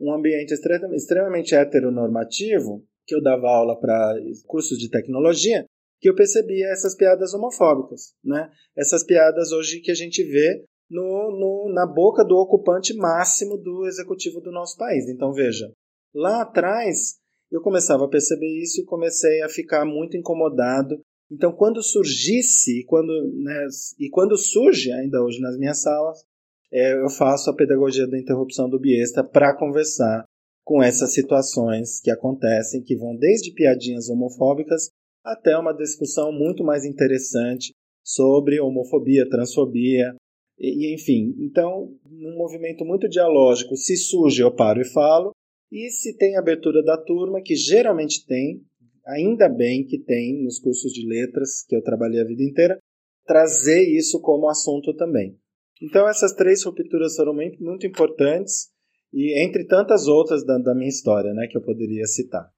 um 0.00 0.12
ambiente 0.12 0.54
extremamente 0.94 1.54
heteronormativo, 1.54 2.82
que 3.06 3.14
eu 3.14 3.22
dava 3.22 3.48
aula 3.48 3.78
para 3.78 4.14
cursos 4.46 4.78
de 4.78 4.90
tecnologia, 4.90 5.64
que 6.00 6.08
eu 6.08 6.14
percebia 6.14 6.68
essas 6.68 6.94
piadas 6.94 7.34
homofóbicas, 7.34 8.14
né? 8.24 8.50
Essas 8.76 9.04
piadas 9.04 9.52
hoje 9.52 9.80
que 9.80 9.90
a 9.90 9.94
gente 9.94 10.22
vê 10.24 10.64
no, 10.90 11.30
no, 11.30 11.72
na 11.72 11.86
boca 11.86 12.24
do 12.24 12.36
ocupante 12.36 12.94
máximo 12.94 13.56
do 13.56 13.86
executivo 13.86 14.40
do 14.40 14.52
nosso 14.52 14.76
país. 14.76 15.08
Então 15.08 15.32
veja, 15.32 15.70
lá 16.14 16.42
atrás 16.42 17.16
eu 17.50 17.60
começava 17.60 18.04
a 18.04 18.08
perceber 18.08 18.60
isso 18.60 18.80
e 18.80 18.84
comecei 18.84 19.42
a 19.42 19.48
ficar 19.48 19.84
muito 19.84 20.16
incomodado. 20.16 21.00
Então, 21.30 21.52
quando 21.52 21.82
surgisse, 21.82 22.84
quando, 22.86 23.12
né, 23.34 23.66
e 23.98 24.08
quando 24.08 24.36
surge 24.36 24.92
ainda 24.92 25.22
hoje 25.22 25.40
nas 25.40 25.56
minhas 25.56 25.82
salas, 25.82 26.24
é, 26.72 26.94
eu 26.94 27.08
faço 27.08 27.50
a 27.50 27.54
pedagogia 27.54 28.06
da 28.06 28.18
interrupção 28.18 28.68
do 28.68 28.78
biesta 28.78 29.24
para 29.24 29.56
conversar 29.56 30.24
com 30.64 30.82
essas 30.82 31.12
situações 31.12 32.00
que 32.00 32.10
acontecem, 32.10 32.82
que 32.82 32.96
vão 32.96 33.16
desde 33.16 33.52
piadinhas 33.52 34.08
homofóbicas 34.08 34.90
até 35.24 35.56
uma 35.56 35.72
discussão 35.72 36.32
muito 36.32 36.64
mais 36.64 36.84
interessante 36.84 37.72
sobre 38.04 38.60
homofobia, 38.60 39.28
transfobia, 39.28 40.14
e, 40.58 40.94
enfim. 40.94 41.34
Então, 41.38 41.92
num 42.04 42.36
movimento 42.36 42.84
muito 42.84 43.08
dialógico, 43.08 43.76
se 43.76 43.96
surge, 43.96 44.42
eu 44.42 44.54
paro 44.54 44.80
e 44.80 44.84
falo, 44.84 45.32
e 45.70 45.90
se 45.90 46.16
tem 46.16 46.36
abertura 46.36 46.82
da 46.82 46.96
turma, 46.96 47.42
que 47.42 47.54
geralmente 47.54 48.24
tem, 48.26 48.62
ainda 49.06 49.48
bem 49.48 49.84
que 49.84 49.98
tem 49.98 50.42
nos 50.42 50.58
cursos 50.58 50.92
de 50.92 51.06
letras, 51.06 51.64
que 51.66 51.76
eu 51.76 51.82
trabalhei 51.82 52.20
a 52.20 52.26
vida 52.26 52.42
inteira, 52.42 52.78
trazer 53.24 53.82
isso 53.82 54.20
como 54.20 54.48
assunto 54.48 54.94
também. 54.94 55.38
Então, 55.82 56.08
essas 56.08 56.32
três 56.32 56.62
rupturas 56.64 57.16
foram 57.16 57.34
muito, 57.34 57.62
muito 57.62 57.86
importantes, 57.86 58.70
e 59.12 59.42
entre 59.44 59.64
tantas 59.64 60.06
outras 60.06 60.44
da, 60.44 60.58
da 60.58 60.74
minha 60.74 60.88
história, 60.88 61.32
né, 61.32 61.46
que 61.50 61.56
eu 61.56 61.62
poderia 61.62 62.06
citar. 62.06 62.50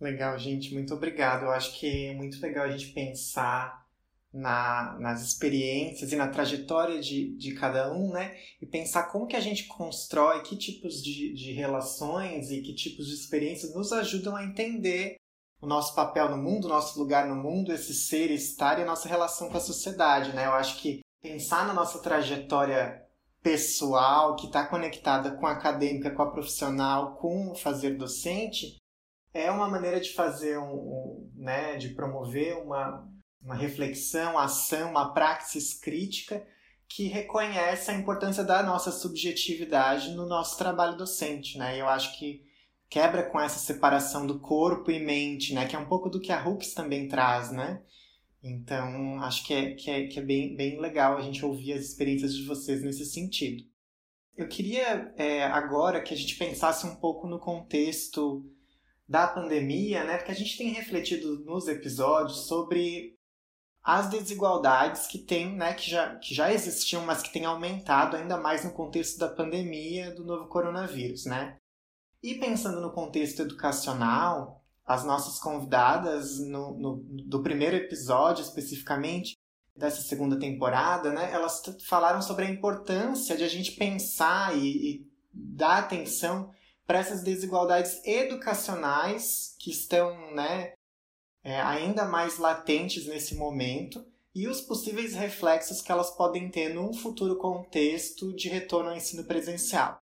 Legal, 0.00 0.36
gente, 0.38 0.74
muito 0.74 0.92
obrigado. 0.94 1.44
Eu 1.44 1.50
acho 1.50 1.78
que 1.78 2.06
é 2.06 2.14
muito 2.14 2.40
legal 2.40 2.64
a 2.64 2.70
gente 2.70 2.92
pensar 2.92 3.81
na, 4.32 4.96
nas 4.98 5.22
experiências 5.22 6.10
e 6.12 6.16
na 6.16 6.28
trajetória 6.28 7.00
de, 7.00 7.36
de 7.36 7.54
cada 7.54 7.92
um, 7.92 8.10
né? 8.10 8.34
E 8.60 8.66
pensar 8.66 9.04
como 9.04 9.26
que 9.26 9.36
a 9.36 9.40
gente 9.40 9.66
constrói, 9.66 10.42
que 10.42 10.56
tipos 10.56 11.02
de, 11.02 11.34
de 11.34 11.52
relações 11.52 12.50
e 12.50 12.62
que 12.62 12.74
tipos 12.74 13.08
de 13.08 13.14
experiências 13.14 13.74
nos 13.74 13.92
ajudam 13.92 14.34
a 14.34 14.44
entender 14.44 15.16
o 15.60 15.66
nosso 15.66 15.94
papel 15.94 16.30
no 16.30 16.36
mundo, 16.36 16.64
o 16.64 16.68
nosso 16.68 16.98
lugar 16.98 17.28
no 17.28 17.36
mundo, 17.36 17.72
esse 17.72 17.94
ser, 17.94 18.30
estar 18.30 18.78
e 18.78 18.82
a 18.82 18.86
nossa 18.86 19.08
relação 19.08 19.50
com 19.50 19.56
a 19.56 19.60
sociedade, 19.60 20.32
né? 20.32 20.46
Eu 20.46 20.52
acho 20.52 20.80
que 20.80 21.00
pensar 21.20 21.66
na 21.66 21.74
nossa 21.74 22.00
trajetória 22.00 23.02
pessoal, 23.42 24.36
que 24.36 24.46
está 24.46 24.66
conectada 24.66 25.32
com 25.32 25.46
a 25.46 25.52
acadêmica, 25.52 26.10
com 26.10 26.22
a 26.22 26.30
profissional, 26.30 27.16
com 27.16 27.50
o 27.50 27.54
fazer 27.54 27.96
docente, 27.96 28.76
é 29.34 29.50
uma 29.50 29.68
maneira 29.68 30.00
de 30.00 30.12
fazer 30.12 30.58
um, 30.58 30.74
um 30.74 31.30
né, 31.34 31.76
de 31.76 31.90
promover 31.90 32.58
uma, 32.58 33.08
uma 33.42 33.54
reflexão, 33.54 34.38
ação, 34.38 34.90
uma 34.90 35.12
praxis 35.12 35.74
crítica 35.74 36.46
que 36.88 37.08
reconhece 37.08 37.90
a 37.90 37.94
importância 37.94 38.44
da 38.44 38.62
nossa 38.62 38.92
subjetividade 38.92 40.10
no 40.10 40.26
nosso 40.26 40.58
trabalho 40.58 40.96
docente, 40.96 41.56
né? 41.56 41.80
Eu 41.80 41.88
acho 41.88 42.18
que 42.18 42.42
quebra 42.88 43.22
com 43.22 43.40
essa 43.40 43.58
separação 43.58 44.26
do 44.26 44.38
corpo 44.38 44.90
e 44.90 45.00
mente, 45.00 45.54
né? 45.54 45.66
Que 45.66 45.74
é 45.74 45.78
um 45.78 45.88
pouco 45.88 46.10
do 46.10 46.20
que 46.20 46.30
a 46.30 46.46
Hooks 46.46 46.74
também 46.74 47.08
traz, 47.08 47.50
né? 47.50 47.82
Então, 48.42 49.22
acho 49.22 49.46
que 49.46 49.54
é, 49.54 49.74
que 49.74 49.90
é, 49.90 50.06
que 50.06 50.18
é 50.18 50.22
bem, 50.22 50.54
bem 50.54 50.80
legal 50.80 51.16
a 51.16 51.22
gente 51.22 51.44
ouvir 51.44 51.72
as 51.72 51.84
experiências 51.84 52.34
de 52.34 52.44
vocês 52.44 52.82
nesse 52.82 53.06
sentido. 53.06 53.64
Eu 54.36 54.48
queria 54.48 55.12
é, 55.16 55.44
agora 55.44 56.02
que 56.02 56.12
a 56.12 56.16
gente 56.16 56.36
pensasse 56.36 56.86
um 56.86 56.96
pouco 56.96 57.26
no 57.26 57.38
contexto 57.38 58.44
da 59.08 59.26
pandemia, 59.26 60.04
né? 60.04 60.16
Porque 60.16 60.32
a 60.32 60.34
gente 60.34 60.58
tem 60.58 60.70
refletido 60.70 61.44
nos 61.44 61.68
episódios 61.68 62.46
sobre 62.46 63.16
as 63.82 64.08
desigualdades 64.08 65.06
que 65.06 65.18
tem, 65.18 65.56
né, 65.56 65.74
que 65.74 65.90
já, 65.90 66.14
que 66.16 66.34
já 66.34 66.52
existiam, 66.52 67.04
mas 67.04 67.20
que 67.20 67.32
têm 67.32 67.44
aumentado 67.44 68.16
ainda 68.16 68.36
mais 68.36 68.64
no 68.64 68.72
contexto 68.72 69.18
da 69.18 69.28
pandemia 69.28 70.14
do 70.14 70.24
novo 70.24 70.46
coronavírus, 70.48 71.26
né? 71.26 71.56
E 72.22 72.36
pensando 72.36 72.80
no 72.80 72.92
contexto 72.92 73.42
educacional, 73.42 74.62
as 74.86 75.04
nossas 75.04 75.40
convidadas 75.40 76.38
no, 76.38 76.78
no, 76.78 76.96
do 77.26 77.42
primeiro 77.42 77.76
episódio 77.76 78.42
especificamente 78.42 79.36
dessa 79.74 80.02
segunda 80.02 80.38
temporada, 80.38 81.10
né, 81.10 81.32
elas 81.32 81.62
falaram 81.88 82.20
sobre 82.20 82.44
a 82.44 82.50
importância 82.50 83.36
de 83.36 83.42
a 83.42 83.48
gente 83.48 83.72
pensar 83.72 84.56
e, 84.56 84.66
e 84.66 85.12
dar 85.32 85.78
atenção 85.78 86.52
para 86.86 86.98
essas 86.98 87.22
desigualdades 87.22 88.04
educacionais 88.04 89.56
que 89.58 89.70
estão, 89.70 90.34
né, 90.34 90.74
é, 91.42 91.60
ainda 91.60 92.04
mais 92.04 92.38
latentes 92.38 93.06
nesse 93.06 93.34
momento 93.34 94.04
e 94.34 94.48
os 94.48 94.60
possíveis 94.60 95.14
reflexos 95.14 95.82
que 95.82 95.92
elas 95.92 96.10
podem 96.10 96.48
ter 96.48 96.72
num 96.72 96.92
futuro 96.92 97.36
contexto 97.36 98.32
de 98.34 98.48
retorno 98.48 98.90
ao 98.90 98.96
ensino 98.96 99.24
presencial. 99.24 99.98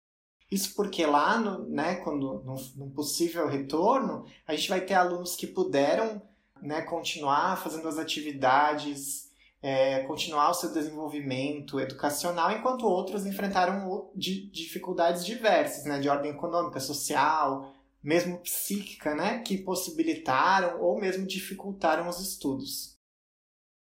Isso 0.50 0.74
porque 0.74 1.04
lá, 1.04 1.38
no, 1.38 1.68
né, 1.68 1.96
quando, 1.96 2.42
no 2.76 2.90
possível 2.90 3.48
retorno, 3.48 4.24
a 4.46 4.54
gente 4.54 4.68
vai 4.68 4.80
ter 4.80 4.94
alunos 4.94 5.34
que 5.34 5.46
puderam 5.46 6.22
né, 6.62 6.82
continuar 6.82 7.60
fazendo 7.60 7.88
as 7.88 7.98
atividades, 7.98 9.30
é, 9.60 10.00
continuar 10.04 10.50
o 10.50 10.54
seu 10.54 10.72
desenvolvimento 10.72 11.80
educacional, 11.80 12.52
enquanto 12.52 12.86
outros 12.86 13.26
enfrentaram 13.26 14.10
dificuldades 14.14 15.24
diversas, 15.24 15.84
né, 15.84 15.98
de 15.98 16.08
ordem 16.08 16.30
econômica, 16.30 16.78
social, 16.78 17.72
mesmo 18.06 18.38
psíquica, 18.38 19.16
né, 19.16 19.40
que 19.40 19.58
possibilitaram 19.58 20.80
ou 20.80 21.00
mesmo 21.00 21.26
dificultaram 21.26 22.08
os 22.08 22.20
estudos. 22.20 22.94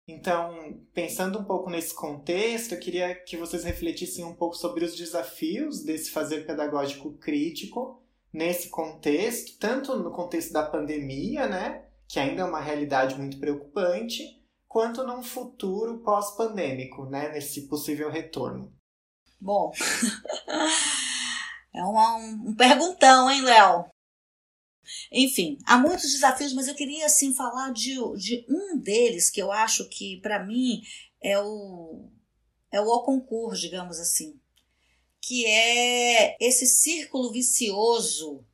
Então, 0.08 0.82
pensando 0.96 1.38
um 1.38 1.44
pouco 1.44 1.70
nesse 1.70 1.94
contexto, 1.94 2.74
eu 2.74 2.80
queria 2.80 3.14
que 3.14 3.38
vocês 3.38 3.64
refletissem 3.64 4.26
um 4.26 4.34
pouco 4.34 4.56
sobre 4.56 4.84
os 4.84 4.96
desafios 4.96 5.84
desse 5.84 6.10
fazer 6.10 6.48
pedagógico 6.48 7.14
crítico 7.20 8.02
nesse 8.34 8.70
contexto, 8.70 9.60
tanto 9.60 9.96
no 9.96 10.12
contexto 10.12 10.52
da 10.52 10.66
pandemia, 10.66 11.48
né, 11.48 11.86
que 12.08 12.20
ainda 12.20 12.42
é 12.42 12.46
uma 12.46 12.60
realidade 12.60 13.16
muito 13.16 13.40
preocupante, 13.40 14.44
quanto 14.68 15.04
num 15.04 15.22
futuro 15.22 16.00
pós-pandêmico, 16.00 17.06
né, 17.06 17.32
nesse 17.32 17.68
possível 17.68 18.10
retorno. 18.10 18.74
Bom, 19.40 19.72
é 21.76 21.84
um, 21.84 22.50
um 22.50 22.56
perguntão, 22.56 23.30
hein, 23.30 23.44
Léo? 23.44 23.95
Enfim, 25.12 25.58
há 25.66 25.78
muitos 25.78 26.12
desafios, 26.12 26.54
mas 26.54 26.68
eu 26.68 26.76
queria 26.76 27.06
assim 27.06 27.34
falar 27.34 27.72
de, 27.72 27.96
de 28.18 28.46
um 28.50 28.78
deles 28.78 29.30
que 29.30 29.42
eu 29.42 29.52
acho 29.52 29.88
que 29.90 30.20
para 30.22 30.44
mim 30.44 30.82
é 31.22 31.40
o 31.40 32.10
é 32.72 32.82
o 32.82 33.04
concurso, 33.04 33.62
digamos 33.62 34.00
assim, 34.00 34.38
que 35.22 35.46
é 35.46 36.36
esse 36.42 36.66
círculo 36.66 37.32
vicioso 37.32 38.46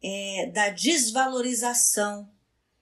é, 0.00 0.50
da 0.54 0.68
desvalorização 0.68 2.30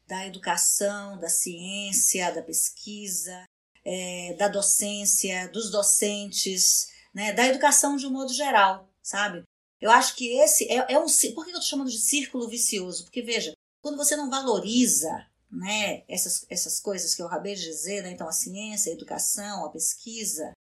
da 0.07 0.27
educação, 0.27 1.19
da 1.19 1.29
ciência, 1.29 2.33
da 2.33 2.43
pesquisa, 2.43 3.47
é, 3.85 4.35
da 4.35 4.49
docência, 4.49 5.49
dos 5.49 5.71
docentes, 5.71 6.89
né, 7.13 7.33
da 7.33 7.47
educação 7.47 7.97
de 7.97 8.07
um 8.07 8.11
modo 8.11 8.33
geral, 8.33 8.91
sabe? 9.03 9.43
Eu 9.81 9.91
acho 9.91 10.17
que 10.17 10.39
esse 10.39 10.65
é, 10.71 10.93
é 10.93 10.99
um. 10.99 11.07
Por 11.35 11.45
que 11.45 11.51
eu 11.51 11.59
estou 11.59 11.63
chamando 11.63 11.91
de 11.91 11.99
círculo 11.99 12.49
vicioso? 12.49 13.05
Porque, 13.05 13.23
veja, 13.23 13.53
quando 13.83 13.97
você 13.97 14.17
não 14.17 14.31
valoriza 14.31 15.27
né, 15.51 16.03
essas, 16.09 16.47
essas 16.49 16.81
coisas 16.81 17.15
que 17.15 17.23
eu 17.23 17.27
acabei 17.27 17.55
de 17.55 17.63
dizer, 17.63 18.03
né, 18.03 18.11
então 18.11 18.29
a 18.29 18.33
ciência, 18.33 18.91
a 18.91 18.95
educação, 18.95 19.65
a 19.65 19.71
pesquisa, 19.71 20.53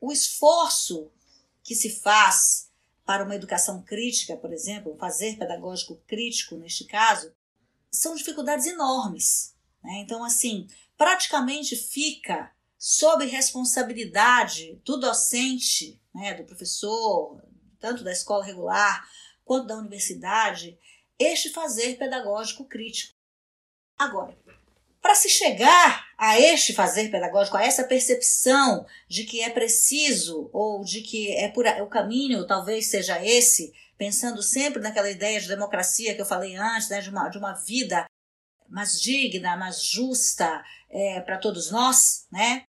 o 0.00 0.12
esforço 0.12 1.10
que 1.62 1.74
se 1.74 1.90
faz 1.90 2.70
para 3.04 3.24
uma 3.24 3.34
educação 3.34 3.82
crítica, 3.82 4.36
por 4.36 4.52
exemplo, 4.52 4.96
fazer 4.98 5.36
pedagógico 5.38 6.00
crítico 6.06 6.56
neste 6.56 6.84
caso, 6.84 7.32
são 7.90 8.14
dificuldades 8.14 8.66
enormes. 8.66 9.54
Né? 9.82 10.00
Então, 10.00 10.22
assim, 10.24 10.66
praticamente 10.96 11.76
fica 11.76 12.52
sob 12.78 13.24
responsabilidade 13.24 14.80
do 14.84 14.96
docente, 14.98 16.00
né, 16.14 16.34
do 16.34 16.44
professor, 16.44 17.42
tanto 17.80 18.04
da 18.04 18.12
escola 18.12 18.44
regular 18.44 19.08
quanto 19.44 19.66
da 19.66 19.76
universidade, 19.76 20.78
este 21.18 21.50
fazer 21.50 21.96
pedagógico 21.96 22.64
crítico. 22.64 23.14
Agora, 23.98 24.36
para 25.00 25.14
se 25.14 25.28
chegar 25.28 26.04
a 26.18 26.38
este 26.38 26.74
fazer 26.74 27.10
pedagógico, 27.10 27.56
a 27.56 27.62
essa 27.62 27.84
percepção 27.84 28.84
de 29.08 29.24
que 29.24 29.40
é 29.40 29.48
preciso 29.48 30.50
ou 30.52 30.84
de 30.84 31.00
que 31.00 31.32
é 31.36 31.48
por 31.48 31.64
o 31.64 31.86
caminho 31.86 32.46
talvez 32.46 32.90
seja 32.90 33.24
esse 33.24 33.72
pensando 33.96 34.42
sempre 34.42 34.82
naquela 34.82 35.10
ideia 35.10 35.40
de 35.40 35.48
democracia 35.48 36.14
que 36.14 36.20
eu 36.20 36.26
falei 36.26 36.56
antes, 36.56 36.88
né, 36.88 37.00
de, 37.00 37.08
uma, 37.08 37.28
de 37.28 37.38
uma 37.38 37.52
vida 37.52 38.04
mais 38.68 39.00
digna, 39.00 39.56
mais 39.56 39.82
justa 39.82 40.64
é, 40.90 41.20
para 41.20 41.38
todos 41.38 41.70
nós, 41.70 42.26
né? 42.30 42.64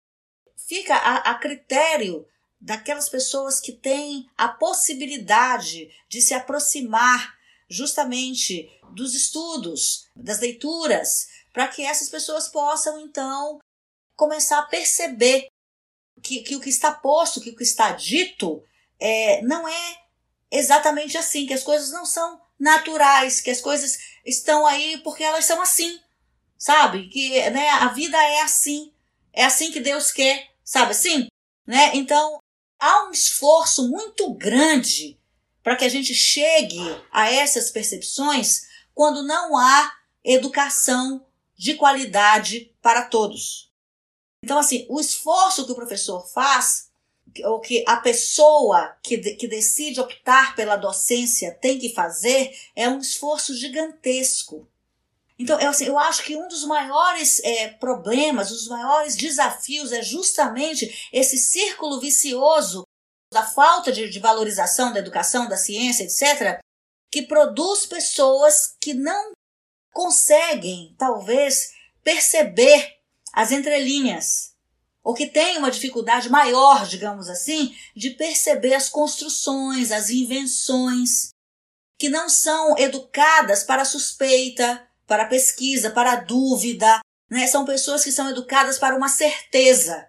Fica 0.67 0.95
a, 0.95 1.31
a 1.31 1.35
critério 1.35 2.27
daquelas 2.59 3.09
pessoas 3.09 3.59
que 3.59 3.71
têm 3.71 4.29
a 4.37 4.47
possibilidade 4.47 5.89
de 6.09 6.21
se 6.21 6.33
aproximar 6.33 7.35
justamente 7.69 8.69
dos 8.91 9.13
estudos, 9.13 10.07
das 10.15 10.39
leituras, 10.39 11.27
para 11.51 11.67
que 11.67 11.83
essas 11.83 12.09
pessoas 12.09 12.47
possam 12.47 12.99
então 12.99 13.59
começar 14.15 14.59
a 14.59 14.65
perceber 14.65 15.47
que, 16.21 16.41
que 16.41 16.55
o 16.55 16.61
que 16.61 16.69
está 16.69 16.91
posto, 16.91 17.41
que 17.41 17.49
o 17.49 17.55
que 17.55 17.63
está 17.63 17.91
dito, 17.91 18.63
é, 18.99 19.41
não 19.41 19.67
é 19.67 19.97
exatamente 20.51 21.17
assim, 21.17 21.45
que 21.45 21.53
as 21.53 21.63
coisas 21.63 21.91
não 21.91 22.05
são 22.05 22.41
naturais, 22.59 23.41
que 23.41 23.51
as 23.51 23.61
coisas 23.61 23.97
estão 24.25 24.65
aí 24.65 24.97
porque 24.99 25.23
elas 25.23 25.45
são 25.45 25.61
assim, 25.61 25.99
sabe? 26.57 27.09
Que 27.09 27.49
né, 27.49 27.69
a 27.69 27.89
vida 27.89 28.17
é 28.17 28.41
assim, 28.41 28.91
é 29.33 29.43
assim 29.43 29.71
que 29.71 29.79
Deus 29.79 30.11
quer, 30.11 30.49
sabe 30.63 30.91
assim? 30.91 31.27
Né? 31.67 31.91
Então, 31.93 32.39
há 32.85 33.07
um 33.07 33.11
esforço 33.11 33.89
muito 33.89 34.31
grande 34.35 35.19
para 35.63 35.75
que 35.75 35.83
a 35.83 35.89
gente 35.89 36.13
chegue 36.13 36.79
a 37.11 37.31
essas 37.31 37.71
percepções 37.71 38.67
quando 38.93 39.23
não 39.23 39.57
há 39.57 39.91
educação 40.23 41.25
de 41.57 41.73
qualidade 41.73 42.71
para 42.81 43.03
todos. 43.03 43.71
Então, 44.43 44.59
assim, 44.59 44.85
o 44.87 44.99
esforço 44.99 45.65
que 45.65 45.71
o 45.71 45.75
professor 45.75 46.27
faz, 46.27 46.91
ou 47.45 47.59
que 47.59 47.83
a 47.87 47.97
pessoa 47.97 48.95
que, 49.01 49.17
que 49.17 49.47
decide 49.47 49.99
optar 49.99 50.55
pela 50.55 50.75
docência 50.75 51.57
tem 51.59 51.79
que 51.79 51.93
fazer, 51.93 52.55
é 52.75 52.87
um 52.87 52.99
esforço 52.99 53.55
gigantesco. 53.55 54.67
Então, 55.37 55.59
eu, 55.59 55.69
assim, 55.69 55.85
eu 55.85 55.99
acho 55.99 56.23
que 56.23 56.35
um 56.35 56.47
dos 56.47 56.63
maiores 56.65 57.43
é, 57.43 57.67
problemas, 57.69 58.51
os 58.51 58.67
maiores 58.67 59.15
desafios 59.15 59.91
é 59.91 60.01
justamente 60.01 61.09
esse 61.11 61.37
círculo 61.37 61.99
vicioso 61.99 62.83
da 63.33 63.43
falta 63.43 63.91
de, 63.91 64.09
de 64.09 64.19
valorização 64.19 64.93
da 64.93 64.99
educação, 64.99 65.49
da 65.49 65.57
ciência, 65.57 66.03
etc., 66.03 66.61
que 67.11 67.23
produz 67.23 67.85
pessoas 67.85 68.75
que 68.79 68.93
não 68.93 69.33
conseguem, 69.91 70.95
talvez, 70.97 71.73
perceber 72.03 72.95
as 73.33 73.51
entrelinhas, 73.51 74.53
ou 75.03 75.13
que 75.13 75.27
têm 75.27 75.57
uma 75.57 75.71
dificuldade 75.71 76.29
maior, 76.29 76.85
digamos 76.87 77.29
assim, 77.29 77.75
de 77.95 78.11
perceber 78.11 78.73
as 78.73 78.89
construções, 78.89 79.91
as 79.91 80.09
invenções, 80.09 81.29
que 81.97 82.09
não 82.09 82.27
são 82.27 82.77
educadas 82.77 83.63
para 83.63 83.85
suspeita, 83.85 84.84
para 85.07 85.25
pesquisa, 85.25 85.89
para 85.89 86.15
dúvida. 86.15 86.99
Né? 87.29 87.47
São 87.47 87.65
pessoas 87.65 88.03
que 88.03 88.11
são 88.11 88.29
educadas 88.29 88.77
para 88.77 88.95
uma 88.95 89.09
certeza, 89.09 90.07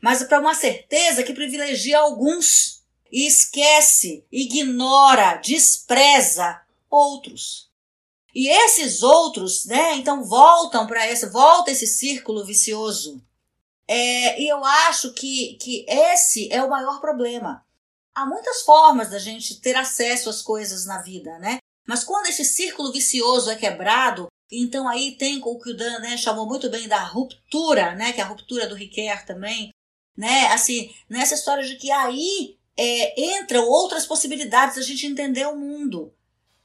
mas 0.00 0.22
para 0.22 0.40
uma 0.40 0.54
certeza 0.54 1.22
que 1.22 1.32
privilegia 1.32 1.98
alguns 1.98 2.82
e 3.10 3.26
esquece, 3.26 4.26
ignora, 4.32 5.36
despreza 5.36 6.62
outros. 6.90 7.70
E 8.34 8.48
esses 8.48 9.02
outros, 9.02 9.66
né, 9.66 9.96
então 9.96 10.24
voltam 10.24 10.86
para 10.86 11.06
esse, 11.06 11.26
volta 11.26 11.70
esse 11.70 11.86
círculo 11.86 12.44
vicioso. 12.46 13.22
É, 13.86 14.40
e 14.40 14.48
eu 14.48 14.64
acho 14.64 15.12
que, 15.12 15.58
que 15.60 15.84
esse 15.86 16.50
é 16.50 16.62
o 16.62 16.70
maior 16.70 17.00
problema. 17.00 17.64
Há 18.14 18.24
muitas 18.24 18.62
formas 18.62 19.10
da 19.10 19.18
gente 19.18 19.60
ter 19.60 19.76
acesso 19.76 20.30
às 20.30 20.40
coisas 20.40 20.86
na 20.86 21.02
vida, 21.02 21.38
né? 21.38 21.58
Mas 21.86 22.04
quando 22.04 22.26
esse 22.26 22.44
círculo 22.44 22.92
vicioso 22.92 23.50
é 23.50 23.56
quebrado, 23.56 24.28
então 24.50 24.86
aí 24.86 25.12
tem 25.12 25.40
o 25.42 25.58
que 25.58 25.70
o 25.70 25.76
Dan 25.76 25.98
né, 26.00 26.16
chamou 26.16 26.46
muito 26.46 26.68
bem 26.68 26.86
da 26.86 27.02
ruptura, 27.02 27.94
né? 27.94 28.12
Que 28.12 28.20
é 28.20 28.24
a 28.24 28.26
ruptura 28.26 28.66
do 28.66 28.74
Riquet 28.74 29.24
também, 29.26 29.70
né? 30.16 30.46
Assim, 30.48 30.94
nessa 31.08 31.34
história 31.34 31.64
de 31.64 31.76
que 31.76 31.90
aí 31.90 32.56
é, 32.76 33.38
entram 33.38 33.66
outras 33.66 34.06
possibilidades 34.06 34.76
da 34.76 34.82
gente 34.82 35.06
entender 35.06 35.46
o 35.46 35.56
mundo, 35.56 36.14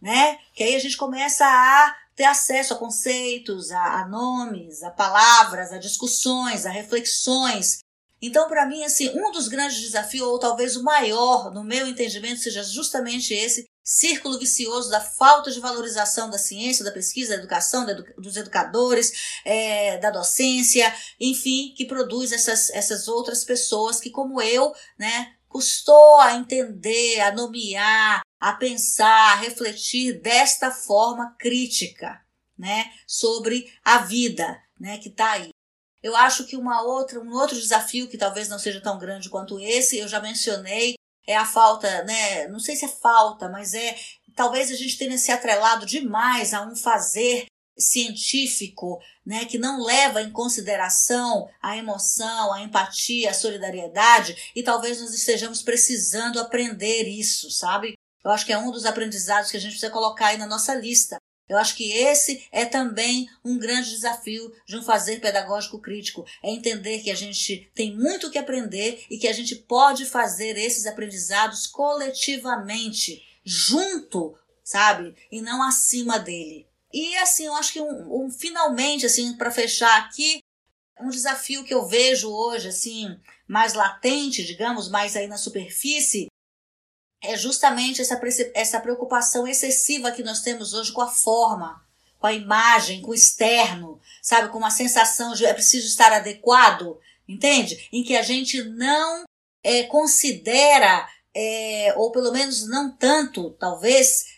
né? 0.01 0.37
Que 0.53 0.63
aí 0.63 0.75
a 0.75 0.79
gente 0.79 0.97
começa 0.97 1.45
a 1.45 1.95
ter 2.15 2.25
acesso 2.25 2.73
a 2.73 2.77
conceitos, 2.77 3.71
a, 3.71 4.01
a 4.01 4.07
nomes, 4.07 4.83
a 4.83 4.91
palavras, 4.91 5.71
a 5.71 5.77
discussões, 5.77 6.65
a 6.65 6.71
reflexões. 6.71 7.79
Então, 8.21 8.47
para 8.47 8.65
mim, 8.65 8.83
assim, 8.83 9.09
um 9.09 9.31
dos 9.31 9.47
grandes 9.47 9.79
desafios, 9.79 10.27
ou 10.27 10.39
talvez 10.39 10.75
o 10.75 10.83
maior, 10.83 11.53
no 11.53 11.63
meu 11.63 11.87
entendimento, 11.87 12.41
seja 12.41 12.63
justamente 12.63 13.33
esse 13.33 13.65
círculo 13.87 14.37
vicioso 14.37 14.89
da 14.89 14.99
falta 14.99 15.49
de 15.49 15.61
valorização 15.61 16.29
da 16.29 16.37
ciência, 16.37 16.83
da 16.83 16.91
pesquisa, 16.91 17.29
da 17.29 17.39
educação, 17.39 17.85
da 17.85 17.93
dos 17.93 18.35
educadores, 18.35 19.39
é, 19.45 19.97
da 19.99 20.11
docência, 20.11 20.93
enfim, 21.17 21.73
que 21.73 21.85
produz 21.85 22.33
essas, 22.33 22.69
essas 22.71 23.07
outras 23.07 23.45
pessoas 23.45 24.01
que, 24.01 24.09
como 24.09 24.41
eu, 24.41 24.75
né, 24.99 25.33
custou 25.47 26.19
a 26.19 26.33
entender, 26.33 27.21
a 27.21 27.31
nomear, 27.31 28.23
a 28.37 28.53
pensar, 28.53 29.31
a 29.31 29.35
refletir 29.35 30.19
desta 30.19 30.69
forma 30.69 31.33
crítica, 31.39 32.21
né, 32.57 32.91
sobre 33.07 33.73
a 33.85 33.99
vida, 33.99 34.61
né, 34.77 34.97
que 34.97 35.07
está 35.07 35.31
aí. 35.31 35.51
Eu 36.03 36.13
acho 36.13 36.45
que 36.45 36.57
uma 36.57 36.81
outra, 36.81 37.21
um 37.21 37.33
outro 37.33 37.55
desafio 37.55 38.09
que 38.09 38.17
talvez 38.17 38.49
não 38.49 38.59
seja 38.59 38.81
tão 38.81 38.99
grande 38.99 39.29
quanto 39.29 39.57
esse, 39.61 39.97
eu 39.97 40.09
já 40.09 40.19
mencionei, 40.19 40.95
é 41.27 41.35
a 41.35 41.45
falta, 41.45 42.03
né? 42.05 42.47
Não 42.47 42.59
sei 42.59 42.75
se 42.75 42.85
é 42.85 42.87
falta, 42.87 43.49
mas 43.49 43.73
é 43.73 43.95
talvez 44.35 44.71
a 44.71 44.75
gente 44.75 44.97
tenha 44.97 45.17
se 45.17 45.31
atrelado 45.31 45.85
demais 45.85 46.53
a 46.53 46.61
um 46.61 46.75
fazer 46.75 47.47
científico, 47.77 48.99
né, 49.25 49.45
que 49.45 49.57
não 49.57 49.83
leva 49.83 50.21
em 50.21 50.31
consideração 50.31 51.47
a 51.61 51.77
emoção, 51.77 52.53
a 52.53 52.61
empatia, 52.61 53.29
a 53.29 53.35
solidariedade, 53.35 54.51
e 54.55 54.63
talvez 54.63 54.99
nós 54.99 55.13
estejamos 55.13 55.61
precisando 55.61 56.39
aprender 56.39 57.03
isso, 57.03 57.51
sabe? 57.51 57.93
Eu 58.23 58.31
acho 58.31 58.45
que 58.45 58.53
é 58.53 58.57
um 58.57 58.71
dos 58.71 58.85
aprendizados 58.85 59.51
que 59.51 59.57
a 59.57 59.59
gente 59.59 59.71
precisa 59.71 59.91
colocar 59.91 60.27
aí 60.27 60.37
na 60.37 60.47
nossa 60.47 60.73
lista. 60.73 61.17
Eu 61.47 61.57
acho 61.57 61.75
que 61.75 61.91
esse 61.91 62.45
é 62.51 62.65
também 62.65 63.29
um 63.43 63.57
grande 63.57 63.89
desafio 63.89 64.53
de 64.65 64.77
um 64.77 64.83
fazer 64.83 65.21
pedagógico 65.21 65.79
crítico. 65.79 66.25
É 66.43 66.51
entender 66.51 66.99
que 66.99 67.11
a 67.11 67.15
gente 67.15 67.71
tem 67.73 67.95
muito 67.95 68.29
que 68.29 68.37
aprender 68.37 69.05
e 69.09 69.17
que 69.17 69.27
a 69.27 69.33
gente 69.33 69.55
pode 69.55 70.05
fazer 70.05 70.57
esses 70.57 70.85
aprendizados 70.85 71.65
coletivamente, 71.67 73.23
junto, 73.43 74.37
sabe? 74.63 75.15
E 75.31 75.41
não 75.41 75.63
acima 75.63 76.19
dele. 76.19 76.67
E 76.93 77.15
assim, 77.17 77.45
eu 77.45 77.55
acho 77.55 77.73
que 77.73 77.81
um, 77.81 78.25
um 78.25 78.31
finalmente, 78.31 79.05
assim, 79.05 79.33
para 79.33 79.51
fechar 79.51 79.97
aqui, 80.01 80.41
um 80.99 81.09
desafio 81.09 81.63
que 81.63 81.73
eu 81.73 81.85
vejo 81.85 82.29
hoje, 82.29 82.69
assim, 82.69 83.17
mais 83.47 83.73
latente, 83.73 84.43
digamos, 84.43 84.89
mais 84.89 85.15
aí 85.15 85.27
na 85.27 85.37
superfície, 85.37 86.27
é 87.21 87.35
justamente 87.35 88.01
essa, 88.01 88.19
essa 88.53 88.79
preocupação 88.79 89.47
excessiva 89.47 90.11
que 90.11 90.23
nós 90.23 90.41
temos 90.41 90.73
hoje 90.73 90.91
com 90.91 91.01
a 91.01 91.07
forma, 91.07 91.81
com 92.19 92.27
a 92.27 92.33
imagem, 92.33 93.01
com 93.01 93.11
o 93.11 93.15
externo, 93.15 93.99
sabe? 94.21 94.49
Com 94.49 94.57
uma 94.57 94.71
sensação 94.71 95.33
de 95.33 95.45
é 95.45 95.53
preciso 95.53 95.87
estar 95.87 96.11
adequado, 96.11 96.99
entende? 97.27 97.87
Em 97.91 98.03
que 98.03 98.15
a 98.15 98.21
gente 98.21 98.63
não 98.63 99.25
é, 99.63 99.83
considera, 99.83 101.07
é, 101.35 101.93
ou 101.97 102.11
pelo 102.11 102.31
menos 102.31 102.67
não 102.67 102.91
tanto, 102.91 103.51
talvez, 103.59 104.36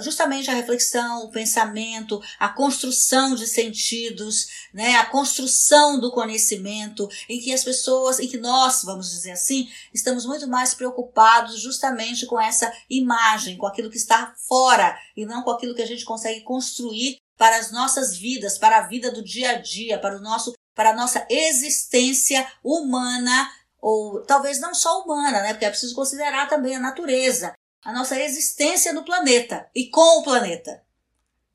justamente 0.00 0.50
a 0.50 0.54
reflexão, 0.54 1.24
o 1.24 1.30
pensamento, 1.30 2.20
a 2.38 2.48
construção 2.48 3.34
de 3.34 3.46
sentidos, 3.46 4.46
né, 4.72 4.96
a 4.96 5.06
construção 5.06 5.98
do 5.98 6.12
conhecimento, 6.12 7.08
em 7.28 7.40
que 7.40 7.52
as 7.52 7.64
pessoas, 7.64 8.18
em 8.18 8.28
que 8.28 8.38
nós, 8.38 8.82
vamos 8.84 9.10
dizer 9.10 9.32
assim, 9.32 9.68
estamos 9.92 10.24
muito 10.24 10.46
mais 10.48 10.74
preocupados 10.74 11.60
justamente 11.60 12.26
com 12.26 12.40
essa 12.40 12.72
imagem, 12.88 13.56
com 13.56 13.66
aquilo 13.66 13.90
que 13.90 13.96
está 13.96 14.34
fora 14.48 14.96
e 15.16 15.24
não 15.26 15.42
com 15.42 15.50
aquilo 15.50 15.74
que 15.74 15.82
a 15.82 15.86
gente 15.86 16.04
consegue 16.04 16.40
construir 16.42 17.18
para 17.36 17.56
as 17.56 17.70
nossas 17.70 18.16
vidas, 18.16 18.58
para 18.58 18.78
a 18.78 18.88
vida 18.88 19.10
do 19.10 19.22
dia 19.22 19.50
a 19.50 19.54
dia, 19.54 19.98
para 19.98 20.16
o 20.16 20.20
nosso 20.20 20.52
para 20.74 20.90
a 20.90 20.94
nossa 20.94 21.26
existência 21.28 22.46
humana 22.62 23.50
ou 23.80 24.22
talvez 24.22 24.60
não 24.60 24.74
só 24.74 25.02
humana, 25.02 25.40
né? 25.40 25.52
Porque 25.52 25.64
é 25.64 25.70
preciso 25.70 25.94
considerar 25.94 26.48
também 26.48 26.76
a 26.76 26.80
natureza, 26.80 27.52
a 27.88 27.92
nossa 27.94 28.20
existência 28.20 28.92
no 28.92 29.02
planeta 29.02 29.66
e 29.74 29.88
com 29.88 30.20
o 30.20 30.22
planeta. 30.22 30.84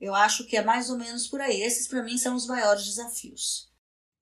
Eu 0.01 0.15
acho 0.15 0.47
que 0.47 0.57
é 0.57 0.63
mais 0.63 0.89
ou 0.89 0.97
menos 0.97 1.27
por 1.27 1.39
aí. 1.39 1.61
Esses, 1.61 1.87
para 1.87 2.01
mim, 2.01 2.17
são 2.17 2.35
os 2.35 2.47
maiores 2.47 2.85
desafios. 2.85 3.71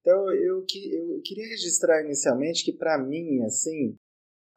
Então, 0.02 0.30
eu, 0.34 0.58
eu 0.58 1.22
queria 1.24 1.48
registrar 1.48 2.04
inicialmente 2.04 2.66
que, 2.66 2.74
para 2.74 3.02
mim, 3.02 3.42
assim, 3.46 3.98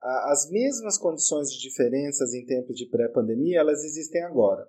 as 0.03 0.51
mesmas 0.51 0.99
condições 0.99 1.49
de 1.49 1.61
diferenças 1.61 2.35
em 2.35 2.45
tempos 2.45 2.77
de 2.77 2.87
pré-pandemia, 2.87 3.61
elas 3.61 3.85
existem 3.85 4.25
agora. 4.25 4.69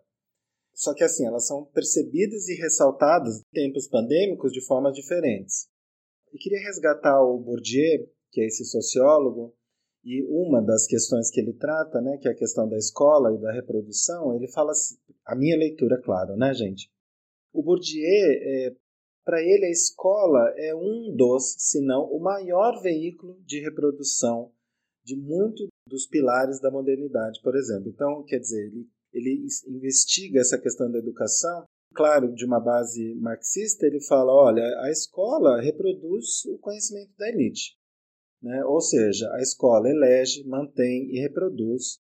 Só 0.72 0.94
que, 0.94 1.04
assim, 1.04 1.26
elas 1.26 1.48
são 1.48 1.66
percebidas 1.66 2.48
e 2.50 2.54
ressaltadas 2.54 3.40
em 3.40 3.64
tempos 3.64 3.88
pandêmicos 3.88 4.52
de 4.52 4.64
formas 4.64 4.94
diferentes. 4.94 5.68
E 6.32 6.38
queria 6.38 6.60
resgatar 6.60 7.20
o 7.20 7.40
Bourdieu, 7.40 8.08
que 8.32 8.42
é 8.42 8.46
esse 8.46 8.64
sociólogo, 8.64 9.58
E 10.06 10.24
uma 10.30 10.62
das 10.62 10.86
questões 10.86 11.32
que 11.32 11.40
ele 11.42 11.54
trata, 11.54 12.00
né, 12.00 12.18
que 12.18 12.28
é 12.28 12.32
a 12.32 12.36
questão 12.36 12.70
da 12.70 12.78
escola 12.78 13.34
e 13.34 13.42
da 13.42 13.52
reprodução, 13.52 14.36
ele 14.36 14.48
fala, 14.48 14.72
a 15.26 15.36
minha 15.36 15.58
leitura, 15.58 16.00
claro, 16.00 16.38
né, 16.38 16.54
gente? 16.54 16.92
O 17.52 17.64
Bourdieu, 17.64 18.04
é, 18.04 18.76
para 19.26 19.42
ele, 19.42 19.66
a 19.66 19.72
escola 19.72 20.54
é 20.58 20.76
um 20.76 21.16
dos, 21.16 21.56
se 21.58 21.82
não 21.82 22.04
o 22.04 22.20
maior 22.20 22.80
veículo 22.84 23.42
de 23.44 23.60
reprodução 23.60 24.52
de 25.04 25.16
muito 25.16 25.68
dos 25.90 26.06
pilares 26.06 26.62
da 26.62 26.70
modernidade, 26.70 27.42
por 27.42 27.56
exemplo. 27.56 27.90
Então, 27.90 28.24
quer 28.24 28.38
dizer, 28.38 28.68
ele, 28.68 28.88
ele 29.12 29.48
investiga 29.68 30.40
essa 30.40 30.60
questão 30.60 30.92
da 30.92 31.00
educação, 31.00 31.64
claro, 31.96 32.32
de 32.34 32.46
uma 32.46 32.60
base 32.60 33.16
marxista, 33.16 33.88
ele 33.88 34.02
fala, 34.02 34.32
olha, 34.32 34.64
a 34.82 34.92
escola 34.92 35.60
reproduz 35.62 36.46
o 36.46 36.60
conhecimento 36.60 37.12
da 37.18 37.28
elite. 37.30 37.76
Né? 38.46 38.64
Ou 38.64 38.80
seja, 38.80 39.28
a 39.34 39.42
escola 39.42 39.90
elege, 39.90 40.44
mantém 40.44 41.10
e 41.10 41.20
reproduz 41.20 42.00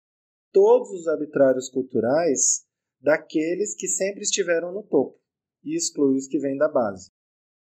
todos 0.50 0.90
os 0.90 1.06
arbitrários 1.06 1.70
culturais 1.70 2.66
daqueles 3.00 3.76
que 3.76 3.86
sempre 3.86 4.22
estiveram 4.22 4.72
no 4.72 4.82
topo 4.82 5.20
e 5.62 5.76
exclui 5.76 6.16
os 6.16 6.26
que 6.26 6.40
vêm 6.40 6.56
da 6.56 6.68
base. 6.68 7.12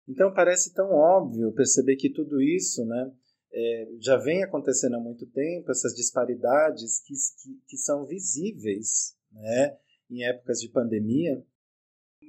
Então 0.09 0.33
parece 0.33 0.73
tão 0.73 0.89
óbvio 0.89 1.53
perceber 1.53 1.97
que 1.97 2.11
tudo 2.11 2.41
isso 2.41 2.83
né, 2.83 3.13
é, 3.53 3.89
já 3.99 4.17
vem 4.17 4.43
acontecendo 4.43 4.95
há 4.95 4.99
muito 4.99 5.27
tempo, 5.27 5.69
essas 5.69 5.93
disparidades 5.93 6.99
que, 7.01 7.13
que, 7.13 7.61
que 7.67 7.77
são 7.77 8.07
visíveis 8.07 9.15
né, 9.31 9.77
em 10.09 10.23
épocas 10.23 10.59
de 10.59 10.69
pandemia, 10.69 11.45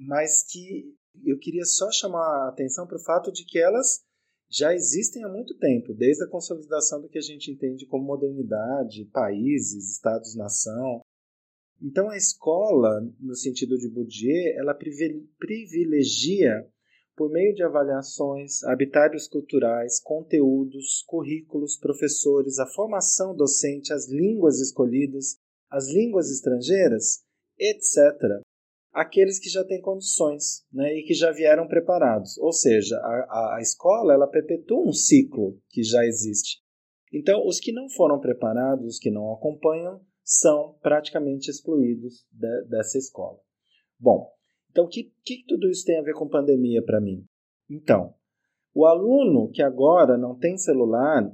mas 0.07 0.43
que 0.43 0.95
eu 1.25 1.39
queria 1.39 1.65
só 1.65 1.91
chamar 1.91 2.45
a 2.45 2.49
atenção 2.51 2.87
para 2.87 2.99
o 2.99 3.03
fato 3.03 3.33
de 3.33 3.47
que 3.47 3.59
elas 3.59 4.05
já 4.55 4.72
existem 4.72 5.24
há 5.24 5.28
muito 5.28 5.56
tempo, 5.59 5.93
desde 5.93 6.22
a 6.24 6.28
consolidação 6.28 7.01
do 7.01 7.09
que 7.09 7.18
a 7.18 7.22
gente 7.22 7.51
entende 7.51 7.86
como 7.86 8.05
modernidade, 8.05 9.05
países, 9.06 9.94
estados-nação. 9.94 11.01
Então 11.82 12.09
a 12.09 12.16
escola, 12.16 13.01
no 13.18 13.35
sentido 13.35 13.76
de 13.76 13.89
Bourdieu, 13.89 14.55
ela 14.56 14.74
privilegia 15.39 16.64
por 17.16 17.31
meio 17.31 17.55
de 17.55 17.62
avaliações, 17.62 18.62
habitários 18.64 19.26
culturais, 19.28 20.01
conteúdos, 20.01 21.02
currículos, 21.06 21.76
professores, 21.76 22.59
a 22.59 22.66
formação 22.66 23.35
docente, 23.35 23.93
as 23.93 24.09
línguas 24.09 24.60
escolhidas, 24.60 25.36
as 25.70 25.89
línguas 25.89 26.31
estrangeiras, 26.31 27.24
etc., 27.59 28.43
aqueles 28.95 29.39
que 29.41 29.51
já 29.51 29.65
têm 29.65 29.81
condições 29.81 30.65
né, 30.73 30.95
e 30.97 31.03
que 31.03 31.12
já 31.12 31.33
vieram 31.33 31.66
preparados. 31.66 32.39
Ou 32.39 32.53
seja, 32.53 32.97
a, 32.97 33.57
a 33.57 33.59
escola 33.61 34.15
ela 34.15 34.29
perpetua 34.29 34.87
um 34.87 34.93
ciclo 34.93 35.59
que 35.69 35.83
já 35.83 36.07
existe. 36.07 36.62
Então, 37.12 37.47
os 37.47 37.61
que 37.61 37.73
não 37.73 37.89
foram 37.89 38.21
preparados, 38.21 38.87
os 38.87 38.99
que 38.99 39.11
não 39.11 39.33
acompanham, 39.33 40.01
são 40.23 40.79
praticamente 40.81 41.51
excluídos 41.51 42.27
de, 42.31 42.65
dessa 42.69 42.97
escola. 42.97 43.39
Bom, 43.99 44.31
então 44.71 44.87
o 44.87 44.89
que, 44.89 45.12
que 45.25 45.45
tudo 45.47 45.69
isso 45.69 45.85
tem 45.85 45.99
a 45.99 46.03
ver 46.03 46.15
com 46.15 46.29
pandemia 46.29 46.83
para 46.83 47.01
mim? 47.01 47.25
Então, 47.69 48.15
o 48.75 48.87
aluno 48.87 49.51
que 49.51 49.62
agora 49.62 50.16
não 50.16 50.37
tem 50.37 50.57
celular 50.57 51.31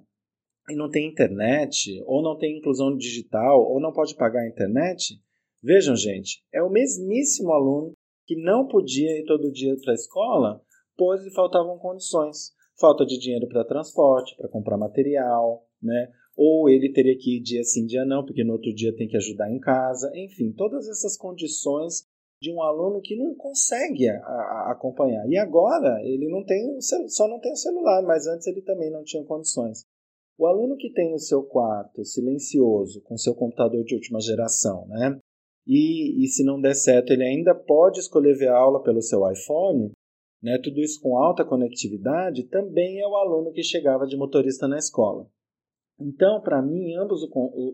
e 0.69 0.75
não 0.75 0.91
tem 0.91 1.09
internet, 1.09 2.03
ou 2.05 2.23
não 2.23 2.37
tem 2.37 2.59
inclusão 2.59 2.97
digital, 2.97 3.61
ou 3.61 3.81
não 3.81 3.93
pode 3.93 4.15
pagar 4.15 4.43
a 4.43 4.49
internet, 4.49 5.21
Vejam, 5.63 5.95
gente, 5.95 6.43
é 6.53 6.63
o 6.63 6.71
mesmíssimo 6.71 7.53
aluno 7.53 7.93
que 8.27 8.35
não 8.37 8.67
podia 8.67 9.19
ir 9.19 9.25
todo 9.25 9.53
dia 9.53 9.77
para 9.83 9.93
a 9.93 9.95
escola, 9.95 10.63
pois 10.97 11.23
lhe 11.23 11.31
faltavam 11.31 11.79
condições. 11.79 12.53
Falta 12.79 13.05
de 13.05 13.19
dinheiro 13.19 13.47
para 13.47 13.65
transporte, 13.65 14.35
para 14.37 14.49
comprar 14.49 14.79
material, 14.79 15.67
né? 15.83 16.11
Ou 16.35 16.71
ele 16.71 16.93
teria 16.93 17.17
que 17.19 17.37
ir 17.37 17.43
dia 17.43 17.63
sim, 17.63 17.85
dia 17.85 18.05
não, 18.07 18.25
porque 18.25 18.43
no 18.43 18.55
outro 18.55 18.73
dia 18.75 18.95
tem 18.97 19.07
que 19.07 19.17
ajudar 19.17 19.51
em 19.51 19.59
casa. 19.59 20.11
Enfim, 20.15 20.53
todas 20.53 20.89
essas 20.89 21.17
condições 21.17 22.07
de 22.41 22.51
um 22.51 22.63
aluno 22.63 23.03
que 23.03 23.17
não 23.17 23.35
consegue 23.35 24.09
a, 24.09 24.17
a, 24.17 24.73
acompanhar. 24.73 25.29
E 25.29 25.37
agora 25.37 26.01
ele 26.03 26.31
não 26.31 26.43
tem 26.43 26.81
só 26.81 27.29
não 27.29 27.39
tem 27.39 27.53
o 27.53 27.57
celular, 27.57 28.03
mas 28.03 28.27
antes 28.27 28.47
ele 28.47 28.63
também 28.63 28.91
não 28.91 29.05
tinha 29.05 29.23
condições. 29.25 29.85
O 30.39 30.47
aluno 30.47 30.77
que 30.79 30.91
tem 30.91 31.13
o 31.13 31.19
seu 31.19 31.43
quarto 31.43 32.03
silencioso, 32.03 33.03
com 33.03 33.19
seu 33.19 33.35
computador 33.35 33.85
de 33.85 33.95
última 33.95 34.21
geração, 34.23 34.87
né? 34.89 35.21
E, 35.73 36.25
e 36.25 36.27
se 36.27 36.43
não 36.43 36.61
der 36.61 36.75
certo, 36.75 37.13
ele 37.13 37.23
ainda 37.23 37.55
pode 37.55 38.01
escolher 38.01 38.37
ver 38.37 38.49
aula 38.49 38.83
pelo 38.83 39.01
seu 39.01 39.21
iPhone, 39.31 39.93
né? 40.43 40.59
tudo 40.61 40.81
isso 40.81 41.01
com 41.01 41.17
alta 41.17 41.45
conectividade, 41.45 42.49
também 42.49 42.99
é 42.99 43.07
o 43.07 43.15
aluno 43.15 43.53
que 43.53 43.63
chegava 43.63 44.05
de 44.05 44.17
motorista 44.17 44.67
na 44.67 44.79
escola. 44.79 45.31
Então, 46.01 46.41
para 46.41 46.61
mim, 46.61 46.91
em 46.91 46.99
ambos 46.99 47.21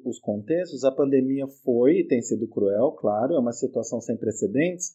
os 0.04 0.18
contextos, 0.18 0.84
a 0.84 0.92
pandemia 0.92 1.46
foi 1.64 2.00
e 2.00 2.06
tem 2.06 2.20
sido 2.20 2.46
cruel, 2.46 2.92
claro, 2.92 3.32
é 3.32 3.38
uma 3.38 3.52
situação 3.52 3.98
sem 3.98 4.14
precedentes, 4.14 4.94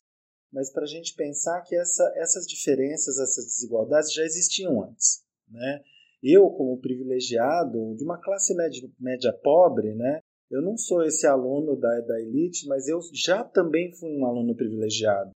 mas 0.54 0.72
para 0.72 0.84
a 0.84 0.88
gente 0.88 1.16
pensar 1.16 1.60
que 1.62 1.76
essa, 1.76 2.04
essas 2.18 2.46
diferenças, 2.46 3.18
essas 3.18 3.46
desigualdades 3.46 4.14
já 4.14 4.24
existiam 4.24 4.84
antes. 4.84 5.24
Né? 5.50 5.82
Eu, 6.22 6.52
como 6.52 6.80
privilegiado 6.80 7.96
de 7.96 8.04
uma 8.04 8.22
classe 8.22 8.54
média, 8.54 8.88
média 9.00 9.34
pobre, 9.42 9.96
né, 9.96 10.22
eu 10.52 10.62
não 10.62 10.78
sou 10.78 11.02
esse 11.04 11.26
aluno 11.26 11.80
da, 11.80 12.02
da 12.02 12.22
elite, 12.22 12.68
mas 12.68 12.88
eu 12.88 13.00
já 13.14 13.44
também 13.44 13.94
fui 13.94 14.10
um 14.10 14.26
aluno 14.26 14.54
privilegiado. 14.54 15.32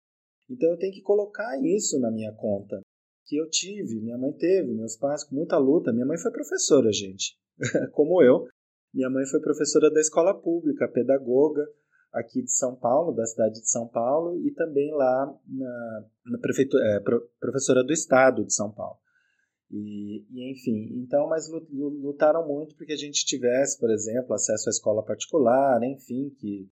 Então 0.49 0.71
eu 0.71 0.77
tenho 0.77 0.91
que 0.91 1.01
colocar 1.01 1.57
isso 1.63 1.99
na 1.99 2.11
minha 2.11 2.33
conta. 2.33 2.81
Que 3.25 3.37
eu 3.37 3.47
tive, 3.49 4.01
minha 4.01 4.17
mãe 4.17 4.33
teve, 4.33 4.73
meus 4.73 4.97
pais 4.97 5.23
com 5.23 5.35
muita 5.35 5.57
luta. 5.57 5.93
Minha 5.93 6.05
mãe 6.05 6.17
foi 6.17 6.31
professora, 6.31 6.91
gente, 6.91 7.37
como 7.93 8.21
eu. 8.23 8.47
Minha 8.93 9.09
mãe 9.09 9.25
foi 9.25 9.39
professora 9.39 9.89
da 9.91 10.01
escola 10.01 10.33
pública, 10.33 10.87
pedagoga 10.87 11.65
aqui 12.11 12.43
de 12.43 12.51
São 12.51 12.75
Paulo, 12.75 13.11
da 13.11 13.25
cidade 13.25 13.59
de 13.59 13.69
São 13.69 13.87
Paulo, 13.87 14.39
e 14.45 14.51
também 14.51 14.93
lá 14.93 15.35
na, 15.47 16.05
na 16.25 16.37
prefeitura, 16.39 16.83
é, 16.85 16.99
professora 17.39 17.83
do 17.83 17.91
estado 17.91 18.45
de 18.45 18.53
São 18.53 18.71
Paulo. 18.71 18.97
E, 19.75 20.23
e, 20.29 20.51
enfim, 20.51 21.01
então, 21.01 21.27
mas 21.27 21.49
lutaram 21.49 22.47
muito 22.47 22.75
porque 22.75 22.93
a 22.93 22.97
gente 22.97 23.25
tivesse, 23.25 23.79
por 23.79 23.89
exemplo, 23.89 24.35
acesso 24.35 24.69
à 24.69 24.71
escola 24.71 25.03
particular, 25.03 25.81
enfim, 25.83 26.29
que 26.39 26.69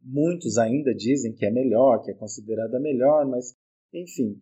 muitos 0.00 0.56
ainda 0.56 0.94
dizem 0.94 1.34
que 1.34 1.44
é 1.44 1.50
melhor, 1.50 2.04
que 2.04 2.12
é 2.12 2.14
considerada 2.14 2.78
melhor, 2.78 3.26
mas 3.26 3.56
enfim. 3.92 4.40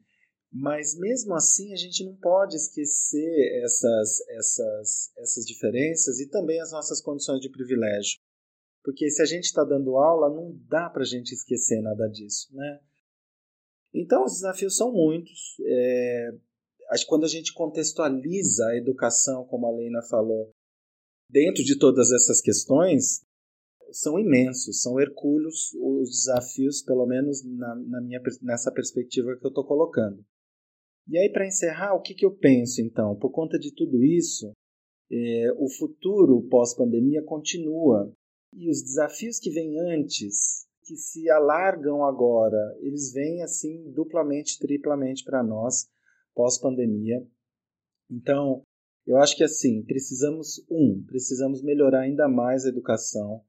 Mas 0.53 0.99
mesmo 0.99 1.35
assim 1.35 1.73
a 1.73 1.77
gente 1.77 2.05
não 2.05 2.15
pode 2.17 2.57
esquecer 2.57 3.63
essas, 3.65 4.21
essas, 4.29 5.13
essas 5.17 5.47
diferenças 5.47 6.21
e 6.21 6.29
também 6.29 6.61
as 6.61 6.73
nossas 6.73 7.01
condições 7.01 7.41
de 7.41 7.49
privilégio. 7.49 8.21
Porque 8.85 9.09
se 9.09 9.23
a 9.23 9.25
gente 9.25 9.45
está 9.45 9.65
dando 9.65 9.97
aula, 9.97 10.29
não 10.29 10.55
dá 10.69 10.91
para 10.91 11.03
a 11.03 11.07
gente 11.07 11.33
esquecer 11.33 11.81
nada 11.81 12.07
disso, 12.09 12.55
né? 12.55 12.81
Então 13.95 14.25
os 14.25 14.33
desafios 14.33 14.77
são 14.77 14.93
muitos. 14.93 15.57
É, 15.65 16.35
Acho 16.93 17.05
que 17.05 17.09
quando 17.09 17.25
a 17.25 17.29
gente 17.29 17.55
contextualiza 17.55 18.67
a 18.67 18.77
educação, 18.77 19.47
como 19.47 19.67
a 19.67 19.71
Leina 19.71 20.03
falou, 20.03 20.51
dentro 21.27 21.65
de 21.65 21.79
todas 21.79 22.13
essas 22.13 22.43
questões, 22.43 23.23
são 23.91 24.19
imensos, 24.19 24.83
são 24.83 25.01
hercúleos 25.01 25.73
os 25.81 26.11
desafios, 26.11 26.83
pelo 26.83 27.07
menos 27.07 27.43
na, 27.43 27.75
na 27.77 28.01
minha, 28.03 28.21
nessa 28.43 28.71
perspectiva 28.71 29.35
que 29.39 29.47
eu 29.47 29.49
estou 29.49 29.65
colocando. 29.65 30.23
E 31.09 31.17
aí, 31.17 31.33
para 31.33 31.47
encerrar, 31.47 31.95
o 31.95 32.03
que, 32.03 32.13
que 32.13 32.27
eu 32.27 32.37
penso 32.37 32.83
então? 32.83 33.17
Por 33.17 33.31
conta 33.31 33.59
de 33.59 33.75
tudo 33.75 34.05
isso, 34.05 34.53
é, 35.11 35.51
o 35.57 35.71
futuro 35.71 36.47
pós-pandemia 36.51 37.23
continua. 37.23 38.13
E 38.53 38.69
os 38.69 38.83
desafios 38.83 39.39
que 39.39 39.51
vêm 39.51 39.81
antes, 39.81 40.67
que 40.85 40.95
se 40.95 41.31
alargam 41.31 42.05
agora, 42.05 42.77
eles 42.81 43.15
vêm 43.15 43.43
assim 43.43 43.91
duplamente, 43.93 44.59
triplamente 44.59 45.25
para 45.25 45.43
nós 45.43 45.87
pós-pandemia. 46.35 47.27
Então, 48.11 48.63
eu 49.07 49.17
acho 49.19 49.37
que 49.37 49.45
assim, 49.45 49.83
precisamos, 49.83 50.65
um, 50.71 51.03
precisamos 51.07 51.63
melhorar 51.63 52.01
ainda 52.01 52.29
mais 52.29 52.65
a 52.65 52.69
educação 52.69 53.43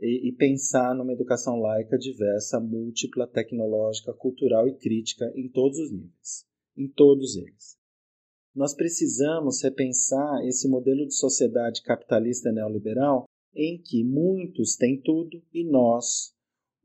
e, 0.00 0.28
e, 0.28 0.32
pensar 0.32 0.94
numa 0.94 1.12
educação 1.12 1.56
laica, 1.60 1.98
diversa, 1.98 2.60
múltipla, 2.60 3.26
tecnológica, 3.26 4.12
cultural 4.12 4.68
e 4.68 4.76
crítica 4.76 5.32
em 5.34 5.48
todos 5.48 5.78
os 5.78 5.90
níveis, 5.90 6.46
em 6.76 6.88
todos 6.88 7.36
eles. 7.36 7.76
Nós 8.54 8.74
precisamos 8.74 9.62
repensar 9.62 10.44
esse 10.44 10.68
modelo 10.68 11.06
de 11.06 11.14
sociedade 11.14 11.82
capitalista 11.82 12.50
neoliberal 12.50 13.24
em 13.54 13.80
que 13.80 14.04
muitos 14.04 14.76
têm 14.76 15.00
tudo 15.00 15.42
e 15.52 15.64
nós, 15.64 16.32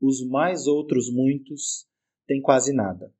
os 0.00 0.24
mais 0.26 0.66
outros 0.66 1.10
muitos, 1.12 1.86
têm 2.26 2.40
quase 2.40 2.72
nada. 2.72 3.12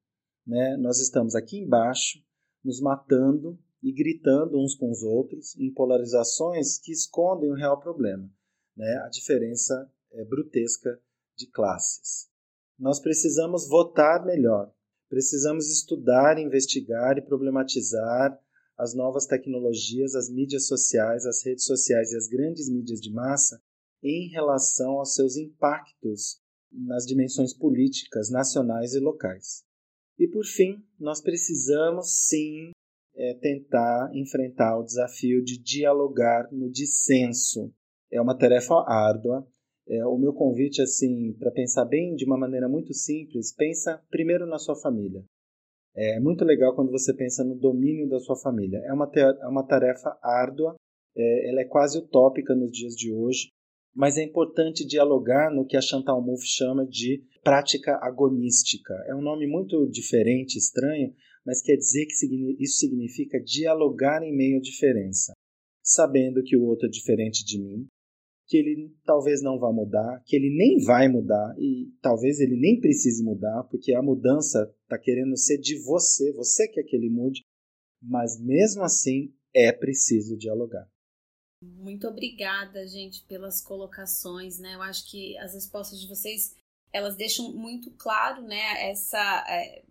Né? 0.47 0.77
Nós 0.77 1.01
estamos 1.01 1.35
aqui 1.35 1.59
embaixo, 1.59 2.19
nos 2.62 2.81
matando 2.81 3.59
e 3.83 3.93
gritando 3.93 4.59
uns 4.59 4.75
com 4.75 4.91
os 4.91 5.03
outros 5.03 5.57
em 5.59 5.73
polarizações 5.73 6.79
que 6.79 6.93
escondem 6.93 7.51
o 7.51 7.55
real 7.55 7.79
problema, 7.81 8.31
né? 8.77 8.97
a 9.05 9.09
diferença 9.09 9.91
é, 10.12 10.25
brutesca 10.25 10.99
de 11.37 11.47
classes. 11.47 12.29
Nós 12.79 13.01
precisamos 13.01 13.69
votar 13.69 14.25
melhor, 14.25 14.73
precisamos 15.09 15.71
estudar, 15.71 16.39
investigar 16.39 17.19
e 17.19 17.23
problematizar 17.23 18.39
as 18.77 18.95
novas 18.95 19.27
tecnologias, 19.27 20.15
as 20.15 20.29
mídias 20.29 20.66
sociais, 20.66 21.27
as 21.27 21.45
redes 21.45 21.65
sociais 21.65 22.12
e 22.12 22.16
as 22.16 22.27
grandes 22.27 22.69
mídias 22.69 23.01
de 23.01 23.12
massa 23.12 23.62
em 24.03 24.29
relação 24.29 24.99
aos 24.99 25.15
seus 25.15 25.37
impactos 25.37 26.41
nas 26.73 27.07
dimensões 27.07 27.55
políticas 27.55 28.31
nacionais 28.31 28.95
e 28.95 28.99
locais. 28.99 29.65
E 30.19 30.28
por 30.28 30.45
fim, 30.45 30.82
nós 30.99 31.20
precisamos 31.20 32.27
sim 32.28 32.70
é, 33.16 33.35
tentar 33.35 34.11
enfrentar 34.15 34.78
o 34.78 34.85
desafio 34.85 35.43
de 35.43 35.59
dialogar 35.59 36.49
no 36.53 36.70
dissenso. 36.70 37.73
É 38.12 38.20
uma 38.20 38.36
tarefa 38.36 38.74
árdua. 38.86 39.47
É, 39.86 40.05
o 40.07 40.16
meu 40.16 40.32
convite, 40.32 40.81
assim, 40.81 41.35
para 41.35 41.51
pensar 41.51 41.85
bem 41.85 42.15
de 42.15 42.24
uma 42.24 42.39
maneira 42.39 42.69
muito 42.69 42.95
simples, 42.95 43.55
pensa 43.55 44.03
primeiro 44.11 44.47
na 44.47 44.59
sua 44.59 44.77
família. 44.77 45.23
É 45.97 46.19
muito 46.19 46.45
legal 46.45 46.74
quando 46.74 46.91
você 46.91 47.15
pensa 47.15 47.45
no 47.45 47.55
domínio 47.55 48.09
da 48.09 48.19
sua 48.19 48.36
família. 48.36 48.78
É 48.85 48.93
uma, 48.93 49.11
é 49.15 49.47
uma 49.47 49.66
tarefa 49.66 50.19
árdua, 50.23 50.74
é, 51.16 51.51
ela 51.51 51.61
é 51.61 51.65
quase 51.65 51.99
utópica 51.99 52.55
nos 52.55 52.73
dias 52.73 52.95
de 52.95 53.12
hoje, 53.12 53.49
mas 53.95 54.16
é 54.19 54.23
importante 54.23 54.85
dialogar 54.85 55.55
no 55.55 55.65
que 55.65 55.77
a 55.77 55.81
Chantal 55.81 56.20
Mouffe 56.20 56.49
chama 56.49 56.85
de 56.85 57.23
prática 57.45 57.99
agonística. 58.03 58.95
É 59.07 59.15
um 59.15 59.21
nome 59.21 59.47
muito 59.47 59.87
diferente, 59.89 60.57
estranho, 60.57 61.15
mas 61.45 61.62
quer 61.62 61.77
dizer 61.77 62.07
que 62.07 62.15
isso 62.59 62.79
significa 62.79 63.39
dialogar 63.41 64.23
em 64.23 64.35
meio 64.35 64.57
à 64.57 64.61
diferença, 64.61 65.35
sabendo 65.83 66.43
que 66.43 66.57
o 66.57 66.65
outro 66.65 66.87
é 66.87 66.91
diferente 66.91 67.45
de 67.45 67.61
mim, 67.61 67.87
que 68.47 68.57
ele 68.57 68.91
talvez 69.05 69.43
não 69.43 69.59
vá 69.59 69.71
mudar, 69.71 70.23
que 70.25 70.35
ele 70.35 70.55
nem 70.57 70.83
vai 70.85 71.09
mudar 71.09 71.55
e 71.59 71.93
talvez 72.01 72.41
ele 72.41 72.57
nem 72.57 72.81
precise 72.81 73.23
mudar, 73.23 73.65
porque 73.71 73.95
a 73.95 74.03
mudança 74.03 74.75
está 74.83 74.99
querendo 74.99 75.37
ser 75.37 75.59
de 75.59 75.79
você, 75.83 76.33
você 76.33 76.66
quer 76.69 76.83
que 76.83 76.97
ele 76.97 77.11
mude, 77.11 77.43
mas 78.03 78.41
mesmo 78.41 78.83
assim 78.83 79.35
é 79.55 79.71
preciso 79.71 80.37
dialogar. 80.37 80.89
Muito 81.62 82.07
obrigada, 82.07 82.87
gente, 82.87 83.25
pelas 83.27 83.62
colocações, 83.62 84.59
né? 84.59 84.75
Eu 84.75 84.83
acho 84.83 85.11
que 85.11 85.37
as 85.39 85.55
respostas 85.55 85.99
de 85.99 86.07
vocês 86.07 86.55
elas 86.95 87.16
deixam 87.16 87.53
muito 87.53 87.91
claro, 87.91 88.43
né, 88.43 88.89
essa 88.89 89.45
é, 89.49 89.83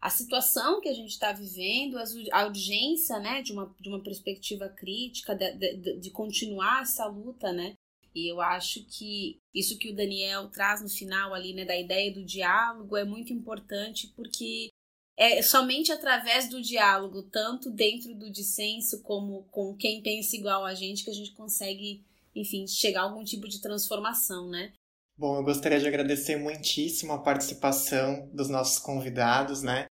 a 0.00 0.08
situação 0.08 0.80
que 0.80 0.88
a 0.88 0.94
gente 0.94 1.10
está 1.10 1.32
vivendo, 1.32 1.98
a 2.32 2.46
urgência, 2.46 3.18
né, 3.18 3.42
de 3.42 3.52
uma, 3.52 3.74
de 3.78 3.88
uma 3.88 4.02
perspectiva 4.02 4.68
crítica, 4.68 5.34
de, 5.34 5.52
de, 5.52 5.98
de 5.98 6.10
continuar 6.10 6.82
essa 6.82 7.06
luta, 7.06 7.52
né? 7.52 7.74
E 8.14 8.30
eu 8.32 8.40
acho 8.40 8.84
que 8.84 9.38
isso 9.54 9.76
que 9.76 9.90
o 9.90 9.94
Daniel 9.94 10.48
traz 10.48 10.80
no 10.80 10.88
final 10.88 11.34
ali, 11.34 11.52
né, 11.52 11.66
da 11.66 11.76
ideia 11.76 12.10
do 12.10 12.24
diálogo 12.24 12.96
é 12.96 13.04
muito 13.04 13.32
importante 13.32 14.06
porque 14.16 14.70
é 15.18 15.42
somente 15.42 15.92
através 15.92 16.48
do 16.48 16.62
diálogo, 16.62 17.22
tanto 17.24 17.70
dentro 17.70 18.14
do 18.14 18.30
dissenso 18.30 19.02
como 19.02 19.42
com 19.50 19.74
quem 19.76 20.02
pensa 20.02 20.36
igual 20.36 20.64
a 20.64 20.74
gente, 20.74 21.04
que 21.04 21.10
a 21.10 21.14
gente 21.14 21.32
consegue, 21.32 22.02
enfim, 22.34 22.66
chegar 22.66 23.00
a 23.00 23.04
algum 23.04 23.24
tipo 23.24 23.48
de 23.48 23.60
transformação, 23.60 24.48
né? 24.48 24.72
Bom, 25.18 25.38
eu 25.38 25.42
gostaria 25.42 25.80
de 25.80 25.88
agradecer 25.88 26.36
muitíssimo 26.36 27.14
a 27.14 27.22
participação 27.22 28.28
dos 28.34 28.50
nossos 28.50 28.78
convidados, 28.78 29.62
né? 29.62 29.86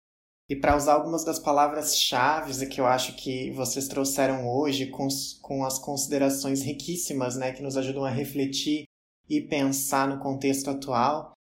E 0.49 0.55
para 0.55 0.75
usar 0.75 0.95
algumas 0.95 1.23
das 1.23 1.39
palavras-chave 1.39 2.67
que 2.67 2.81
eu 2.81 2.85
acho 2.85 3.15
que 3.15 3.49
vocês 3.51 3.87
trouxeram 3.87 4.45
hoje, 4.45 4.87
com, 4.87 5.07
com 5.41 5.63
as 5.63 5.79
considerações 5.79 6.61
riquíssimas, 6.61 7.37
né, 7.37 7.53
que 7.53 7.63
nos 7.63 7.77
ajudam 7.77 8.03
a 8.03 8.09
refletir 8.09 8.83
e 9.29 9.39
pensar 9.39 10.09
no 10.09 10.19
contexto 10.19 10.69
atual, 10.69 11.31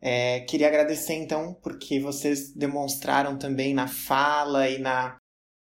é, 0.00 0.40
queria 0.42 0.68
agradecer 0.68 1.14
então 1.14 1.52
porque 1.54 1.98
vocês 1.98 2.54
demonstraram 2.54 3.36
também 3.36 3.74
na 3.74 3.88
fala 3.88 4.68
e, 4.68 4.78
na, 4.78 5.18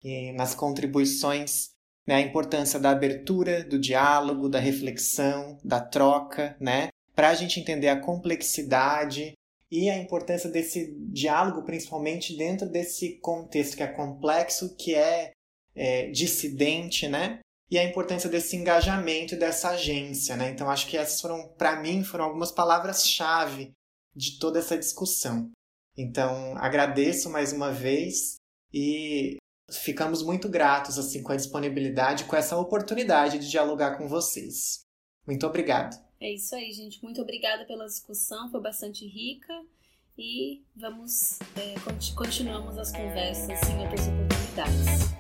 e 0.03 0.33
nas 0.33 0.55
contribuições 0.55 1.69
né, 2.07 2.15
a 2.15 2.21
importância 2.23 2.81
da 2.81 2.91
abertura, 2.93 3.63
do 3.63 3.79
diálogo, 3.79 4.49
da 4.49 4.59
reflexão, 4.59 5.59
da 5.63 5.81
troca, 5.81 6.57
né, 6.59 6.89
para 7.19 7.31
a 7.31 7.35
gente 7.35 7.59
entender 7.59 7.89
a 7.89 8.01
complexidade 8.01 9.33
e 9.69 9.91
a 9.91 9.99
importância 9.99 10.49
desse 10.49 10.95
diálogo, 11.11 11.65
principalmente 11.65 12.37
dentro 12.37 12.69
desse 12.69 13.19
contexto 13.19 13.77
que 13.77 13.83
é 13.83 13.89
complexo, 13.89 14.77
que 14.77 14.95
é, 14.95 15.33
é 15.75 16.11
dissidente, 16.13 17.09
né? 17.09 17.41
E 17.69 17.77
a 17.77 17.83
importância 17.83 18.31
desse 18.31 18.55
engajamento 18.55 19.35
e 19.35 19.37
dessa 19.37 19.71
agência, 19.71 20.37
né? 20.37 20.51
Então 20.51 20.71
acho 20.71 20.87
que 20.87 20.97
essas 20.97 21.21
foram, 21.21 21.49
para 21.59 21.83
mim, 21.83 22.05
foram 22.05 22.27
algumas 22.27 22.53
palavras-chave 22.53 23.73
de 24.15 24.39
toda 24.39 24.61
essa 24.61 24.79
discussão. 24.79 25.51
Então, 25.97 26.57
agradeço 26.57 27.29
mais 27.29 27.53
uma 27.53 27.73
vez 27.73 28.37
e 28.73 29.39
ficamos 29.69 30.23
muito 30.23 30.49
gratos 30.49 31.01
assim 31.01 31.21
com 31.21 31.33
a 31.33 31.37
disponibilidade, 31.37 32.27
com 32.27 32.37
essa 32.37 32.57
oportunidade 32.57 33.41
de 33.41 33.51
dialogar 33.51 33.99
com 33.99 34.07
vocês. 34.07 34.83
Muito 35.27 35.45
obrigado. 35.45 36.08
É 36.21 36.33
isso 36.33 36.55
aí, 36.55 36.73
gente. 36.73 37.03
Muito 37.03 37.23
obrigada 37.23 37.65
pela 37.65 37.87
discussão, 37.87 38.51
foi 38.51 38.61
bastante 38.61 39.07
rica 39.07 39.53
e 40.17 40.63
vamos 40.75 41.39
é, 41.57 41.75
continuamos 42.15 42.77
as 42.77 42.91
conversas 42.91 43.61
em 43.69 43.79
outras 43.79 44.09
oportunidades. 44.09 45.19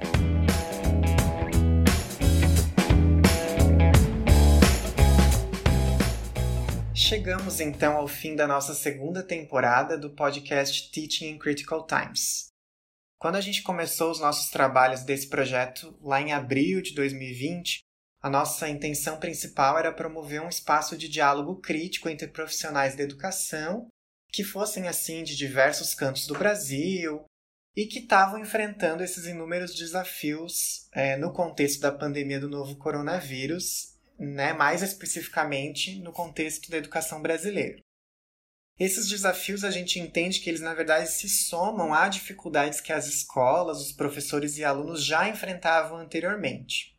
chegamos 7.08 7.58
então 7.58 7.96
ao 7.96 8.06
fim 8.06 8.36
da 8.36 8.46
nossa 8.46 8.74
segunda 8.74 9.22
temporada 9.22 9.96
do 9.96 10.10
podcast 10.10 10.90
Teaching 10.92 11.30
in 11.30 11.38
Critical 11.38 11.86
Times. 11.86 12.48
Quando 13.18 13.36
a 13.36 13.40
gente 13.40 13.62
começou 13.62 14.10
os 14.10 14.20
nossos 14.20 14.50
trabalhos 14.50 15.04
desse 15.04 15.26
projeto 15.26 15.98
lá 16.02 16.20
em 16.20 16.34
abril 16.34 16.82
de 16.82 16.92
2020, 16.92 17.80
a 18.20 18.28
nossa 18.28 18.69
intenção 18.69 19.19
principal 19.19 19.78
era 19.78 19.93
promover 19.93 20.43
um 20.43 20.49
espaço 20.49 20.97
de 20.97 21.09
diálogo 21.09 21.61
crítico 21.61 22.09
entre 22.09 22.28
profissionais 22.28 22.97
da 22.97 23.03
educação 23.03 23.89
que 24.31 24.45
fossem 24.45 24.89
assim 24.89 25.23
de 25.23 25.36
diversos 25.36 25.95
cantos 25.95 26.27
do 26.27 26.36
Brasil 26.36 27.24
e 27.77 27.86
que 27.86 28.01
estavam 28.01 28.40
enfrentando 28.40 29.03
esses 29.03 29.27
inúmeros 29.27 29.74
desafios 29.74 30.89
é, 30.93 31.16
no 31.16 31.32
contexto 31.32 31.81
da 31.81 31.93
pandemia 31.93 32.40
do 32.40 32.49
novo 32.49 32.77
coronavírus 32.77 33.97
né, 34.19 34.53
mais 34.53 34.82
especificamente 34.82 36.01
no 36.01 36.12
contexto 36.12 36.70
da 36.70 36.77
educação 36.77 37.23
brasileira. 37.23 37.81
Esses 38.78 39.09
desafios 39.09 39.65
a 39.65 39.70
gente 39.70 39.99
entende 39.99 40.40
que 40.40 40.51
eles, 40.51 40.61
na 40.61 40.74
verdade, 40.74 41.11
se 41.11 41.28
somam 41.28 41.93
a 41.93 42.09
dificuldades 42.09 42.81
que 42.81 42.93
as 42.93 43.07
escolas, 43.07 43.81
os 43.81 43.93
professores 43.93 44.57
e 44.57 44.65
alunos 44.65 45.05
já 45.05 45.28
enfrentavam 45.28 45.99
anteriormente. 45.99 46.97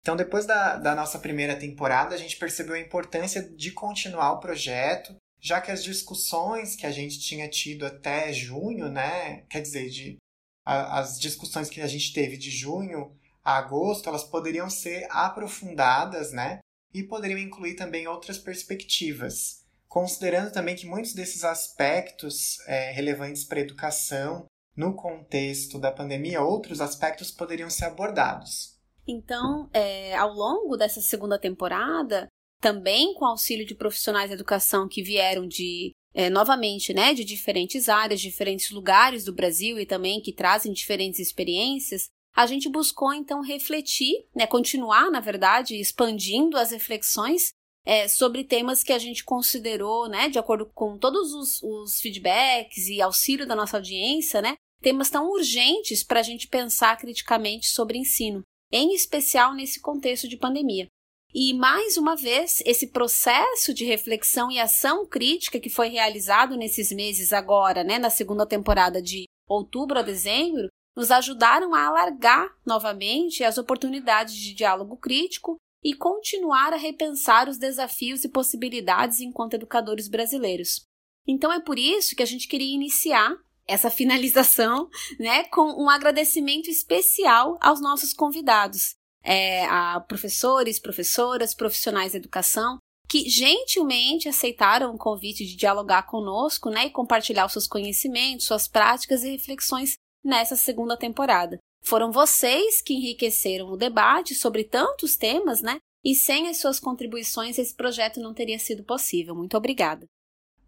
Então, 0.00 0.16
depois 0.16 0.46
da, 0.46 0.76
da 0.76 0.94
nossa 0.94 1.18
primeira 1.18 1.56
temporada, 1.56 2.14
a 2.14 2.18
gente 2.18 2.36
percebeu 2.36 2.74
a 2.74 2.80
importância 2.80 3.42
de 3.42 3.72
continuar 3.72 4.32
o 4.32 4.40
projeto, 4.40 5.16
já 5.40 5.60
que 5.60 5.70
as 5.70 5.84
discussões 5.84 6.74
que 6.74 6.86
a 6.86 6.90
gente 6.90 7.20
tinha 7.20 7.48
tido 7.48 7.86
até 7.86 8.32
junho, 8.32 8.88
né, 8.88 9.42
quer 9.50 9.60
dizer, 9.60 9.88
de, 9.90 10.16
a, 10.64 11.00
as 11.00 11.18
discussões 11.18 11.68
que 11.68 11.80
a 11.80 11.86
gente 11.86 12.12
teve 12.12 12.36
de 12.36 12.50
junho 12.50 13.16
a 13.44 13.56
agosto, 13.56 14.08
elas 14.08 14.24
poderiam 14.24 14.68
ser 14.68 15.06
aprofundadas, 15.10 16.32
né? 16.32 16.58
E 16.92 17.02
poderiam 17.02 17.38
incluir 17.38 17.74
também 17.74 18.06
outras 18.06 18.38
perspectivas, 18.38 19.64
considerando 19.88 20.52
também 20.52 20.76
que 20.76 20.86
muitos 20.86 21.14
desses 21.14 21.44
aspectos 21.44 22.58
é, 22.66 22.90
relevantes 22.90 23.44
para 23.44 23.58
a 23.58 23.62
educação, 23.62 24.46
no 24.76 24.94
contexto 24.94 25.78
da 25.78 25.90
pandemia, 25.90 26.40
outros 26.40 26.80
aspectos 26.80 27.30
poderiam 27.30 27.68
ser 27.68 27.86
abordados. 27.86 28.77
Então, 29.08 29.70
é, 29.72 30.14
ao 30.16 30.34
longo 30.34 30.76
dessa 30.76 31.00
segunda 31.00 31.38
temporada, 31.38 32.28
também 32.60 33.14
com 33.14 33.24
auxílio 33.24 33.64
de 33.64 33.74
profissionais 33.74 34.28
da 34.28 34.34
educação 34.34 34.86
que 34.86 35.02
vieram 35.02 35.46
de 35.46 35.92
é, 36.14 36.28
novamente, 36.28 36.92
né, 36.92 37.14
de 37.14 37.24
diferentes 37.24 37.88
áreas, 37.88 38.20
diferentes 38.20 38.70
lugares 38.70 39.24
do 39.24 39.32
Brasil 39.32 39.78
e 39.78 39.86
também 39.86 40.20
que 40.20 40.32
trazem 40.32 40.72
diferentes 40.72 41.20
experiências, 41.20 42.08
a 42.34 42.46
gente 42.46 42.68
buscou 42.68 43.12
então 43.12 43.40
refletir, 43.40 44.26
né, 44.34 44.46
continuar, 44.46 45.10
na 45.10 45.20
verdade, 45.20 45.76
expandindo 45.76 46.56
as 46.56 46.70
reflexões 46.70 47.52
é, 47.84 48.06
sobre 48.06 48.44
temas 48.44 48.82
que 48.82 48.92
a 48.92 48.98
gente 48.98 49.24
considerou, 49.24 50.08
né, 50.08 50.28
de 50.28 50.38
acordo 50.38 50.66
com 50.74 50.98
todos 50.98 51.32
os, 51.32 51.62
os 51.62 52.00
feedbacks 52.00 52.88
e 52.88 53.00
auxílio 53.00 53.46
da 53.46 53.56
nossa 53.56 53.76
audiência, 53.76 54.42
né, 54.42 54.54
temas 54.80 55.10
tão 55.10 55.30
urgentes 55.30 56.04
para 56.04 56.20
a 56.20 56.22
gente 56.22 56.48
pensar 56.48 56.96
criticamente 56.96 57.68
sobre 57.68 57.98
ensino, 57.98 58.42
em 58.72 58.94
especial 58.94 59.54
nesse 59.54 59.80
contexto 59.80 60.28
de 60.28 60.36
pandemia. 60.36 60.86
E 61.34 61.52
mais 61.52 61.96
uma 61.96 62.16
vez, 62.16 62.62
esse 62.64 62.86
processo 62.88 63.74
de 63.74 63.84
reflexão 63.84 64.50
e 64.50 64.58
ação 64.58 65.06
crítica 65.06 65.60
que 65.60 65.68
foi 65.68 65.88
realizado 65.88 66.56
nesses 66.56 66.90
meses 66.90 67.32
agora, 67.32 67.84
né, 67.84 67.98
na 67.98 68.08
segunda 68.08 68.46
temporada 68.46 69.02
de 69.02 69.24
outubro 69.46 69.98
a 69.98 70.02
dezembro, 70.02 70.68
nos 70.96 71.10
ajudaram 71.10 71.74
a 71.74 71.86
alargar 71.86 72.48
novamente 72.66 73.44
as 73.44 73.58
oportunidades 73.58 74.34
de 74.34 74.54
diálogo 74.54 74.96
crítico 74.96 75.56
e 75.84 75.94
continuar 75.94 76.72
a 76.72 76.76
repensar 76.76 77.48
os 77.48 77.58
desafios 77.58 78.24
e 78.24 78.28
possibilidades 78.28 79.20
enquanto 79.20 79.54
educadores 79.54 80.08
brasileiros. 80.08 80.82
Então 81.26 81.52
é 81.52 81.60
por 81.60 81.78
isso 81.78 82.16
que 82.16 82.22
a 82.22 82.26
gente 82.26 82.48
queria 82.48 82.74
iniciar 82.74 83.36
essa 83.68 83.90
finalização, 83.90 84.88
né, 85.20 85.44
com 85.44 85.82
um 85.82 85.90
agradecimento 85.90 86.70
especial 86.70 87.58
aos 87.60 87.80
nossos 87.80 88.14
convidados, 88.14 88.94
é, 89.22 89.66
a 89.66 90.00
professores, 90.00 90.80
professoras, 90.80 91.54
profissionais 91.54 92.12
da 92.12 92.18
educação, 92.18 92.78
que 93.08 93.28
gentilmente 93.28 94.28
aceitaram 94.28 94.94
o 94.94 94.98
convite 94.98 95.44
de 95.44 95.54
dialogar 95.54 96.04
conosco, 96.04 96.70
né, 96.70 96.86
e 96.86 96.90
compartilhar 96.90 97.46
os 97.46 97.52
seus 97.52 97.66
conhecimentos, 97.66 98.46
suas 98.46 98.66
práticas 98.66 99.22
e 99.22 99.30
reflexões 99.30 99.96
nessa 100.24 100.56
segunda 100.56 100.96
temporada. 100.96 101.58
Foram 101.82 102.10
vocês 102.10 102.82
que 102.82 102.94
enriqueceram 102.94 103.68
o 103.68 103.76
debate 103.76 104.34
sobre 104.34 104.64
tantos 104.64 105.16
temas, 105.16 105.62
né? 105.62 105.78
E 106.04 106.14
sem 106.14 106.48
as 106.48 106.58
suas 106.58 106.78
contribuições 106.78 107.58
esse 107.58 107.74
projeto 107.74 108.20
não 108.20 108.34
teria 108.34 108.58
sido 108.58 108.84
possível. 108.84 109.34
Muito 109.34 109.56
obrigada. 109.56 110.06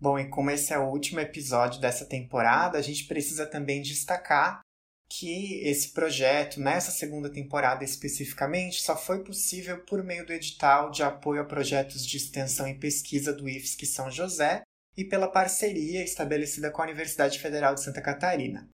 Bom, 0.01 0.19
e 0.19 0.29
como 0.31 0.51
esse 0.51 0.73
é 0.73 0.79
o 0.79 0.89
último 0.89 1.21
episódio 1.21 1.79
dessa 1.79 2.07
temporada, 2.07 2.79
a 2.79 2.83
gente 2.83 3.05
precisa 3.05 3.47
também 3.47 3.83
destacar 3.83 4.63
que 5.11 5.61
esse 5.63 5.91
projeto, 5.91 6.59
nessa 6.59 6.91
segunda 6.91 7.29
temporada 7.29 7.85
especificamente, 7.85 8.81
só 8.81 8.97
foi 8.97 9.23
possível 9.23 9.85
por 9.85 10.03
meio 10.03 10.25
do 10.25 10.33
edital 10.33 10.91
de 10.91 11.03
apoio 11.03 11.43
a 11.43 11.45
projetos 11.45 12.07
de 12.07 12.17
extensão 12.17 12.67
e 12.67 12.79
pesquisa 12.79 13.33
do 13.33 13.49
IFSC 13.49 13.85
São 13.85 14.11
José 14.11 14.63
e 14.97 15.05
pela 15.05 15.29
parceria 15.29 16.03
estabelecida 16.03 16.71
com 16.71 16.81
a 16.81 16.85
Universidade 16.85 17.39
Federal 17.39 17.75
de 17.75 17.83
Santa 17.83 18.01
Catarina. 18.01 18.69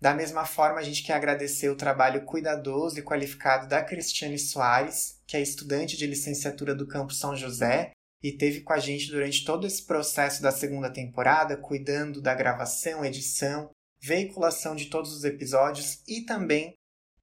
Da 0.00 0.14
mesma 0.14 0.44
forma, 0.44 0.80
a 0.80 0.82
gente 0.82 1.02
quer 1.02 1.14
agradecer 1.14 1.68
o 1.68 1.76
trabalho 1.76 2.24
cuidadoso 2.24 2.98
e 2.98 3.02
qualificado 3.02 3.68
da 3.68 3.84
Cristiane 3.84 4.38
Soares, 4.38 5.20
que 5.26 5.36
é 5.36 5.40
estudante 5.40 5.96
de 5.96 6.06
licenciatura 6.06 6.74
do 6.74 6.88
Campo 6.88 7.12
São 7.12 7.36
José 7.36 7.92
e 8.26 8.36
teve 8.36 8.62
com 8.62 8.72
a 8.72 8.78
gente 8.78 9.08
durante 9.08 9.44
todo 9.44 9.68
esse 9.68 9.86
processo 9.86 10.42
da 10.42 10.50
segunda 10.50 10.92
temporada, 10.92 11.56
cuidando 11.56 12.20
da 12.20 12.34
gravação, 12.34 13.04
edição, 13.04 13.70
veiculação 14.00 14.74
de 14.74 14.86
todos 14.86 15.12
os 15.12 15.22
episódios 15.22 16.02
e 16.08 16.22
também 16.22 16.74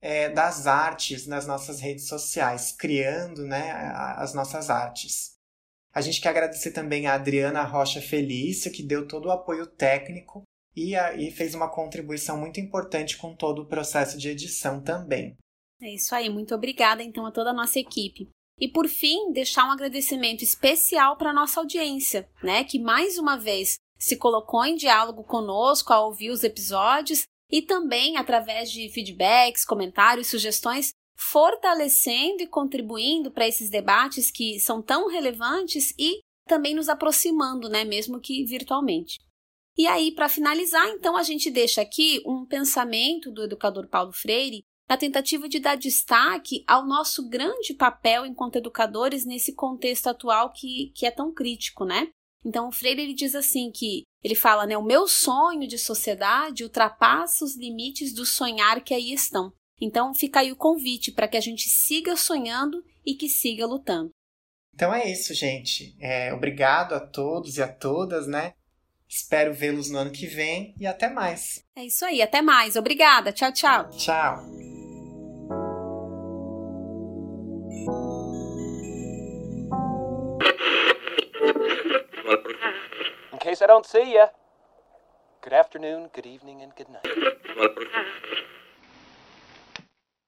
é, 0.01 0.29
das 0.29 0.65
artes 0.65 1.27
nas 1.27 1.45
nossas 1.45 1.81
redes 1.81 2.07
sociais, 2.07 2.71
criando 2.71 3.45
né, 3.45 3.71
as 4.15 4.33
nossas 4.33 4.69
artes. 4.69 5.33
A 5.93 5.99
gente 5.99 6.21
quer 6.21 6.29
agradecer 6.29 6.71
também 6.71 7.05
a 7.05 7.15
Adriana 7.15 7.63
Rocha 7.63 8.01
Felício, 8.01 8.71
que 8.71 8.81
deu 8.81 9.05
todo 9.05 9.25
o 9.25 9.31
apoio 9.31 9.67
técnico 9.67 10.43
e, 10.73 10.95
a, 10.95 11.13
e 11.15 11.31
fez 11.31 11.53
uma 11.53 11.69
contribuição 11.69 12.39
muito 12.39 12.61
importante 12.61 13.17
com 13.17 13.35
todo 13.35 13.63
o 13.63 13.67
processo 13.67 14.17
de 14.17 14.29
edição 14.29 14.81
também. 14.81 15.35
É 15.81 15.93
isso 15.93 16.15
aí, 16.15 16.29
muito 16.29 16.55
obrigada 16.55 17.03
então 17.03 17.25
a 17.25 17.31
toda 17.31 17.49
a 17.49 17.53
nossa 17.53 17.77
equipe. 17.77 18.29
E 18.59 18.67
por 18.67 18.87
fim, 18.87 19.31
deixar 19.31 19.65
um 19.65 19.71
agradecimento 19.71 20.43
especial 20.43 21.17
para 21.17 21.31
a 21.31 21.33
nossa 21.33 21.59
audiência, 21.59 22.29
né, 22.41 22.63
que 22.63 22.79
mais 22.79 23.17
uma 23.17 23.37
vez 23.37 23.77
se 23.97 24.17
colocou 24.17 24.63
em 24.65 24.75
diálogo 24.75 25.23
conosco 25.23 25.93
ao 25.93 26.07
ouvir 26.07 26.29
os 26.29 26.43
episódios 26.43 27.23
e 27.49 27.61
também 27.61 28.17
através 28.17 28.71
de 28.71 28.89
feedbacks, 28.89 29.65
comentários, 29.65 30.27
sugestões, 30.27 30.91
fortalecendo 31.15 32.41
e 32.41 32.47
contribuindo 32.47 33.31
para 33.31 33.47
esses 33.47 33.69
debates 33.69 34.31
que 34.31 34.59
são 34.59 34.81
tão 34.81 35.07
relevantes 35.07 35.93
e 35.97 36.19
também 36.47 36.75
nos 36.75 36.89
aproximando, 36.89 37.69
né, 37.69 37.83
mesmo 37.85 38.19
que 38.19 38.43
virtualmente. 38.43 39.19
E 39.77 39.87
aí, 39.87 40.11
para 40.11 40.29
finalizar, 40.29 40.87
então, 40.89 41.17
a 41.17 41.23
gente 41.23 41.49
deixa 41.49 41.81
aqui 41.81 42.21
um 42.25 42.45
pensamento 42.45 43.31
do 43.31 43.43
educador 43.43 43.87
Paulo 43.87 44.11
Freire 44.11 44.63
na 44.89 44.97
tentativa 44.97 45.47
de 45.47 45.59
dar 45.59 45.75
destaque 45.75 46.63
ao 46.67 46.85
nosso 46.85 47.27
grande 47.29 47.73
papel 47.73 48.25
enquanto 48.25 48.57
educadores 48.57 49.25
nesse 49.25 49.53
contexto 49.53 50.07
atual 50.07 50.51
que, 50.51 50.91
que 50.95 51.05
é 51.05 51.11
tão 51.11 51.33
crítico, 51.33 51.85
né? 51.85 52.09
Então, 52.45 52.67
o 52.67 52.71
Freire 52.71 53.01
ele 53.01 53.13
diz 53.13 53.35
assim 53.35 53.71
que 53.71 54.03
ele 54.21 54.35
fala, 54.35 54.65
né, 54.65 54.77
o 54.77 54.83
meu 54.83 55.07
sonho 55.07 55.67
de 55.67 55.77
sociedade 55.77 56.63
ultrapassa 56.63 57.45
os 57.45 57.55
limites 57.55 58.13
do 58.13 58.25
sonhar 58.25 58.83
que 58.83 58.93
aí 58.93 59.13
estão. 59.13 59.53
Então, 59.79 60.13
fica 60.13 60.41
aí 60.41 60.51
o 60.51 60.55
convite 60.55 61.11
para 61.11 61.27
que 61.27 61.37
a 61.37 61.41
gente 61.41 61.69
siga 61.69 62.15
sonhando 62.15 62.83
e 63.05 63.15
que 63.15 63.29
siga 63.29 63.65
lutando. 63.65 64.09
Então 64.73 64.93
é 64.93 65.09
isso, 65.09 65.33
gente. 65.33 65.95
É, 65.99 66.33
obrigado 66.33 66.93
a 66.93 66.99
todos 66.99 67.57
e 67.57 67.61
a 67.61 67.71
todas, 67.71 68.27
né? 68.27 68.53
Espero 69.15 69.53
vê-los 69.53 69.91
no 69.91 69.99
ano 69.99 70.11
que 70.11 70.25
vem 70.25 70.73
e 70.79 70.87
até 70.87 71.07
mais. 71.07 71.63
É 71.75 71.85
isso 71.85 72.03
aí, 72.03 72.19
até 72.19 72.41
mais. 72.41 72.75
Obrigada. 72.75 73.31
Tchau, 73.31 73.53
tchau. 73.53 73.91
Tchau. 73.91 74.43
In 83.31 83.37
case 83.39 83.63
I 83.63 83.67
don't 83.67 83.85
see 83.85 84.15
you, 84.15 84.25
good 85.43 85.53
afternoon, 85.53 86.09
good 86.11 86.25
evening, 86.25 86.63
and 86.63 86.71
good 86.75 86.89
night. 86.89 88.43